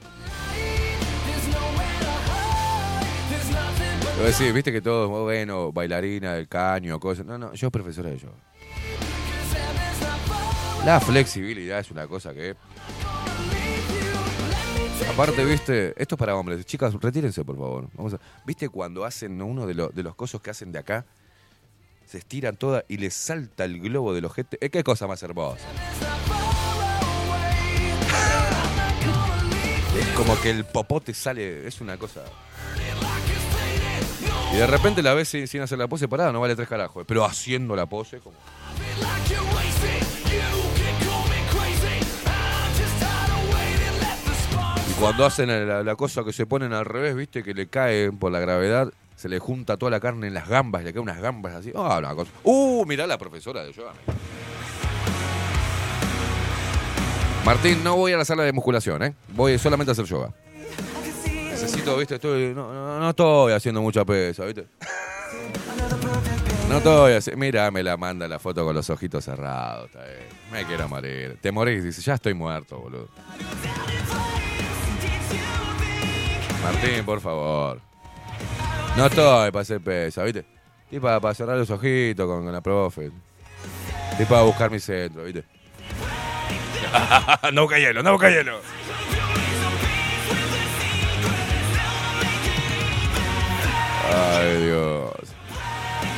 A 4.19 4.25
decir, 4.25 4.53
viste 4.53 4.71
que 4.71 4.81
todo, 4.81 5.11
oh, 5.11 5.25
bueno, 5.25 5.73
bailarina 5.73 6.35
del 6.35 6.47
caño, 6.47 7.01
cosas. 7.01 7.27
No, 7.27 7.39
no, 7.39 7.53
yo 7.55 7.71
profesora 7.71 8.11
de 8.11 8.19
yoga. 8.19 8.35
La 10.85 11.01
flexibilidad 11.01 11.81
es 11.81 11.91
una 11.91 12.07
cosa 12.07 12.33
que. 12.35 12.55
Aparte, 15.13 15.45
viste, 15.45 15.95
esto 16.01 16.15
es 16.15 16.19
para 16.19 16.37
hombres. 16.37 16.65
Chicas, 16.65 16.95
retírense, 16.95 17.45
por 17.45 17.57
favor. 17.57 17.89
¿Viste 18.45 18.69
cuando 18.69 19.05
hacen 19.05 19.41
uno 19.43 19.67
de, 19.67 19.75
los 19.75 19.95
de 19.95 20.03
los 20.03 20.15
cosos 20.15 20.41
que 20.41 20.51
hacen 20.51 20.73
de 20.73 20.79
acá? 20.79 21.05
Se 22.07 22.19
estiran 22.19 22.57
todas 22.57 22.85
y 22.89 22.99
les 22.99 23.15
salta 23.15 23.65
el 23.65 23.81
globo 23.81 24.15
del 24.15 24.25
ojete. 24.25 24.59
Eh, 24.61 24.71
¿Qué 24.71 24.85
cosa 24.85 25.07
más 25.07 25.23
hermosa? 25.23 25.67
Es 29.99 30.07
como 30.17 30.41
que 30.41 30.51
el 30.51 30.65
popote 30.65 31.15
sale. 31.15 31.67
Es 31.67 31.81
una 31.81 31.97
cosa. 31.97 32.23
Y 34.53 34.57
de 34.57 34.67
repente 34.67 35.03
la 35.03 35.15
ves 35.15 35.29
sin, 35.29 35.63
hacer 35.63 35.79
la 35.79 35.89
pose 35.89 36.09
parada, 36.09 36.31
no 36.31 36.41
vale 36.41 36.55
tres 36.55 36.69
carajos. 36.69 37.05
Pero 37.09 37.25
haciendo 37.25 37.75
la 37.75 37.87
pose, 37.87 38.19
como. 38.19 38.37
Y 44.91 44.93
cuando 45.01 45.25
hacen 45.25 45.87
la, 45.87 45.97
cosa 45.97 46.23
que 46.23 46.35
se 46.35 46.45
ponen 46.45 46.75
al 46.75 46.85
revés, 46.85 47.17
viste, 47.17 47.43
que 47.43 47.55
le 47.55 47.69
caen 47.69 48.19
por 48.19 48.31
la 48.31 48.41
gravedad, 48.41 48.93
se 49.17 49.31
le 49.31 49.39
junta 49.39 49.79
toda 49.79 49.91
la 49.91 50.01
carne 50.01 50.27
en 50.27 50.35
las 50.35 50.49
gambas, 50.49 50.85
le 50.85 50.93
caen 50.93 51.05
unas 51.05 51.21
gambas 51.21 51.55
así. 51.55 51.73
Ah, 51.75 51.97
una 51.99 52.15
cosa. 52.15 52.31
Uh, 52.43 52.85
mirá 52.85 53.07
la 53.07 53.17
profesora 53.17 53.65
de 53.65 53.73
yoga. 53.73 53.95
Martín, 57.47 57.83
no 57.83 57.97
voy 57.97 58.13
a 58.13 58.19
la 58.19 58.25
sala 58.25 58.45
de 58.45 58.53
musculación, 58.53 59.03
¿eh? 59.03 59.15
Voy 59.29 59.59
solamente 59.59 59.91
a 59.91 59.93
hacer 59.93 60.05
yoga. 60.05 60.33
Necesito, 61.63 61.97
viste, 61.97 62.17
estoy, 62.17 62.53
no, 62.53 62.73
no, 62.73 62.99
no 62.99 63.11
estoy 63.11 63.53
haciendo 63.53 63.81
mucha 63.81 64.05
pesa, 64.05 64.45
viste. 64.47 64.67
No 66.69 66.79
estoy 66.79 67.13
haciendo. 67.13 67.39
Mira, 67.39 67.71
me 67.71 67.85
la 67.85 67.97
manda 67.97 68.27
la 68.27 68.41
foto 68.41 68.65
con 68.65 68.75
los 68.75 68.91
ojitos 68.91 69.25
cerrados. 69.25 69.87
está. 69.87 70.01
Me 70.51 70.65
quiero 70.65 70.89
morir. 70.89 71.39
Te 71.41 71.53
morís, 71.53 71.85
dice, 71.85 72.03
ya 72.03 72.15
estoy 72.15 72.35
muerto, 72.35 72.81
boludo. 72.81 73.09
Martín, 76.65 77.05
por 77.05 77.21
favor. 77.21 77.81
No 78.97 79.07
estoy 79.07 79.53
para 79.53 79.63
hacer 79.63 79.81
pesa, 79.81 80.25
¿viste? 80.25 80.45
Estoy 80.91 80.99
para, 80.99 81.33
cerrar 81.33 81.57
los 81.57 81.71
ojitos 81.71 82.27
con, 82.27 82.43
con 82.43 82.53
la 82.53 82.61
profe. 82.61 83.13
Estoy 84.11 84.27
para 84.27 84.43
buscar 84.43 84.69
mi 84.69 84.81
centro, 84.81 85.23
¿viste? 85.23 85.45
no 87.53 87.63
busca 87.63 87.79
hielo, 87.79 88.03
no 88.03 88.13
busca 88.13 88.31
hielo. 88.31 88.61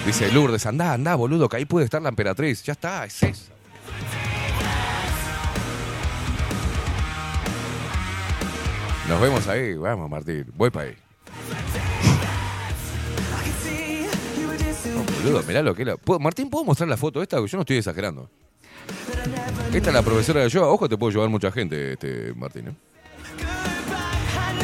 Dice 0.07 0.31
Lourdes, 0.31 0.67
andá, 0.67 0.93
andá, 0.93 1.15
boludo, 1.15 1.49
que 1.49 1.57
ahí 1.57 1.65
puede 1.65 1.87
estar 1.87 2.03
la 2.03 2.11
emperatriz. 2.11 2.63
Ya 2.63 2.73
está, 2.75 3.05
es 3.07 3.23
eso. 3.23 3.53
Nos 9.09 9.21
vemos 9.21 9.47
ahí, 9.49 9.75
vamos 9.75 10.09
Martín, 10.11 10.47
voy 10.57 10.71
para 10.71 10.87
ahí. 10.89 10.95
No, 14.95 15.03
boludo, 15.23 15.43
mirá 15.47 15.63
lo 15.63 15.75
que 15.75 15.83
era. 15.83 15.97
¿Puedo- 15.97 16.19
Martín, 16.21 16.49
¿puedo 16.49 16.65
mostrar 16.65 16.89
la 16.89 16.97
foto 16.97 17.23
esta? 17.23 17.37
Yo 17.45 17.57
no 17.57 17.61
estoy 17.63 17.77
exagerando. 17.79 18.31
Esta 19.73 19.91
es 19.91 19.95
la 19.95 20.03
profesora 20.03 20.41
de 20.43 20.49
yoga. 20.49 20.69
Ojo, 20.69 20.89
te 20.89 20.97
puedo 20.97 21.13
llevar 21.13 21.29
mucha 21.29 21.51
gente, 21.51 21.93
este 21.93 22.33
Martín. 22.35 22.69
¿eh? 22.69 22.75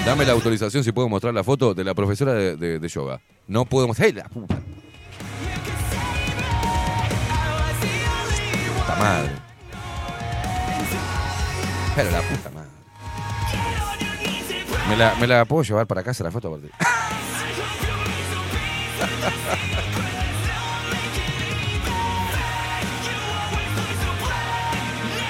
Dame 0.05 0.25
la 0.25 0.33
autorización 0.33 0.83
si 0.83 0.93
puedo 0.93 1.09
mostrar 1.09 1.35
la 1.35 1.45
foto 1.45 1.75
de 1.75 1.85
la 1.85 1.95
profesora 1.95 2.33
de, 2.33 2.89
yoga. 2.89 3.21
No 3.47 3.65
puedo 3.65 3.87
mostrar. 3.87 4.09
¡Ey, 4.09 4.15
la 4.15 4.25
puta! 4.29 4.59
Puta 8.79 8.97
madre. 8.97 9.31
Pero 11.95 12.11
la 12.11 12.23
puta 12.23 12.51
madre. 12.51 12.71
¿Me 15.21 15.27
la, 15.27 15.45
puedo 15.45 15.63
llevar 15.63 15.87
para 15.87 16.03
casa 16.03 16.25
la 16.25 16.31
foto? 16.31 16.51
Martín? 16.51 16.71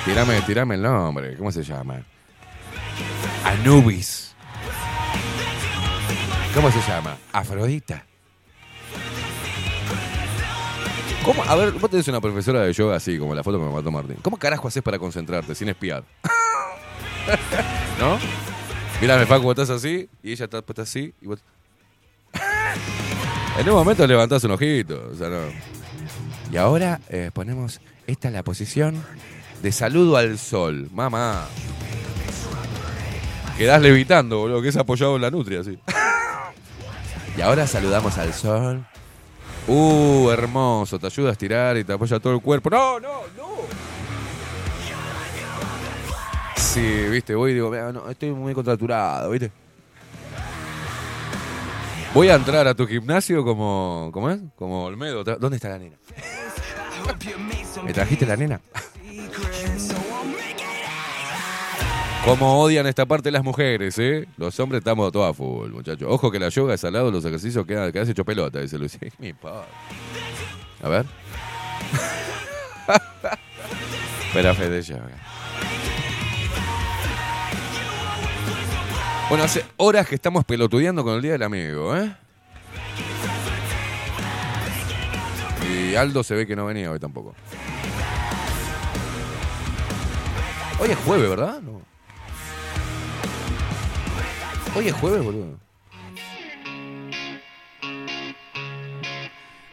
Tirame, 0.04 0.40
tirame 0.42 0.74
el 0.76 0.82
nombre. 0.82 1.36
¿Cómo 1.36 1.52
se 1.52 1.62
llama? 1.62 2.02
Anubis. 3.44 4.29
¿Cómo 6.54 6.70
se 6.70 6.80
llama? 6.80 7.16
Afrodita. 7.32 8.04
¿Cómo? 11.24 11.44
A 11.44 11.54
ver, 11.54 11.72
vos 11.72 11.88
tenés 11.88 12.08
una 12.08 12.20
profesora 12.20 12.62
de 12.62 12.72
yoga 12.72 12.96
así, 12.96 13.18
como 13.18 13.34
la 13.34 13.44
foto 13.44 13.58
que 13.58 13.64
me 13.64 13.72
mató 13.72 13.90
Martín. 13.90 14.16
¿Cómo 14.22 14.36
carajo 14.36 14.66
haces 14.66 14.82
para 14.82 14.98
concentrarte 14.98 15.54
sin 15.54 15.68
espiar? 15.68 16.02
¿No? 18.00 18.18
Mírame, 19.00 19.26
Facu, 19.26 19.44
vos 19.44 19.52
estás 19.52 19.70
así 19.70 20.08
y 20.22 20.32
ella 20.32 20.46
está 20.46 20.60
puesta 20.62 20.82
así 20.82 21.14
y 21.20 21.26
vos... 21.26 21.38
en 23.58 23.68
un 23.68 23.74
momento 23.74 24.06
levantás 24.06 24.42
un 24.44 24.50
ojito, 24.50 25.10
o 25.12 25.14
sea, 25.14 25.28
no. 25.28 25.38
Y 26.50 26.56
ahora 26.56 27.00
eh, 27.08 27.30
ponemos, 27.32 27.80
esta 28.06 28.28
es 28.28 28.34
la 28.34 28.42
posición 28.42 29.02
de 29.62 29.70
saludo 29.70 30.16
al 30.16 30.36
sol, 30.36 30.88
mamá. 30.92 31.46
Quedás 33.56 33.80
levitando, 33.82 34.38
boludo, 34.38 34.62
que 34.62 34.68
es 34.68 34.76
apoyado 34.76 35.16
en 35.16 35.22
la 35.22 35.30
nutria, 35.30 35.60
así. 35.60 35.78
y 37.40 37.42
ahora 37.42 37.66
saludamos 37.66 38.18
al 38.18 38.34
sol. 38.34 38.84
Uh, 39.66 40.28
hermoso, 40.28 40.98
te 40.98 41.06
ayuda 41.06 41.30
a 41.30 41.32
estirar 41.32 41.74
y 41.78 41.84
te 41.84 41.94
apoya 41.94 42.20
todo 42.20 42.34
el 42.34 42.42
cuerpo. 42.42 42.68
No, 42.68 43.00
no, 43.00 43.22
no. 43.34 43.46
Sí, 46.58 47.06
viste, 47.08 47.34
voy 47.34 47.52
y 47.52 47.54
digo, 47.54 47.70
"Mira, 47.70 47.92
no, 47.92 48.10
estoy 48.10 48.32
muy 48.32 48.52
contracturado, 48.52 49.30
viste. 49.30 49.50
Voy 52.12 52.28
a 52.28 52.34
entrar 52.34 52.68
a 52.68 52.74
tu 52.74 52.86
gimnasio 52.86 53.42
como, 53.42 54.10
¿cómo 54.12 54.30
es? 54.30 54.38
Como 54.54 54.84
Olmedo. 54.84 55.24
¿Dónde 55.24 55.56
está 55.56 55.70
la 55.70 55.78
nena? 55.78 55.96
¿Me 57.82 57.94
trajiste 57.94 58.26
la 58.26 58.36
nena? 58.36 58.60
Como 62.24 62.60
odian 62.60 62.86
esta 62.86 63.06
parte 63.06 63.30
las 63.30 63.42
mujeres, 63.42 63.98
¿eh? 63.98 64.28
Los 64.36 64.60
hombres 64.60 64.80
estamos 64.80 65.10
todos 65.10 65.30
a 65.30 65.34
full, 65.34 65.70
muchachos. 65.70 66.06
Ojo 66.10 66.30
que 66.30 66.38
la 66.38 66.50
yoga 66.50 66.74
es 66.74 66.84
al 66.84 66.92
lado, 66.92 67.10
los 67.10 67.24
ejercicios 67.24 67.64
quedan, 67.66 67.90
quedas 67.92 68.08
hecho 68.10 68.24
pelota, 68.24 68.60
dice 68.60 68.78
Lucy. 68.78 68.98
Me 69.18 69.28
importa. 69.28 69.66
A 70.82 70.88
ver. 70.88 71.06
Espera, 74.26 74.54
Fede 74.54 74.82
Yoga. 74.82 75.10
Bueno, 79.28 79.44
hace 79.44 79.64
horas 79.76 80.06
que 80.06 80.16
estamos 80.16 80.44
pelotudeando 80.44 81.02
con 81.02 81.14
el 81.14 81.22
Día 81.22 81.32
del 81.32 81.42
Amigo, 81.42 81.96
¿eh? 81.96 82.14
Y 85.68 85.94
Aldo 85.94 86.22
se 86.22 86.34
ve 86.34 86.46
que 86.46 86.54
no 86.54 86.66
venía 86.66 86.90
hoy 86.90 86.98
tampoco. 86.98 87.34
Hoy 90.80 90.90
es 90.90 90.98
jueves, 90.98 91.28
¿verdad? 91.28 91.60
No. 91.62 91.80
Hoy 94.76 94.88
es 94.88 94.94
jueves, 94.94 95.22
boludo. 95.22 95.58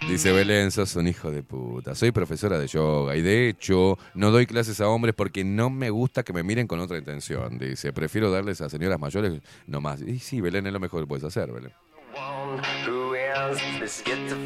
Dice 0.09 0.31
Belén, 0.31 0.71
sos 0.71 0.95
un 0.95 1.07
hijo 1.07 1.31
de 1.31 1.43
puta. 1.43 1.93
Soy 1.93 2.11
profesora 2.11 2.57
de 2.57 2.67
yoga 2.67 3.15
y 3.17 3.21
de 3.21 3.49
hecho 3.49 3.97
no 4.13 4.31
doy 4.31 4.45
clases 4.45 4.79
a 4.79 4.87
hombres 4.87 5.13
porque 5.13 5.43
no 5.43 5.69
me 5.69 5.89
gusta 5.89 6.23
que 6.23 6.31
me 6.33 6.43
miren 6.43 6.65
con 6.65 6.79
otra 6.79 6.97
intención. 6.97 7.57
Dice, 7.57 7.91
prefiero 7.91 8.31
darles 8.31 8.61
a 8.61 8.69
señoras 8.69 8.99
mayores 8.99 9.41
nomás. 9.67 10.01
Y 10.01 10.19
sí, 10.19 10.39
Belén 10.39 10.65
es 10.65 10.73
lo 10.73 10.79
mejor 10.79 11.01
que 11.01 11.07
puedes 11.07 11.25
hacer, 11.25 11.51
Belén. 11.51 11.73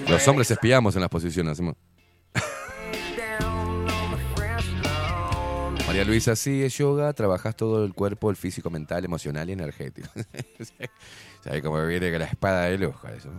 Los 0.09 0.27
hombres 0.27 0.49
espiamos 0.51 0.95
en 0.95 1.01
las 1.01 1.09
posiciones. 1.09 1.51
hacemos- 1.53 1.75
María 5.91 6.05
Luisa, 6.05 6.37
sí, 6.37 6.63
es 6.63 6.77
yoga, 6.77 7.11
trabajas 7.11 7.53
todo 7.53 7.83
el 7.83 7.93
cuerpo, 7.93 8.29
el 8.29 8.37
físico, 8.37 8.69
mental, 8.69 9.03
emocional 9.03 9.49
y 9.49 9.51
energético. 9.51 10.07
¿Sabes 11.43 11.61
cómo 11.61 11.85
viene 11.85 12.17
la 12.17 12.23
espada 12.23 12.61
de 12.67 12.77
luz? 12.77 12.95
eso? 13.13 13.29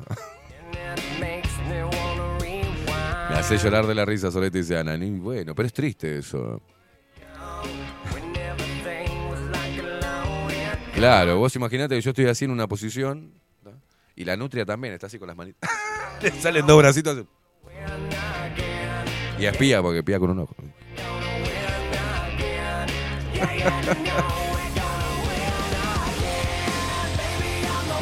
Me 3.31 3.37
hace 3.39 3.57
llorar 3.57 3.87
de 3.87 3.95
la 3.95 4.05
risa, 4.05 4.31
Solete 4.31 4.59
dice 4.59 4.77
Ana. 4.77 4.99
Bueno, 4.99 5.55
pero 5.55 5.67
es 5.67 5.73
triste 5.73 6.19
eso. 6.19 6.61
Claro, 10.95 11.39
vos 11.39 11.57
imaginate 11.57 11.95
que 11.95 12.03
yo 12.03 12.11
estoy 12.11 12.27
así 12.27 12.45
en 12.45 12.51
una 12.51 12.69
posición 12.69 13.33
y 14.15 14.27
la 14.27 14.37
nutria 14.37 14.67
también 14.67 14.93
está 14.93 15.07
así 15.07 15.19
con 15.19 15.29
las 15.29 15.39
manitas. 15.39 15.71
Le 16.21 16.31
salen 16.33 16.67
dos 16.67 16.77
bracitos. 16.77 17.17
así. 17.17 17.27
Y 19.39 19.47
espía, 19.47 19.81
porque 19.81 20.01
espía 20.01 20.19
con 20.19 20.33
un 20.33 20.41
ojo. 20.41 20.55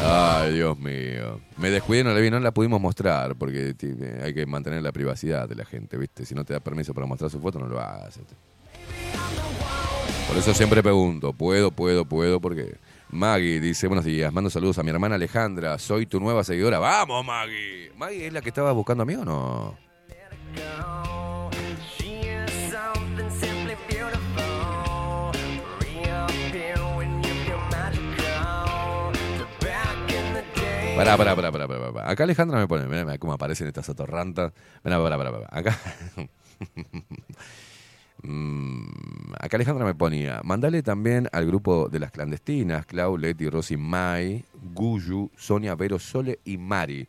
Ay, 0.02 0.54
Dios 0.54 0.78
mío. 0.78 1.40
Me 1.58 1.70
descuidé, 1.70 2.02
no 2.04 2.12
la 2.12 2.20
vi, 2.20 2.30
no 2.30 2.40
la 2.40 2.52
pudimos 2.52 2.80
mostrar 2.80 3.34
porque 3.36 3.74
ti- 3.74 3.94
hay 4.22 4.32
que 4.32 4.46
mantener 4.46 4.82
la 4.82 4.92
privacidad 4.92 5.48
de 5.48 5.54
la 5.54 5.64
gente, 5.64 5.98
¿viste? 5.98 6.24
Si 6.24 6.34
no 6.34 6.44
te 6.44 6.54
da 6.54 6.60
permiso 6.60 6.94
para 6.94 7.06
mostrar 7.06 7.30
su 7.30 7.38
foto, 7.40 7.58
no 7.58 7.66
lo 7.66 7.78
hagas. 7.80 8.18
Por 10.28 10.38
eso 10.38 10.54
siempre 10.54 10.82
pregunto, 10.82 11.32
¿puedo, 11.32 11.70
puedo, 11.70 12.04
puedo? 12.06 12.40
Porque 12.40 12.76
Maggie 13.10 13.60
dice, 13.60 13.88
buenos 13.88 14.04
días, 14.04 14.32
mando 14.32 14.48
saludos 14.48 14.78
a 14.78 14.82
mi 14.82 14.90
hermana 14.90 15.16
Alejandra, 15.16 15.78
soy 15.78 16.06
tu 16.06 16.18
nueva 16.18 16.44
seguidora. 16.44 16.78
¡Vamos, 16.78 17.24
Maggie! 17.24 17.92
¿Maggie 17.96 18.26
es 18.28 18.32
la 18.32 18.40
que 18.40 18.48
estaba 18.48 18.72
buscando 18.72 19.02
a 19.02 19.06
mí 19.06 19.14
o 19.16 19.24
no? 19.24 19.76
Pará, 30.96 31.16
pará, 31.16 31.34
pará, 31.34 31.50
pará. 31.52 32.10
Acá 32.10 32.24
Alejandra 32.24 32.58
me 32.58 32.68
pone, 32.68 32.86
mirá, 32.86 33.04
mirá 33.04 33.18
cómo 33.18 33.32
aparecen 33.32 33.66
estas 33.68 33.88
atorrantas. 33.88 34.52
Pará, 34.82 34.98
pará, 34.98 35.16
pará, 35.16 35.32
pará. 35.32 35.48
Acá. 35.50 35.78
Mm, 38.22 39.32
Acá 39.38 39.56
Alejandra 39.56 39.86
me 39.86 39.94
ponía, 39.94 40.42
mandale 40.44 40.82
también 40.82 41.26
al 41.32 41.46
grupo 41.46 41.88
de 41.88 41.98
las 42.00 42.10
clandestinas, 42.10 42.84
Clau, 42.84 43.16
Leti, 43.16 43.48
Rosy, 43.48 43.78
Mai, 43.78 44.44
Guyu, 44.74 45.30
Sonia, 45.38 45.74
Vero, 45.74 45.98
Sole 45.98 46.38
y 46.44 46.58
Mari. 46.58 47.08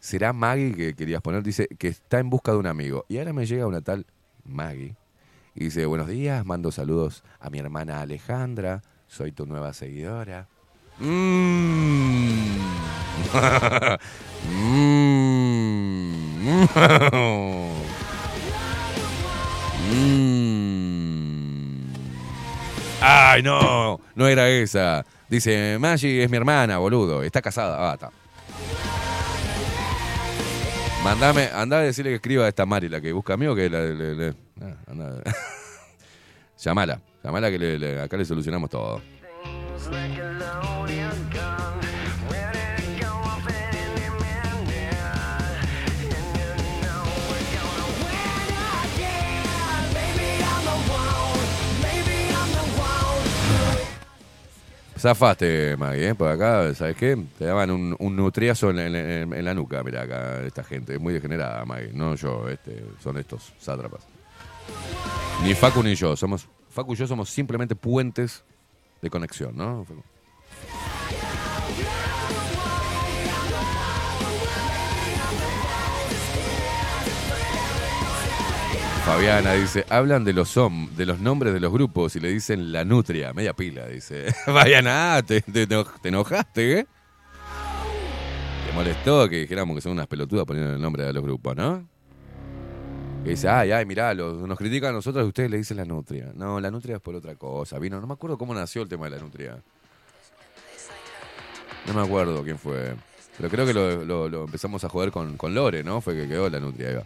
¿Será 0.00 0.32
Maggie 0.32 0.74
que 0.74 0.94
querías 0.94 1.22
poner? 1.22 1.44
Dice 1.44 1.68
que 1.78 1.86
está 1.86 2.18
en 2.18 2.28
busca 2.28 2.50
de 2.50 2.58
un 2.58 2.66
amigo. 2.66 3.04
Y 3.08 3.18
ahora 3.18 3.32
me 3.32 3.46
llega 3.46 3.68
una 3.68 3.82
tal 3.82 4.04
Maggie. 4.44 4.96
Y 5.54 5.66
dice, 5.66 5.86
buenos 5.86 6.08
días, 6.08 6.44
mando 6.44 6.72
saludos 6.72 7.22
a 7.38 7.48
mi 7.48 7.60
hermana 7.60 8.00
Alejandra, 8.00 8.82
soy 9.06 9.30
tu 9.30 9.46
nueva 9.46 9.72
seguidora. 9.72 10.48
Mm. 11.00 12.58
Mm. 14.50 15.34
Mm. 19.94 21.92
Ay, 23.00 23.42
no, 23.42 24.00
no 24.14 24.26
era 24.28 24.48
esa. 24.48 25.04
Dice, 25.28 25.76
Maggie 25.78 26.22
es 26.24 26.30
mi 26.30 26.36
hermana, 26.36 26.78
boludo. 26.78 27.22
Está 27.22 27.42
casada. 27.42 27.90
Ah, 27.90 27.94
está. 27.94 28.10
Mandame, 31.02 31.50
anda 31.54 31.78
a 31.78 31.80
decirle 31.80 32.10
que 32.12 32.16
escriba 32.16 32.46
a 32.46 32.48
esta 32.48 32.64
Mari, 32.64 32.88
la 32.88 33.00
que 33.00 33.12
busca 33.12 33.34
a 33.34 33.36
mí 33.36 33.46
o 33.46 33.54
que 33.54 33.68
la. 33.68 33.80
le- 33.80 34.34
ah, 34.62 34.74
anda. 34.90 35.22
llamala, 36.58 37.00
llamala 37.22 37.50
que 37.50 38.00
acá 38.02 38.16
le 38.16 38.24
solucionamos 38.24 38.70
todo. 38.70 39.02
Zafaste, 55.04 55.76
Maggie, 55.76 56.08
¿eh? 56.08 56.14
Por 56.14 56.28
acá, 56.28 56.72
¿sabes 56.72 56.96
qué? 56.96 57.22
Te 57.36 57.44
daban 57.44 57.70
un, 57.70 58.16
nutriazo 58.16 58.70
en, 58.70 59.44
la 59.44 59.52
nuca, 59.52 59.82
mira 59.82 60.00
acá, 60.00 60.40
esta 60.46 60.64
gente. 60.64 60.94
Es 60.94 61.00
muy 61.00 61.12
degenerada, 61.12 61.62
Maggie. 61.66 61.90
No 61.92 62.14
yo, 62.14 62.48
este, 62.48 62.82
son 63.02 63.18
estos 63.18 63.52
sátrapas. 63.58 64.00
Ni 65.42 65.52
Facu 65.52 65.82
ni 65.82 65.94
yo. 65.94 66.16
Somos, 66.16 66.48
Facu 66.70 66.94
y 66.94 66.96
yo 66.96 67.06
somos 67.06 67.28
simplemente 67.28 67.76
puentes 67.76 68.44
de 69.02 69.10
conexión, 69.10 69.54
¿no? 69.54 69.84
Fabiana 79.04 79.52
dice, 79.52 79.84
hablan 79.90 80.24
de 80.24 80.32
los 80.32 80.56
hom- 80.56 80.88
de 80.92 81.04
los 81.04 81.20
nombres 81.20 81.52
de 81.52 81.60
los 81.60 81.70
grupos 81.72 82.16
y 82.16 82.20
le 82.20 82.30
dicen 82.30 82.72
la 82.72 82.84
nutria, 82.84 83.32
media 83.34 83.52
pila, 83.52 83.86
dice. 83.86 84.32
Fabiana, 84.46 85.22
te, 85.26 85.42
te, 85.42 85.64
eno- 85.64 85.84
te 86.00 86.08
enojaste, 86.08 86.78
¿eh? 86.80 86.86
Te 88.66 88.72
molestó 88.72 89.28
que 89.28 89.40
dijéramos 89.40 89.76
que 89.76 89.82
son 89.82 89.92
unas 89.92 90.06
pelotudas 90.06 90.46
poniendo 90.46 90.72
el 90.74 90.80
nombre 90.80 91.04
de 91.04 91.12
los 91.12 91.22
grupos, 91.22 91.54
¿no? 91.54 91.86
Y 93.26 93.30
dice, 93.30 93.48
ay, 93.48 93.72
ay, 93.72 93.84
mirá, 93.84 94.14
los- 94.14 94.48
nos 94.48 94.56
critican 94.56 94.90
a 94.90 94.92
nosotros 94.94 95.22
y 95.24 95.28
ustedes 95.28 95.50
le 95.50 95.58
dicen 95.58 95.76
la 95.76 95.84
nutria. 95.84 96.32
No, 96.34 96.58
la 96.58 96.70
nutria 96.70 96.96
es 96.96 97.02
por 97.02 97.14
otra 97.14 97.34
cosa. 97.34 97.78
Vino, 97.78 98.00
no 98.00 98.06
me 98.06 98.14
acuerdo 98.14 98.38
cómo 98.38 98.54
nació 98.54 98.80
el 98.82 98.88
tema 98.88 99.04
de 99.04 99.16
la 99.16 99.18
nutria. 99.22 99.58
No 101.86 101.92
me 101.92 102.00
acuerdo 102.00 102.42
quién 102.42 102.58
fue. 102.58 102.94
Pero 103.36 103.50
creo 103.50 103.66
que 103.66 103.74
lo, 103.74 104.28
lo- 104.30 104.44
empezamos 104.44 104.82
a 104.84 104.88
joder 104.88 105.10
con, 105.10 105.36
con 105.36 105.54
Lore, 105.54 105.84
¿no? 105.84 106.00
Fue 106.00 106.14
que 106.14 106.26
quedó 106.26 106.48
la 106.48 106.58
nutria. 106.58 106.88
ahí. 106.88 106.96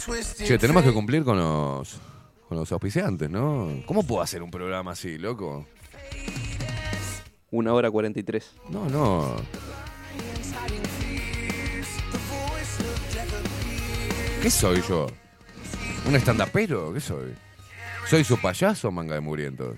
Che, 0.00 0.58
tenemos 0.58 0.82
que 0.82 0.92
cumplir 0.92 1.24
con 1.24 1.36
los, 1.36 2.00
con 2.48 2.56
los 2.56 2.72
auspiciantes, 2.72 3.28
¿no? 3.28 3.82
¿Cómo 3.84 4.02
puedo 4.02 4.22
hacer 4.22 4.42
un 4.42 4.50
programa 4.50 4.92
así, 4.92 5.18
loco? 5.18 5.66
Una 7.50 7.74
hora 7.74 7.90
43. 7.90 8.52
No, 8.70 8.88
no. 8.88 9.36
¿Qué 14.40 14.50
soy 14.50 14.82
yo? 14.88 15.06
¿Un 16.06 16.16
estandapero? 16.16 16.94
¿Qué 16.94 17.00
soy? 17.00 17.34
¿Soy 18.08 18.24
su 18.24 18.40
payaso, 18.40 18.90
manga 18.90 19.14
de 19.14 19.20
muriento? 19.20 19.76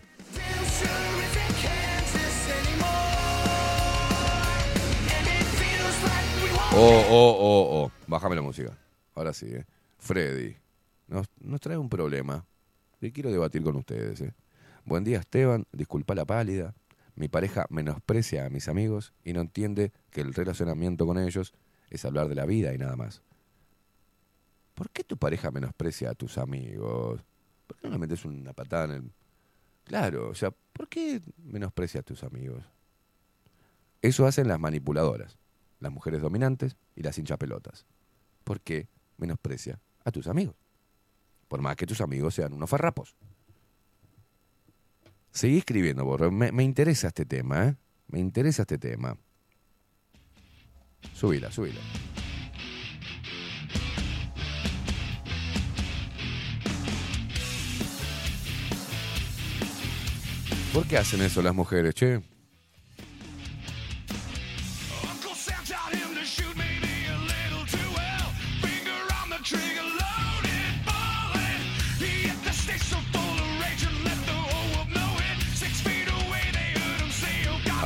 Oh, 6.74 7.04
oh, 7.10 7.36
oh, 7.38 7.82
oh. 7.82 7.90
Bájame 8.06 8.36
la 8.36 8.42
música. 8.42 8.70
Ahora 9.14 9.32
sí, 9.32 9.46
¿eh? 9.46 9.66
Freddy. 10.02 10.56
Nos, 11.06 11.28
trae 11.60 11.78
un 11.78 11.88
problema 11.88 12.44
que 13.00 13.12
quiero 13.12 13.30
debatir 13.30 13.62
con 13.62 13.76
ustedes, 13.76 14.20
¿eh? 14.20 14.34
Buen 14.84 15.04
día, 15.04 15.20
Esteban. 15.20 15.64
Disculpa 15.70 16.16
la 16.16 16.24
pálida. 16.24 16.74
Mi 17.14 17.28
pareja 17.28 17.66
menosprecia 17.70 18.46
a 18.46 18.50
mis 18.50 18.66
amigos 18.66 19.12
y 19.22 19.32
no 19.32 19.40
entiende 19.40 19.92
que 20.10 20.20
el 20.20 20.34
relacionamiento 20.34 21.06
con 21.06 21.18
ellos 21.18 21.54
es 21.88 22.04
hablar 22.04 22.28
de 22.28 22.34
la 22.34 22.46
vida 22.46 22.74
y 22.74 22.78
nada 22.78 22.96
más. 22.96 23.22
¿Por 24.74 24.90
qué 24.90 25.04
tu 25.04 25.16
pareja 25.16 25.52
menosprecia 25.52 26.10
a 26.10 26.14
tus 26.14 26.36
amigos? 26.36 27.20
¿Por 27.68 27.76
qué 27.76 27.86
no 27.86 27.92
le 27.92 27.98
metes 27.98 28.24
una 28.24 28.52
patada 28.52 28.86
en 28.86 28.90
el... 28.90 29.12
Claro, 29.84 30.30
o 30.30 30.34
sea, 30.34 30.50
¿por 30.72 30.88
qué 30.88 31.20
menosprecia 31.44 32.00
a 32.00 32.02
tus 32.02 32.24
amigos? 32.24 32.64
Eso 34.00 34.26
hacen 34.26 34.48
las 34.48 34.58
manipuladoras, 34.58 35.38
las 35.78 35.92
mujeres 35.92 36.22
dominantes 36.22 36.76
y 36.96 37.02
las 37.02 37.18
hinchapelotas. 37.18 37.86
¿Por 38.42 38.60
qué 38.60 38.88
menosprecia 39.16 39.78
a 40.04 40.10
tus 40.10 40.26
amigos? 40.26 40.56
Por 41.48 41.60
más 41.60 41.76
que 41.76 41.86
tus 41.86 42.00
amigos 42.00 42.34
sean 42.34 42.52
unos 42.52 42.68
farrapos. 42.70 43.14
Seguí 45.30 45.58
escribiendo, 45.58 46.04
Borro. 46.04 46.30
Me, 46.30 46.52
me 46.52 46.62
interesa 46.62 47.08
este 47.08 47.24
tema, 47.24 47.68
¿eh? 47.68 47.76
Me 48.08 48.20
interesa 48.20 48.62
este 48.62 48.78
tema. 48.78 49.16
Subila, 51.14 51.50
subila. 51.50 51.80
¿Por 60.72 60.86
qué 60.86 60.96
hacen 60.96 61.20
eso 61.20 61.42
las 61.42 61.54
mujeres, 61.54 61.94
che? 61.94 62.31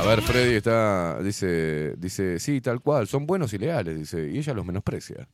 Ver, 0.07 0.21
Freddy 0.21 0.55
está, 0.55 1.21
dice, 1.21 1.95
dice, 1.97 2.39
sí, 2.39 2.61
tal 2.61 2.81
cual, 2.81 3.07
son 3.07 3.25
buenos 3.25 3.53
y 3.53 3.57
leales, 3.57 3.97
dice, 3.97 4.29
y 4.31 4.37
ella 4.37 4.53
los 4.53 4.65
menosprecia. 4.65 5.27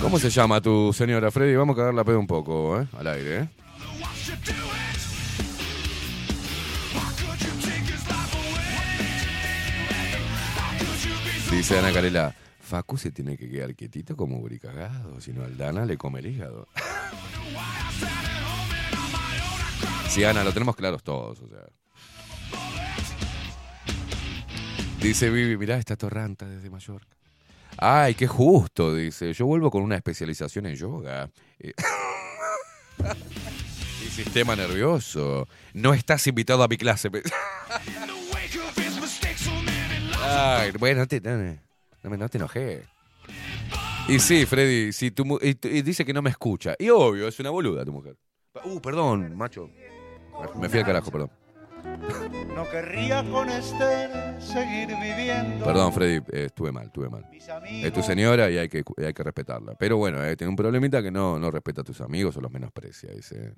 ¿Cómo 0.00 0.18
se 0.18 0.30
llama 0.30 0.60
tu 0.60 0.92
señora, 0.92 1.30
Freddy? 1.30 1.54
Vamos 1.56 1.74
a 1.74 1.78
cagar 1.78 1.94
la 1.94 2.04
pedo 2.04 2.18
un 2.18 2.26
poco, 2.26 2.80
¿eh? 2.80 2.86
Al 2.98 3.06
aire, 3.08 3.38
¿eh? 3.40 3.48
Dice 11.50 11.78
Ana 11.78 11.92
Carela, 11.92 12.34
Facu 12.60 12.96
se 12.96 13.10
tiene 13.10 13.36
que 13.36 13.48
quedar 13.50 13.74
quietito 13.74 14.16
como 14.16 14.38
buricagado, 14.38 15.20
si 15.20 15.32
no 15.32 15.44
Aldana 15.44 15.84
le 15.84 15.96
come 15.96 16.20
el 16.20 16.26
hígado. 16.26 16.68
Sí, 20.08 20.24
Ana, 20.24 20.44
lo 20.44 20.52
tenemos 20.52 20.76
claros 20.76 21.02
todos, 21.02 21.40
o 21.40 21.48
sea. 21.48 21.64
Dice 25.02 25.30
Vivi, 25.30 25.56
mirá 25.56 25.76
esta 25.76 25.96
torranta 25.96 26.46
desde 26.46 26.70
Mallorca. 26.70 27.16
Ay, 27.76 28.14
qué 28.14 28.26
justo, 28.26 28.94
dice. 28.94 29.32
Yo 29.32 29.46
vuelvo 29.46 29.70
con 29.70 29.82
una 29.82 29.96
especialización 29.96 30.66
en 30.66 30.76
yoga. 30.76 31.28
Eh, 31.58 31.72
y 34.06 34.10
sistema 34.10 34.54
nervioso. 34.54 35.48
No 35.74 35.92
estás 35.92 36.26
invitado 36.26 36.62
a 36.62 36.68
mi 36.68 36.76
clase. 36.76 37.10
Ay, 40.20 40.70
bueno, 40.78 41.00
no 41.00 41.06
te, 41.08 41.20
no, 41.20 41.36
no 42.04 42.16
no 42.16 42.28
te 42.28 42.38
enojé. 42.38 42.84
Y 44.08 44.18
sí, 44.18 44.46
Freddy, 44.46 44.92
si 44.92 45.10
tu- 45.10 45.38
y 45.42 45.82
dice 45.82 46.04
que 46.04 46.12
no 46.12 46.22
me 46.22 46.30
escucha. 46.30 46.74
Y 46.78 46.90
obvio, 46.90 47.26
es 47.26 47.38
una 47.40 47.50
boluda 47.50 47.84
tu 47.84 47.92
mujer. 47.92 48.16
Uh, 48.64 48.80
perdón, 48.80 49.36
macho. 49.36 49.68
Me 50.60 50.68
fui 50.68 50.78
al 50.78 50.84
carajo, 50.86 51.10
perdón. 51.10 51.30
No 52.54 52.68
querría 52.68 53.24
con 53.30 53.48
Esther 53.48 54.40
seguir 54.40 54.88
viviendo. 54.88 55.64
Perdón, 55.64 55.92
Freddy, 55.92 56.16
eh, 56.32 56.46
estuve 56.46 56.72
mal, 56.72 56.86
estuve 56.86 57.08
mal. 57.08 57.26
Es 57.32 57.92
tu 57.92 58.02
señora 58.02 58.50
y 58.50 58.58
hay 58.58 58.68
que, 58.68 58.84
hay 58.98 59.14
que 59.14 59.22
respetarla. 59.22 59.74
Pero 59.74 59.96
bueno, 59.96 60.22
eh, 60.24 60.36
tiene 60.36 60.50
un 60.50 60.56
problemita 60.56 61.02
que 61.02 61.10
no, 61.10 61.38
no 61.38 61.50
respeta 61.50 61.80
a 61.82 61.84
tus 61.84 62.00
amigos 62.00 62.36
o 62.36 62.40
los 62.40 62.50
menosprecia. 62.50 63.10
Dice. 63.12 63.54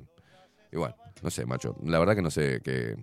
Y 0.70 0.76
bueno, 0.76 0.94
no 1.22 1.30
sé, 1.30 1.46
macho. 1.46 1.76
La 1.84 1.98
verdad 1.98 2.14
que 2.14 2.22
no 2.22 2.30
sé 2.30 2.60
qué. 2.62 2.96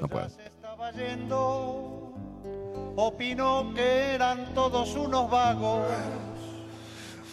No 0.00 0.08
puedo. 0.08 0.28
opinó 2.96 3.72
que 3.74 4.14
eran 4.14 4.54
todos 4.54 4.94
unos 4.94 5.30
vagos. 5.30 5.86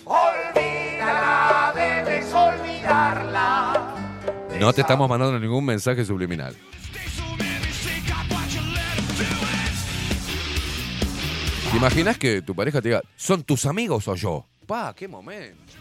Olvídala, 0.05 1.73
debes 1.75 2.33
olvidarla. 2.33 4.10
No 4.59 4.73
te 4.73 4.81
estamos 4.81 5.09
mandando 5.09 5.39
ningún 5.39 5.65
mensaje 5.65 6.05
subliminal. 6.05 6.55
¿Te 11.71 11.77
imaginas 11.77 12.17
que 12.17 12.41
tu 12.41 12.53
pareja 12.53 12.81
te 12.81 12.89
diga, 12.89 13.01
¿son 13.15 13.43
tus 13.43 13.65
amigos 13.65 14.07
o 14.07 14.15
yo? 14.15 14.45
Pa, 14.67 14.93
qué 14.95 15.07
momento. 15.07 15.73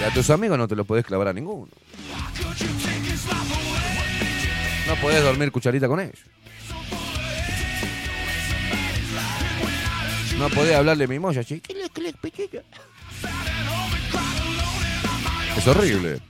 Y 0.00 0.04
a 0.04 0.10
tus 0.10 0.30
amigos 0.30 0.58
no 0.58 0.68
te 0.68 0.76
lo 0.76 0.84
podés 0.84 1.04
clavar 1.04 1.28
a 1.28 1.32
ninguno. 1.32 1.70
No 4.86 4.94
podés 5.00 5.22
dormir 5.22 5.52
cucharita 5.52 5.86
con 5.86 6.00
ellos. 6.00 6.18
No 10.38 10.48
podés 10.50 10.76
hablarle 10.76 11.06
mimoya. 11.08 11.42
Es 15.56 15.66
horrible. 15.66 16.20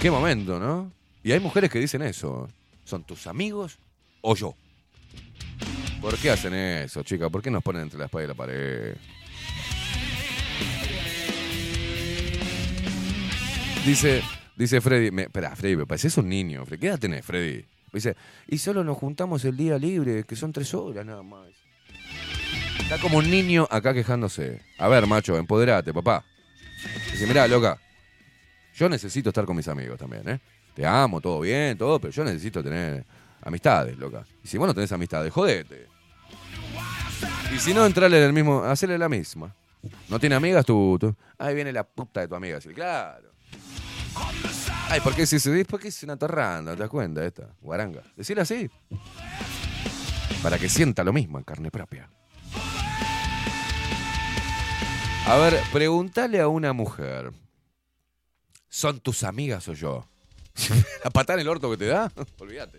Qué 0.00 0.10
momento, 0.10 0.58
¿no? 0.58 0.92
Y 1.22 1.32
hay 1.32 1.40
mujeres 1.40 1.70
que 1.70 1.78
dicen 1.78 2.02
eso. 2.02 2.48
¿Son 2.84 3.02
tus 3.04 3.26
amigos 3.26 3.78
o 4.20 4.34
yo? 4.34 4.54
¿Por 6.00 6.16
qué 6.18 6.30
hacen 6.30 6.54
eso, 6.54 7.02
chica? 7.02 7.30
¿Por 7.30 7.42
qué 7.42 7.50
nos 7.50 7.62
ponen 7.62 7.82
entre 7.82 7.98
la 7.98 8.04
espada 8.04 8.24
y 8.24 8.28
la 8.28 8.34
pared? 8.34 8.96
Dice, 13.84 14.22
Dice 14.56 14.80
Freddy, 14.80 15.10
me, 15.10 15.24
espera, 15.24 15.54
Freddy, 15.54 15.76
me 15.76 15.86
pareces 15.86 16.16
un 16.16 16.30
niño. 16.30 16.64
¿Qué 16.64 16.86
edad 16.86 16.98
tenés, 16.98 17.24
Freddy? 17.24 17.66
Dice, 17.92 18.16
y 18.48 18.56
solo 18.56 18.82
nos 18.82 18.96
juntamos 18.96 19.44
el 19.44 19.56
día 19.56 19.78
libre, 19.78 20.24
que 20.24 20.34
son 20.34 20.50
tres 20.50 20.72
horas 20.72 21.04
nada 21.04 21.22
más. 21.22 21.48
Está 22.86 23.00
como 23.00 23.18
un 23.18 23.28
niño 23.28 23.66
acá 23.68 23.92
quejándose. 23.92 24.62
A 24.78 24.86
ver, 24.86 25.08
macho, 25.08 25.36
empoderate, 25.36 25.92
papá. 25.92 26.24
Dice, 27.10 27.26
mirá, 27.26 27.48
loca, 27.48 27.80
yo 28.76 28.88
necesito 28.88 29.30
estar 29.30 29.44
con 29.44 29.56
mis 29.56 29.66
amigos 29.66 29.98
también, 29.98 30.28
¿eh? 30.28 30.40
Te 30.72 30.86
amo, 30.86 31.20
todo 31.20 31.40
bien, 31.40 31.76
todo, 31.76 32.00
pero 32.00 32.12
yo 32.12 32.22
necesito 32.22 32.62
tener 32.62 33.04
amistades, 33.42 33.98
loca. 33.98 34.24
Y 34.44 34.46
si 34.46 34.56
vos 34.56 34.68
no 34.68 34.72
tenés 34.72 34.92
amistades, 34.92 35.32
jodete. 35.32 35.88
Y 37.52 37.58
si 37.58 37.74
no, 37.74 37.84
entrale 37.84 38.18
en 38.18 38.22
el 38.22 38.32
mismo, 38.32 38.62
hacerle 38.62 38.96
la 38.98 39.08
misma. 39.08 39.52
¿No 40.08 40.20
tiene 40.20 40.36
amigas 40.36 40.64
tú? 40.64 40.96
tú? 41.00 41.12
Ahí 41.38 41.56
viene 41.56 41.72
la 41.72 41.82
puta 41.82 42.20
de 42.20 42.28
tu 42.28 42.36
amiga. 42.36 42.60
Sí, 42.60 42.68
claro. 42.68 43.32
Ay, 44.88 45.00
¿por 45.00 45.12
qué 45.12 45.26
si 45.26 45.40
se? 45.40 45.64
Porque 45.64 45.88
es 45.88 46.02
una 46.04 46.16
torranda, 46.16 46.74
¿te 46.74 46.82
das 46.82 46.88
cuenta 46.88 47.26
esta? 47.26 47.48
Guaranga. 47.60 48.04
Decirle 48.14 48.42
así. 48.42 48.70
Para 50.40 50.56
que 50.56 50.68
sienta 50.68 51.02
lo 51.02 51.12
mismo 51.12 51.36
en 51.38 51.42
carne 51.42 51.72
propia. 51.72 52.08
A 55.28 55.36
ver, 55.38 55.60
pregúntale 55.72 56.40
a 56.40 56.46
una 56.46 56.72
mujer. 56.72 57.32
¿Son 58.68 59.00
tus 59.00 59.24
amigas 59.24 59.66
o 59.66 59.72
yo? 59.72 60.06
¿La 61.04 61.10
patada 61.10 61.40
en 61.40 61.40
el 61.40 61.48
orto 61.48 61.68
que 61.68 61.76
te 61.76 61.86
da? 61.86 62.12
Olvídate. 62.38 62.78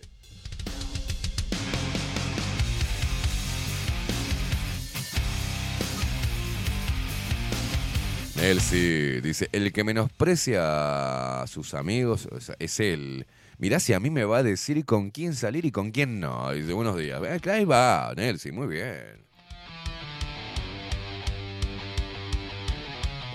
Sí, 8.62 9.20
dice, 9.20 9.50
el 9.52 9.74
que 9.74 9.84
menosprecia 9.84 11.42
a 11.42 11.48
sus 11.48 11.74
amigos 11.74 12.30
es 12.60 12.80
él. 12.80 13.28
Mirá 13.58 13.82
si 13.82 13.92
a 13.92 14.00
mí 14.00 14.10
me 14.10 14.24
va 14.24 14.38
a 14.38 14.44
decir 14.44 14.86
con 14.86 15.10
quién 15.10 15.36
salir 15.36 15.66
y 15.66 15.72
con 15.72 15.92
quién 15.92 16.22
no. 16.22 16.54
Dice, 16.54 16.72
buenos 16.72 16.98
días. 16.98 17.22
Ahí 17.46 17.66
va, 17.66 18.14
Nelsi, 18.16 18.54
muy 18.54 18.68
bien. 18.68 19.27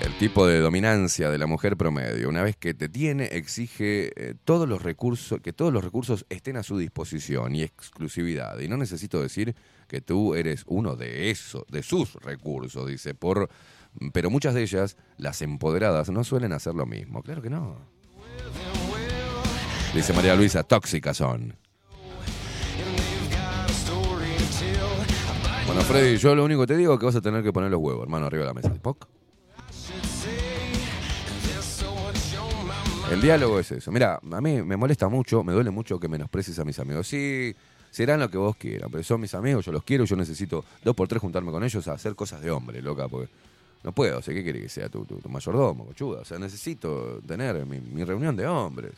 El 0.03 0.19
tipo 0.19 0.49
de 0.49 0.59
dominancia 0.59 1.31
de 1.31 1.39
la 1.39 1.47
mujer 1.47 1.77
promedio, 1.77 2.29
una 2.29 2.43
vez 2.43 2.57
que 2.57 2.75
te 2.75 2.89
tiene, 2.89 3.27
exige 3.27 4.11
eh, 4.17 4.35
todos 4.45 4.69
los 4.69 4.83
recursos, 4.83 5.41
que 5.41 5.53
todos 5.53 5.73
los 5.73 5.85
recursos 5.85 6.27
estén 6.29 6.57
a 6.57 6.65
su 6.65 6.77
disposición 6.77 7.55
y 7.55 7.63
exclusividad. 7.63 8.59
Y 8.59 8.67
no 8.67 8.77
necesito 8.77 9.23
decir 9.23 9.55
que 9.87 10.01
tú 10.01 10.35
eres 10.35 10.65
uno 10.67 10.97
de 10.97 11.31
esos, 11.31 11.65
de 11.69 11.85
sus 11.85 12.15
recursos, 12.15 12.89
dice, 12.89 13.15
por 13.15 13.49
pero 14.13 14.29
muchas 14.29 14.55
de 14.55 14.63
ellas, 14.63 14.97
las 15.19 15.41
empoderadas, 15.41 16.11
no 16.11 16.25
suelen 16.25 16.53
hacer 16.53 16.75
lo 16.75 16.85
mismo. 16.85 17.23
Claro 17.23 17.41
que 17.41 17.51
no. 17.51 17.77
Dice 19.95 20.13
María 20.15 20.35
Luisa, 20.35 20.65
tóxicas 20.65 21.19
son. 21.19 21.55
Bueno, 25.67 25.83
Freddy, 25.83 26.17
yo 26.17 26.35
lo 26.35 26.45
único 26.45 26.63
que 26.63 26.69
te 26.69 26.77
digo 26.77 26.95
es 26.95 26.99
que 26.99 27.07
vas 27.07 27.15
a 27.15 27.21
tener 27.21 27.45
que 27.45 27.53
poner 27.53 27.71
los 27.71 27.81
huevos, 27.81 28.03
hermano, 28.03 28.27
arriba 28.27 28.43
de 28.43 28.49
la 28.49 28.55
mesa. 28.55 28.75
¿Poc? 28.83 29.22
El 33.13 33.21
diálogo 33.21 33.59
es 33.59 33.71
eso. 33.71 33.93
Mira, 33.93 34.19
a 34.31 34.41
mí 34.41 34.63
me 34.63 34.75
molesta 34.75 35.07
mucho, 35.07 35.45
me 35.45 35.53
duele 35.53 35.71
mucho 35.71 36.01
que 36.01 36.09
menosprecies 36.09 36.59
a 36.59 36.65
mis 36.65 36.79
amigos. 36.79 37.07
Sí, 37.07 37.55
serán 37.91 38.21
lo 38.21 38.31
que 38.31 38.39
vos 38.39 38.57
quieras, 38.57 38.89
pero 38.91 39.05
son 39.05 39.21
mis 39.21 39.35
amigos, 39.35 39.67
yo 39.67 39.73
los 39.73 39.85
quiero, 39.85 40.07
yo 40.07 40.17
necesito 40.17 40.65
dos 40.83 40.95
por 40.97 41.09
tres 41.09 41.21
juntarme 41.21 41.51
con 41.51 41.63
ellos 41.63 41.87
a 41.89 41.93
hacer 41.93 42.15
cosas 42.15 42.41
de 42.41 42.51
hombre, 42.51 42.81
loca, 42.81 43.09
porque 43.09 43.31
no 43.83 43.93
puedo. 43.93 44.19
O 44.19 44.23
sea, 44.23 44.33
¿qué 44.33 44.43
quiere 44.43 44.63
que 44.63 44.69
sea 44.71 44.89
tu, 44.89 45.05
tu, 45.05 45.29
mayordomo, 45.29 45.85
cochuda? 45.89 46.23
O 46.23 46.25
sea, 46.25 46.39
necesito 46.39 47.21
tener 47.27 47.67
mi, 47.67 47.81
mi 47.81 48.03
reunión 48.03 48.35
de 48.35 48.47
hombres. 48.47 48.93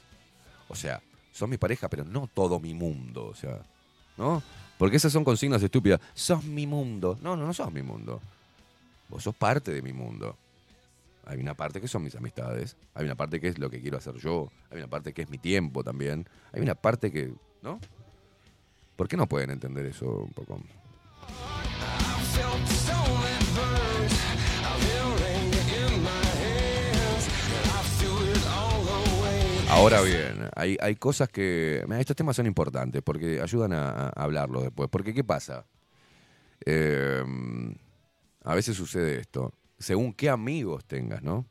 O 0.69 0.77
sea, 0.77 1.03
son 1.33 1.51
mi 1.51 1.57
pareja, 1.57 1.89
pero 1.89 2.05
no 2.05 2.29
todo 2.33 2.61
mi 2.61 2.73
mundo, 2.73 3.27
o 3.27 3.35
sea, 3.35 3.59
¿no? 4.17 4.41
Porque 4.79 4.97
esas 4.97 5.13
son 5.13 5.25
consignas 5.25 5.61
estúpidas. 5.61 6.01
Sos 6.15 6.45
mi 6.45 6.69
mundo. 6.69 7.19
No, 7.21 7.37
no, 7.37 7.47
no 7.47 7.53
sos 7.53 7.73
mi 7.73 7.83
mundo. 7.83 8.21
Vos 9.09 9.25
sos 9.25 9.35
parte 9.35 9.73
de 9.73 9.83
mi 9.83 9.93
mundo. 9.93 10.37
Hay 11.27 11.41
una 11.41 11.55
parte 11.55 11.81
que 11.81 11.89
son 11.89 12.03
mis 12.03 12.15
amistades. 12.15 12.77
Hay 12.95 13.05
una 13.05 13.15
parte 13.15 13.41
que 13.41 13.49
es 13.49 13.59
lo 13.59 13.71
que 13.71 13.81
quiero 13.81 13.97
hacer 13.97 14.15
yo. 14.17 14.51
Hay 14.71 14.79
una 14.79 14.89
parte 14.89 15.13
que 15.13 15.23
es 15.23 15.31
mi 15.31 15.39
tiempo 15.39 15.83
también. 15.83 16.29
Hay 16.53 16.61
una 16.61 16.75
parte 16.75 17.11
que, 17.11 17.33
¿no? 17.63 17.81
¿Por 18.97 19.09
qué 19.09 19.17
no 19.17 19.27
pueden 19.27 19.51
entender 19.51 19.87
eso 19.87 20.07
un 20.07 20.33
poco? 20.33 20.61
Ahora 29.71 30.03
bien, 30.03 30.49
hay, 30.55 30.77
hay 30.81 30.95
cosas 30.95 31.29
que. 31.29 31.83
mira, 31.89 31.99
estos 31.99 32.15
temas 32.15 32.37
son 32.37 32.47
importantes 32.47 33.03
porque 33.03 33.41
ayudan 33.41 33.73
a, 33.73 34.07
a 34.07 34.09
hablarlos 34.11 34.63
después. 34.63 34.89
Porque, 34.89 35.13
¿qué 35.13 35.25
pasa? 35.25 35.67
Eh, 36.65 37.25
a 38.45 38.55
veces 38.55 38.77
sucede 38.77 39.21
esto. 39.21 39.53
Según 39.85 40.15
qué 40.15 40.31
amigos 40.31 40.87
tengas, 40.87 41.23
¿no? 41.23 41.47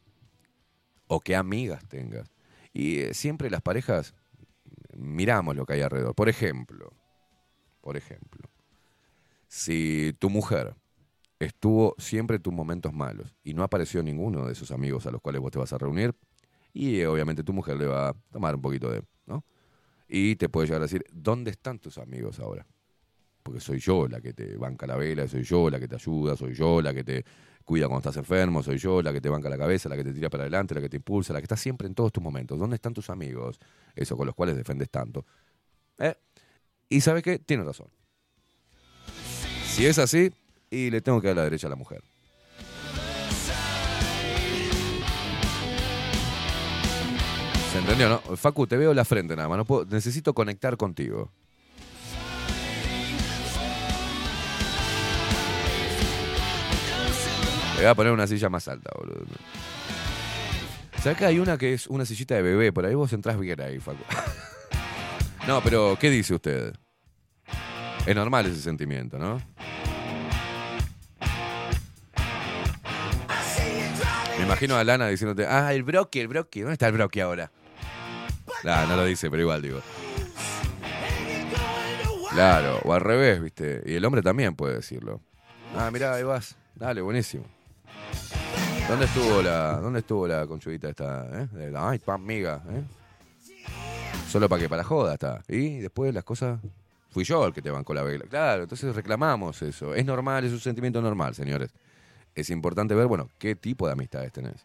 O 1.05 1.19
qué 1.19 1.35
amigas 1.35 1.87
tengas. 1.87 2.31
Y 2.73 3.01
eh, 3.01 3.13
siempre 3.13 3.51
las 3.51 3.61
parejas 3.61 4.15
miramos 4.97 5.55
lo 5.55 5.67
que 5.67 5.73
hay 5.73 5.81
alrededor. 5.81 6.15
Por 6.15 6.29
ejemplo, 6.29 6.91
por 7.79 7.95
ejemplo, 7.95 8.49
si 9.47 10.15
tu 10.17 10.31
mujer 10.31 10.75
estuvo 11.37 11.93
siempre 11.99 12.37
en 12.37 12.41
tus 12.41 12.51
momentos 12.51 12.91
malos 12.91 13.35
y 13.43 13.53
no 13.53 13.61
apareció 13.61 14.01
ninguno 14.01 14.47
de 14.47 14.53
esos 14.53 14.71
amigos 14.71 15.05
a 15.05 15.11
los 15.11 15.21
cuales 15.21 15.39
vos 15.39 15.51
te 15.51 15.59
vas 15.59 15.71
a 15.71 15.77
reunir, 15.77 16.15
y 16.73 17.01
eh, 17.01 17.07
obviamente 17.07 17.43
tu 17.43 17.53
mujer 17.53 17.77
le 17.77 17.85
va 17.85 18.09
a 18.09 18.13
tomar 18.31 18.55
un 18.55 18.61
poquito 18.61 18.89
de, 18.89 19.03
¿no? 19.27 19.45
Y 20.07 20.37
te 20.37 20.49
puede 20.49 20.65
llegar 20.65 20.81
a 20.81 20.85
decir, 20.85 21.05
¿dónde 21.11 21.51
están 21.51 21.77
tus 21.77 21.99
amigos 21.99 22.39
ahora? 22.39 22.65
Porque 23.43 23.59
soy 23.59 23.77
yo 23.77 24.07
la 24.07 24.21
que 24.21 24.33
te 24.33 24.57
banca 24.57 24.87
la 24.87 24.95
vela, 24.95 25.27
soy 25.27 25.43
yo 25.43 25.69
la 25.69 25.79
que 25.79 25.87
te 25.87 25.95
ayuda, 25.95 26.35
soy 26.35 26.55
yo 26.55 26.81
la 26.81 26.95
que 26.95 27.03
te 27.03 27.25
cuida 27.63 27.87
cuando 27.87 27.99
estás 28.09 28.17
enfermo, 28.17 28.61
soy 28.61 28.77
yo 28.77 29.01
la 29.01 29.13
que 29.13 29.21
te 29.21 29.29
banca 29.29 29.49
la 29.49 29.57
cabeza, 29.57 29.89
la 29.89 29.95
que 29.95 30.03
te 30.03 30.13
tira 30.13 30.29
para 30.29 30.43
adelante, 30.43 30.75
la 30.75 30.81
que 30.81 30.89
te 30.89 30.97
impulsa, 30.97 31.33
la 31.33 31.39
que 31.39 31.45
está 31.45 31.57
siempre 31.57 31.87
en 31.87 31.95
todos 31.95 32.11
tus 32.11 32.23
momentos. 32.23 32.59
¿Dónde 32.59 32.75
están 32.75 32.93
tus 32.93 33.09
amigos? 33.09 33.59
Eso 33.95 34.17
con 34.17 34.25
los 34.25 34.35
cuales 34.35 34.55
defendes 34.55 34.89
tanto. 34.89 35.25
¿Eh? 35.97 36.15
Y 36.89 37.01
sabes 37.01 37.23
qué? 37.23 37.39
Tiene 37.39 37.63
razón. 37.63 37.87
Si 39.65 39.85
es 39.85 39.97
así, 39.97 40.31
y 40.69 40.89
le 40.89 41.01
tengo 41.01 41.21
que 41.21 41.27
dar 41.27 41.37
la 41.37 41.43
derecha 41.43 41.67
a 41.67 41.69
la 41.69 41.75
mujer. 41.75 42.03
¿Se 47.71 47.79
entendió, 47.79 48.07
no? 48.09 48.19
Facu, 48.37 48.67
te 48.67 48.77
veo 48.77 48.93
la 48.93 49.03
frente 49.03 49.35
nada 49.35 49.49
más. 49.49 49.65
Necesito 49.89 50.33
conectar 50.33 50.77
contigo. 50.77 51.31
Voy 57.83 57.91
a 57.91 57.95
poner 57.95 58.13
una 58.13 58.27
silla 58.27 58.49
más 58.49 58.67
alta, 58.67 58.89
boludo. 58.97 59.25
¿Sabes 61.01 61.17
que 61.17 61.25
hay 61.25 61.39
una 61.39 61.57
que 61.57 61.73
es 61.73 61.87
una 61.87 62.05
sillita 62.05 62.35
de 62.35 62.41
bebé? 62.41 62.71
Por 62.71 62.85
ahí 62.85 62.95
vos 62.95 63.11
entrás 63.13 63.37
bien 63.39 63.59
ahí, 63.61 63.79
Facu. 63.79 64.03
No, 65.47 65.61
pero 65.61 65.97
¿qué 65.99 66.09
dice 66.09 66.33
usted? 66.33 66.73
Es 68.05 68.15
normal 68.15 68.45
ese 68.45 68.61
sentimiento, 68.61 69.19
¿no? 69.19 69.41
Me 74.37 74.45
imagino 74.45 74.77
a 74.77 74.83
Lana 74.85 75.07
diciéndote, 75.09 75.45
ah, 75.45 75.73
el 75.73 75.83
broqui, 75.83 76.21
el 76.21 76.29
broqui, 76.29 76.61
¿dónde 76.61 76.73
está 76.73 76.87
el 76.87 76.93
broqui 76.93 77.19
ahora? 77.19 77.51
Nah, 78.63 78.85
no 78.85 78.95
lo 78.95 79.03
dice, 79.03 79.29
pero 79.29 79.41
igual 79.41 79.61
digo. 79.61 79.81
Claro, 82.31 82.79
o 82.83 82.93
al 82.93 83.01
revés, 83.01 83.41
¿viste? 83.41 83.83
Y 83.85 83.95
el 83.95 84.05
hombre 84.05 84.21
también 84.21 84.55
puede 84.55 84.75
decirlo. 84.75 85.19
Ah, 85.77 85.91
mirá, 85.91 86.13
ahí 86.13 86.23
vas. 86.23 86.55
Dale, 86.75 87.01
buenísimo. 87.01 87.45
¿Dónde 88.93 89.07
estuvo 89.07 89.41
la, 89.41 89.79
dónde 89.81 89.99
estuvo 90.01 90.27
la 90.27 90.43
esta? 90.43 91.27
Eh? 91.57 91.73
Ay, 91.75 91.97
pan 91.97 92.23
miga, 92.23 92.61
¿eh? 92.69 92.83
Solo 94.29 94.47
para 94.47 94.61
que 94.61 94.69
para 94.69 94.83
joda 94.83 95.13
está. 95.15 95.41
Y 95.47 95.79
después 95.79 96.13
las 96.13 96.23
cosas. 96.23 96.59
Fui 97.09 97.23
yo 97.23 97.43
el 97.47 97.53
que 97.53 97.63
te 97.63 97.71
bancó 97.71 97.95
la 97.95 98.03
vela. 98.03 98.25
Claro, 98.29 98.61
entonces 98.61 98.95
reclamamos 98.95 99.63
eso. 99.63 99.95
Es 99.95 100.05
normal, 100.05 100.45
es 100.45 100.51
un 100.51 100.59
sentimiento 100.59 101.01
normal, 101.01 101.33
señores. 101.33 101.71
Es 102.35 102.51
importante 102.51 102.93
ver, 102.93 103.07
bueno, 103.07 103.31
qué 103.39 103.55
tipo 103.55 103.87
de 103.87 103.93
amistades 103.93 104.31
tenés. 104.31 104.63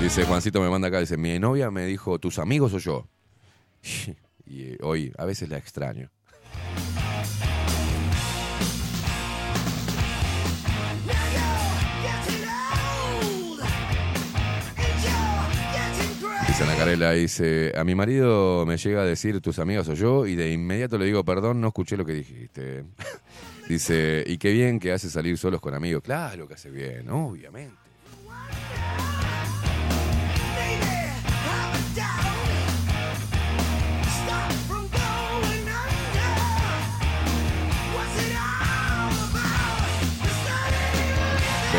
Dice 0.00 0.24
Juancito, 0.24 0.58
me 0.62 0.70
manda 0.70 0.88
acá, 0.88 1.00
dice, 1.00 1.18
mi 1.18 1.38
novia 1.38 1.70
me 1.70 1.84
dijo, 1.84 2.18
¿tus 2.18 2.38
amigos 2.38 2.72
o 2.72 2.78
yo? 2.78 3.06
Y 4.48 4.62
eh, 4.62 4.78
hoy 4.82 5.12
a 5.18 5.24
veces 5.24 5.48
la 5.48 5.58
extraño. 5.58 6.10
Ana 16.60 16.74
Carela, 16.74 17.12
dice, 17.12 17.72
a 17.76 17.84
mi 17.84 17.94
marido 17.94 18.66
me 18.66 18.76
llega 18.78 19.02
a 19.02 19.04
decir 19.04 19.40
tus 19.40 19.60
amigos 19.60 19.88
o 19.88 19.94
yo 19.94 20.26
y 20.26 20.34
de 20.34 20.50
inmediato 20.50 20.98
le 20.98 21.04
digo, 21.04 21.24
perdón, 21.24 21.60
no 21.60 21.68
escuché 21.68 21.96
lo 21.96 22.04
que 22.04 22.14
dijiste. 22.14 22.84
Dice, 23.68 24.24
y 24.26 24.38
qué 24.38 24.50
bien 24.50 24.80
que 24.80 24.90
hace 24.90 25.08
salir 25.08 25.38
solos 25.38 25.60
con 25.60 25.74
amigos. 25.74 26.02
Claro 26.02 26.48
que 26.48 26.54
hace 26.54 26.70
bien, 26.70 27.08
obviamente. 27.10 27.87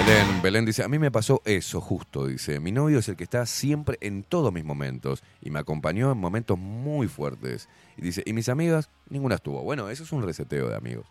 Belén, 0.05 0.41
Belén 0.41 0.65
dice, 0.65 0.83
a 0.83 0.87
mí 0.87 0.97
me 0.97 1.11
pasó 1.11 1.41
eso 1.43 1.81
justo, 1.81 2.25
dice, 2.27 2.61
mi 2.61 2.71
novio 2.71 2.99
es 2.99 3.09
el 3.09 3.17
que 3.17 3.25
está 3.25 3.45
siempre 3.45 3.97
en 3.99 4.23
todos 4.23 4.53
mis 4.53 4.63
momentos 4.63 5.23
y 5.41 5.49
me 5.49 5.59
acompañó 5.59 6.11
en 6.11 6.17
momentos 6.17 6.57
muy 6.57 7.07
fuertes. 7.09 7.67
Y 7.97 8.01
dice, 8.03 8.23
y 8.25 8.31
mis 8.31 8.47
amigas, 8.47 8.89
ninguna 9.09 9.35
estuvo. 9.35 9.61
Bueno, 9.61 9.89
eso 9.89 10.03
es 10.03 10.11
un 10.13 10.23
reseteo 10.23 10.69
de 10.69 10.75
amigos. 10.77 11.05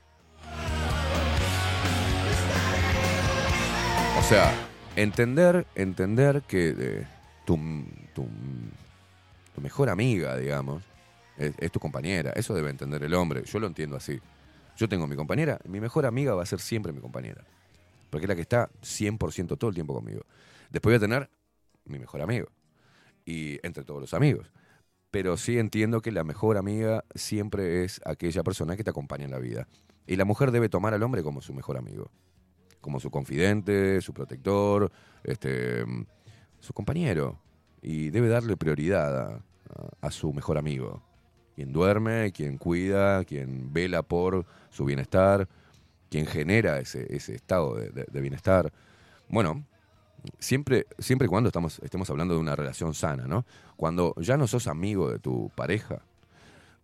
O 4.18 4.22
sea, 4.22 4.54
entender, 4.96 5.66
entender 5.74 6.42
que 6.48 6.74
eh, 6.78 7.06
tu, 7.44 7.56
tu- 8.14 8.26
tu 9.54 9.60
mejor 9.60 9.90
amiga, 9.90 10.34
digamos, 10.38 10.82
es, 11.36 11.52
es 11.58 11.70
tu 11.70 11.78
compañera. 11.78 12.30
Eso 12.34 12.54
debe 12.54 12.70
entender 12.70 13.02
el 13.02 13.12
hombre. 13.12 13.42
Yo 13.44 13.58
lo 13.60 13.66
entiendo 13.66 13.96
así. 13.96 14.18
Yo 14.78 14.88
tengo 14.88 15.06
mi 15.06 15.14
compañera, 15.16 15.58
mi 15.66 15.78
mejor 15.80 16.06
amiga 16.06 16.34
va 16.34 16.42
a 16.42 16.46
ser 16.46 16.60
siempre 16.60 16.92
mi 16.92 17.00
compañera. 17.00 17.44
Porque 18.10 18.24
es 18.24 18.28
la 18.28 18.34
que 18.34 18.42
está 18.42 18.70
100% 18.82 19.56
todo 19.58 19.68
el 19.68 19.74
tiempo 19.74 19.94
conmigo. 19.94 20.22
Después 20.70 20.92
voy 20.92 20.96
a 20.96 21.00
tener 21.00 21.30
mi 21.84 21.98
mejor 21.98 22.20
amigo. 22.22 22.48
Y 23.24 23.58
entre 23.66 23.84
todos 23.84 24.00
los 24.00 24.14
amigos. 24.14 24.50
Pero 25.10 25.36
sí 25.36 25.58
entiendo 25.58 26.00
que 26.00 26.12
la 26.12 26.24
mejor 26.24 26.56
amiga 26.56 27.04
siempre 27.14 27.84
es 27.84 28.00
aquella 28.04 28.42
persona 28.42 28.76
que 28.76 28.84
te 28.84 28.90
acompaña 28.90 29.24
en 29.24 29.30
la 29.30 29.38
vida. 29.38 29.68
Y 30.06 30.16
la 30.16 30.24
mujer 30.24 30.50
debe 30.50 30.68
tomar 30.68 30.94
al 30.94 31.02
hombre 31.02 31.22
como 31.22 31.40
su 31.40 31.52
mejor 31.52 31.76
amigo. 31.76 32.10
Como 32.80 33.00
su 33.00 33.10
confidente, 33.10 34.00
su 34.00 34.12
protector, 34.14 34.90
este, 35.24 35.84
su 36.60 36.72
compañero. 36.72 37.40
Y 37.82 38.10
debe 38.10 38.28
darle 38.28 38.56
prioridad 38.56 39.20
a- 39.20 39.44
a 40.00 40.10
su 40.10 40.32
mejor 40.32 40.58
amigo. 40.58 41.02
Quien 41.54 41.72
duerme, 41.72 42.32
quien 42.32 42.56
cuida, 42.56 43.24
quien 43.24 43.72
vela 43.72 44.02
por 44.02 44.46
su 44.70 44.84
bienestar, 44.84 45.48
quien 46.10 46.26
genera 46.26 46.78
ese, 46.78 47.14
ese 47.14 47.34
estado 47.34 47.74
de, 47.76 48.20
bienestar. 48.20 48.72
Bueno, 49.28 49.64
siempre, 50.38 50.86
siempre 50.98 51.26
y 51.26 51.28
cuando 51.28 51.48
estamos, 51.48 51.78
estemos 51.80 52.08
hablando 52.10 52.34
de 52.34 52.40
una 52.40 52.56
relación 52.56 52.94
sana, 52.94 53.26
¿no? 53.26 53.44
Cuando 53.76 54.14
ya 54.18 54.36
no 54.36 54.46
sos 54.46 54.66
amigo 54.66 55.10
de 55.10 55.18
tu 55.18 55.50
pareja, 55.54 56.02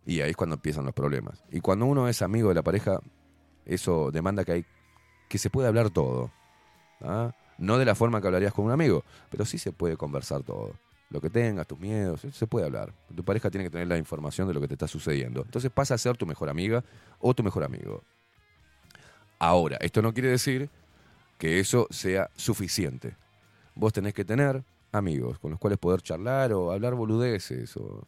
y 0.05 0.21
ahí 0.21 0.29
es 0.29 0.37
cuando 0.37 0.55
empiezan 0.55 0.85
los 0.85 0.93
problemas. 0.93 1.43
Y 1.51 1.61
cuando 1.61 1.85
uno 1.85 2.07
es 2.07 2.21
amigo 2.21 2.49
de 2.49 2.55
la 2.55 2.63
pareja, 2.63 2.99
eso 3.65 4.11
demanda 4.11 4.45
que 4.45 4.51
hay 4.51 4.65
que 5.27 5.37
se 5.37 5.49
puede 5.49 5.67
hablar 5.67 5.89
todo. 5.89 6.31
¿ah? 7.01 7.33
No 7.57 7.77
de 7.77 7.85
la 7.85 7.95
forma 7.95 8.21
que 8.21 8.27
hablarías 8.27 8.53
con 8.53 8.65
un 8.65 8.71
amigo, 8.71 9.03
pero 9.29 9.45
sí 9.45 9.57
se 9.57 9.71
puede 9.71 9.97
conversar 9.97 10.43
todo. 10.43 10.73
Lo 11.09 11.21
que 11.21 11.29
tengas, 11.29 11.67
tus 11.67 11.79
miedos, 11.79 12.21
se 12.31 12.47
puede 12.47 12.65
hablar. 12.65 12.93
Tu 13.15 13.23
pareja 13.23 13.49
tiene 13.49 13.63
que 13.63 13.69
tener 13.69 13.87
la 13.87 13.97
información 13.97 14.47
de 14.47 14.53
lo 14.53 14.61
que 14.61 14.67
te 14.67 14.73
está 14.73 14.87
sucediendo. 14.87 15.41
Entonces 15.43 15.71
pasa 15.71 15.93
a 15.93 15.97
ser 15.97 16.17
tu 16.17 16.25
mejor 16.25 16.49
amiga 16.49 16.83
o 17.19 17.33
tu 17.33 17.43
mejor 17.43 17.63
amigo. 17.63 18.03
Ahora, 19.39 19.77
esto 19.81 20.01
no 20.01 20.13
quiere 20.13 20.29
decir 20.29 20.69
que 21.37 21.59
eso 21.59 21.87
sea 21.89 22.29
suficiente. 22.35 23.15
Vos 23.75 23.93
tenés 23.93 24.13
que 24.13 24.25
tener 24.25 24.63
amigos 24.91 25.39
con 25.39 25.51
los 25.51 25.59
cuales 25.59 25.77
poder 25.79 26.01
charlar 26.01 26.53
o 26.53 26.71
hablar 26.71 26.95
boludeces 26.95 27.75
o 27.77 28.03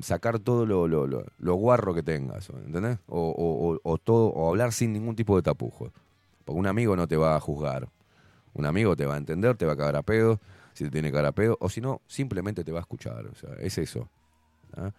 sacar 0.00 0.38
todo 0.38 0.64
lo, 0.66 0.86
lo, 0.88 1.06
lo- 1.06 1.54
guarro 1.54 1.92
que 1.94 2.02
tengas, 2.02 2.48
¿entendés? 2.50 2.98
O, 3.08 3.98
todo, 4.02 4.26
o 4.28 4.48
hablar 4.50 4.72
sin 4.72 4.92
ningún 4.92 5.16
tipo 5.16 5.36
de 5.36 5.42
tapujos. 5.42 5.90
Porque 6.44 6.58
un 6.58 6.66
amigo 6.66 6.96
no 6.96 7.08
te 7.08 7.16
va 7.16 7.36
a 7.36 7.40
juzgar. 7.40 7.88
Un 8.54 8.66
amigo 8.66 8.96
te 8.96 9.06
va 9.06 9.14
a 9.14 9.18
entender, 9.18 9.56
te 9.56 9.66
va 9.66 9.72
a 9.72 9.76
cagar 9.76 9.96
a 9.96 10.02
pedo, 10.02 10.40
si 10.74 10.84
te 10.84 10.90
tiene 10.90 11.08
que 11.08 11.12
cagar 11.12 11.26
a 11.26 11.32
pedo, 11.32 11.56
o 11.60 11.68
si 11.68 11.80
no, 11.80 12.00
simplemente 12.06 12.64
te 12.64 12.72
va 12.72 12.78
a 12.80 12.82
escuchar. 12.82 13.26
O 13.26 13.34
sea, 13.34 13.50
es 13.60 13.78
eso. 13.78 14.08
¿ah? 14.76 14.92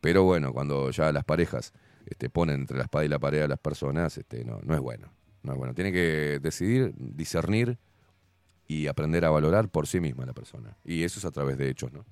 Pero 0.00 0.24
bueno, 0.24 0.52
cuando 0.52 0.90
ya 0.90 1.12
las 1.12 1.24
parejas 1.24 1.72
este, 2.10 2.30
ponen 2.30 2.60
entre 2.60 2.76
la 2.76 2.84
espada 2.84 3.04
y 3.04 3.08
la 3.08 3.18
pared 3.18 3.42
a 3.42 3.48
las 3.48 3.58
personas, 3.58 4.16
este, 4.18 4.44
no, 4.44 4.60
no 4.62 4.74
es 4.74 4.80
bueno. 4.80 5.12
No 5.42 5.52
es 5.52 5.58
bueno. 5.58 5.74
Tiene 5.74 5.92
que 5.92 6.40
decidir, 6.40 6.94
discernir 6.96 7.78
y 8.66 8.86
aprender 8.86 9.24
a 9.24 9.30
valorar 9.30 9.68
por 9.68 9.86
sí 9.86 10.00
misma 10.00 10.26
la 10.26 10.34
persona. 10.34 10.76
Y 10.84 11.04
eso 11.04 11.18
es 11.18 11.24
a 11.24 11.30
través 11.30 11.56
de 11.58 11.68
hechos, 11.70 11.92
¿no? 11.92 12.04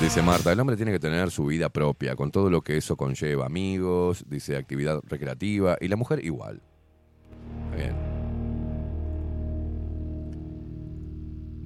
Dice 0.00 0.22
Marta, 0.22 0.50
el 0.50 0.58
hombre 0.58 0.76
tiene 0.76 0.92
que 0.92 0.98
tener 0.98 1.30
su 1.30 1.44
vida 1.44 1.68
propia, 1.68 2.16
con 2.16 2.30
todo 2.30 2.48
lo 2.48 2.62
que 2.62 2.78
eso 2.78 2.96
conlleva, 2.96 3.44
amigos, 3.44 4.24
dice 4.28 4.56
actividad 4.56 5.02
recreativa, 5.06 5.76
y 5.78 5.88
la 5.88 5.96
mujer 5.96 6.24
igual. 6.24 6.62
Está 7.64 7.76
Bien. 7.76 7.94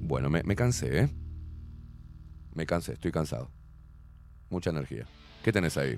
Bueno, 0.01 0.29
me, 0.29 0.43
me 0.43 0.55
cansé, 0.55 0.99
¿eh? 1.03 1.09
Me 2.53 2.65
cansé, 2.65 2.93
estoy 2.93 3.11
cansado. 3.11 3.49
Mucha 4.49 4.69
energía. 4.69 5.07
¿Qué 5.41 5.53
tenés 5.53 5.77
ahí? 5.77 5.97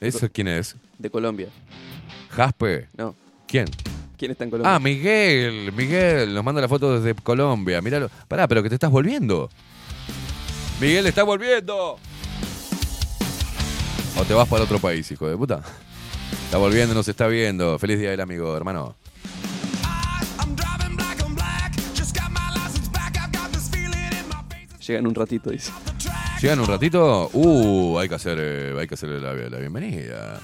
¿Eso 0.00 0.28
quién 0.30 0.48
es? 0.48 0.76
De 0.98 1.08
Colombia. 1.08 1.48
¿Jaspe? 2.30 2.88
No. 2.96 3.14
¿Quién? 3.46 3.66
¿Quién 4.18 4.32
está 4.32 4.42
en 4.42 4.50
Colombia? 4.50 4.74
Ah, 4.74 4.80
Miguel, 4.80 5.72
Miguel, 5.72 6.34
nos 6.34 6.42
manda 6.42 6.60
la 6.60 6.68
foto 6.68 7.00
desde 7.00 7.14
Colombia. 7.22 7.80
Míralo. 7.80 8.10
Pará, 8.26 8.48
pero 8.48 8.64
que 8.64 8.68
te 8.68 8.74
estás 8.74 8.90
volviendo. 8.90 9.48
Miguel, 10.80 11.06
está 11.06 11.22
volviendo. 11.22 11.98
O 14.16 14.24
te 14.26 14.34
vas 14.34 14.48
para 14.48 14.64
otro 14.64 14.80
país, 14.80 15.08
hijo 15.12 15.28
de 15.28 15.36
puta. 15.36 15.62
Está 16.44 16.58
volviendo, 16.58 16.94
nos 16.94 17.06
está 17.06 17.28
viendo. 17.28 17.78
Feliz 17.78 18.00
día 18.00 18.10
del 18.10 18.20
amigo, 18.20 18.56
hermano. 18.56 18.96
Llega 24.84 25.00
en 25.00 25.06
un 25.06 25.14
ratito, 25.14 25.50
dice. 25.50 25.70
¿Llegan 26.40 26.60
un 26.60 26.66
ratito? 26.66 27.30
Uh, 27.34 27.98
hay 27.98 28.08
que 28.08 28.14
hacer, 28.14 28.38
eh, 28.40 28.74
hay 28.80 28.88
que 28.88 28.94
hacerle 28.94 29.20
la, 29.20 29.34
la 29.34 29.58
bienvenida. 29.58 30.40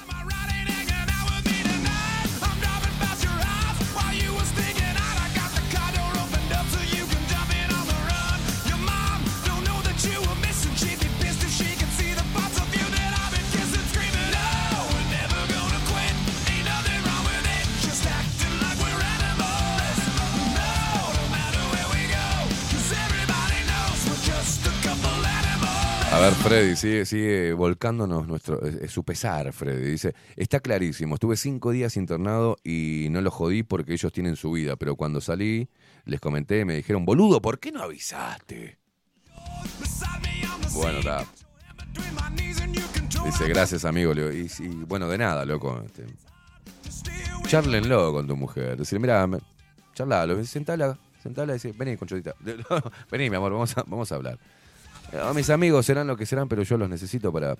Freddy, 26.44 26.76
sigue, 26.76 27.06
sigue 27.06 27.52
volcándonos 27.54 28.26
nuestro, 28.28 28.62
eh, 28.66 28.86
su 28.88 29.02
pesar, 29.02 29.50
Freddy. 29.54 29.92
Dice, 29.92 30.14
está 30.36 30.60
clarísimo, 30.60 31.14
estuve 31.14 31.38
cinco 31.38 31.70
días 31.70 31.96
internado 31.96 32.58
y 32.62 33.06
no 33.10 33.22
lo 33.22 33.30
jodí 33.30 33.62
porque 33.62 33.94
ellos 33.94 34.12
tienen 34.12 34.36
su 34.36 34.52
vida, 34.52 34.76
pero 34.76 34.94
cuando 34.94 35.22
salí, 35.22 35.70
les 36.04 36.20
comenté, 36.20 36.66
me 36.66 36.76
dijeron, 36.76 37.06
boludo, 37.06 37.40
¿por 37.40 37.58
qué 37.58 37.72
no 37.72 37.80
avisaste? 37.82 38.78
Bueno, 40.74 40.98
está. 40.98 41.24
Dice, 43.24 43.48
gracias, 43.48 43.86
amigo. 43.86 44.12
Y, 44.12 44.48
bueno, 44.86 45.08
de 45.08 45.16
nada, 45.16 45.46
loco. 45.46 45.82
Este, 45.86 46.04
charlenlo 47.46 48.12
con 48.12 48.26
tu 48.26 48.36
mujer. 48.36 48.76
Decir, 48.76 49.00
mira, 49.00 49.26
charlalo, 49.94 50.44
sentala, 50.44 50.98
sentala 51.22 51.52
y 51.52 51.54
dice, 51.54 51.72
vení, 51.72 51.96
conchotita. 51.96 52.34
vení, 53.10 53.30
mi 53.30 53.36
amor, 53.36 53.52
vamos 53.52 53.78
a, 53.78 53.82
vamos 53.84 54.12
a 54.12 54.16
hablar. 54.16 54.38
Eh, 55.14 55.34
mis 55.34 55.48
amigos 55.48 55.86
serán 55.86 56.08
lo 56.08 56.16
que 56.16 56.26
serán, 56.26 56.48
pero 56.48 56.64
yo 56.64 56.76
los 56.76 56.88
necesito 56.88 57.32
para, 57.32 57.56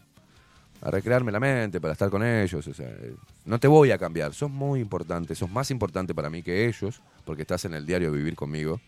recrearme 0.83 1.31
la 1.31 1.39
mente, 1.39 1.81
para 1.81 1.93
estar 1.93 2.11
con 2.11 2.25
ellos. 2.25 2.67
O 2.67 2.75
sea, 2.75 2.89
eh, 2.89 3.15
no 3.45 3.61
te 3.61 3.69
voy 3.69 3.93
a 3.93 3.99
cambiar. 3.99 4.35
Sos 4.35 4.51
muy 4.51 4.81
importante, 4.81 5.37
sos 5.37 5.51
más 5.51 5.71
importante 5.71 6.15
para 6.15 6.31
mí 6.31 6.43
que 6.43 6.67
ellos, 6.67 7.01
porque 7.25 7.43
estás 7.43 7.65
en 7.65 7.75
el 7.75 7.87
diario 7.87 8.11
vivir 8.11 8.35
conmigo. 8.35 8.81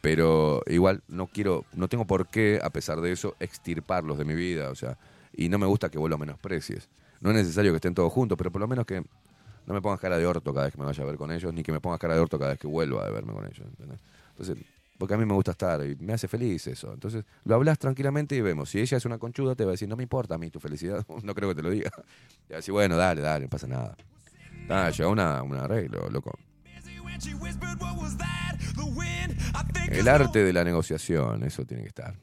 Pero 0.00 0.62
igual 0.66 1.02
no 1.08 1.26
quiero, 1.26 1.64
no 1.72 1.88
tengo 1.88 2.06
por 2.06 2.28
qué, 2.28 2.60
a 2.62 2.70
pesar 2.70 3.00
de 3.00 3.10
eso, 3.10 3.34
extirparlos 3.40 4.16
de 4.16 4.24
mi 4.24 4.34
vida. 4.34 4.70
O 4.70 4.76
sea, 4.76 4.96
y 5.32 5.48
no 5.48 5.58
me 5.58 5.66
gusta 5.66 5.88
que 5.88 5.98
vos 5.98 6.08
los 6.08 6.20
menosprecies. 6.20 6.88
No 7.20 7.30
es 7.30 7.36
necesario 7.36 7.72
que 7.72 7.76
estén 7.76 7.94
todos 7.94 8.12
juntos, 8.12 8.38
pero 8.38 8.52
por 8.52 8.60
lo 8.60 8.68
menos 8.68 8.86
que 8.86 9.02
no 9.66 9.74
me 9.74 9.82
pongas 9.82 9.98
cara 9.98 10.16
de 10.18 10.24
orto 10.24 10.54
cada 10.54 10.66
vez 10.66 10.72
que 10.72 10.78
me 10.78 10.86
vaya 10.86 11.02
a 11.02 11.06
ver 11.06 11.16
con 11.16 11.32
ellos, 11.32 11.52
ni 11.52 11.64
que 11.64 11.72
me 11.72 11.80
pongas 11.80 11.98
cara 11.98 12.14
de 12.14 12.20
orto 12.20 12.38
cada 12.38 12.52
vez 12.52 12.60
que 12.60 12.68
vuelva 12.68 13.04
a 13.04 13.10
verme 13.10 13.32
con 13.32 13.44
ellos. 13.44 13.66
Entonces, 14.30 14.64
porque 14.98 15.14
a 15.14 15.16
mí 15.16 15.24
me 15.24 15.34
gusta 15.34 15.52
estar 15.52 15.84
y 15.86 15.96
me 15.96 16.12
hace 16.12 16.28
feliz 16.28 16.66
eso. 16.66 16.92
Entonces, 16.92 17.24
lo 17.44 17.54
hablas 17.54 17.78
tranquilamente 17.78 18.34
y 18.34 18.40
vemos. 18.40 18.70
Si 18.70 18.80
ella 18.80 18.96
es 18.96 19.04
una 19.04 19.18
conchuda, 19.18 19.54
te 19.54 19.64
va 19.64 19.70
a 19.70 19.72
decir, 19.72 19.88
no 19.88 19.96
me 19.96 20.02
importa 20.02 20.34
a 20.34 20.38
mí 20.38 20.50
tu 20.50 20.60
felicidad. 20.60 21.06
No 21.22 21.34
creo 21.34 21.50
que 21.50 21.54
te 21.54 21.62
lo 21.62 21.70
diga. 21.70 21.90
Y 22.48 22.52
va 22.52 22.56
a 22.56 22.56
decir, 22.56 22.72
bueno, 22.72 22.96
dale, 22.96 23.20
dale, 23.20 23.44
no 23.44 23.50
pasa 23.50 23.66
nada. 23.66 23.96
Ah, 24.68 24.90
llegó 24.90 25.10
una, 25.10 25.42
un 25.42 25.54
arreglo, 25.54 26.08
loco. 26.10 26.38
El 29.90 30.08
arte 30.08 30.42
de 30.44 30.52
la 30.52 30.64
negociación, 30.64 31.42
eso 31.44 31.64
tiene 31.64 31.82
que 31.82 31.88
estar. 31.88 32.14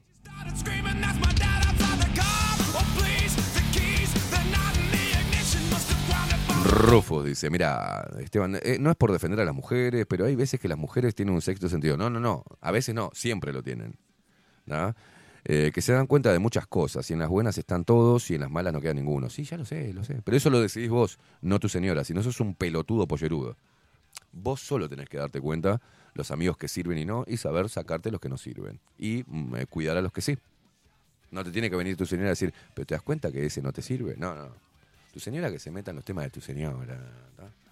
Rufus 6.65 7.25
dice, 7.25 7.49
mira, 7.49 8.09
Esteban, 8.19 8.59
eh, 8.61 8.77
no 8.79 8.89
es 8.89 8.95
por 8.95 9.11
defender 9.11 9.39
a 9.39 9.45
las 9.45 9.55
mujeres, 9.55 10.05
pero 10.07 10.25
hay 10.25 10.35
veces 10.35 10.59
que 10.59 10.67
las 10.67 10.77
mujeres 10.77 11.15
tienen 11.15 11.33
un 11.35 11.41
sexto 11.41 11.69
sentido. 11.69 11.97
No, 11.97 12.09
no, 12.09 12.19
no, 12.19 12.43
a 12.61 12.71
veces 12.71 12.95
no, 12.95 13.11
siempre 13.13 13.53
lo 13.53 13.63
tienen. 13.63 13.97
¿no? 14.65 14.95
Eh, 15.47 15.71
que 15.73 15.81
se 15.81 15.93
dan 15.93 16.07
cuenta 16.07 16.33
de 16.33 16.39
muchas 16.39 16.65
cosas, 16.65 17.07
y 17.09 17.13
en 17.13 17.19
las 17.19 17.29
buenas 17.29 17.57
están 17.57 17.85
todos 17.85 18.31
y 18.31 18.35
en 18.35 18.41
las 18.41 18.49
malas 18.49 18.73
no 18.73 18.81
queda 18.81 18.95
ninguno. 18.95 19.29
Sí, 19.29 19.43
ya 19.43 19.57
lo 19.57 19.65
sé, 19.65 19.93
lo 19.93 20.03
sé. 20.03 20.21
Pero 20.23 20.37
eso 20.37 20.49
lo 20.49 20.59
decidís 20.59 20.89
vos, 20.89 21.19
no 21.41 21.59
tu 21.59 21.69
señora, 21.69 22.03
si 22.03 22.13
no 22.13 22.23
sos 22.23 22.39
un 22.39 22.55
pelotudo 22.55 23.07
pollerudo. 23.07 23.55
Vos 24.31 24.61
solo 24.61 24.89
tenés 24.89 25.07
que 25.07 25.17
darte 25.17 25.39
cuenta 25.39 25.81
los 26.15 26.31
amigos 26.31 26.57
que 26.57 26.67
sirven 26.67 26.97
y 26.97 27.05
no, 27.05 27.25
y 27.27 27.37
saber 27.37 27.69
sacarte 27.69 28.09
los 28.09 28.19
que 28.19 28.29
no 28.29 28.37
sirven. 28.37 28.79
Y 28.97 29.23
mm, 29.27 29.55
eh, 29.55 29.65
cuidar 29.67 29.97
a 29.97 30.01
los 30.01 30.11
que 30.11 30.21
sí. 30.21 30.37
No 31.29 31.43
te 31.43 31.51
tiene 31.51 31.69
que 31.69 31.75
venir 31.75 31.95
tu 31.95 32.07
señora 32.07 32.29
a 32.29 32.31
decir, 32.31 32.53
pero 32.73 32.87
te 32.87 32.95
das 32.95 33.03
cuenta 33.03 33.31
que 33.31 33.45
ese 33.45 33.61
no 33.61 33.71
te 33.71 33.83
sirve. 33.83 34.15
No, 34.17 34.33
no. 34.33 34.49
Tu 35.15 35.21
señora 35.21 35.49
que 35.49 35.59
se 35.59 35.71
meta 35.71 35.91
en 35.91 35.95
los 35.95 36.03
temas 36.03 36.25
de 36.25 36.29
tu 36.29 36.41
señora. 36.41 36.99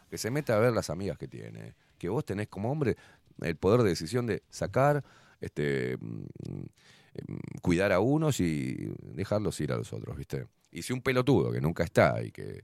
Que 0.09 0.17
se 0.17 0.31
meta 0.31 0.55
a 0.55 0.59
ver 0.59 0.71
las 0.71 0.89
amigas 0.89 1.17
que 1.17 1.27
tiene. 1.27 1.75
Que 1.97 2.07
vos 2.07 2.23
tenés 2.23 2.47
como 2.47 2.71
hombre 2.71 2.95
el 3.41 3.57
poder 3.57 3.81
de 3.81 3.89
decisión 3.89 4.25
de 4.25 4.43
sacar, 4.49 5.03
este, 5.41 5.97
mm, 5.99 6.21
mm, 6.47 7.59
cuidar 7.61 7.91
a 7.91 7.99
unos 7.99 8.39
y 8.39 8.93
dejarlos 9.01 9.59
ir 9.59 9.73
a 9.73 9.75
los 9.75 9.91
otros, 9.91 10.15
¿viste? 10.15 10.47
Y 10.71 10.83
si 10.83 10.93
un 10.93 11.01
pelotudo 11.01 11.51
que 11.51 11.59
nunca 11.59 11.83
está 11.83 12.23
y 12.23 12.31
que 12.31 12.63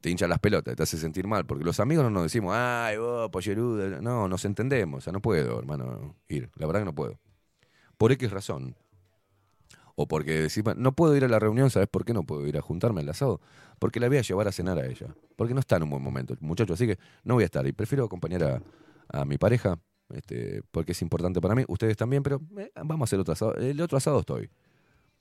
te 0.00 0.10
hincha 0.10 0.26
las 0.26 0.40
pelotas, 0.40 0.74
te 0.74 0.82
hace 0.82 0.98
sentir 0.98 1.28
mal, 1.28 1.46
porque 1.46 1.62
los 1.62 1.78
amigos 1.78 2.02
no 2.02 2.10
nos 2.10 2.24
decimos, 2.24 2.56
ay, 2.56 2.96
vos, 2.96 3.30
pollerudo, 3.30 4.02
no, 4.02 4.26
nos 4.26 4.44
entendemos, 4.44 4.98
o 4.98 5.00
sea, 5.00 5.12
no 5.12 5.22
puedo, 5.22 5.60
hermano, 5.60 6.16
ir, 6.26 6.50
la 6.56 6.66
verdad 6.66 6.80
que 6.80 6.86
no 6.86 6.94
puedo. 6.96 7.20
Por 7.98 8.10
X 8.10 8.32
razón. 8.32 8.74
O 9.94 10.08
porque 10.08 10.42
decimos, 10.42 10.76
no 10.76 10.92
puedo 10.92 11.14
ir 11.16 11.24
a 11.24 11.28
la 11.28 11.38
reunión, 11.38 11.70
¿sabes 11.70 11.88
por 11.88 12.04
qué 12.04 12.14
no 12.14 12.24
puedo 12.24 12.46
ir 12.46 12.56
a 12.56 12.62
juntarme 12.62 13.02
al 13.02 13.08
asado? 13.08 13.40
Porque 13.78 14.00
la 14.00 14.08
voy 14.08 14.18
a 14.18 14.22
llevar 14.22 14.48
a 14.48 14.52
cenar 14.52 14.78
a 14.78 14.86
ella. 14.86 15.14
Porque 15.36 15.54
no 15.54 15.60
está 15.60 15.76
en 15.76 15.84
un 15.84 15.90
buen 15.90 16.02
momento, 16.02 16.34
muchacho, 16.40 16.74
así 16.74 16.86
que 16.86 16.98
no 17.24 17.34
voy 17.34 17.42
a 17.42 17.46
estar. 17.46 17.66
Y 17.66 17.72
prefiero 17.72 18.04
acompañar 18.04 18.42
a, 18.44 18.62
a 19.08 19.24
mi 19.24 19.38
pareja, 19.38 19.78
este, 20.12 20.62
porque 20.70 20.92
es 20.92 21.02
importante 21.02 21.40
para 21.40 21.54
mí. 21.54 21.64
Ustedes 21.68 21.96
también, 21.96 22.22
pero 22.22 22.40
eh, 22.58 22.70
vamos 22.76 23.02
a 23.02 23.04
hacer 23.04 23.20
otro 23.20 23.32
asado. 23.32 23.54
El 23.56 23.80
otro 23.80 23.98
asado 23.98 24.20
estoy. 24.20 24.50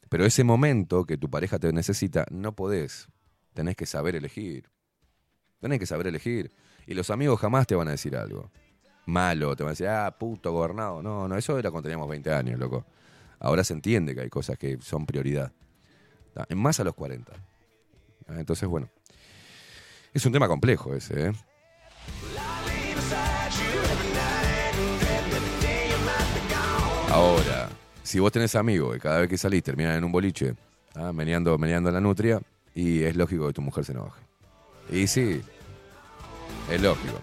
Pero 0.10 0.26
ese 0.26 0.43
momento 0.43 1.06
que 1.06 1.18
tu 1.18 1.30
pareja 1.30 1.60
te 1.60 1.72
necesita, 1.72 2.26
no 2.31 2.53
podés. 2.53 3.07
Tenés 3.53 3.76
que 3.76 3.85
saber 3.85 4.15
elegir. 4.15 4.69
Tenés 5.60 5.80
que 5.80 5.85
saber 5.85 6.07
elegir. 6.07 6.52
Y 6.88 6.93
los 6.93 7.10
amigos 7.10 7.39
jamás 7.39 7.68
te 7.68 7.76
van 7.76 7.88
a 7.88 7.91
decir 7.91 8.15
algo. 8.15 8.52
Malo, 9.06 9.56
te 9.56 9.64
van 9.64 9.69
a 9.69 9.72
decir, 9.72 9.88
ah, 9.88 10.15
puto 10.18 10.52
gobernado. 10.52 11.02
No, 11.02 11.27
no, 11.27 11.38
eso 11.38 11.57
era 11.57 11.72
cuando 11.72 11.88
teníamos 11.88 12.10
20 12.10 12.34
años, 12.34 12.60
loco. 12.60 12.85
Ahora 13.42 13.64
se 13.64 13.74
entiende 13.74 14.14
que 14.14 14.22
hay 14.22 14.30
cosas 14.30 14.58
que 14.58 14.78
son 14.82 15.08
prioridad. 15.08 15.52
Ah, 16.36 16.46
Más 16.56 16.80
a 16.80 16.84
los 16.84 16.94
40. 16.94 17.34
Ah, 18.28 18.34
Entonces, 18.38 18.70
bueno. 18.70 18.88
Es 20.14 20.26
un 20.26 20.32
tema 20.32 20.48
complejo 20.48 20.94
ese, 20.94 21.28
¿eh? 21.28 21.32
Ahora, 27.10 27.70
si 28.04 28.20
vos 28.20 28.32
tenés 28.32 28.56
amigos 28.56 28.94
que 28.94 29.00
cada 29.00 29.22
vez 29.22 29.30
que 29.30 29.38
salís 29.38 29.64
terminan 29.64 29.96
en 29.96 30.04
un 30.04 30.12
boliche, 30.12 30.54
¿ah? 30.96 31.12
meneando 31.12 31.58
la 31.92 32.00
nutria, 32.00 32.40
y 32.76 33.04
es 33.04 33.16
lógico 33.16 33.48
que 33.48 33.54
tu 33.54 33.62
mujer 33.62 33.84
se 33.86 33.94
enoje. 33.94 34.22
Y 34.92 35.08
sí, 35.08 35.42
es 36.70 36.82
lógico. 36.82 37.20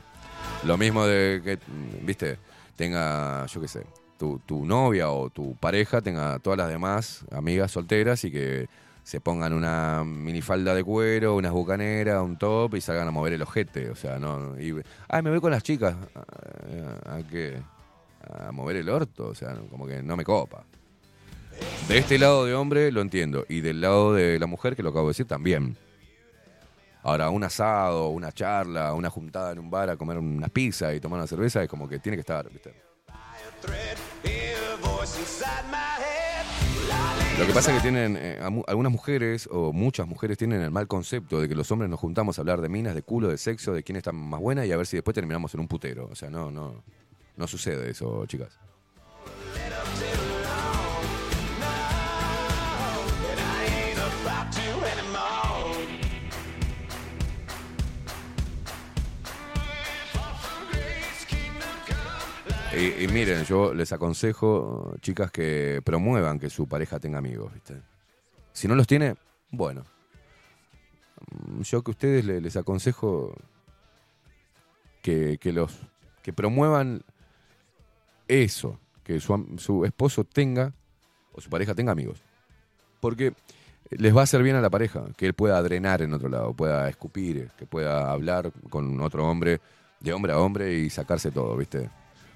Lo 0.64 0.76
mismo 0.76 1.06
de 1.06 1.40
que, 1.44 1.56
mm, 1.56 2.04
viste, 2.06 2.38
tenga, 2.76 3.46
yo 3.46 3.60
qué 3.60 3.68
sé, 3.68 3.86
tu, 4.18 4.40
tu 4.44 4.64
novia 4.66 5.10
o 5.10 5.30
tu 5.30 5.54
pareja 5.56 6.00
tenga 6.02 6.38
todas 6.40 6.58
las 6.58 6.68
demás 6.68 7.24
amigas 7.30 7.70
solteras 7.70 8.24
y 8.24 8.30
que 8.30 8.68
se 9.08 9.22
pongan 9.22 9.54
una 9.54 10.04
minifalda 10.04 10.74
de 10.74 10.84
cuero, 10.84 11.36
unas 11.36 11.52
bucaneras, 11.52 12.22
un 12.22 12.36
top 12.36 12.74
y 12.74 12.82
salgan 12.82 13.08
a 13.08 13.10
mover 13.10 13.32
el 13.32 13.40
ojete. 13.40 13.88
O 13.88 13.94
sea, 13.94 14.18
no. 14.18 14.60
Y, 14.60 14.74
ay, 15.08 15.22
me 15.22 15.30
voy 15.30 15.40
con 15.40 15.50
las 15.50 15.62
chicas. 15.62 15.96
¿A, 16.14 17.14
a 17.14 17.22
qué? 17.22 17.58
A 18.28 18.52
mover 18.52 18.76
el 18.76 18.88
orto. 18.90 19.28
O 19.28 19.34
sea, 19.34 19.56
como 19.70 19.86
que 19.86 20.02
no 20.02 20.14
me 20.14 20.24
copa. 20.24 20.62
De 21.88 21.96
este 21.96 22.18
lado 22.18 22.44
de 22.44 22.54
hombre 22.54 22.92
lo 22.92 23.00
entiendo. 23.00 23.46
Y 23.48 23.62
del 23.62 23.80
lado 23.80 24.12
de 24.12 24.38
la 24.38 24.46
mujer, 24.46 24.76
que 24.76 24.82
lo 24.82 24.90
acabo 24.90 25.06
de 25.06 25.12
decir, 25.12 25.26
también. 25.26 25.74
Ahora, 27.02 27.30
un 27.30 27.42
asado, 27.42 28.08
una 28.08 28.30
charla, 28.30 28.92
una 28.92 29.08
juntada 29.08 29.52
en 29.52 29.58
un 29.58 29.70
bar 29.70 29.88
a 29.88 29.96
comer 29.96 30.18
unas 30.18 30.50
pizzas 30.50 30.94
y 30.94 31.00
tomar 31.00 31.18
una 31.18 31.26
cerveza 31.26 31.62
es 31.62 31.68
como 31.70 31.88
que 31.88 31.98
tiene 31.98 32.16
que 32.16 32.20
estar, 32.20 32.46
¿viste? 32.50 32.74
Lo 37.38 37.46
que 37.46 37.52
pasa 37.52 37.70
es 37.70 37.76
que 37.76 37.82
tienen, 37.82 38.16
eh, 38.18 38.40
algunas 38.66 38.90
mujeres 38.90 39.48
o 39.52 39.72
muchas 39.72 40.08
mujeres 40.08 40.36
tienen 40.36 40.60
el 40.60 40.72
mal 40.72 40.88
concepto 40.88 41.40
de 41.40 41.48
que 41.48 41.54
los 41.54 41.70
hombres 41.70 41.88
nos 41.88 42.00
juntamos 42.00 42.36
a 42.38 42.42
hablar 42.42 42.60
de 42.60 42.68
minas, 42.68 42.96
de 42.96 43.02
culo, 43.02 43.28
de 43.28 43.38
sexo, 43.38 43.72
de 43.72 43.84
quién 43.84 43.94
está 43.94 44.10
más 44.10 44.40
buena 44.40 44.66
y 44.66 44.72
a 44.72 44.76
ver 44.76 44.86
si 44.86 44.96
después 44.96 45.14
terminamos 45.14 45.54
en 45.54 45.60
un 45.60 45.68
putero. 45.68 46.08
O 46.10 46.16
sea, 46.16 46.30
no, 46.30 46.50
no, 46.50 46.82
no 47.36 47.46
sucede 47.46 47.90
eso, 47.90 48.26
chicas. 48.26 48.58
Y, 62.76 63.04
y 63.04 63.08
miren, 63.08 63.44
yo 63.44 63.72
les 63.72 63.92
aconsejo, 63.92 64.94
chicas, 65.00 65.30
que 65.30 65.80
promuevan 65.84 66.38
que 66.38 66.50
su 66.50 66.68
pareja 66.68 67.00
tenga 67.00 67.18
amigos, 67.18 67.52
¿viste? 67.54 67.80
Si 68.52 68.68
no 68.68 68.74
los 68.74 68.86
tiene, 68.86 69.14
bueno. 69.50 69.84
Mm, 71.46 71.62
Yo 71.62 71.82
que 71.82 71.90
ustedes 71.92 72.24
le- 72.24 72.40
les 72.40 72.56
aconsejo 72.56 73.34
que, 75.02 75.38
que 75.40 75.52
los 75.52 75.78
que 76.22 76.32
promuevan 76.32 77.02
eso, 78.28 78.78
que 79.02 79.18
su, 79.18 79.54
su 79.56 79.84
esposo 79.86 80.24
tenga 80.24 80.74
o 81.32 81.40
su 81.40 81.48
pareja 81.48 81.74
tenga 81.74 81.92
amigos. 81.92 82.22
Porque 83.00 83.32
les 83.90 84.14
va 84.14 84.20
a 84.20 84.24
hacer 84.24 84.42
bien 84.42 84.56
a 84.56 84.60
la 84.60 84.68
pareja, 84.68 85.06
que 85.16 85.24
él 85.26 85.32
pueda 85.32 85.60
drenar 85.62 86.02
en 86.02 86.12
otro 86.12 86.28
lado, 86.28 86.52
pueda 86.52 86.86
escupir, 86.90 87.50
que 87.56 87.64
pueda 87.66 88.10
hablar 88.12 88.52
con 88.68 89.00
otro 89.00 89.26
hombre, 89.26 89.60
de 90.00 90.12
hombre 90.12 90.32
a 90.32 90.38
hombre 90.38 90.74
y 90.74 90.90
sacarse 90.90 91.30
todo, 91.30 91.56
¿viste? 91.56 91.88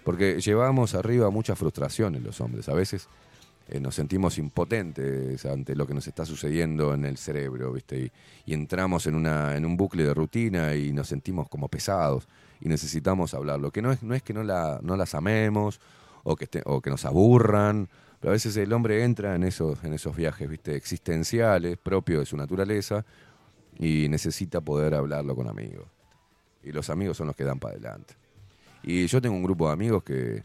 Porque 0.05 0.41
llevamos 0.41 0.95
arriba 0.95 1.31
muchas 1.31 1.59
frustraciones 1.59 2.23
los 2.23 2.41
hombres. 2.41 2.69
A 2.69 2.74
veces 2.74 3.09
eh, 3.69 3.79
nos 3.79 3.95
sentimos 3.95 4.39
impotentes 4.39 5.47
ante 5.47 5.77
lo 5.77 5.87
que 5.87 5.95
nos 5.95 6.07
está 6.09 6.27
sucediendo 6.27 6.93
en 6.95 7.05
el 7.05 7.16
cerebro, 7.16 7.73
¿viste? 7.73 8.11
Y, 8.47 8.53
entramos 8.55 9.07
en, 9.07 9.15
una, 9.15 9.57
en 9.57 9.65
un 9.65 9.77
bucle 9.77 10.05
de 10.05 10.12
rutina 10.15 10.74
y 10.74 10.93
nos 10.93 11.09
sentimos 11.09 11.49
como 11.49 11.69
pesados 11.69 12.27
y 12.61 12.69
necesitamos 12.69 13.35
hablarlo. 13.35 13.70
Que 13.70 13.83
no 13.83 13.93
es, 13.93 14.03
no 14.03 14.15
es 14.15 14.23
que 14.23 14.33
no, 14.35 14.43
la, 14.43 14.81
no 14.83 14.97
las 14.97 15.15
amemos 15.15 15.81
o 16.24 16.35
que, 16.37 16.47
esté- 16.51 16.62
o 16.66 16.81
que 16.81 16.91
nos 16.91 17.05
aburran, 17.05 17.89
pero 18.20 18.31
a 18.31 18.35
veces 18.35 18.57
el 18.57 18.73
hombre 18.73 19.05
entra 19.05 19.35
en 19.37 19.45
esos, 19.45 19.83
en 19.85 19.93
esos 19.93 20.15
viajes, 20.16 20.49
¿viste? 20.49 20.74
Existenciales, 20.77 21.79
propios 21.79 22.20
de 22.20 22.27
su 22.27 22.37
naturaleza 22.37 23.05
y 23.79 24.09
necesita 24.09 24.61
poder 24.61 24.95
hablarlo 24.95 25.35
con 25.37 25.49
amigos. 25.49 25.87
Y 26.65 26.73
los 26.73 26.91
amigos 26.91 27.16
son 27.16 27.29
los 27.29 27.37
que 27.37 27.45
dan 27.45 27.59
para 27.59 27.74
adelante. 27.74 28.15
Y 28.83 29.07
yo 29.07 29.21
tengo 29.21 29.37
un 29.37 29.43
grupo 29.43 29.67
de 29.67 29.73
amigos 29.73 30.03
que, 30.03 30.45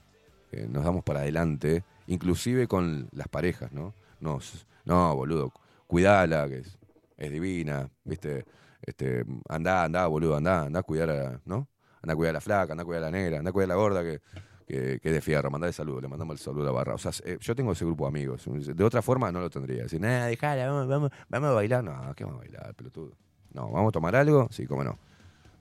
que 0.52 0.68
nos 0.68 0.84
damos 0.84 1.04
para 1.04 1.22
adelante, 1.22 1.84
inclusive 2.08 2.68
con 2.68 3.10
las 3.12 3.28
parejas, 3.28 3.72
¿no? 3.72 3.94
Nos, 4.20 4.66
no, 4.86 5.16
boludo, 5.16 5.52
cuidala, 5.88 6.48
que 6.48 6.60
es, 6.60 6.78
es 7.18 7.32
divina, 7.32 7.90
¿viste? 8.04 8.46
Este, 8.82 9.26
andá, 9.50 9.84
andá, 9.84 10.08
boludo, 10.08 10.36
andá, 10.36 10.64
andá 10.64 10.80
a 10.80 10.84
cuidar 10.84 11.10
a, 11.10 11.42
¿no? 11.46 11.68
Andá 12.02 12.14
a 12.14 12.16
cuidar 12.16 12.34
la 12.34 12.42
flaca, 12.42 12.74
andá 12.74 12.84
a 12.84 12.86
cuidar 12.86 13.04
a 13.04 13.06
la 13.08 13.12
negra, 13.12 13.40
andá 13.40 13.50
a 13.50 13.54
cuidar 13.54 13.72
a 13.72 13.74
la 13.74 13.82
gorda 13.82 14.04
que, 14.04 14.22
que, 14.68 15.00
que 15.00 15.12
de 15.12 15.22
fierro, 15.22 15.50
mandale 15.50 15.74
saludo, 15.74 16.02
le 16.02 16.08
mandamos 16.08 16.34
el 16.34 16.40
saludo 16.40 16.64
a 16.64 16.66
la 16.68 16.72
barra. 16.72 16.94
O 16.94 16.98
sea, 16.98 17.12
eh, 17.26 17.38
yo 17.42 17.56
tengo 17.56 17.72
ese 17.72 17.86
grupo 17.86 18.06
de 18.06 18.10
amigos. 18.10 18.46
De 18.46 18.84
otra 18.84 19.02
forma 19.02 19.32
no 19.32 19.40
lo 19.40 19.50
tendría. 19.50 19.84
Decir, 19.84 20.00
nada, 20.00 20.28
dejala, 20.28 20.68
vamos, 20.68 20.88
vamos, 20.88 21.12
vamos 21.30 21.50
a 21.50 21.54
bailar. 21.54 21.84
No, 21.84 22.14
¿qué 22.16 22.24
vamos 22.24 22.40
a 22.40 22.44
bailar, 22.44 22.76
pelotudo? 22.76 23.14
No, 23.54 23.72
¿vamos 23.72 23.90
a 23.90 23.92
tomar 23.92 24.16
algo? 24.16 24.48
Sí, 24.52 24.68
cómo 24.68 24.84
no. 24.84 25.00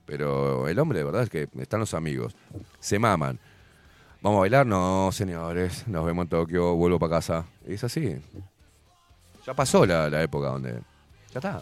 Pero 0.07 0.67
el 0.69 0.79
hombre, 0.79 0.99
de 0.99 1.05
verdad, 1.05 1.23
es 1.23 1.29
que 1.29 1.49
están 1.59 1.81
los 1.81 1.93
amigos. 1.93 2.35
Se 2.79 2.97
maman. 2.97 3.39
¿Vamos 4.21 4.37
a 4.37 4.41
bailar? 4.41 4.65
No, 4.65 5.09
señores. 5.11 5.87
Nos 5.87 6.05
vemos 6.05 6.23
en 6.23 6.29
Tokio, 6.29 6.75
vuelvo 6.75 6.97
para 6.97 7.17
casa. 7.17 7.45
Y 7.67 7.73
es 7.73 7.83
así. 7.83 8.15
Ya 9.45 9.53
pasó 9.53 9.85
la, 9.85 10.09
la 10.09 10.23
época 10.23 10.47
donde. 10.47 10.79
Ya 11.33 11.39
está. 11.39 11.61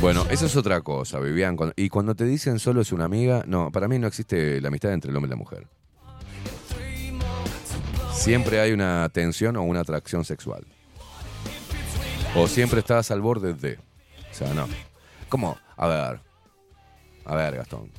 Bueno, 0.00 0.24
eso 0.30 0.46
es 0.46 0.56
otra 0.56 0.80
cosa, 0.80 1.18
Vivian. 1.18 1.56
Y 1.74 1.88
cuando 1.88 2.14
te 2.14 2.24
dicen 2.24 2.60
solo 2.60 2.80
es 2.80 2.92
una 2.92 3.04
amiga, 3.04 3.42
no, 3.46 3.72
para 3.72 3.88
mí 3.88 3.98
no 3.98 4.06
existe 4.06 4.60
la 4.60 4.68
amistad 4.68 4.92
entre 4.92 5.10
el 5.10 5.16
hombre 5.16 5.28
y 5.28 5.30
la 5.30 5.36
mujer. 5.36 5.66
Siempre 8.18 8.60
hay 8.60 8.72
una 8.72 9.08
tensión 9.10 9.56
o 9.56 9.62
una 9.62 9.80
atracción 9.80 10.24
sexual. 10.24 10.66
O 12.34 12.48
siempre 12.48 12.80
estás 12.80 13.12
al 13.12 13.20
borde 13.20 13.54
de. 13.54 13.78
O 14.30 14.34
sea, 14.34 14.52
no. 14.52 14.68
¿Cómo? 15.28 15.56
A 15.76 15.86
ver. 15.86 16.20
A 17.24 17.36
ver, 17.36 17.56
Gastón. 17.56 17.90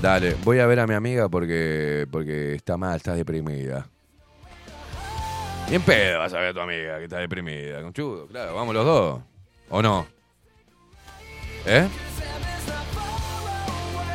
Dale, 0.00 0.34
voy 0.42 0.60
a 0.60 0.66
ver 0.66 0.80
a 0.80 0.86
mi 0.86 0.94
amiga 0.94 1.28
porque, 1.28 2.06
porque 2.10 2.54
está 2.54 2.78
mal, 2.78 2.96
está 2.96 3.14
deprimida. 3.14 3.86
Bien 5.68 5.82
pedo 5.82 6.20
vas 6.20 6.32
a 6.32 6.40
ver 6.40 6.48
a 6.48 6.54
tu 6.54 6.60
amiga 6.60 6.96
que 6.98 7.04
está 7.04 7.18
deprimida, 7.18 7.82
conchudo. 7.82 8.26
Claro, 8.28 8.54
vamos 8.54 8.74
los 8.74 8.84
dos. 8.86 9.20
¿O 9.68 9.82
no? 9.82 10.06
¿Eh? 11.66 11.86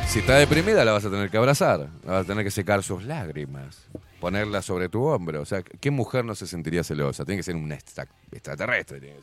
Si 0.08 0.20
está 0.20 0.36
deprimida 0.38 0.86
la 0.86 0.94
vas 0.94 1.04
a 1.06 1.10
tener 1.10 1.30
que 1.30 1.38
abrazar, 1.38 1.90
vas 2.06 2.24
a 2.24 2.24
tener 2.24 2.44
que 2.46 2.52
secar 2.52 2.84
sus 2.84 3.04
lágrimas, 3.04 3.78
ponerla 4.22 4.62
sobre 4.62 4.88
tu 4.88 5.04
hombro. 5.04 5.42
O 5.42 5.46
sea, 5.46 5.62
¿qué 5.62 5.92
mujer 5.92 6.24
no 6.24 6.36
se 6.36 6.48
sentiría 6.48 6.84
celosa? 6.84 7.26
Tiene 7.26 7.40
que 7.40 7.44
ser 7.44 7.56
un 7.56 7.72
extra- 7.72 8.08
extraterrestre. 8.32 9.00
Tiene 9.02 9.16
que. 9.18 9.22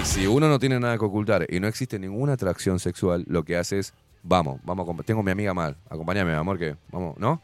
Y 0.00 0.04
si 0.04 0.26
uno 0.26 0.48
no 0.48 0.58
tiene 0.58 0.80
nada 0.80 0.98
que 0.98 1.04
ocultar 1.04 1.46
y 1.48 1.60
no 1.60 1.68
existe 1.68 1.98
ninguna 1.98 2.32
atracción 2.32 2.80
sexual, 2.80 3.24
lo 3.28 3.44
que 3.44 3.56
hace 3.56 3.78
es, 3.78 3.94
vamos, 4.22 4.60
vamos, 4.64 4.86
tengo 5.06 5.20
a 5.20 5.22
mi 5.24 5.30
amiga 5.30 5.54
mal, 5.54 5.76
acompáñame, 5.88 6.34
amor, 6.34 6.58
que 6.58 6.76
vamos, 6.90 7.16
¿no? 7.18 7.40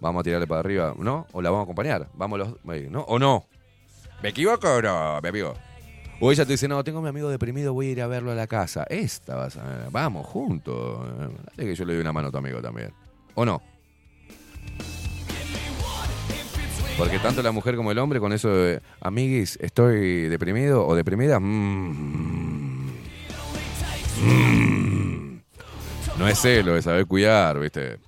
Vamos 0.00 0.20
a 0.20 0.24
tirarle 0.24 0.46
para 0.46 0.60
arriba, 0.60 0.94
¿no? 0.98 1.26
O 1.32 1.40
la 1.40 1.50
vamos 1.50 1.62
a 1.62 1.64
acompañar, 1.64 2.08
vamos 2.14 2.38
los, 2.38 2.56
¿no? 2.90 3.00
¿O 3.02 3.18
no? 3.18 3.46
¿Me 4.22 4.28
equivoco 4.28 4.68
o 4.68 4.82
no, 4.82 5.20
mi 5.22 5.28
amigo? 5.28 5.54
O 6.24 6.30
ella 6.30 6.46
te 6.46 6.52
dice, 6.52 6.68
no, 6.68 6.84
tengo 6.84 7.00
a 7.00 7.02
mi 7.02 7.08
amigo 7.08 7.28
deprimido, 7.28 7.74
voy 7.74 7.88
a 7.88 7.90
ir 7.90 8.00
a 8.00 8.06
verlo 8.06 8.30
a 8.30 8.36
la 8.36 8.46
casa. 8.46 8.84
Esta 8.88 9.34
vas 9.34 9.56
a... 9.56 9.88
Vamos, 9.90 10.24
juntos. 10.24 11.00
Dale 11.56 11.68
que 11.68 11.74
yo 11.74 11.84
le 11.84 11.94
doy 11.94 12.00
una 12.00 12.12
mano 12.12 12.28
a 12.28 12.30
tu 12.30 12.38
amigo 12.38 12.62
también. 12.62 12.92
¿O 13.34 13.44
no? 13.44 13.60
Porque 16.96 17.18
tanto 17.18 17.42
la 17.42 17.50
mujer 17.50 17.74
como 17.74 17.90
el 17.90 17.98
hombre 17.98 18.20
con 18.20 18.32
eso 18.32 18.54
de, 18.54 18.80
amiguis, 19.00 19.58
estoy 19.60 20.28
deprimido 20.28 20.86
o 20.86 20.94
deprimida. 20.94 21.40
mm, 21.40 22.92
mm. 24.24 25.40
No 26.18 26.28
es 26.28 26.38
celo, 26.38 26.76
es 26.76 26.84
saber 26.84 27.06
cuidar, 27.06 27.58
¿viste? 27.58 27.98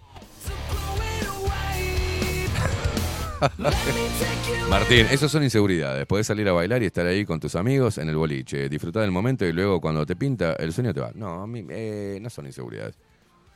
Martín, 4.70 5.06
eso 5.10 5.28
son 5.28 5.42
inseguridades. 5.42 6.06
Podés 6.06 6.26
salir 6.26 6.48
a 6.48 6.52
bailar 6.52 6.82
y 6.82 6.86
estar 6.86 7.06
ahí 7.06 7.24
con 7.24 7.40
tus 7.40 7.54
amigos 7.54 7.98
en 7.98 8.08
el 8.08 8.16
boliche, 8.16 8.68
disfrutar 8.68 9.02
del 9.02 9.10
momento 9.10 9.44
y 9.44 9.52
luego 9.52 9.80
cuando 9.80 10.04
te 10.06 10.16
pinta, 10.16 10.54
el 10.54 10.72
sueño 10.72 10.92
te 10.94 11.00
va. 11.00 11.12
No, 11.14 11.42
a 11.42 11.46
mí 11.46 11.64
eh, 11.68 12.18
no 12.20 12.30
son 12.30 12.46
inseguridades. 12.46 12.96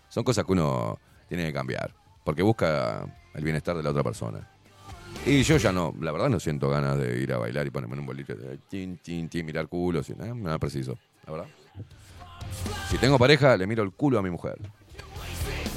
Son 0.09 0.25
cosas 0.25 0.45
que 0.45 0.53
uno 0.53 0.99
tiene 1.29 1.47
que 1.47 1.53
cambiar. 1.53 1.95
Porque 2.25 2.43
busca 2.43 3.07
el 3.35 3.45
bienestar 3.45 3.77
de 3.77 3.83
la 3.83 3.91
otra 3.91 4.03
persona. 4.03 4.49
Y 5.25 5.43
yo 5.43 5.57
ya 5.57 5.73
no, 5.73 5.95
la 6.01 6.13
verdad 6.13 6.29
no 6.29 6.39
siento 6.39 6.69
ganas 6.69 6.99
de 6.99 7.21
ir 7.21 7.33
a 7.33 7.39
bailar 7.39 7.67
y 7.67 7.71
ponerme 7.71 7.95
en 7.95 8.01
un 8.01 8.07
boliche, 8.07 8.35
de 8.35 8.59
tin, 8.59 8.99
tin, 8.99 9.29
tin, 9.29 9.45
mirar 9.45 9.67
culos, 9.69 10.09
y 10.11 10.15
nada 10.15 10.59
preciso, 10.59 10.99
la 11.27 11.33
verdad. 11.33 11.49
Si 12.91 12.99
tengo 12.99 13.19
pareja, 13.19 13.57
le 13.57 13.67
miro 13.67 13.83
el 13.83 13.93
culo 13.93 14.19
a 14.19 14.23
mi 14.23 14.31
mujer. 14.31 14.59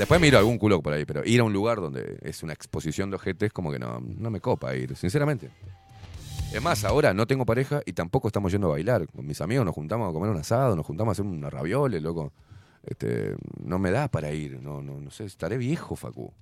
Después 0.02 0.20
miro 0.20 0.40
algún 0.40 0.58
culo 0.58 0.82
por 0.82 0.94
ahí, 0.94 1.06
pero 1.06 1.24
ir 1.24 1.42
a 1.42 1.44
un 1.44 1.54
lugar 1.54 1.80
donde 1.80 2.18
es 2.24 2.42
una 2.42 2.54
exposición 2.54 3.12
de 3.12 3.18
ojetes 3.18 3.54
como 3.54 3.72
que 3.72 3.78
no, 3.78 4.00
no 4.00 4.32
me 4.32 4.42
copa 4.42 4.76
ir, 4.76 4.96
sinceramente. 4.96 5.52
Es 6.52 6.60
más, 6.60 6.84
ahora 6.86 7.14
no 7.14 7.28
tengo 7.28 7.46
pareja 7.46 7.84
y 7.86 7.94
tampoco 7.94 8.28
estamos 8.28 8.52
yendo 8.52 8.70
a 8.70 8.72
bailar. 8.72 9.08
Con 9.10 9.28
mis 9.28 9.40
amigos 9.42 9.64
nos 9.64 9.76
juntamos 9.76 10.10
a 10.10 10.12
comer 10.12 10.32
un 10.32 10.38
asado, 10.38 10.76
nos 10.76 10.88
juntamos 10.88 11.12
a 11.12 11.14
hacer 11.14 11.26
unos 11.32 11.54
ravioles, 11.54 12.02
loco. 12.02 12.34
Este, 12.82 13.36
no 13.64 13.78
me 13.78 13.92
da 13.92 14.08
para 14.08 14.32
ir, 14.32 14.60
no, 14.60 14.82
no, 14.82 15.00
no 15.00 15.12
sé, 15.12 15.26
estaré 15.26 15.60
viejo, 15.60 15.96
Facu. 15.96 16.34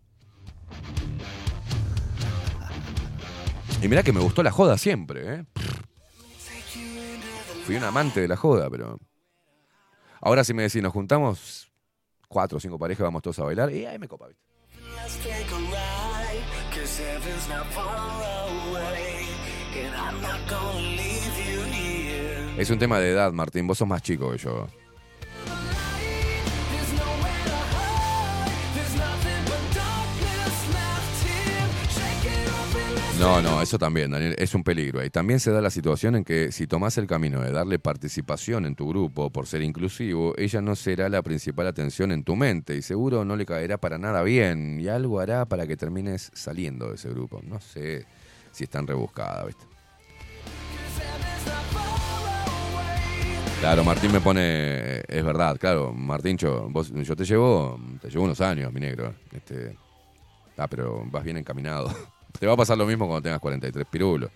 Y 3.81 3.89
mirá 3.89 4.03
que 4.03 4.13
me 4.13 4.21
gustó 4.21 4.41
la 4.41 4.51
joda 4.51 4.77
siempre, 4.77 5.35
¿eh? 5.35 5.45
Fui 7.65 7.75
un 7.75 7.83
amante 7.83 8.21
de 8.21 8.29
la 8.29 8.37
joda, 8.37 8.69
pero... 8.69 9.01
Ahora 10.21 10.45
si 10.45 10.53
me 10.53 10.63
decís, 10.63 10.81
nos 10.81 10.93
juntamos 10.93 11.68
cuatro 12.29 12.57
o 12.57 12.61
cinco 12.61 12.79
parejas, 12.79 13.03
vamos 13.03 13.21
todos 13.21 13.39
a 13.39 13.43
bailar, 13.43 13.69
y 13.73 13.85
ahí 13.85 13.99
me 13.99 14.07
copa, 14.07 14.27
¿viste? 14.27 14.43
Es 22.57 22.69
un 22.69 22.79
tema 22.79 22.99
de 22.99 23.11
edad, 23.11 23.31
Martín, 23.31 23.67
vos 23.67 23.77
sos 23.77 23.87
más 23.87 24.01
chico 24.01 24.31
que 24.31 24.37
yo. 24.37 24.67
No, 33.19 33.41
no, 33.41 33.61
eso 33.61 33.77
también, 33.77 34.11
Daniel, 34.11 34.33
es 34.37 34.55
un 34.55 34.63
peligro. 34.63 35.03
Y 35.03 35.09
también 35.09 35.41
se 35.41 35.51
da 35.51 35.59
la 35.59 35.69
situación 35.69 36.15
en 36.15 36.23
que 36.23 36.53
si 36.53 36.67
tomás 36.67 36.97
el 36.97 37.05
camino 37.05 37.41
de 37.41 37.51
darle 37.51 37.77
participación 37.77 38.65
en 38.65 38.75
tu 38.75 38.87
grupo 38.87 39.29
por 39.29 39.45
ser 39.45 39.61
inclusivo, 39.61 40.33
ella 40.37 40.61
no 40.61 40.73
será 40.77 41.09
la 41.09 41.21
principal 41.21 41.67
atención 41.67 42.13
en 42.13 42.23
tu 42.23 42.37
mente 42.37 42.77
y 42.77 42.81
seguro 42.81 43.25
no 43.25 43.35
le 43.35 43.45
caerá 43.45 43.77
para 43.77 43.97
nada 43.97 44.23
bien 44.23 44.79
y 44.79 44.87
algo 44.87 45.19
hará 45.19 45.45
para 45.45 45.67
que 45.67 45.75
termines 45.75 46.31
saliendo 46.33 46.87
de 46.87 46.95
ese 46.95 47.09
grupo. 47.09 47.41
No 47.43 47.59
sé 47.59 48.05
si 48.53 48.63
es 48.63 48.69
tan 48.69 48.87
rebuscada, 48.87 49.43
¿viste? 49.43 49.65
Claro, 53.59 53.83
Martín 53.83 54.13
me 54.13 54.21
pone, 54.21 54.99
es 55.05 55.25
verdad, 55.25 55.57
claro, 55.59 55.91
Martín, 55.91 56.37
yo, 56.37 56.69
vos, 56.69 56.89
yo 56.93 57.15
te 57.17 57.25
llevo, 57.25 57.77
te 58.01 58.09
llevo 58.09 58.23
unos 58.23 58.39
años, 58.39 58.71
mi 58.71 58.79
negro. 58.79 59.13
Este, 59.33 59.75
ah, 60.55 60.69
pero 60.69 61.03
vas 61.11 61.25
bien 61.25 61.35
encaminado. 61.35 61.93
Te 62.37 62.45
va 62.45 62.53
a 62.53 62.57
pasar 62.57 62.77
lo 62.77 62.85
mismo 62.85 63.05
cuando 63.07 63.21
tengas 63.23 63.39
43 63.39 63.85
pirulos. 63.87 64.29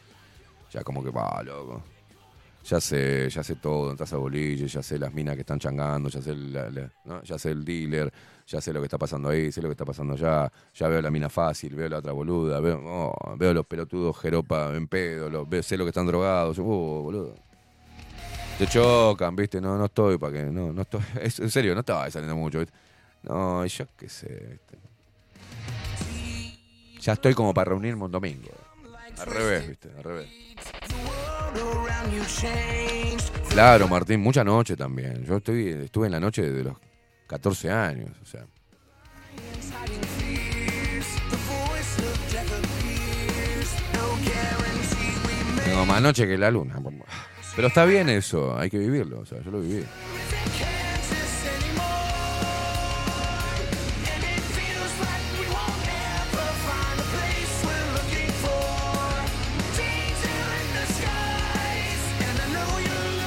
Ya 0.71 0.83
como 0.83 1.03
que 1.03 1.09
va, 1.11 1.41
loco. 1.43 1.83
Ya 2.65 2.79
sé, 2.79 3.29
ya 3.29 3.43
sé 3.43 3.55
todo, 3.57 3.91
entras 3.91 4.13
a 4.13 4.17
bolille, 4.17 4.67
ya 4.67 4.81
sé 4.81 4.97
las 4.97 5.13
minas 5.13 5.35
que 5.35 5.41
están 5.41 5.59
changando, 5.59 6.07
ya 6.07 6.21
sé, 6.21 6.33
la- 6.33 6.69
la- 6.69 7.21
ya 7.21 7.37
sé 7.37 7.51
el 7.51 7.65
dealer, 7.65 8.11
ya 8.47 8.61
sé 8.61 8.71
lo 8.71 8.79
que 8.79 8.85
está 8.85 8.97
pasando 8.97 9.27
ahí, 9.27 9.51
sé 9.51 9.61
lo 9.61 9.67
que 9.67 9.73
está 9.73 9.83
pasando 9.83 10.13
allá, 10.13 10.49
ya 10.73 10.87
veo 10.87 11.01
la 11.01 11.11
mina 11.11 11.29
fácil, 11.29 11.75
veo 11.75 11.89
la 11.89 11.97
otra 11.97 12.13
boluda, 12.13 12.61
veo, 12.61 12.81
oh, 12.85 13.35
veo 13.37 13.53
los 13.53 13.65
pelotudos 13.65 14.17
jeropa 14.17 14.73
en 14.75 14.87
pedo, 14.87 15.29
los- 15.29 15.47
veo, 15.49 15.61
sé 15.61 15.75
lo 15.75 15.83
que 15.83 15.89
están 15.89 16.07
drogados, 16.07 16.55
yo, 16.55 16.63
oh, 16.65 17.01
boludo. 17.03 17.35
Te 18.57 18.65
chocan, 18.67 19.35
viste, 19.35 19.59
no, 19.59 19.77
no 19.77 19.85
estoy 19.85 20.17
para 20.17 20.31
que, 20.31 20.43
no, 20.45 20.71
no 20.71 20.83
estoy, 20.83 21.01
es, 21.21 21.39
en 21.39 21.49
serio, 21.51 21.73
no 21.73 21.81
estaba 21.81 22.09
saliendo 22.09 22.37
mucho, 22.37 22.59
¿viste? 22.59 22.73
No, 23.23 23.65
yo 23.65 23.85
qué 23.97 24.07
sé, 24.07 24.27
¿viste? 24.51 24.77
Ya 27.03 27.13
estoy 27.13 27.33
como 27.33 27.53
para 27.53 27.71
reunirme 27.71 28.05
un 28.05 28.11
domingo. 28.11 28.49
Al 29.19 29.25
revés, 29.25 29.67
viste, 29.67 29.89
al 29.97 30.03
revés. 30.03 30.29
Claro, 33.49 33.89
Martín, 33.89 34.21
mucha 34.21 34.45
noche 34.45 34.77
también. 34.77 35.25
Yo 35.25 35.35
estoy, 35.37 35.67
estuve 35.67 36.05
en 36.05 36.13
la 36.13 36.21
noche 36.21 36.49
de 36.49 36.63
los 36.63 36.77
14 37.27 37.69
años, 37.69 38.09
o 38.21 38.25
sea. 38.25 38.45
Tengo 45.65 45.85
más 45.85 46.01
noche 46.01 46.25
que 46.25 46.37
la 46.37 46.51
luna. 46.51 46.81
Pero 47.53 47.67
está 47.67 47.83
bien 47.83 48.07
eso, 48.07 48.57
hay 48.57 48.69
que 48.69 48.77
vivirlo, 48.77 49.19
o 49.19 49.25
sea, 49.25 49.41
yo 49.43 49.51
lo 49.51 49.59
viví. 49.59 49.83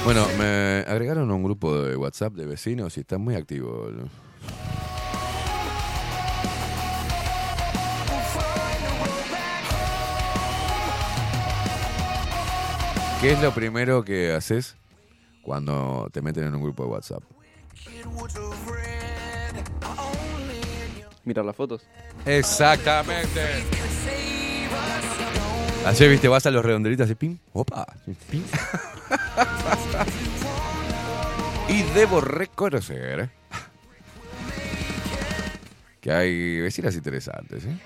Bueno, 0.07 0.25
me 0.37 0.85
agregaron 0.87 1.29
a 1.29 1.33
un 1.33 1.43
grupo 1.43 1.81
de 1.81 1.97
WhatsApp 1.97 2.31
de 2.31 2.45
vecinos 2.45 2.95
y 2.95 3.01
están 3.01 3.19
muy 3.19 3.35
activos. 3.35 3.93
¿Qué 13.19 13.33
es 13.33 13.41
lo 13.41 13.53
primero 13.53 14.05
que 14.05 14.31
haces 14.31 14.77
cuando 15.41 16.07
te 16.13 16.21
meten 16.21 16.45
en 16.45 16.55
un 16.55 16.63
grupo 16.63 16.83
de 16.83 16.89
WhatsApp? 16.89 17.23
Mirar 21.25 21.43
las 21.43 21.55
fotos. 21.57 21.85
Exactamente. 22.25 23.41
Ayer, 25.87 26.09
viste, 26.09 26.27
vas 26.27 26.45
a 26.45 26.51
los 26.51 26.65
redondelitas 26.65 27.09
y 27.09 27.15
pim, 27.15 27.37
opa, 27.53 27.87
pim. 28.29 28.43
y 31.69 31.81
debo 31.93 32.19
reconocer 32.19 33.29
que 36.01 36.11
hay 36.11 36.59
vecinas 36.59 36.93
interesantes, 36.93 37.63
¿eh? 37.63 37.71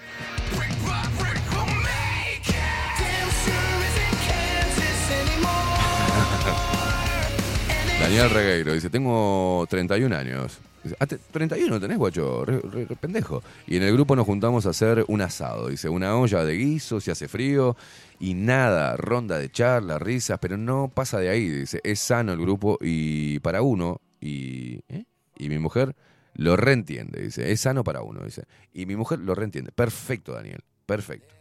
Daniel 8.01 8.31
Regueiro 8.31 8.73
dice, 8.73 8.89
tengo 8.89 9.67
31 9.69 10.17
años. 10.17 10.57
Dice, 10.83 10.95
"Ah, 10.99 11.05
te- 11.05 11.17
31 11.17 11.79
tenés, 11.79 11.97
guacho, 11.97 12.43
re, 12.45 12.59
re- 12.59 12.85
re 12.85 12.95
pendejo. 12.95 13.43
Y 13.67 13.77
en 13.77 13.83
el 13.83 13.93
grupo 13.93 14.15
nos 14.15 14.25
juntamos 14.25 14.65
a 14.65 14.69
hacer 14.71 15.05
un 15.07 15.21
asado. 15.21 15.67
Dice, 15.69 15.89
una 15.89 16.15
olla 16.17 16.43
de 16.43 16.53
guiso, 16.57 16.99
si 16.99 17.11
hace 17.11 17.27
frío 17.27 17.75
y 18.19 18.33
nada, 18.33 18.97
ronda 18.97 19.37
de 19.37 19.51
charla, 19.51 19.99
risas, 19.99 20.39
pero 20.39 20.57
no 20.57 20.89
pasa 20.93 21.19
de 21.19 21.29
ahí. 21.29 21.47
Dice, 21.49 21.81
es 21.83 21.99
sano 21.99 22.33
el 22.33 22.39
grupo 22.39 22.77
y 22.81 23.39
para 23.39 23.61
uno, 23.61 24.01
y, 24.19 24.83
¿eh? 24.89 25.05
y 25.37 25.49
mi 25.49 25.59
mujer 25.59 25.95
lo 26.33 26.55
reentiende. 26.55 27.21
Dice, 27.21 27.51
es 27.51 27.61
sano 27.61 27.83
para 27.83 28.01
uno. 28.01 28.23
Dice, 28.23 28.45
y 28.73 28.85
mi 28.85 28.95
mujer 28.95 29.19
lo 29.19 29.35
reentiende. 29.35 29.71
Perfecto, 29.71 30.33
Daniel, 30.33 30.63
perfecto. 30.85 31.33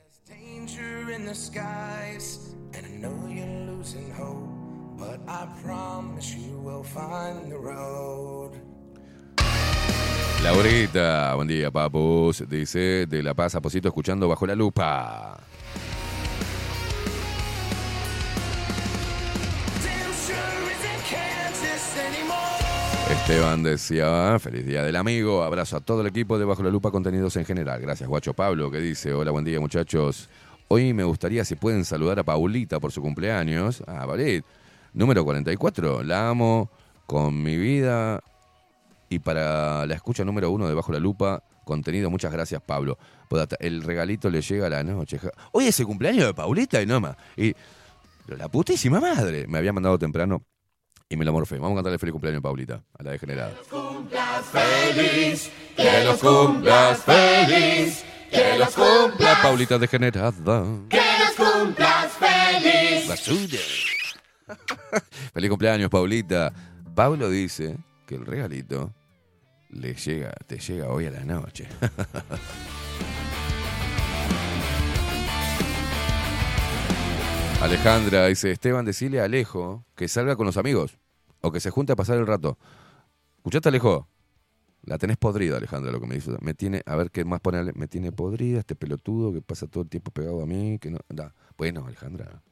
Laurita, 10.43 11.35
buen 11.35 11.49
día, 11.49 11.71
papus. 11.71 12.45
Dice, 12.49 13.07
de 13.07 13.23
La 13.23 13.35
Paz, 13.35 13.55
Aposito, 13.55 13.89
escuchando 13.89 14.27
bajo 14.27 14.47
la 14.47 14.55
lupa. 14.55 15.39
Esteban 23.11 23.63
decía, 23.63 24.39
feliz 24.39 24.65
día 24.65 24.83
del 24.83 24.97
amigo, 24.97 25.43
abrazo 25.43 25.77
a 25.77 25.81
todo 25.81 26.01
el 26.01 26.07
equipo 26.07 26.39
de 26.39 26.45
Bajo 26.47 26.63
la 26.63 26.71
Lupa 26.71 26.91
Contenidos 26.91 27.37
en 27.37 27.45
general. 27.45 27.81
Gracias, 27.81 28.09
guacho 28.09 28.33
Pablo, 28.33 28.71
que 28.71 28.79
dice, 28.79 29.13
hola, 29.13 29.33
buen 29.33 29.45
día 29.45 29.61
muchachos. 29.61 30.29
Hoy 30.69 30.95
me 30.95 31.05
gustaría 31.05 31.45
si 31.45 31.57
pueden 31.57 31.85
saludar 31.85 32.21
a 32.21 32.25
Paulita 32.25 32.81
por 32.81 32.93
su 32.93 33.03
cumpleaños. 33.03 33.83
Ah, 33.87 34.07
Paulit, 34.07 34.45
número 34.95 35.25
44, 35.25 36.03
la 36.03 36.31
amo 36.31 36.71
con 37.07 37.43
mi 37.43 37.57
vida. 37.57 38.23
Y 39.13 39.19
para 39.19 39.87
la 39.87 39.95
escucha 39.97 40.25
número 40.25 40.53
uno 40.53 40.69
de 40.69 40.75
Bajo 40.75 40.93
la 40.93 41.01
Lupa, 41.01 41.43
contenido, 41.65 42.11
muchas 42.11 42.33
gracias 42.33 42.63
Pablo. 42.63 42.97
El 43.59 43.83
regalito 43.83 44.31
le 44.31 44.41
llega 44.41 44.69
a 44.69 44.71
la 44.71 44.85
noche. 44.85 45.19
Hoy 45.51 45.67
es 45.67 45.81
el 45.81 45.87
cumpleaños 45.87 46.27
de 46.27 46.33
Paulita 46.33 46.81
y 46.81 46.87
no 46.87 47.01
más. 47.01 47.17
Y 47.37 47.53
la 48.29 48.49
putísima 48.49 49.01
madre. 49.01 49.49
Me 49.49 49.59
había 49.59 49.73
mandado 49.73 49.99
temprano 49.99 50.45
y 51.09 51.17
me 51.17 51.25
lo 51.25 51.33
morfé. 51.33 51.57
Vamos 51.57 51.73
a 51.73 51.75
cantarle 51.79 51.99
feliz 51.99 52.13
cumpleaños 52.13 52.39
a 52.39 52.43
Paulita, 52.43 52.85
a 52.97 53.03
la 53.03 53.11
degenerada. 53.11 53.53
Feliz, 54.53 55.51
Que 55.77 56.05
los 56.05 56.21
cumplas 56.21 57.03
feliz, 57.03 58.05
que 58.31 58.59
los 58.59 58.71
cumplas. 58.71 59.37
La 59.39 59.43
Paulita 59.43 59.77
degenerada. 59.77 60.33
que 60.89 61.01
los 61.19 61.49
cumplas 61.51 62.13
feliz. 62.13 63.09
Basura. 63.09 63.59
Feliz 65.35 65.51
cumpleaños, 65.51 65.91
Paulita. 65.91 66.53
Pablo 66.95 67.29
dice 67.29 67.77
que 68.07 68.15
el 68.17 68.25
regalito 68.27 68.93
le 69.71 69.95
llega, 69.95 70.33
te 70.47 70.59
llega 70.59 70.89
hoy 70.89 71.07
a 71.07 71.11
la 71.11 71.25
noche. 71.25 71.67
Alejandra 77.61 78.27
dice, 78.27 78.53
Esteban, 78.53 78.87
decile 78.87 79.21
a 79.21 79.25
Alejo 79.25 79.85
que 79.95 80.09
salga 80.09 80.35
con 80.35 80.47
los 80.47 80.57
amigos 80.57 80.99
o 81.43 81.53
que 81.53 81.61
se 81.61 81.69
junte 81.71 81.93
a 81.93 81.97
pasar 81.97 82.19
el 82.19 82.27
rato. 82.27 82.59
¿Escuchaste, 83.37 83.69
Alejo? 83.69 84.09
La 84.83 84.97
tenés 84.97 85.19
podrida, 85.19 85.59
Alejandra, 85.59 85.93
lo 85.93 86.01
que 86.01 86.07
me 86.07 86.15
dice. 86.15 86.33
Me 86.41 86.55
tiene, 86.55 86.81
a 86.87 86.97
ver 86.97 87.11
qué 87.11 87.27
más 87.27 87.41
pone, 87.41 87.63
me 87.75 87.87
tiene 87.87 88.13
podrida 88.13 88.61
este 88.61 88.75
pelotudo 88.75 89.31
que 89.33 89.43
pasa 89.43 89.67
todo 89.67 89.83
el 89.83 89.91
tiempo 89.91 90.11
pegado 90.11 90.43
a 90.43 90.47
mí, 90.47 90.79
que 90.79 90.91
no, 90.91 91.01
da. 91.11 91.35
Bueno, 91.59 91.85
Alejandra. 91.87 92.43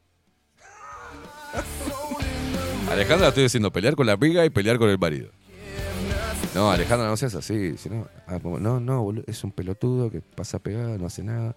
Alejandra, 2.90 3.28
estoy 3.28 3.45
diciendo 3.45 3.73
pelear 3.73 3.97
con 3.97 4.07
la 4.07 4.12
amiga 4.12 4.45
y 4.45 4.51
pelear 4.51 4.78
con 4.78 4.90
el 4.90 4.99
marido. 4.99 5.31
No, 6.55 6.70
Alejandra, 6.70 7.09
no 7.09 7.16
seas 7.16 7.35
así. 7.35 7.77
si 7.77 7.89
no, 7.89 8.07
ah, 8.27 8.39
no, 8.43 8.81
no, 8.81 9.12
es 9.27 9.45
un 9.45 9.53
pelotudo 9.53 10.11
que 10.11 10.20
pasa 10.20 10.59
pegado, 10.59 10.99
no 10.99 11.07
hace 11.07 11.23
nada. 11.23 11.55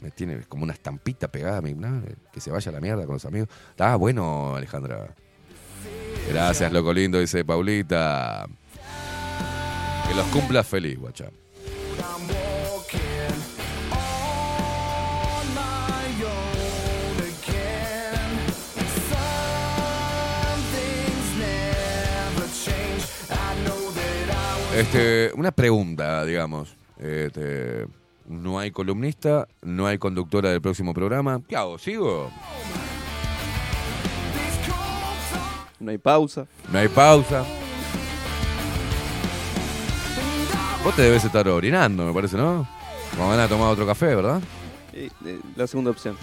Me 0.00 0.10
tiene 0.10 0.42
como 0.42 0.64
una 0.64 0.74
estampita 0.74 1.28
pegada 1.28 1.62
no, 1.62 2.02
que 2.32 2.40
se 2.40 2.50
vaya 2.50 2.70
a 2.70 2.74
la 2.74 2.80
mierda 2.80 3.06
con 3.06 3.14
los 3.14 3.24
amigos. 3.24 3.48
Está 3.70 3.96
bueno, 3.96 4.54
Alejandra. 4.54 5.14
Gracias, 6.28 6.70
loco 6.72 6.92
lindo, 6.92 7.18
dice 7.18 7.44
Paulita. 7.44 8.46
Que 10.06 10.14
los 10.14 10.26
cumplas 10.26 10.66
feliz, 10.66 10.98
guacha. 10.98 11.30
Este, 24.78 25.32
una 25.34 25.50
pregunta, 25.50 26.24
digamos. 26.24 26.76
Este, 27.00 27.88
no 28.28 28.60
hay 28.60 28.70
columnista, 28.70 29.48
no 29.60 29.88
hay 29.88 29.98
conductora 29.98 30.50
del 30.50 30.60
próximo 30.60 30.94
programa. 30.94 31.42
¿Qué 31.48 31.56
hago? 31.56 31.78
¿Sigo? 31.78 32.30
No 35.80 35.90
hay 35.90 35.98
pausa. 35.98 36.46
No 36.70 36.78
hay 36.78 36.86
pausa. 36.86 37.44
Vos 40.84 40.94
te 40.94 41.02
debes 41.02 41.24
estar 41.24 41.48
orinando, 41.48 42.06
me 42.06 42.12
parece, 42.12 42.36
¿no? 42.36 42.64
Como 43.16 43.30
van 43.30 43.40
a 43.40 43.48
tomar 43.48 43.72
otro 43.72 43.84
café, 43.84 44.14
¿verdad? 44.14 44.40
Eh, 44.92 45.10
eh, 45.26 45.40
la 45.56 45.66
segunda 45.66 45.90
opción. 45.90 46.16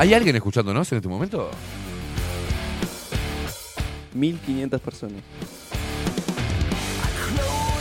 ¿Hay 0.00 0.14
alguien 0.14 0.34
escuchándonos 0.34 0.90
en 0.92 0.96
este 0.96 1.08
momento? 1.10 1.50
1500 4.14 4.80
personas. 4.80 5.20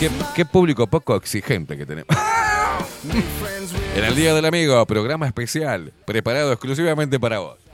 ¿Qué, 0.02 0.10
qué 0.36 0.44
público 0.46 0.86
poco 0.86 1.16
exigente 1.16 1.78
que 1.78 1.86
tenemos. 1.86 2.10
en 3.96 4.04
el 4.04 4.16
Día 4.18 4.34
del 4.34 4.44
Amigo, 4.46 4.86
programa 4.86 5.28
especial, 5.28 5.94
preparado 6.06 6.52
exclusivamente 6.52 7.18
para 7.22 7.40
vos. 7.40 7.56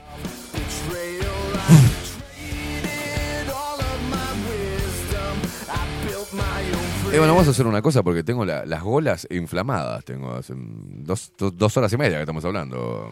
Eh, 7.12 7.18
bueno, 7.20 7.34
vamos 7.34 7.48
a 7.48 7.52
hacer 7.52 7.66
una 7.66 7.82
cosa 7.82 8.04
porque 8.04 8.24
tengo 8.24 8.44
la- 8.46 8.66
las 8.66 8.84
golas 8.84 9.28
inflamadas. 9.30 10.04
Tengo 10.04 10.34
hace 10.34 10.54
dos, 10.58 11.32
dos- 11.38 11.58
dos 11.58 11.78
horas 11.78 11.94
y 11.94 11.98
media 11.98 12.18
que 12.18 12.24
estamos 12.24 12.44
hablando. 12.44 13.10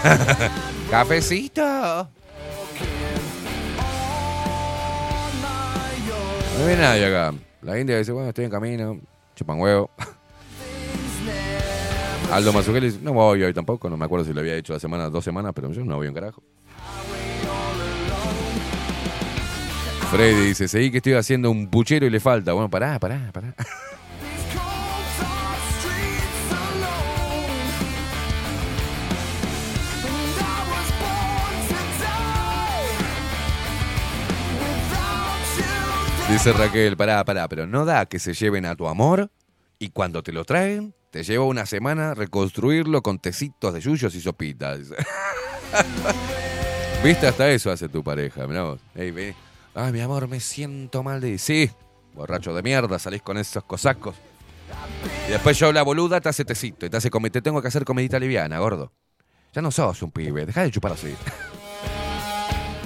Cafecito. 0.90 1.62
No 6.58 6.66
viene 6.66 6.82
nadie 6.82 7.06
acá. 7.06 7.34
La 7.62 7.78
India 7.78 7.98
dice, 7.98 8.12
bueno, 8.12 8.28
estoy 8.28 8.46
en 8.46 8.50
camino. 8.50 9.00
Chupan 9.34 9.60
huevo. 9.60 9.90
Aldo 12.32 12.52
Mazzucchelli 12.52 12.86
dice, 12.86 13.00
no 13.02 13.12
voy 13.12 13.42
hoy 13.42 13.52
tampoco. 13.52 13.90
No 13.90 13.96
me 13.96 14.04
acuerdo 14.04 14.24
si 14.24 14.32
lo 14.32 14.40
había 14.40 14.54
hecho 14.56 14.72
la 14.72 14.80
semana, 14.80 15.10
dos 15.10 15.24
semanas, 15.24 15.52
pero 15.54 15.70
yo 15.72 15.84
no 15.84 15.96
voy 15.96 16.08
un 16.08 16.14
carajo. 16.14 16.42
Freddy 20.10 20.46
dice, 20.48 20.66
seguí 20.66 20.90
que 20.90 20.96
estoy 20.98 21.12
haciendo 21.14 21.50
un 21.50 21.68
puchero 21.68 22.06
y 22.06 22.10
le 22.10 22.20
falta. 22.20 22.52
Bueno, 22.52 22.68
pará, 22.68 22.98
pará, 22.98 23.30
pará. 23.32 23.54
Dice 36.30 36.52
Raquel, 36.52 36.96
pará, 36.96 37.24
pará, 37.24 37.48
pero 37.48 37.66
no 37.66 37.84
da 37.84 38.06
que 38.06 38.20
se 38.20 38.34
lleven 38.34 38.64
a 38.64 38.76
tu 38.76 38.86
amor 38.86 39.30
y 39.80 39.90
cuando 39.90 40.22
te 40.22 40.30
lo 40.30 40.44
traen, 40.44 40.94
te 41.10 41.24
lleva 41.24 41.44
una 41.44 41.66
semana 41.66 42.14
reconstruirlo 42.14 43.02
con 43.02 43.18
tecitos 43.18 43.74
de 43.74 43.80
yuyos 43.80 44.14
y 44.14 44.20
sopitas. 44.20 44.78
¿Viste? 47.04 47.26
Hasta 47.26 47.50
eso 47.50 47.72
hace 47.72 47.88
tu 47.88 48.04
pareja, 48.04 48.46
mirá 48.46 48.62
vos. 48.62 48.80
Ey, 48.94 49.10
ve. 49.10 49.34
Ay, 49.74 49.92
mi 49.92 50.00
amor, 50.00 50.28
me 50.28 50.38
siento 50.38 51.02
mal 51.02 51.20
de... 51.20 51.36
Sí, 51.36 51.68
borracho 52.14 52.54
de 52.54 52.62
mierda, 52.62 53.00
salís 53.00 53.22
con 53.22 53.36
esos 53.36 53.64
cosacos. 53.64 54.14
Y 55.26 55.32
después 55.32 55.58
yo, 55.58 55.72
la 55.72 55.82
boluda, 55.82 56.20
te 56.20 56.28
hace 56.28 56.44
tecito 56.44 56.86
y 56.86 56.90
te 56.90 56.96
hace 56.96 57.10
comer. 57.10 57.32
Te 57.32 57.42
tengo 57.42 57.60
que 57.60 57.68
hacer 57.68 57.84
comidita 57.84 58.20
liviana, 58.20 58.60
gordo. 58.60 58.92
Ya 59.52 59.62
no 59.62 59.72
sos 59.72 60.00
un 60.02 60.12
pibe, 60.12 60.46
deja 60.46 60.62
de 60.62 60.70
chupar 60.70 60.92
así. 60.92 61.12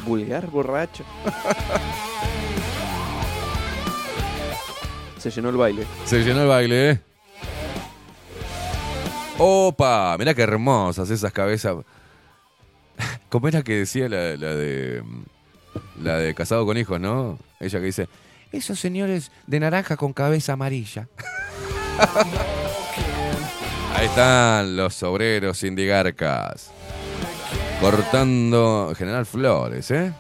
Vulgar, 0.07 0.47
borracho. 0.47 1.05
Se 5.25 5.31
llenó 5.31 5.49
el 5.49 5.57
baile. 5.57 5.87
Se 6.05 6.23
llenó 6.23 6.43
el 6.43 6.49
baile, 6.49 6.91
¿eh? 6.91 7.01
Opa, 9.39 10.15
mirá 10.19 10.35
qué 10.35 10.43
hermosas 10.43 11.09
esas 11.09 11.33
cabezas. 11.33 11.77
¿Cómo 13.31 13.49
era 13.49 13.63
que 13.63 13.73
decía 13.73 14.07
la, 14.11 14.37
la 14.37 14.55
de 14.55 15.03
la 16.03 16.19
de 16.19 16.35
casado 16.35 16.67
con 16.67 16.77
hijos, 16.77 17.01
no? 17.01 17.39
Ella 17.59 17.79
que 17.79 17.87
dice, 17.87 18.07
esos 18.53 18.79
señores 18.79 19.33
de 19.47 19.61
naranja 19.61 19.97
con 19.97 20.13
cabeza 20.13 20.53
amarilla. 20.53 21.09
Ahí 23.97 24.05
están 24.05 24.77
los 24.77 25.03
obreros 25.05 25.65
indigarcas. 25.65 26.71
Cortando 27.81 28.93
General 28.95 29.25
Flores, 29.25 29.91
¿eh? 29.91 30.13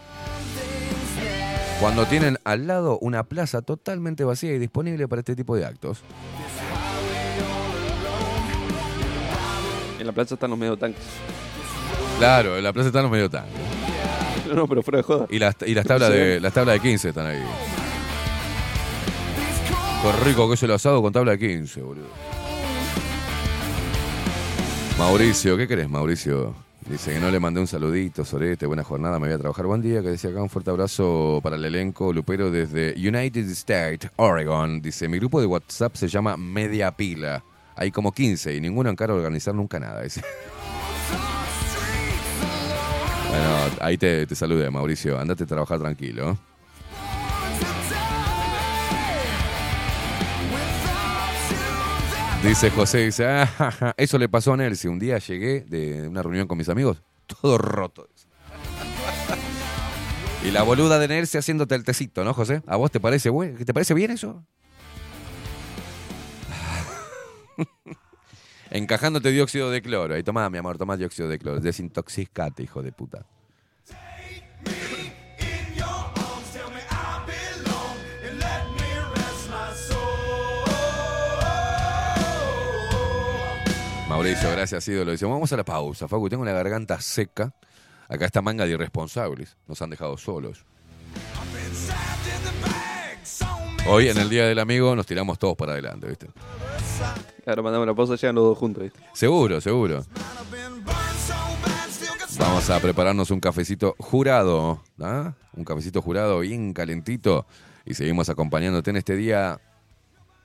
Cuando 1.85 2.07
tienen 2.07 2.39
al 2.45 2.67
lado 2.67 2.99
una 3.03 3.25
plaza 3.25 3.61
totalmente 3.61 4.25
vacía 4.25 4.55
y 4.55 4.59
disponible 4.59 5.07
para 5.07 5.21
este 5.21 5.37
tipo 5.37 5.55
de 5.55 5.67
actos. 5.67 6.01
En 9.99 10.07
la 10.07 10.13
plaza 10.15 10.33
están 10.33 10.49
los 10.49 10.59
medio 10.59 10.79
tanques. 10.79 11.03
Claro, 12.17 12.57
en 12.57 12.65
la 12.65 12.73
plaza 12.73 12.87
están 12.87 13.03
los 13.03 13.13
medio 13.13 13.29
tanques. 13.29 13.53
No, 14.49 14.55
no, 14.55 14.67
pero 14.67 14.83
fuera 14.83 14.97
de 14.97 15.03
joda. 15.03 15.27
Y 15.29 15.39
las, 15.39 15.57
y 15.67 15.75
las 15.75 15.85
tablas 15.85 16.09
de 16.09 16.41
las 16.41 16.55
tablas 16.55 16.77
de 16.77 16.81
15 16.81 17.11
están 17.11 17.27
ahí. 17.27 17.43
Qué 20.03 20.25
rico 20.25 20.49
que 20.49 20.55
es 20.55 20.63
el 20.63 20.71
asado 20.71 21.03
con 21.03 21.13
tabla 21.13 21.33
de 21.33 21.39
15, 21.39 21.83
boludo. 21.83 22.07
Mauricio, 24.97 25.59
¿qué 25.59 25.69
querés, 25.69 25.91
Mauricio? 25.91 26.64
Dice 26.89 27.15
que 27.15 27.19
no 27.19 27.31
le 27.31 27.41
mandé 27.41 27.61
un 27.61 27.67
saludito, 27.67 28.27
Sorete, 28.27 28.67
buena 28.67 28.85
jornada, 28.85 29.19
me 29.19 29.27
voy 29.27 29.35
a 29.35 29.39
trabajar. 29.39 29.65
Buen 29.65 29.81
día, 29.81 30.03
que 30.03 30.09
decía 30.09 30.31
acá 30.31 30.43
un 30.43 30.51
fuerte 30.51 30.71
abrazo 30.71 31.41
para 31.43 31.57
el 31.57 31.65
elenco 31.65 32.13
Lupero 32.13 32.51
desde 32.51 32.93
United 32.97 33.49
States, 33.51 34.11
Oregon. 34.17 34.83
Dice, 34.83 35.09
mi 35.09 35.19
grupo 35.19 35.41
de 35.41 35.47
WhatsApp 35.47 35.97
se 35.97 36.09
llama 36.09 36.37
Media 36.37 36.93
Pila. 36.93 37.43
Hay 37.77 37.91
como 37.91 38.13
15 38.13 38.55
y 38.55 38.61
ninguno 38.61 38.91
encara 38.91 39.15
organizar 39.15 39.55
nunca 39.55 39.81
nada. 39.81 40.03
Dice. 40.03 40.23
Bueno, 43.31 43.77
ahí 43.81 43.97
te, 43.97 44.27
te 44.27 44.35
saludé, 44.35 44.71
Mauricio. 44.71 45.19
Andate 45.19 45.45
a 45.45 45.47
trabajar 45.47 45.81
tranquilo. 45.81 46.39
Dice 52.45 52.71
José, 52.71 52.99
dice, 52.99 53.27
"Ah, 53.27 53.95
eso 53.97 54.19
le 54.19 54.29
pasó 54.29 54.53
a 54.53 54.59
Nelsi. 54.59 54.87
Un 54.87 54.99
día 54.99 55.17
llegué 55.17 55.63
de 55.63 56.07
una 56.07 56.23
reunión 56.23 56.47
con 56.47 56.59
mis 56.59 56.69
amigos, 56.69 57.03
todo 57.27 57.57
roto. 57.57 58.07
y 60.45 60.51
la 60.51 60.63
boluda 60.63 60.99
de 60.99 61.09
Nelsi 61.09 61.39
haciéndote 61.39 61.75
el 61.75 61.85
tecito, 61.85 62.23
¿no, 62.23 62.35
José? 62.35 62.63
¿A 62.67 62.77
vos 62.77 62.91
te 62.91 63.01
parece, 63.01 63.31
güey? 63.31 63.55
¿Te 63.55 63.73
parece 63.73 63.95
bien 63.95 64.11
eso? 64.11 64.45
Encajándote 68.71 69.31
dióxido 69.31 69.71
de 69.71 69.81
cloro. 69.81 70.15
Ahí 70.15 70.23
tomá, 70.23 70.51
mi 70.51 70.59
amor, 70.59 70.77
tomá 70.77 70.99
dióxido 70.99 71.31
de 71.31 71.39
cloro. 71.39 71.61
Desintoxicate, 71.61 72.63
hijo 72.63 72.83
de 72.83 72.93
puta. 72.93 73.25
Mauricio, 84.15 84.49
gracias, 84.53 84.87
ídolo. 84.87 85.11
Dice, 85.11 85.27
vamos 85.27 85.53
a 85.53 85.57
la 85.57 85.65
pausa, 85.65 86.07
Facu. 86.07 86.29
Tengo 86.29 86.45
la 86.45 86.53
garganta 86.53 87.01
seca. 87.01 87.53
Acá 88.09 88.27
está 88.27 88.41
manga 88.41 88.65
de 88.65 88.71
irresponsables. 88.71 89.57
Nos 89.67 89.83
han 89.83 89.91
dejado 89.91 90.17
solos. 90.17 90.65
Hoy, 93.89 94.09
en 94.09 94.17
el 94.19 94.31
Día 94.31 94.47
del 94.47 94.61
Amigo, 94.61 94.95
nos 94.95 95.05
tiramos 95.05 95.37
todos 95.37 95.57
para 95.57 95.73
adelante, 95.73 96.07
¿viste? 96.07 96.29
Ahora 97.45 97.63
mandamos 97.63 97.89
la 97.89 97.95
pausa, 97.95 98.15
llegan 98.15 98.37
los 98.37 98.45
dos 98.45 98.57
juntos. 98.57 98.85
¿viste? 98.85 99.01
Seguro, 99.15 99.61
seguro. 99.61 100.05
Vamos 102.39 102.71
a 102.71 102.79
prepararnos 102.79 103.33
un 103.33 103.41
cafecito 103.41 103.97
jurado, 103.99 104.81
¿ah? 105.01 105.33
Un 105.55 105.65
cafecito 105.65 106.01
jurado 106.01 106.39
bien 106.39 106.73
calentito. 106.73 107.47
Y 107.85 107.95
seguimos 107.95 108.29
acompañándote 108.29 108.91
en 108.91 108.97
este 108.97 109.17
día 109.17 109.61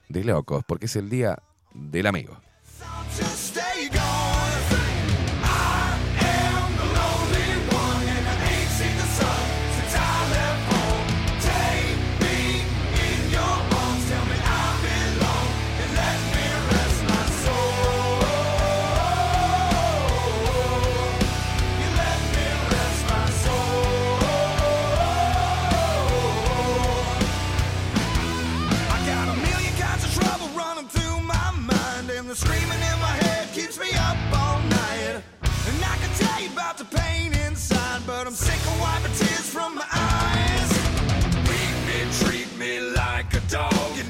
de 0.08 0.24
locos, 0.24 0.64
porque 0.68 0.88
es 0.88 0.96
el 0.96 1.08
día 1.12 1.38
del 1.76 2.08
amigo. 2.08 2.36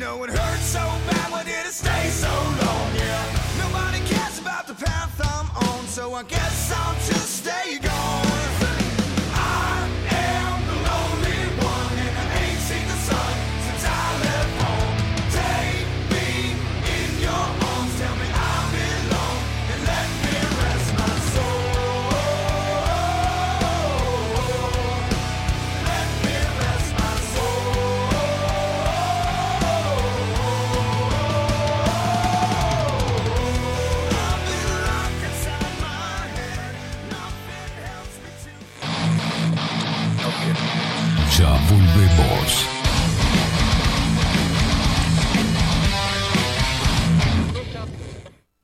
Know 0.09 0.23
it 0.23 0.29
hurts 0.31 0.65
so 0.65 0.79
bad, 0.79 1.31
why 1.31 1.43
did 1.43 1.65
it 1.65 1.73
stay 1.73 2.09
so 2.09 2.31
long? 2.31 2.89
Yeah, 2.95 3.23
nobody 3.59 3.99
cares 4.07 4.39
about 4.39 4.65
the 4.65 4.73
path 4.73 5.15
I'm 5.33 5.49
on, 5.67 5.85
so 5.87 6.13
I 6.13 6.23
guess 6.23 6.71
I'll 6.71 6.95
just 6.95 7.43
stay 7.43 7.77
gone. 7.77 8.08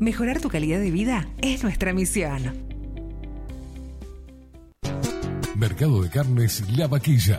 Mejorar 0.00 0.40
tu 0.40 0.48
calidad 0.48 0.80
de 0.80 0.90
vida 0.90 1.28
es 1.42 1.62
nuestra 1.62 1.92
misión. 1.92 2.56
Mercado 5.56 6.02
de 6.02 6.08
Carnes 6.08 6.64
La 6.74 6.88
Vaquilla. 6.88 7.38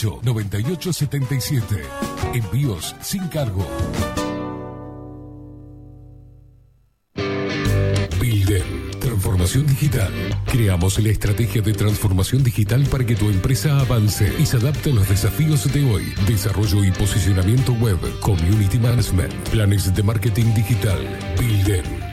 2 0.00 0.20
208 0.22 0.92
9877. 0.92 1.82
Envíos 2.34 2.96
sin 3.00 3.26
cargo. 3.28 3.66
Builden. 8.20 8.90
Transformación 9.00 9.66
digital. 9.66 10.12
Creamos 10.46 10.98
la 10.98 11.10
estrategia 11.10 11.60
de 11.60 11.72
transformación 11.72 12.42
digital 12.42 12.86
para 12.90 13.04
que 13.04 13.16
tu 13.16 13.28
empresa 13.28 13.80
avance 13.80 14.32
y 14.38 14.46
se 14.46 14.56
adapte 14.56 14.90
a 14.90 14.94
los 14.94 15.08
desafíos 15.08 15.70
de 15.72 15.90
hoy. 15.90 16.14
Desarrollo 16.26 16.84
y 16.84 16.90
posicionamiento 16.92 17.72
web, 17.74 17.98
community 18.20 18.78
management, 18.78 19.32
planes 19.50 19.94
de 19.94 20.02
marketing 20.02 20.54
digital. 20.54 20.98
Builden. 21.38 22.09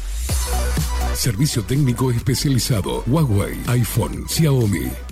Servicio 1.14 1.62
técnico 1.64 2.10
especializado. 2.10 3.02
Huawei, 3.06 3.58
iPhone, 3.66 4.26
Xiaomi. 4.28 5.11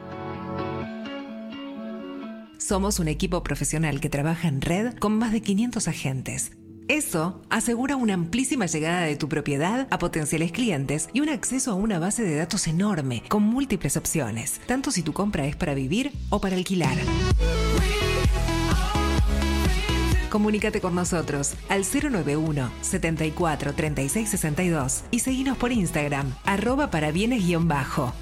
Somos 2.61 2.99
un 2.99 3.07
equipo 3.07 3.41
profesional 3.43 3.99
que 3.99 4.07
trabaja 4.07 4.47
en 4.47 4.61
red 4.61 4.93
con 4.99 5.17
más 5.17 5.31
de 5.31 5.41
500 5.41 5.87
agentes. 5.87 6.51
Eso 6.87 7.41
asegura 7.49 7.95
una 7.95 8.13
amplísima 8.13 8.67
llegada 8.67 9.01
de 9.01 9.15
tu 9.15 9.27
propiedad 9.27 9.87
a 9.89 9.97
potenciales 9.97 10.51
clientes 10.51 11.09
y 11.11 11.21
un 11.21 11.29
acceso 11.29 11.71
a 11.71 11.73
una 11.73 11.97
base 11.97 12.21
de 12.21 12.35
datos 12.35 12.67
enorme 12.67 13.23
con 13.29 13.41
múltiples 13.41 13.97
opciones, 13.97 14.61
tanto 14.67 14.91
si 14.91 15.01
tu 15.01 15.11
compra 15.11 15.47
es 15.47 15.55
para 15.55 15.73
vivir 15.73 16.11
o 16.29 16.39
para 16.39 16.55
alquilar. 16.55 16.95
Comunícate 20.29 20.81
con 20.81 20.93
nosotros 20.93 21.55
al 21.67 21.81
091 21.83 22.71
74 22.81 23.73
36 23.73 24.29
62 24.29 25.03
y 25.09 25.19
seguinos 25.19 25.57
por 25.57 25.71
Instagram, 25.71 26.35
arroba 26.45 26.91
para 26.91 27.11
bienes-bajo. 27.11 28.13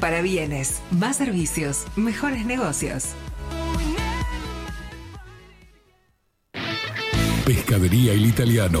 Para 0.00 0.22
bienes, 0.22 0.80
más 0.90 1.18
servicios, 1.18 1.84
mejores 1.94 2.46
negocios. 2.46 3.08
Pescadería 7.44 8.14
El 8.14 8.24
Italiano. 8.24 8.80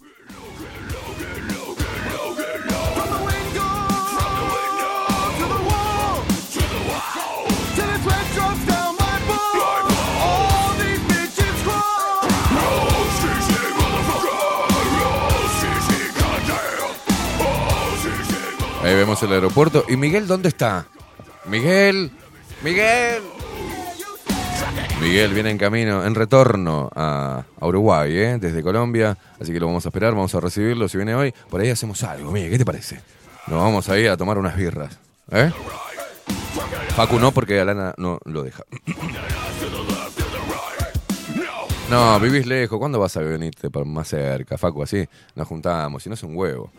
Ahí 18.91 18.97
vemos 18.97 19.23
el 19.23 19.31
aeropuerto. 19.31 19.85
¿Y 19.87 19.95
Miguel 19.95 20.27
dónde 20.27 20.49
está? 20.49 20.85
Miguel, 21.45 22.11
Miguel. 22.61 23.23
Miguel 24.99 25.33
viene 25.33 25.49
en 25.49 25.57
camino, 25.57 26.05
en 26.05 26.13
retorno 26.13 26.89
a, 26.93 27.45
Uruguay, 27.61 28.13
¿eh? 28.13 28.37
desde 28.37 28.61
Colombia. 28.61 29.17
Así 29.39 29.53
que 29.53 29.61
lo 29.61 29.67
vamos 29.67 29.85
a 29.85 29.89
esperar, 29.89 30.13
vamos 30.13 30.35
a 30.35 30.41
recibirlo. 30.41 30.89
Si 30.89 30.97
viene 30.97 31.15
hoy, 31.15 31.33
por 31.49 31.61
ahí 31.61 31.69
hacemos 31.69 32.03
algo. 32.03 32.33
Miguel, 32.33 32.51
¿qué 32.51 32.57
te 32.57 32.65
parece? 32.65 32.99
Nos 33.47 33.61
vamos 33.61 33.87
ahí 33.87 34.07
a 34.07 34.17
tomar 34.17 34.37
unas 34.37 34.57
birras. 34.57 34.99
¿Eh? 35.31 35.53
Facu 36.89 37.17
no, 37.17 37.31
porque 37.31 37.61
Alana 37.61 37.93
no 37.95 38.19
lo 38.25 38.43
deja. 38.43 38.63
No, 41.89 42.19
vivís 42.19 42.45
lejos. 42.45 42.77
¿Cuándo 42.77 42.99
vas 42.99 43.15
a 43.15 43.21
venirte 43.21 43.69
más 43.85 44.09
cerca, 44.09 44.57
Facu? 44.57 44.83
Así 44.83 45.07
nos 45.33 45.47
juntamos. 45.47 46.03
Si 46.03 46.09
no 46.09 46.15
es 46.15 46.23
un 46.23 46.35
huevo. 46.35 46.73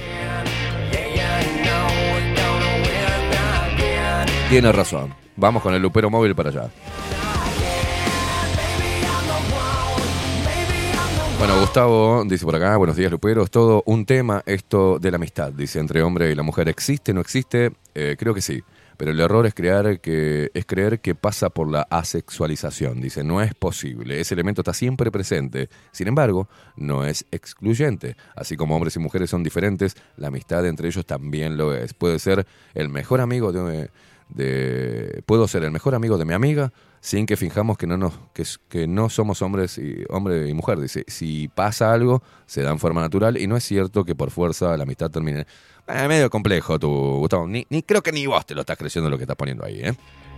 Tiene 4.50 4.72
razón. 4.72 5.14
Vamos 5.36 5.62
con 5.62 5.76
el 5.76 5.82
lupero 5.82 6.10
móvil 6.10 6.34
para 6.34 6.50
allá. 6.50 6.70
Bueno, 11.38 11.58
Gustavo 11.60 12.24
dice 12.26 12.44
por 12.44 12.56
acá, 12.56 12.76
buenos 12.76 12.98
días 12.98 13.12
Lupero, 13.12 13.44
es 13.44 13.52
todo 13.52 13.84
un 13.86 14.06
tema 14.06 14.44
esto 14.46 15.00
de 15.00 15.10
la 15.10 15.16
amistad, 15.16 15.54
dice, 15.54 15.80
entre 15.80 16.02
hombre 16.02 16.32
y 16.32 16.36
la 16.36 16.44
mujer. 16.44 16.68
¿Existe, 16.68 17.14
no 17.14 17.22
existe? 17.22 17.72
Eh, 17.94 18.18
creo 18.20 18.34
que 18.34 18.42
sí, 18.42 18.62
pero 18.98 19.12
el 19.12 19.20
error 19.22 19.46
es, 19.46 19.54
crear 19.54 20.02
que, 20.02 20.52
es 20.54 20.66
creer 20.66 21.00
que 21.00 21.16
pasa 21.16 21.50
por 21.50 21.72
la 21.72 21.84
asexualización, 21.84 23.00
dice, 23.00 23.24
no 23.24 23.42
es 23.42 23.54
posible, 23.54 24.20
ese 24.20 24.34
elemento 24.34 24.60
está 24.62 24.74
siempre 24.74 25.12
presente, 25.12 25.70
sin 25.94 26.10
embargo, 26.10 26.50
no 26.76 27.06
es 27.06 27.26
excluyente. 27.32 28.18
Así 28.36 28.58
como 28.58 28.76
hombres 28.76 28.98
y 28.98 29.00
mujeres 29.00 29.30
son 29.30 29.42
diferentes, 29.42 29.96
la 30.18 30.28
amistad 30.28 30.66
entre 30.66 30.90
ellos 30.90 31.06
también 31.06 31.56
lo 31.56 31.74
es. 31.74 31.94
Puede 31.94 32.20
ser 32.20 32.46
el 32.74 32.90
mejor 32.90 33.22
amigo 33.22 33.54
de... 33.54 33.90
de 34.30 35.24
puedo 35.26 35.48
ser 35.48 35.64
el 35.64 35.72
mejor 35.72 35.96
amigo 35.96 36.18
de 36.18 36.26
mi 36.26 36.34
amiga 36.34 36.72
sin 37.02 37.26
que 37.26 37.36
fijamos 37.36 37.78
que 37.78 37.88
no 37.88 37.98
nos 37.98 38.14
que, 38.34 38.44
que 38.68 38.88
no 38.88 39.10
somos 39.10 39.42
hombres 39.42 39.78
y 39.78 40.04
hombre 40.10 40.48
y 40.48 40.54
mujer 40.54 40.80
dice 40.80 41.04
si 41.08 41.48
pasa 41.48 41.92
algo 41.92 42.22
se 42.46 42.62
da 42.62 42.72
en 42.72 42.80
forma 42.80 43.02
natural 43.02 43.38
y 43.38 43.48
no 43.48 43.58
es 43.58 43.64
cierto 43.64 44.06
que 44.06 44.16
por 44.16 44.32
fuerza 44.32 44.76
la 44.78 44.84
amistad 44.84 45.10
termine 45.10 45.46
Eh, 45.88 46.08
medio 46.08 46.30
complejo 46.30 46.78
tu 46.78 46.90
Gustavo 47.18 47.48
ni, 47.48 47.66
ni 47.70 47.82
creo 47.82 48.04
que 48.04 48.12
ni 48.12 48.28
vos 48.28 48.46
te 48.46 48.54
lo 48.54 48.62
estás 48.62 48.78
creyendo 48.78 49.10
lo 49.10 49.18
que 49.18 49.24
estás 49.24 49.38
poniendo 49.38 49.66
ahí 49.66 49.82
¿eh? 49.82 49.96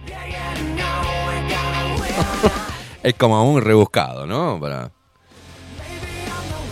es 3.03 3.13
como 3.15 3.43
muy 3.51 3.59
rebuscado 3.59 4.25
¿no? 4.25 4.57
para 4.61 4.91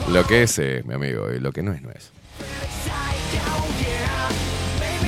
lo 0.10 0.26
que 0.26 0.44
es 0.44 0.58
eh, 0.60 0.84
mi 0.86 0.94
amigo 0.94 1.30
y 1.32 1.40
lo 1.40 1.52
que 1.52 1.64
no 1.64 1.74
es 1.74 1.82
no 1.82 1.92
es 1.92 2.12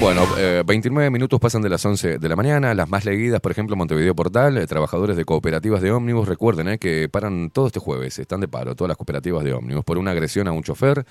Bueno, 0.02 0.26
eh, 0.36 0.64
29 0.66 1.12
minutos 1.12 1.40
pasan 1.40 1.62
de 1.62 1.70
las 1.70 1.86
11 1.86 2.18
de 2.18 2.28
la 2.28 2.36
mañana. 2.36 2.74
Las 2.74 2.90
más 2.90 3.06
leídas, 3.06 3.40
por 3.40 3.52
ejemplo, 3.52 3.76
Montevideo 3.76 4.16
Portal, 4.16 4.58
eh, 4.58 4.66
trabajadores 4.66 5.16
de 5.16 5.26
cooperativas 5.26 5.80
de 5.80 5.92
ómnibus. 5.92 6.28
Recuerden 6.28 6.70
eh, 6.70 6.80
que 6.80 7.08
paran 7.08 7.52
todo 7.52 7.68
este 7.68 7.80
jueves, 7.80 8.18
están 8.18 8.42
de 8.42 8.48
paro, 8.48 8.74
todas 8.74 8.90
las 8.90 8.98
cooperativas 8.98 9.44
de 9.44 9.54
ómnibus, 9.54 9.86
por 9.86 10.00
una 10.00 10.10
agresión 10.10 10.48
a 10.48 10.54
un 10.54 10.64
chofer. 10.64 11.06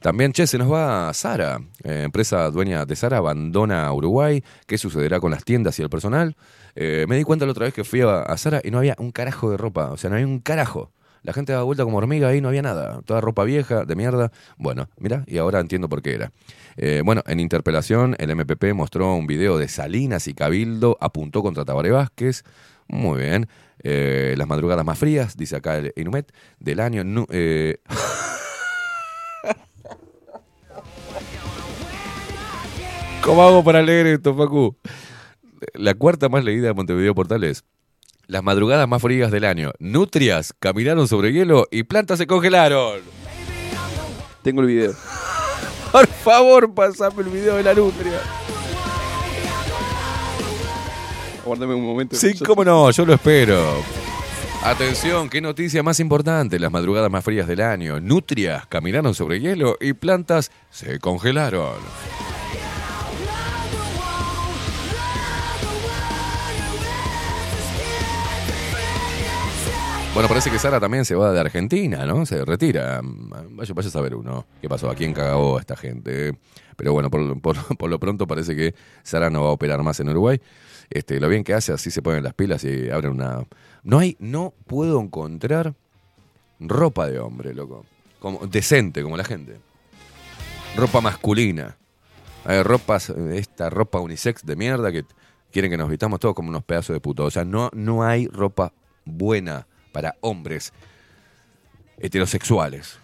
También, 0.00 0.32
che, 0.32 0.46
se 0.46 0.56
nos 0.56 0.72
va 0.72 1.12
Sara, 1.12 1.60
eh, 1.84 2.04
empresa 2.06 2.50
dueña 2.50 2.86
de 2.86 2.96
Sara, 2.96 3.18
abandona 3.18 3.92
Uruguay. 3.92 4.42
¿Qué 4.66 4.78
sucederá 4.78 5.20
con 5.20 5.30
las 5.30 5.44
tiendas 5.44 5.78
y 5.78 5.82
el 5.82 5.90
personal? 5.90 6.34
Me 6.74 7.16
di 7.18 7.24
cuenta 7.24 7.44
la 7.44 7.52
otra 7.52 7.66
vez 7.66 7.74
que 7.74 7.84
fui 7.84 8.00
a, 8.00 8.22
a 8.22 8.38
Sara 8.38 8.62
y 8.64 8.70
no 8.70 8.78
había 8.78 8.96
un 8.98 9.12
carajo 9.12 9.50
de 9.50 9.58
ropa, 9.58 9.90
o 9.90 9.98
sea, 9.98 10.08
no 10.08 10.16
había 10.16 10.26
un 10.26 10.40
carajo. 10.40 10.90
La 11.22 11.32
gente 11.32 11.52
daba 11.52 11.64
vuelta 11.64 11.84
como 11.84 11.98
hormiga 11.98 12.28
ahí, 12.28 12.40
no 12.40 12.48
había 12.48 12.62
nada. 12.62 13.00
Toda 13.04 13.20
ropa 13.20 13.44
vieja, 13.44 13.84
de 13.84 13.94
mierda. 13.94 14.32
Bueno, 14.56 14.88
mira, 14.98 15.24
y 15.26 15.38
ahora 15.38 15.60
entiendo 15.60 15.88
por 15.88 16.02
qué 16.02 16.14
era. 16.14 16.32
Eh, 16.76 17.02
bueno, 17.04 17.22
en 17.26 17.38
interpelación, 17.38 18.16
el 18.18 18.34
MPP 18.34 18.72
mostró 18.74 19.14
un 19.14 19.26
video 19.26 19.58
de 19.58 19.68
Salinas 19.68 20.26
y 20.26 20.34
Cabildo, 20.34 20.96
apuntó 21.00 21.42
contra 21.42 21.64
Tabaré 21.64 21.90
Vázquez. 21.90 22.42
Muy 22.88 23.20
bien. 23.20 23.48
Eh, 23.84 24.34
las 24.36 24.48
madrugadas 24.48 24.84
más 24.84 24.98
frías, 24.98 25.36
dice 25.36 25.56
acá 25.56 25.78
el 25.78 25.92
Inumet, 25.96 26.32
del 26.58 26.80
año. 26.80 27.26
eh, 27.30 27.78
¿Cómo 33.22 33.44
hago 33.44 33.62
para 33.62 33.82
leer 33.82 34.08
esto, 34.08 34.34
Facu? 34.34 34.76
La 35.74 35.94
cuarta 35.94 36.28
más 36.28 36.44
leída 36.44 36.66
de 36.66 36.74
Montevideo 36.74 37.14
Portal 37.14 37.44
es 37.44 37.64
Las 38.26 38.42
madrugadas 38.42 38.88
más 38.88 39.02
frías 39.02 39.30
del 39.30 39.44
año. 39.44 39.72
Nutrias 39.78 40.54
caminaron 40.58 41.08
sobre 41.08 41.32
hielo 41.32 41.66
y 41.70 41.82
plantas 41.82 42.18
se 42.18 42.26
congelaron. 42.26 43.00
Tengo 44.42 44.60
el 44.60 44.68
video. 44.68 44.92
Por 45.92 46.06
favor, 46.06 46.72
pasame 46.72 47.22
el 47.22 47.28
video 47.28 47.56
de 47.56 47.62
la 47.62 47.74
nutria. 47.74 48.20
Aguárdame 51.42 51.74
un 51.74 51.84
momento. 51.84 52.16
Sí, 52.16 52.38
cómo 52.38 52.64
no, 52.64 52.90
yo 52.90 53.04
lo 53.04 53.14
espero. 53.14 53.82
Atención, 54.64 55.28
qué 55.28 55.40
noticia 55.40 55.82
más 55.82 55.98
importante. 55.98 56.60
Las 56.60 56.70
madrugadas 56.70 57.10
más 57.10 57.24
frías 57.24 57.48
del 57.48 57.60
año. 57.60 58.00
Nutrias 58.00 58.64
caminaron 58.66 59.12
sobre 59.12 59.40
hielo 59.40 59.76
y 59.80 59.92
plantas 59.92 60.52
se 60.70 61.00
congelaron. 61.00 61.74
Bueno, 70.14 70.28
parece 70.28 70.50
que 70.50 70.58
Sara 70.58 70.78
también 70.78 71.06
se 71.06 71.14
va 71.14 71.32
de 71.32 71.40
Argentina, 71.40 72.04
¿no? 72.04 72.26
Se 72.26 72.44
retira. 72.44 73.00
Vaya, 73.02 73.74
a 73.74 73.82
saber 73.84 74.14
uno 74.14 74.44
qué 74.60 74.68
pasó, 74.68 74.90
a 74.90 74.94
quién 74.94 75.14
cagó 75.14 75.58
esta 75.58 75.74
gente. 75.74 76.36
Pero 76.76 76.92
bueno, 76.92 77.10
por, 77.10 77.40
por- 77.40 77.76
por 77.78 77.88
lo 77.88 77.98
pronto 77.98 78.26
parece 78.26 78.54
que 78.54 78.74
Sara 79.02 79.30
no 79.30 79.42
va 79.42 79.48
a 79.48 79.52
operar 79.52 79.82
más 79.82 80.00
en 80.00 80.10
Uruguay. 80.10 80.38
Este, 80.90 81.18
lo 81.18 81.28
bien 81.30 81.44
que 81.44 81.54
hace, 81.54 81.72
así 81.72 81.90
se 81.90 82.02
ponen 82.02 82.22
las 82.22 82.34
pilas 82.34 82.62
y 82.64 82.90
abren 82.90 83.12
una... 83.12 83.42
No 83.84 83.98
hay, 83.98 84.16
no 84.20 84.52
puedo 84.66 85.00
encontrar 85.00 85.74
ropa 86.60 87.06
de 87.08 87.18
hombre, 87.18 87.54
loco. 87.54 87.86
Como, 88.20 88.46
decente, 88.46 89.02
como 89.02 89.16
la 89.16 89.24
gente. 89.24 89.60
Ropa 90.76 91.00
masculina. 91.00 91.78
Hay 92.44 92.62
ropas, 92.62 93.08
esta 93.08 93.70
ropa 93.70 93.98
unisex 94.00 94.44
de 94.44 94.56
mierda 94.56 94.92
que 94.92 95.04
quieren 95.50 95.70
que 95.70 95.78
nos 95.78 95.88
vistamos 95.88 96.20
todos 96.20 96.34
como 96.34 96.50
unos 96.50 96.64
pedazos 96.64 96.92
de 96.92 97.00
puto. 97.00 97.24
O 97.24 97.30
sea, 97.30 97.46
no, 97.46 97.70
no 97.72 98.04
hay 98.04 98.26
ropa 98.26 98.74
buena 99.06 99.66
para 99.92 100.16
hombres 100.20 100.72
heterosexuales. 101.98 102.98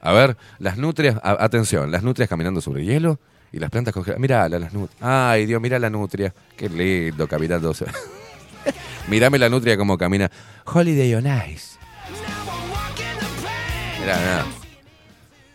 A 0.00 0.12
ver, 0.12 0.36
las 0.58 0.76
nutrias, 0.78 1.16
atención, 1.22 1.90
las 1.92 2.02
nutrias 2.02 2.28
caminando 2.28 2.60
sobre 2.60 2.84
hielo 2.84 3.18
y 3.52 3.58
las 3.58 3.70
plantas 3.70 3.94
congeladas. 3.94 4.20
Mirá 4.20 4.48
las 4.48 4.72
nutrias. 4.72 5.00
Ay, 5.00 5.46
Dios, 5.46 5.60
mira 5.62 5.78
la 5.78 5.90
nutria. 5.90 6.34
Qué 6.56 6.68
lindo 6.68 7.28
caminando. 7.28 7.72
sobre- 7.72 7.92
Mirame 9.08 9.38
la 9.38 9.48
nutria 9.48 9.76
como 9.76 9.96
camina. 9.96 10.30
Holiday 10.66 11.14
on 11.14 11.26
Ice. 11.50 11.78
Mirá, 14.00 14.16
mirá. 14.18 14.44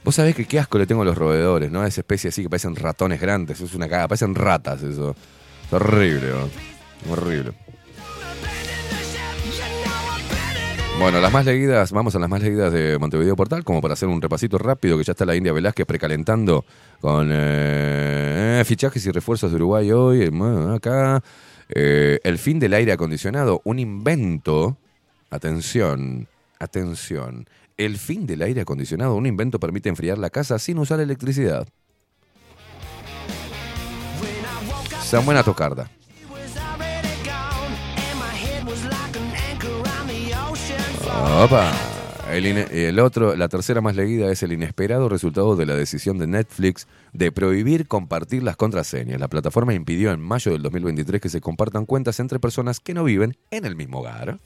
Vos 0.04 0.16
sabés 0.16 0.36
que 0.36 0.46
qué 0.46 0.60
asco 0.60 0.78
le 0.78 0.88
tengo 0.88 1.02
a 1.02 1.06
los 1.06 1.18
roedores, 1.18 1.70
¿no? 1.70 1.86
Esa 1.86 2.00
especie 2.02 2.30
así 2.30 2.42
que 2.44 2.50
parecen 2.50 2.76
ratones 2.78 3.20
grandes. 3.20 3.60
Es 3.60 3.74
una 3.74 3.90
caga. 3.90 4.08
Parecen 4.08 4.36
ratas 4.36 4.82
eso. 4.84 5.16
Es 5.66 5.74
horrible, 5.74 6.30
¿no? 6.30 7.12
Horrible. 7.12 7.52
Bueno, 11.00 11.22
las 11.22 11.32
más 11.32 11.46
leídas, 11.46 11.92
vamos 11.92 12.16
a 12.16 12.20
las 12.20 12.28
más 12.28 12.42
leídas 12.42 12.74
de 12.74 12.98
Montevideo 12.98 13.36
Portal, 13.36 13.64
como 13.64 13.82
para 13.82 13.94
hacer 13.94 14.10
un 14.10 14.20
repasito 14.20 14.58
rápido, 14.58 14.98
que 14.98 15.04
ya 15.04 15.12
está 15.12 15.26
la 15.26 15.36
India 15.36 15.54
Velázquez 15.54 15.86
precalentando 15.86 16.66
con 17.00 17.30
eh, 17.32 18.64
fichajes 18.66 19.06
y 19.06 19.12
refuerzos 19.12 19.52
de 19.52 19.58
Uruguay 19.58 19.92
hoy, 19.92 20.24
eh, 20.24 20.76
acá. 20.76 21.24
Eh, 21.70 22.20
el 22.24 22.40
fin 22.40 22.58
del 22.58 22.74
aire 22.74 22.94
acondicionado, 22.94 23.62
un 23.64 23.78
invento, 23.78 24.78
atención, 25.30 26.28
atención, 26.60 27.48
el 27.78 27.98
fin 27.98 28.26
del 28.26 28.42
aire 28.42 28.62
acondicionado, 28.62 29.16
un 29.16 29.28
invento 29.28 29.60
permite 29.60 29.90
enfriar 29.90 30.18
la 30.18 30.32
casa 30.32 30.58
sin 30.58 30.80
usar 30.80 31.00
electricidad. 31.00 31.68
San 35.04 35.24
buena 35.26 35.44
tocarda. 35.44 35.92
Opa. 41.44 41.72
El, 42.32 43.00
otro, 43.00 43.36
la 43.38 43.48
tercera 43.48 43.80
más 43.80 43.96
leída 43.96 44.30
es 44.30 44.44
el 44.44 44.52
inesperado 44.52 45.08
resultado 45.08 45.56
de 45.56 45.66
la 45.66 45.76
decisión 45.76 46.18
de 46.18 46.28
Netflix 46.28 46.86
de 47.14 47.32
prohibir 47.32 47.88
compartir 47.88 48.44
las 48.44 48.58
contraseñas. 48.58 49.20
La 49.20 49.30
plataforma 49.30 49.74
impidió 49.74 50.12
en 50.12 50.20
mayo 50.20 50.52
del 50.52 50.62
2023 50.62 51.22
que 51.22 51.30
se 51.30 51.40
compartan 51.40 51.86
cuentas 51.86 52.20
entre 52.20 52.40
personas 52.40 52.82
que 52.82 52.94
no 52.94 53.06
viven 53.06 53.38
en 53.50 53.64
el 53.64 53.78
mismo 53.78 54.00
hogar. 54.00 54.40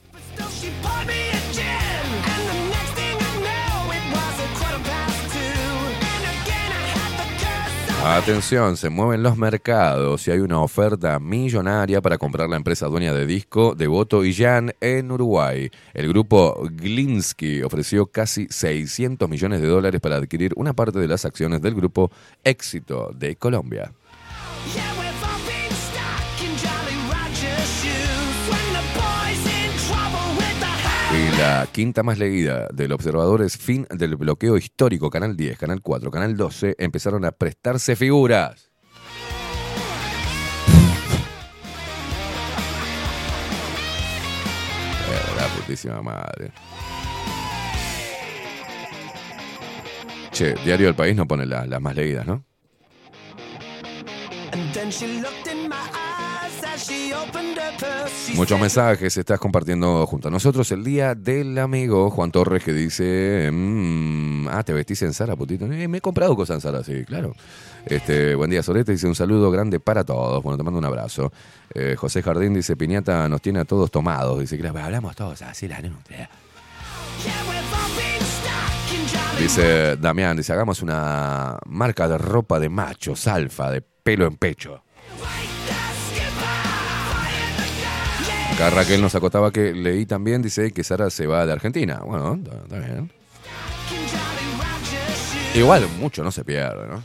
Atención, 8.04 8.78
se 8.78 8.90
mueven 8.90 9.22
los 9.22 9.38
mercados 9.38 10.28
y 10.28 10.32
hay 10.32 10.40
una 10.40 10.60
oferta 10.60 11.20
millonaria 11.20 12.02
para 12.02 12.18
comprar 12.18 12.50
la 12.50 12.56
empresa 12.56 12.88
dueña 12.88 13.14
de 13.14 13.28
disco 13.28 13.76
Devoto 13.76 14.26
y 14.26 14.34
Jan 14.34 14.74
en 14.82 15.12
Uruguay. 15.12 15.70
El 15.94 16.08
grupo 16.08 16.68
Glinsky 16.72 17.62
ofreció 17.62 18.08
casi 18.08 18.48
600 18.50 19.30
millones 19.30 19.62
de 19.62 19.68
dólares 19.68 20.02
para 20.02 20.16
adquirir 20.16 20.52
una 20.56 20.74
parte 20.74 20.98
de 21.00 21.08
las 21.08 21.26
acciones 21.26 21.62
del 21.62 21.76
grupo 21.76 22.12
Éxito 22.44 23.12
de 23.14 23.36
Colombia. 23.36 23.94
La 31.42 31.68
quinta 31.72 32.03
más 32.03 32.20
leída 32.20 32.68
del 32.72 32.92
observador 32.92 33.42
es 33.42 33.58
fin 33.58 33.88
del 33.90 34.16
bloqueo 34.16 34.58
histórico. 34.58 35.10
Canal 35.10 35.36
10, 35.36 35.58
Canal 35.58 35.82
4, 35.82 36.11
Canal 36.11 36.38
12 36.38 36.76
empezaron 36.78 37.26
a 37.26 37.32
prestarse 37.32 37.95
figuras. 37.95 38.70
Eh, 45.10 45.36
la 45.38 45.48
putísima 45.56 46.02
madre. 46.02 46.52
Che, 50.32 50.53
Diario 50.64 50.88
del 50.88 50.95
País 50.95 51.16
no 51.16 51.28
pone 51.28 51.45
la- 51.45 51.66
las 51.66 51.82
más 51.82 51.95
leídas, 51.95 52.26
¿no? 52.26 52.44
Muchos 58.35 58.60
mensajes 58.60 59.18
estás 59.18 59.40
compartiendo 59.40 60.08
junto 60.08 60.30
a 60.30 60.32
nosotros 60.32 60.72
el 60.72 60.84
día 60.84 61.16
del 61.16 61.58
amigo 61.58 62.10
Juan 62.10 62.32
Torres 62.32 62.64
que 62.64 62.74
dice, 62.74 63.50
mm, 63.51 64.48
ah, 64.50 64.64
te 64.64 64.74
vestís 64.74 65.01
en 65.03 65.14
Zara, 65.14 65.35
putito. 65.35 65.66
Eh, 65.66 65.88
me 65.88 65.98
he 65.98 66.01
comprado 66.01 66.35
cosas 66.35 66.56
en 66.56 66.61
Zara, 66.61 66.84
sí, 66.84 67.03
claro. 67.06 67.34
Este, 67.85 68.35
buen 68.35 68.50
día, 68.50 68.64
Solete, 68.64 68.93
dice 68.93 69.08
un 69.08 69.16
saludo 69.16 69.51
grande 69.51 69.80
para 69.80 70.03
todos. 70.03 70.42
Bueno, 70.42 70.58
te 70.58 70.64
mando 70.64 70.80
un 70.80 70.85
abrazo. 70.85 71.32
Eh, 71.74 71.95
José 71.98 72.24
Jardín 72.24 72.53
dice, 72.53 72.76
Piñata 72.76 73.27
nos 73.27 73.42
tiene 73.42 73.60
a 73.60 73.66
todos 73.66 73.92
tomados. 73.92 74.40
Dice, 74.40 74.58
claro, 74.58 74.80
hablamos 74.80 75.16
todos 75.16 75.42
así, 75.42 75.68
la 75.68 75.82
nutria. 75.82 76.30
Dice 79.40 79.98
Damián, 79.98 80.38
dice, 80.38 80.53
hagamos 80.53 80.82
una 80.82 81.58
marca 81.66 82.08
de 82.08 82.18
ropa 82.18 82.60
de 82.60 82.69
machos, 82.69 83.27
alfa, 83.27 83.72
de 83.72 83.82
pelo 83.82 84.26
en 84.26 84.38
pecho. 84.38 84.84
Acá 88.54 88.70
Raquel 88.70 89.02
nos 89.02 89.16
acotaba 89.16 89.52
que 89.52 89.74
leí 89.74 90.06
también, 90.06 90.42
dice 90.42 90.72
que 90.72 90.84
Sara 90.84 91.10
se 91.10 91.26
va 91.26 91.46
de 91.46 91.54
Argentina. 91.54 92.02
Bueno, 92.06 92.40
está 92.64 92.80
bien. 92.80 93.12
Igual 95.56 95.88
mucho 96.00 96.24
no 96.24 96.32
se 96.32 96.46
pierde, 96.46 96.88
¿no? 96.88 97.04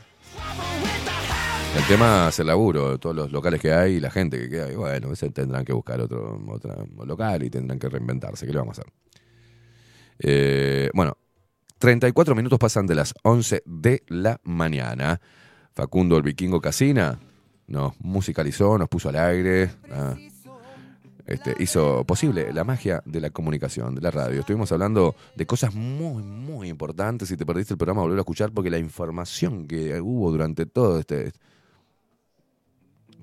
El 1.77 1.85
tema 1.89 2.29
es 2.29 2.39
el 2.39 2.47
laburo, 2.47 2.99
todos 2.99 3.15
los 3.15 3.33
locales 3.33 3.61
que 3.61 3.73
hay 3.73 3.95
y 3.95 4.01
la 4.01 4.11
gente 4.11 4.39
que 4.39 4.49
queda. 4.49 4.73
Y 4.73 4.77
bueno, 4.77 5.13
ese 5.13 5.31
tendrán 5.31 5.65
que 5.65 5.73
buscar 5.73 6.01
otro, 6.01 6.41
otro 6.49 6.87
local 7.05 7.43
y 7.43 7.51
tendrán 7.51 7.79
que 7.79 7.89
reinventarse. 7.89 8.47
¿Qué 8.47 8.53
le 8.53 8.59
vamos 8.59 8.79
a 8.79 8.83
hacer? 8.83 8.93
Eh, 10.19 10.91
bueno, 10.95 11.19
34 11.79 12.35
minutos 12.35 12.59
pasan 12.59 12.87
de 12.87 12.95
las 12.95 13.15
11 13.23 13.63
de 13.67 14.03
la 14.09 14.41
mañana. 14.45 15.21
Facundo 15.75 16.17
el 16.17 16.23
Vikingo 16.23 16.61
Casina 16.61 17.19
nos 17.67 17.93
musicalizó, 18.01 18.79
nos 18.79 18.89
puso 18.89 19.11
al 19.11 19.17
aire. 19.17 19.71
ah, 19.93 20.15
este, 21.27 21.55
hizo 21.59 22.05
posible 22.05 22.53
la 22.53 22.63
magia 22.65 23.03
de 23.05 23.21
la 23.21 23.31
comunicación, 23.31 23.95
de 23.95 24.01
la 24.01 24.11
radio. 24.11 24.41
Estuvimos 24.41 24.71
hablando 24.73 25.15
de 25.35 25.45
cosas 25.47 25.75
muy, 25.75 26.23
muy 26.23 26.69
importantes. 26.69 27.29
Si 27.29 27.37
te 27.37 27.45
perdiste 27.45 27.75
el 27.75 27.79
programa, 27.79 28.03
volver 28.03 28.19
a 28.19 28.23
escuchar 28.23 28.53
porque 28.53 28.71
la 28.71 28.79
información 28.79 29.67
que 29.67 30.01
hubo 30.01 30.31
durante 30.31 30.67
todo 30.67 30.99
este 31.01 31.33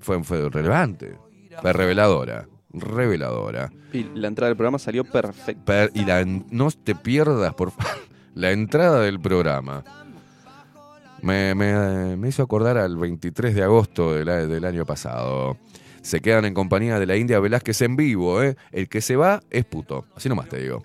fue, 0.00 0.22
fue 0.22 0.48
relevante, 0.50 1.16
fue 1.62 1.72
reveladora, 1.72 2.46
reveladora. 2.72 3.72
Y 3.92 4.04
la 4.14 4.28
entrada 4.28 4.48
del 4.48 4.56
programa 4.56 4.78
salió 4.78 5.04
perfecta. 5.04 5.64
Per- 5.64 5.90
y 5.94 6.04
la, 6.04 6.24
no 6.24 6.70
te 6.70 6.94
pierdas, 6.94 7.54
por 7.54 7.70
favor, 7.70 8.02
la 8.34 8.50
entrada 8.52 9.00
del 9.00 9.20
programa. 9.20 9.82
Me, 11.22 11.54
me- 11.54 12.16
me 12.16 12.28
hizo 12.28 12.42
acordar 12.42 12.76
al 12.76 12.96
23 12.98 13.54
de 13.54 13.62
agosto 13.62 14.12
del, 14.12 14.26
del 14.48 14.64
año 14.66 14.84
pasado. 14.84 15.56
Se 16.04 16.20
quedan 16.20 16.44
en 16.44 16.52
compañía 16.52 16.98
de 16.98 17.06
la 17.06 17.16
India 17.16 17.40
Velázquez 17.40 17.80
en 17.80 17.96
vivo, 17.96 18.42
¿eh? 18.42 18.56
El 18.72 18.90
que 18.90 19.00
se 19.00 19.16
va 19.16 19.42
es 19.50 19.64
puto. 19.64 20.04
Así 20.14 20.28
nomás 20.28 20.50
te 20.50 20.58
digo. 20.58 20.84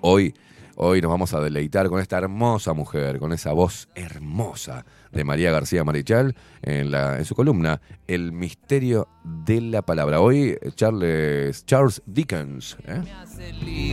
Hoy, 0.00 0.34
hoy 0.74 1.00
nos 1.00 1.08
vamos 1.08 1.32
a 1.34 1.40
deleitar 1.40 1.88
con 1.88 2.00
esta 2.00 2.18
hermosa 2.18 2.72
mujer, 2.72 3.20
con 3.20 3.32
esa 3.32 3.52
voz 3.52 3.88
hermosa 3.94 4.84
de 5.12 5.22
María 5.22 5.52
García 5.52 5.84
Marichal 5.84 6.34
en, 6.62 6.90
la, 6.90 7.18
en 7.18 7.24
su 7.24 7.36
columna 7.36 7.80
El 8.08 8.32
misterio 8.32 9.06
de 9.22 9.60
la 9.60 9.82
palabra. 9.82 10.20
Hoy 10.20 10.58
Charles, 10.74 11.64
Charles 11.64 12.02
Dickens. 12.06 12.76
¿eh? 12.86 13.02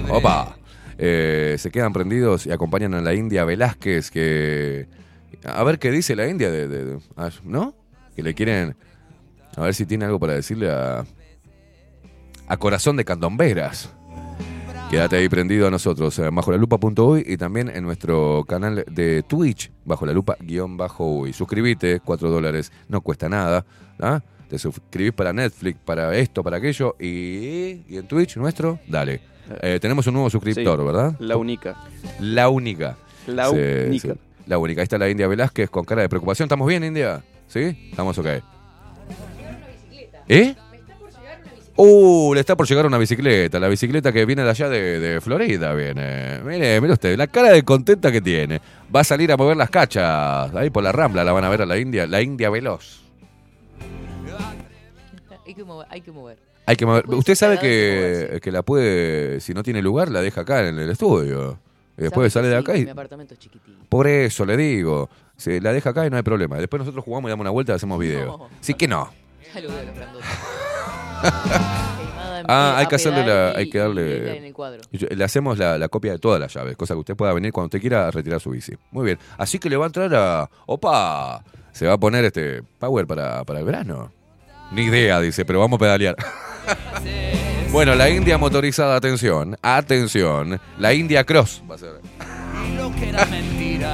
Opa. 0.09 0.57
Eh, 0.97 1.55
se 1.59 1.69
quedan 1.69 1.93
prendidos 1.93 2.47
y 2.47 2.51
acompañan 2.51 2.95
a 2.95 3.01
la 3.01 3.13
India 3.13 3.45
Velázquez 3.45 4.09
que... 4.09 4.87
A 5.43 5.63
ver 5.63 5.77
qué 5.77 5.91
dice 5.91 6.15
la 6.15 6.27
India, 6.27 6.49
de, 6.49 6.67
de- 6.67 6.85
de- 6.85 6.99
¿no? 7.43 7.75
Que 8.15 8.23
le 8.23 8.33
quieren... 8.33 8.75
A 9.57 9.61
ver 9.63 9.73
si 9.73 9.85
tiene 9.85 10.05
algo 10.05 10.19
para 10.19 10.33
decirle 10.33 10.71
a... 10.71 11.03
A 12.47 12.57
Corazón 12.57 12.95
de 12.95 13.03
Candomberas. 13.03 13.91
Quédate 14.89 15.17
ahí 15.17 15.27
prendido 15.27 15.67
a 15.67 15.71
nosotros, 15.71 16.17
eh, 16.19 16.29
bajo 16.31 16.49
la 16.51 16.57
lupa.uy 16.57 17.25
y 17.27 17.35
también 17.35 17.67
en 17.67 17.83
nuestro 17.83 18.45
canal 18.47 18.85
de 18.89 19.21
Twitch, 19.23 19.69
bajo 19.83 20.05
la 20.05 20.13
lupa 20.13 20.37
guion 20.39 20.77
bajo 20.77 21.05
uy. 21.11 21.33
Suscríbete, 21.33 21.99
4 21.99 22.29
dólares, 22.29 22.71
no 22.87 23.01
cuesta 23.01 23.27
nada. 23.27 23.65
¿ah? 23.99 24.21
Te 24.49 24.57
suscribís 24.57 25.11
para 25.11 25.33
Netflix, 25.33 25.77
para 25.83 26.15
esto, 26.15 26.41
para 26.41 26.55
aquello 26.57 26.95
y, 27.01 27.81
y 27.89 27.97
en 27.97 28.07
Twitch 28.07 28.37
nuestro, 28.37 28.79
dale. 28.87 29.19
Eh, 29.61 29.77
tenemos 29.81 30.07
un 30.07 30.13
nuevo 30.13 30.29
suscriptor, 30.29 30.79
Sí, 30.79 30.85
¿verdad? 30.85 31.15
La 31.19 31.35
única. 31.35 31.75
La 32.21 32.47
única. 32.47 32.95
La 33.27 33.49
Sí, 33.49 33.55
única. 33.89 34.13
sí, 34.13 34.19
la 34.45 34.57
única. 34.57 34.79
Ahí 34.81 34.83
está 34.83 34.97
la 34.97 35.09
India 35.09 35.27
Velázquez 35.27 35.69
con 35.69 35.83
cara 35.83 36.01
de 36.03 36.07
preocupación. 36.07 36.45
¿Estamos 36.45 36.65
bien, 36.65 36.85
India? 36.85 37.21
¿Sí? 37.47 37.89
Estamos 37.89 38.17
ok. 38.17 38.27
¿Eh? 40.27 40.55
Uh, 41.79 42.33
le 42.33 42.39
está 42.39 42.55
por 42.55 42.67
llegar 42.67 42.87
una 42.87 42.97
bicicleta. 42.97 43.59
La 43.59 43.67
bicicleta 43.67 44.11
que 44.11 44.25
viene 44.25 44.43
de 44.43 44.49
allá 44.49 44.67
de, 44.67 44.99
de 44.99 45.21
Florida 45.21 45.73
viene. 45.75 46.39
Mire, 46.43 46.81
mire 46.81 46.93
usted, 46.93 47.15
la 47.15 47.27
cara 47.27 47.51
de 47.51 47.63
contenta 47.63 48.11
que 48.11 48.19
tiene. 48.19 48.59
Va 48.93 49.01
a 49.01 49.03
salir 49.03 49.31
a 49.31 49.37
mover 49.37 49.55
las 49.55 49.69
cachas. 49.69 50.53
Ahí 50.55 50.71
por 50.71 50.83
la 50.83 50.91
rambla 50.91 51.23
la 51.23 51.31
van 51.33 51.43
a 51.43 51.49
ver 51.49 51.61
a 51.61 51.65
la 51.67 51.77
India. 51.77 52.07
La 52.07 52.21
India 52.21 52.49
veloz. 52.49 53.03
Hay 55.45 55.53
que 55.53 55.63
mover. 55.63 55.87
Hay 55.91 56.01
que 56.01 56.11
mover. 56.11 56.37
Hay 56.65 56.75
que 56.75 56.85
mover. 56.85 57.05
Puede 57.05 57.19
Usted 57.19 57.35
sabe 57.35 57.59
que, 57.59 58.39
que 58.41 58.51
la 58.51 58.63
puede, 58.63 59.39
si 59.39 59.53
no 59.53 59.61
tiene 59.61 59.81
lugar, 59.81 60.09
la 60.09 60.21
deja 60.21 60.41
acá 60.41 60.67
en 60.67 60.79
el 60.79 60.89
estudio. 60.89 61.59
Y 61.95 62.01
después 62.01 62.33
sale 62.33 62.47
de 62.47 62.57
acá 62.57 62.75
y 62.75 62.85
Mi 62.85 62.91
apartamento 62.91 63.35
es 63.35 63.39
chiquitito. 63.39 63.85
Por 63.87 64.07
eso 64.07 64.45
le 64.45 64.57
digo. 64.57 65.09
Se 65.35 65.61
la 65.61 65.71
deja 65.71 65.91
acá 65.91 66.07
y 66.07 66.09
no 66.09 66.17
hay 66.17 66.23
problema. 66.23 66.57
Después 66.57 66.79
nosotros 66.79 67.05
jugamos 67.05 67.29
y 67.29 67.31
damos 67.31 67.43
una 67.43 67.51
vuelta 67.51 67.73
y 67.73 67.75
hacemos 67.75 67.99
video. 67.99 68.25
No. 68.25 68.49
Sí 68.61 68.73
que 68.73 68.87
no. 68.87 69.11
Los 69.55 69.95
grandotes. 69.95 70.27
Ah, 72.47 72.75
hay 72.77 72.85
que 72.85 72.95
hacerle 72.95 73.25
la. 73.25 73.51
Hay 73.57 73.69
que 73.69 73.79
darle. 73.79 74.37
en 74.37 74.45
el 74.45 74.53
cuadro. 74.53 74.81
Le 74.91 75.23
hacemos 75.23 75.57
la, 75.57 75.77
la 75.77 75.89
copia 75.89 76.11
de 76.13 76.19
todas 76.19 76.39
las 76.39 76.53
llaves, 76.53 76.77
cosa 76.77 76.93
que 76.93 76.99
usted 76.99 77.15
pueda 77.15 77.33
venir 77.33 77.51
cuando 77.51 77.65
usted 77.65 77.81
quiera 77.81 78.07
a 78.07 78.11
retirar 78.11 78.39
su 78.39 78.51
bici. 78.51 78.73
Muy 78.91 79.05
bien. 79.05 79.19
Así 79.37 79.59
que 79.59 79.69
le 79.69 79.75
va 79.75 79.85
a 79.85 79.87
entrar 79.87 80.13
a. 80.13 80.49
¡Opa! 80.67 81.43
Se 81.71 81.87
va 81.87 81.93
a 81.93 81.97
poner 81.97 82.25
este 82.25 82.63
Power 82.79 83.05
para, 83.07 83.43
para 83.43 83.59
el 83.59 83.65
verano. 83.65 84.11
Ni 84.71 84.83
idea, 84.83 85.19
dice, 85.19 85.45
pero 85.45 85.59
vamos 85.59 85.77
a 85.77 85.79
pedalear. 85.79 86.15
bueno, 87.71 87.95
la 87.95 88.09
India 88.09 88.37
motorizada, 88.37 88.95
atención, 88.95 89.57
atención. 89.61 90.59
La 90.77 90.93
India 90.93 91.23
Cross 91.23 91.63
va 91.69 91.75
a 91.75 91.77
ser. 91.77 92.01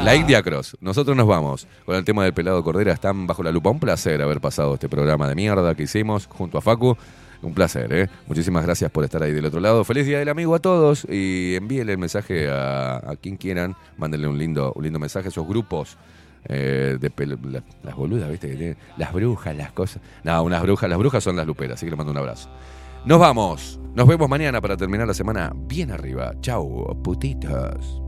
La 0.03 0.15
India 0.15 0.41
Cross. 0.43 0.77
Nosotros 0.81 1.15
nos 1.15 1.27
vamos 1.27 1.65
con 1.85 1.95
el 1.95 2.03
tema 2.03 2.23
del 2.23 2.33
pelado 2.33 2.61
Cordera. 2.63 2.91
Están 2.91 3.25
bajo 3.25 3.41
la 3.41 3.51
lupa. 3.51 3.69
Un 3.69 3.79
placer 3.79 4.21
haber 4.21 4.41
pasado 4.41 4.73
este 4.73 4.89
programa 4.89 5.27
de 5.29 5.35
mierda 5.35 5.75
que 5.75 5.83
hicimos 5.83 6.27
junto 6.27 6.57
a 6.57 6.61
Facu. 6.61 6.97
Un 7.41 7.53
placer, 7.53 7.91
¿eh? 7.93 8.09
Muchísimas 8.27 8.63
gracias 8.65 8.91
por 8.91 9.03
estar 9.05 9.21
ahí 9.23 9.31
del 9.31 9.45
otro 9.45 9.59
lado. 9.59 9.83
Feliz 9.83 10.05
Día 10.05 10.19
del 10.19 10.29
Amigo 10.29 10.55
a 10.55 10.59
todos 10.59 11.05
y 11.09 11.55
envíenle 11.55 11.93
el 11.93 11.97
mensaje 11.97 12.49
a, 12.49 13.01
quien 13.21 13.37
quieran. 13.37 13.75
Mándenle 13.97 14.27
un 14.27 14.37
lindo, 14.37 14.73
un 14.75 14.83
lindo 14.83 14.99
mensaje 14.99 15.27
a 15.27 15.29
esos 15.29 15.47
grupos 15.47 15.97
eh, 16.45 16.97
de 16.99 17.11
pel- 17.11 17.39
la- 17.49 17.63
las 17.83 17.95
boludas, 17.95 18.29
¿viste? 18.29 18.75
Las 18.97 19.13
brujas, 19.13 19.55
las 19.55 19.71
cosas. 19.71 20.01
No, 20.23 20.43
unas 20.43 20.61
brujas. 20.61 20.89
Las 20.89 20.99
brujas 20.99 21.23
son 21.23 21.35
las 21.37 21.47
luperas, 21.47 21.75
así 21.75 21.85
que 21.85 21.91
les 21.91 21.97
mando 21.97 22.11
un 22.11 22.17
abrazo. 22.17 22.49
Nos 23.05 23.19
vamos. 23.19 23.79
Nos 23.95 24.07
vemos 24.07 24.29
mañana 24.29 24.59
para 24.61 24.75
terminar 24.77 25.07
la 25.07 25.13
semana 25.13 25.53
bien 25.55 25.91
arriba. 25.91 26.33
Chau, 26.41 27.01
putitos. 27.03 28.02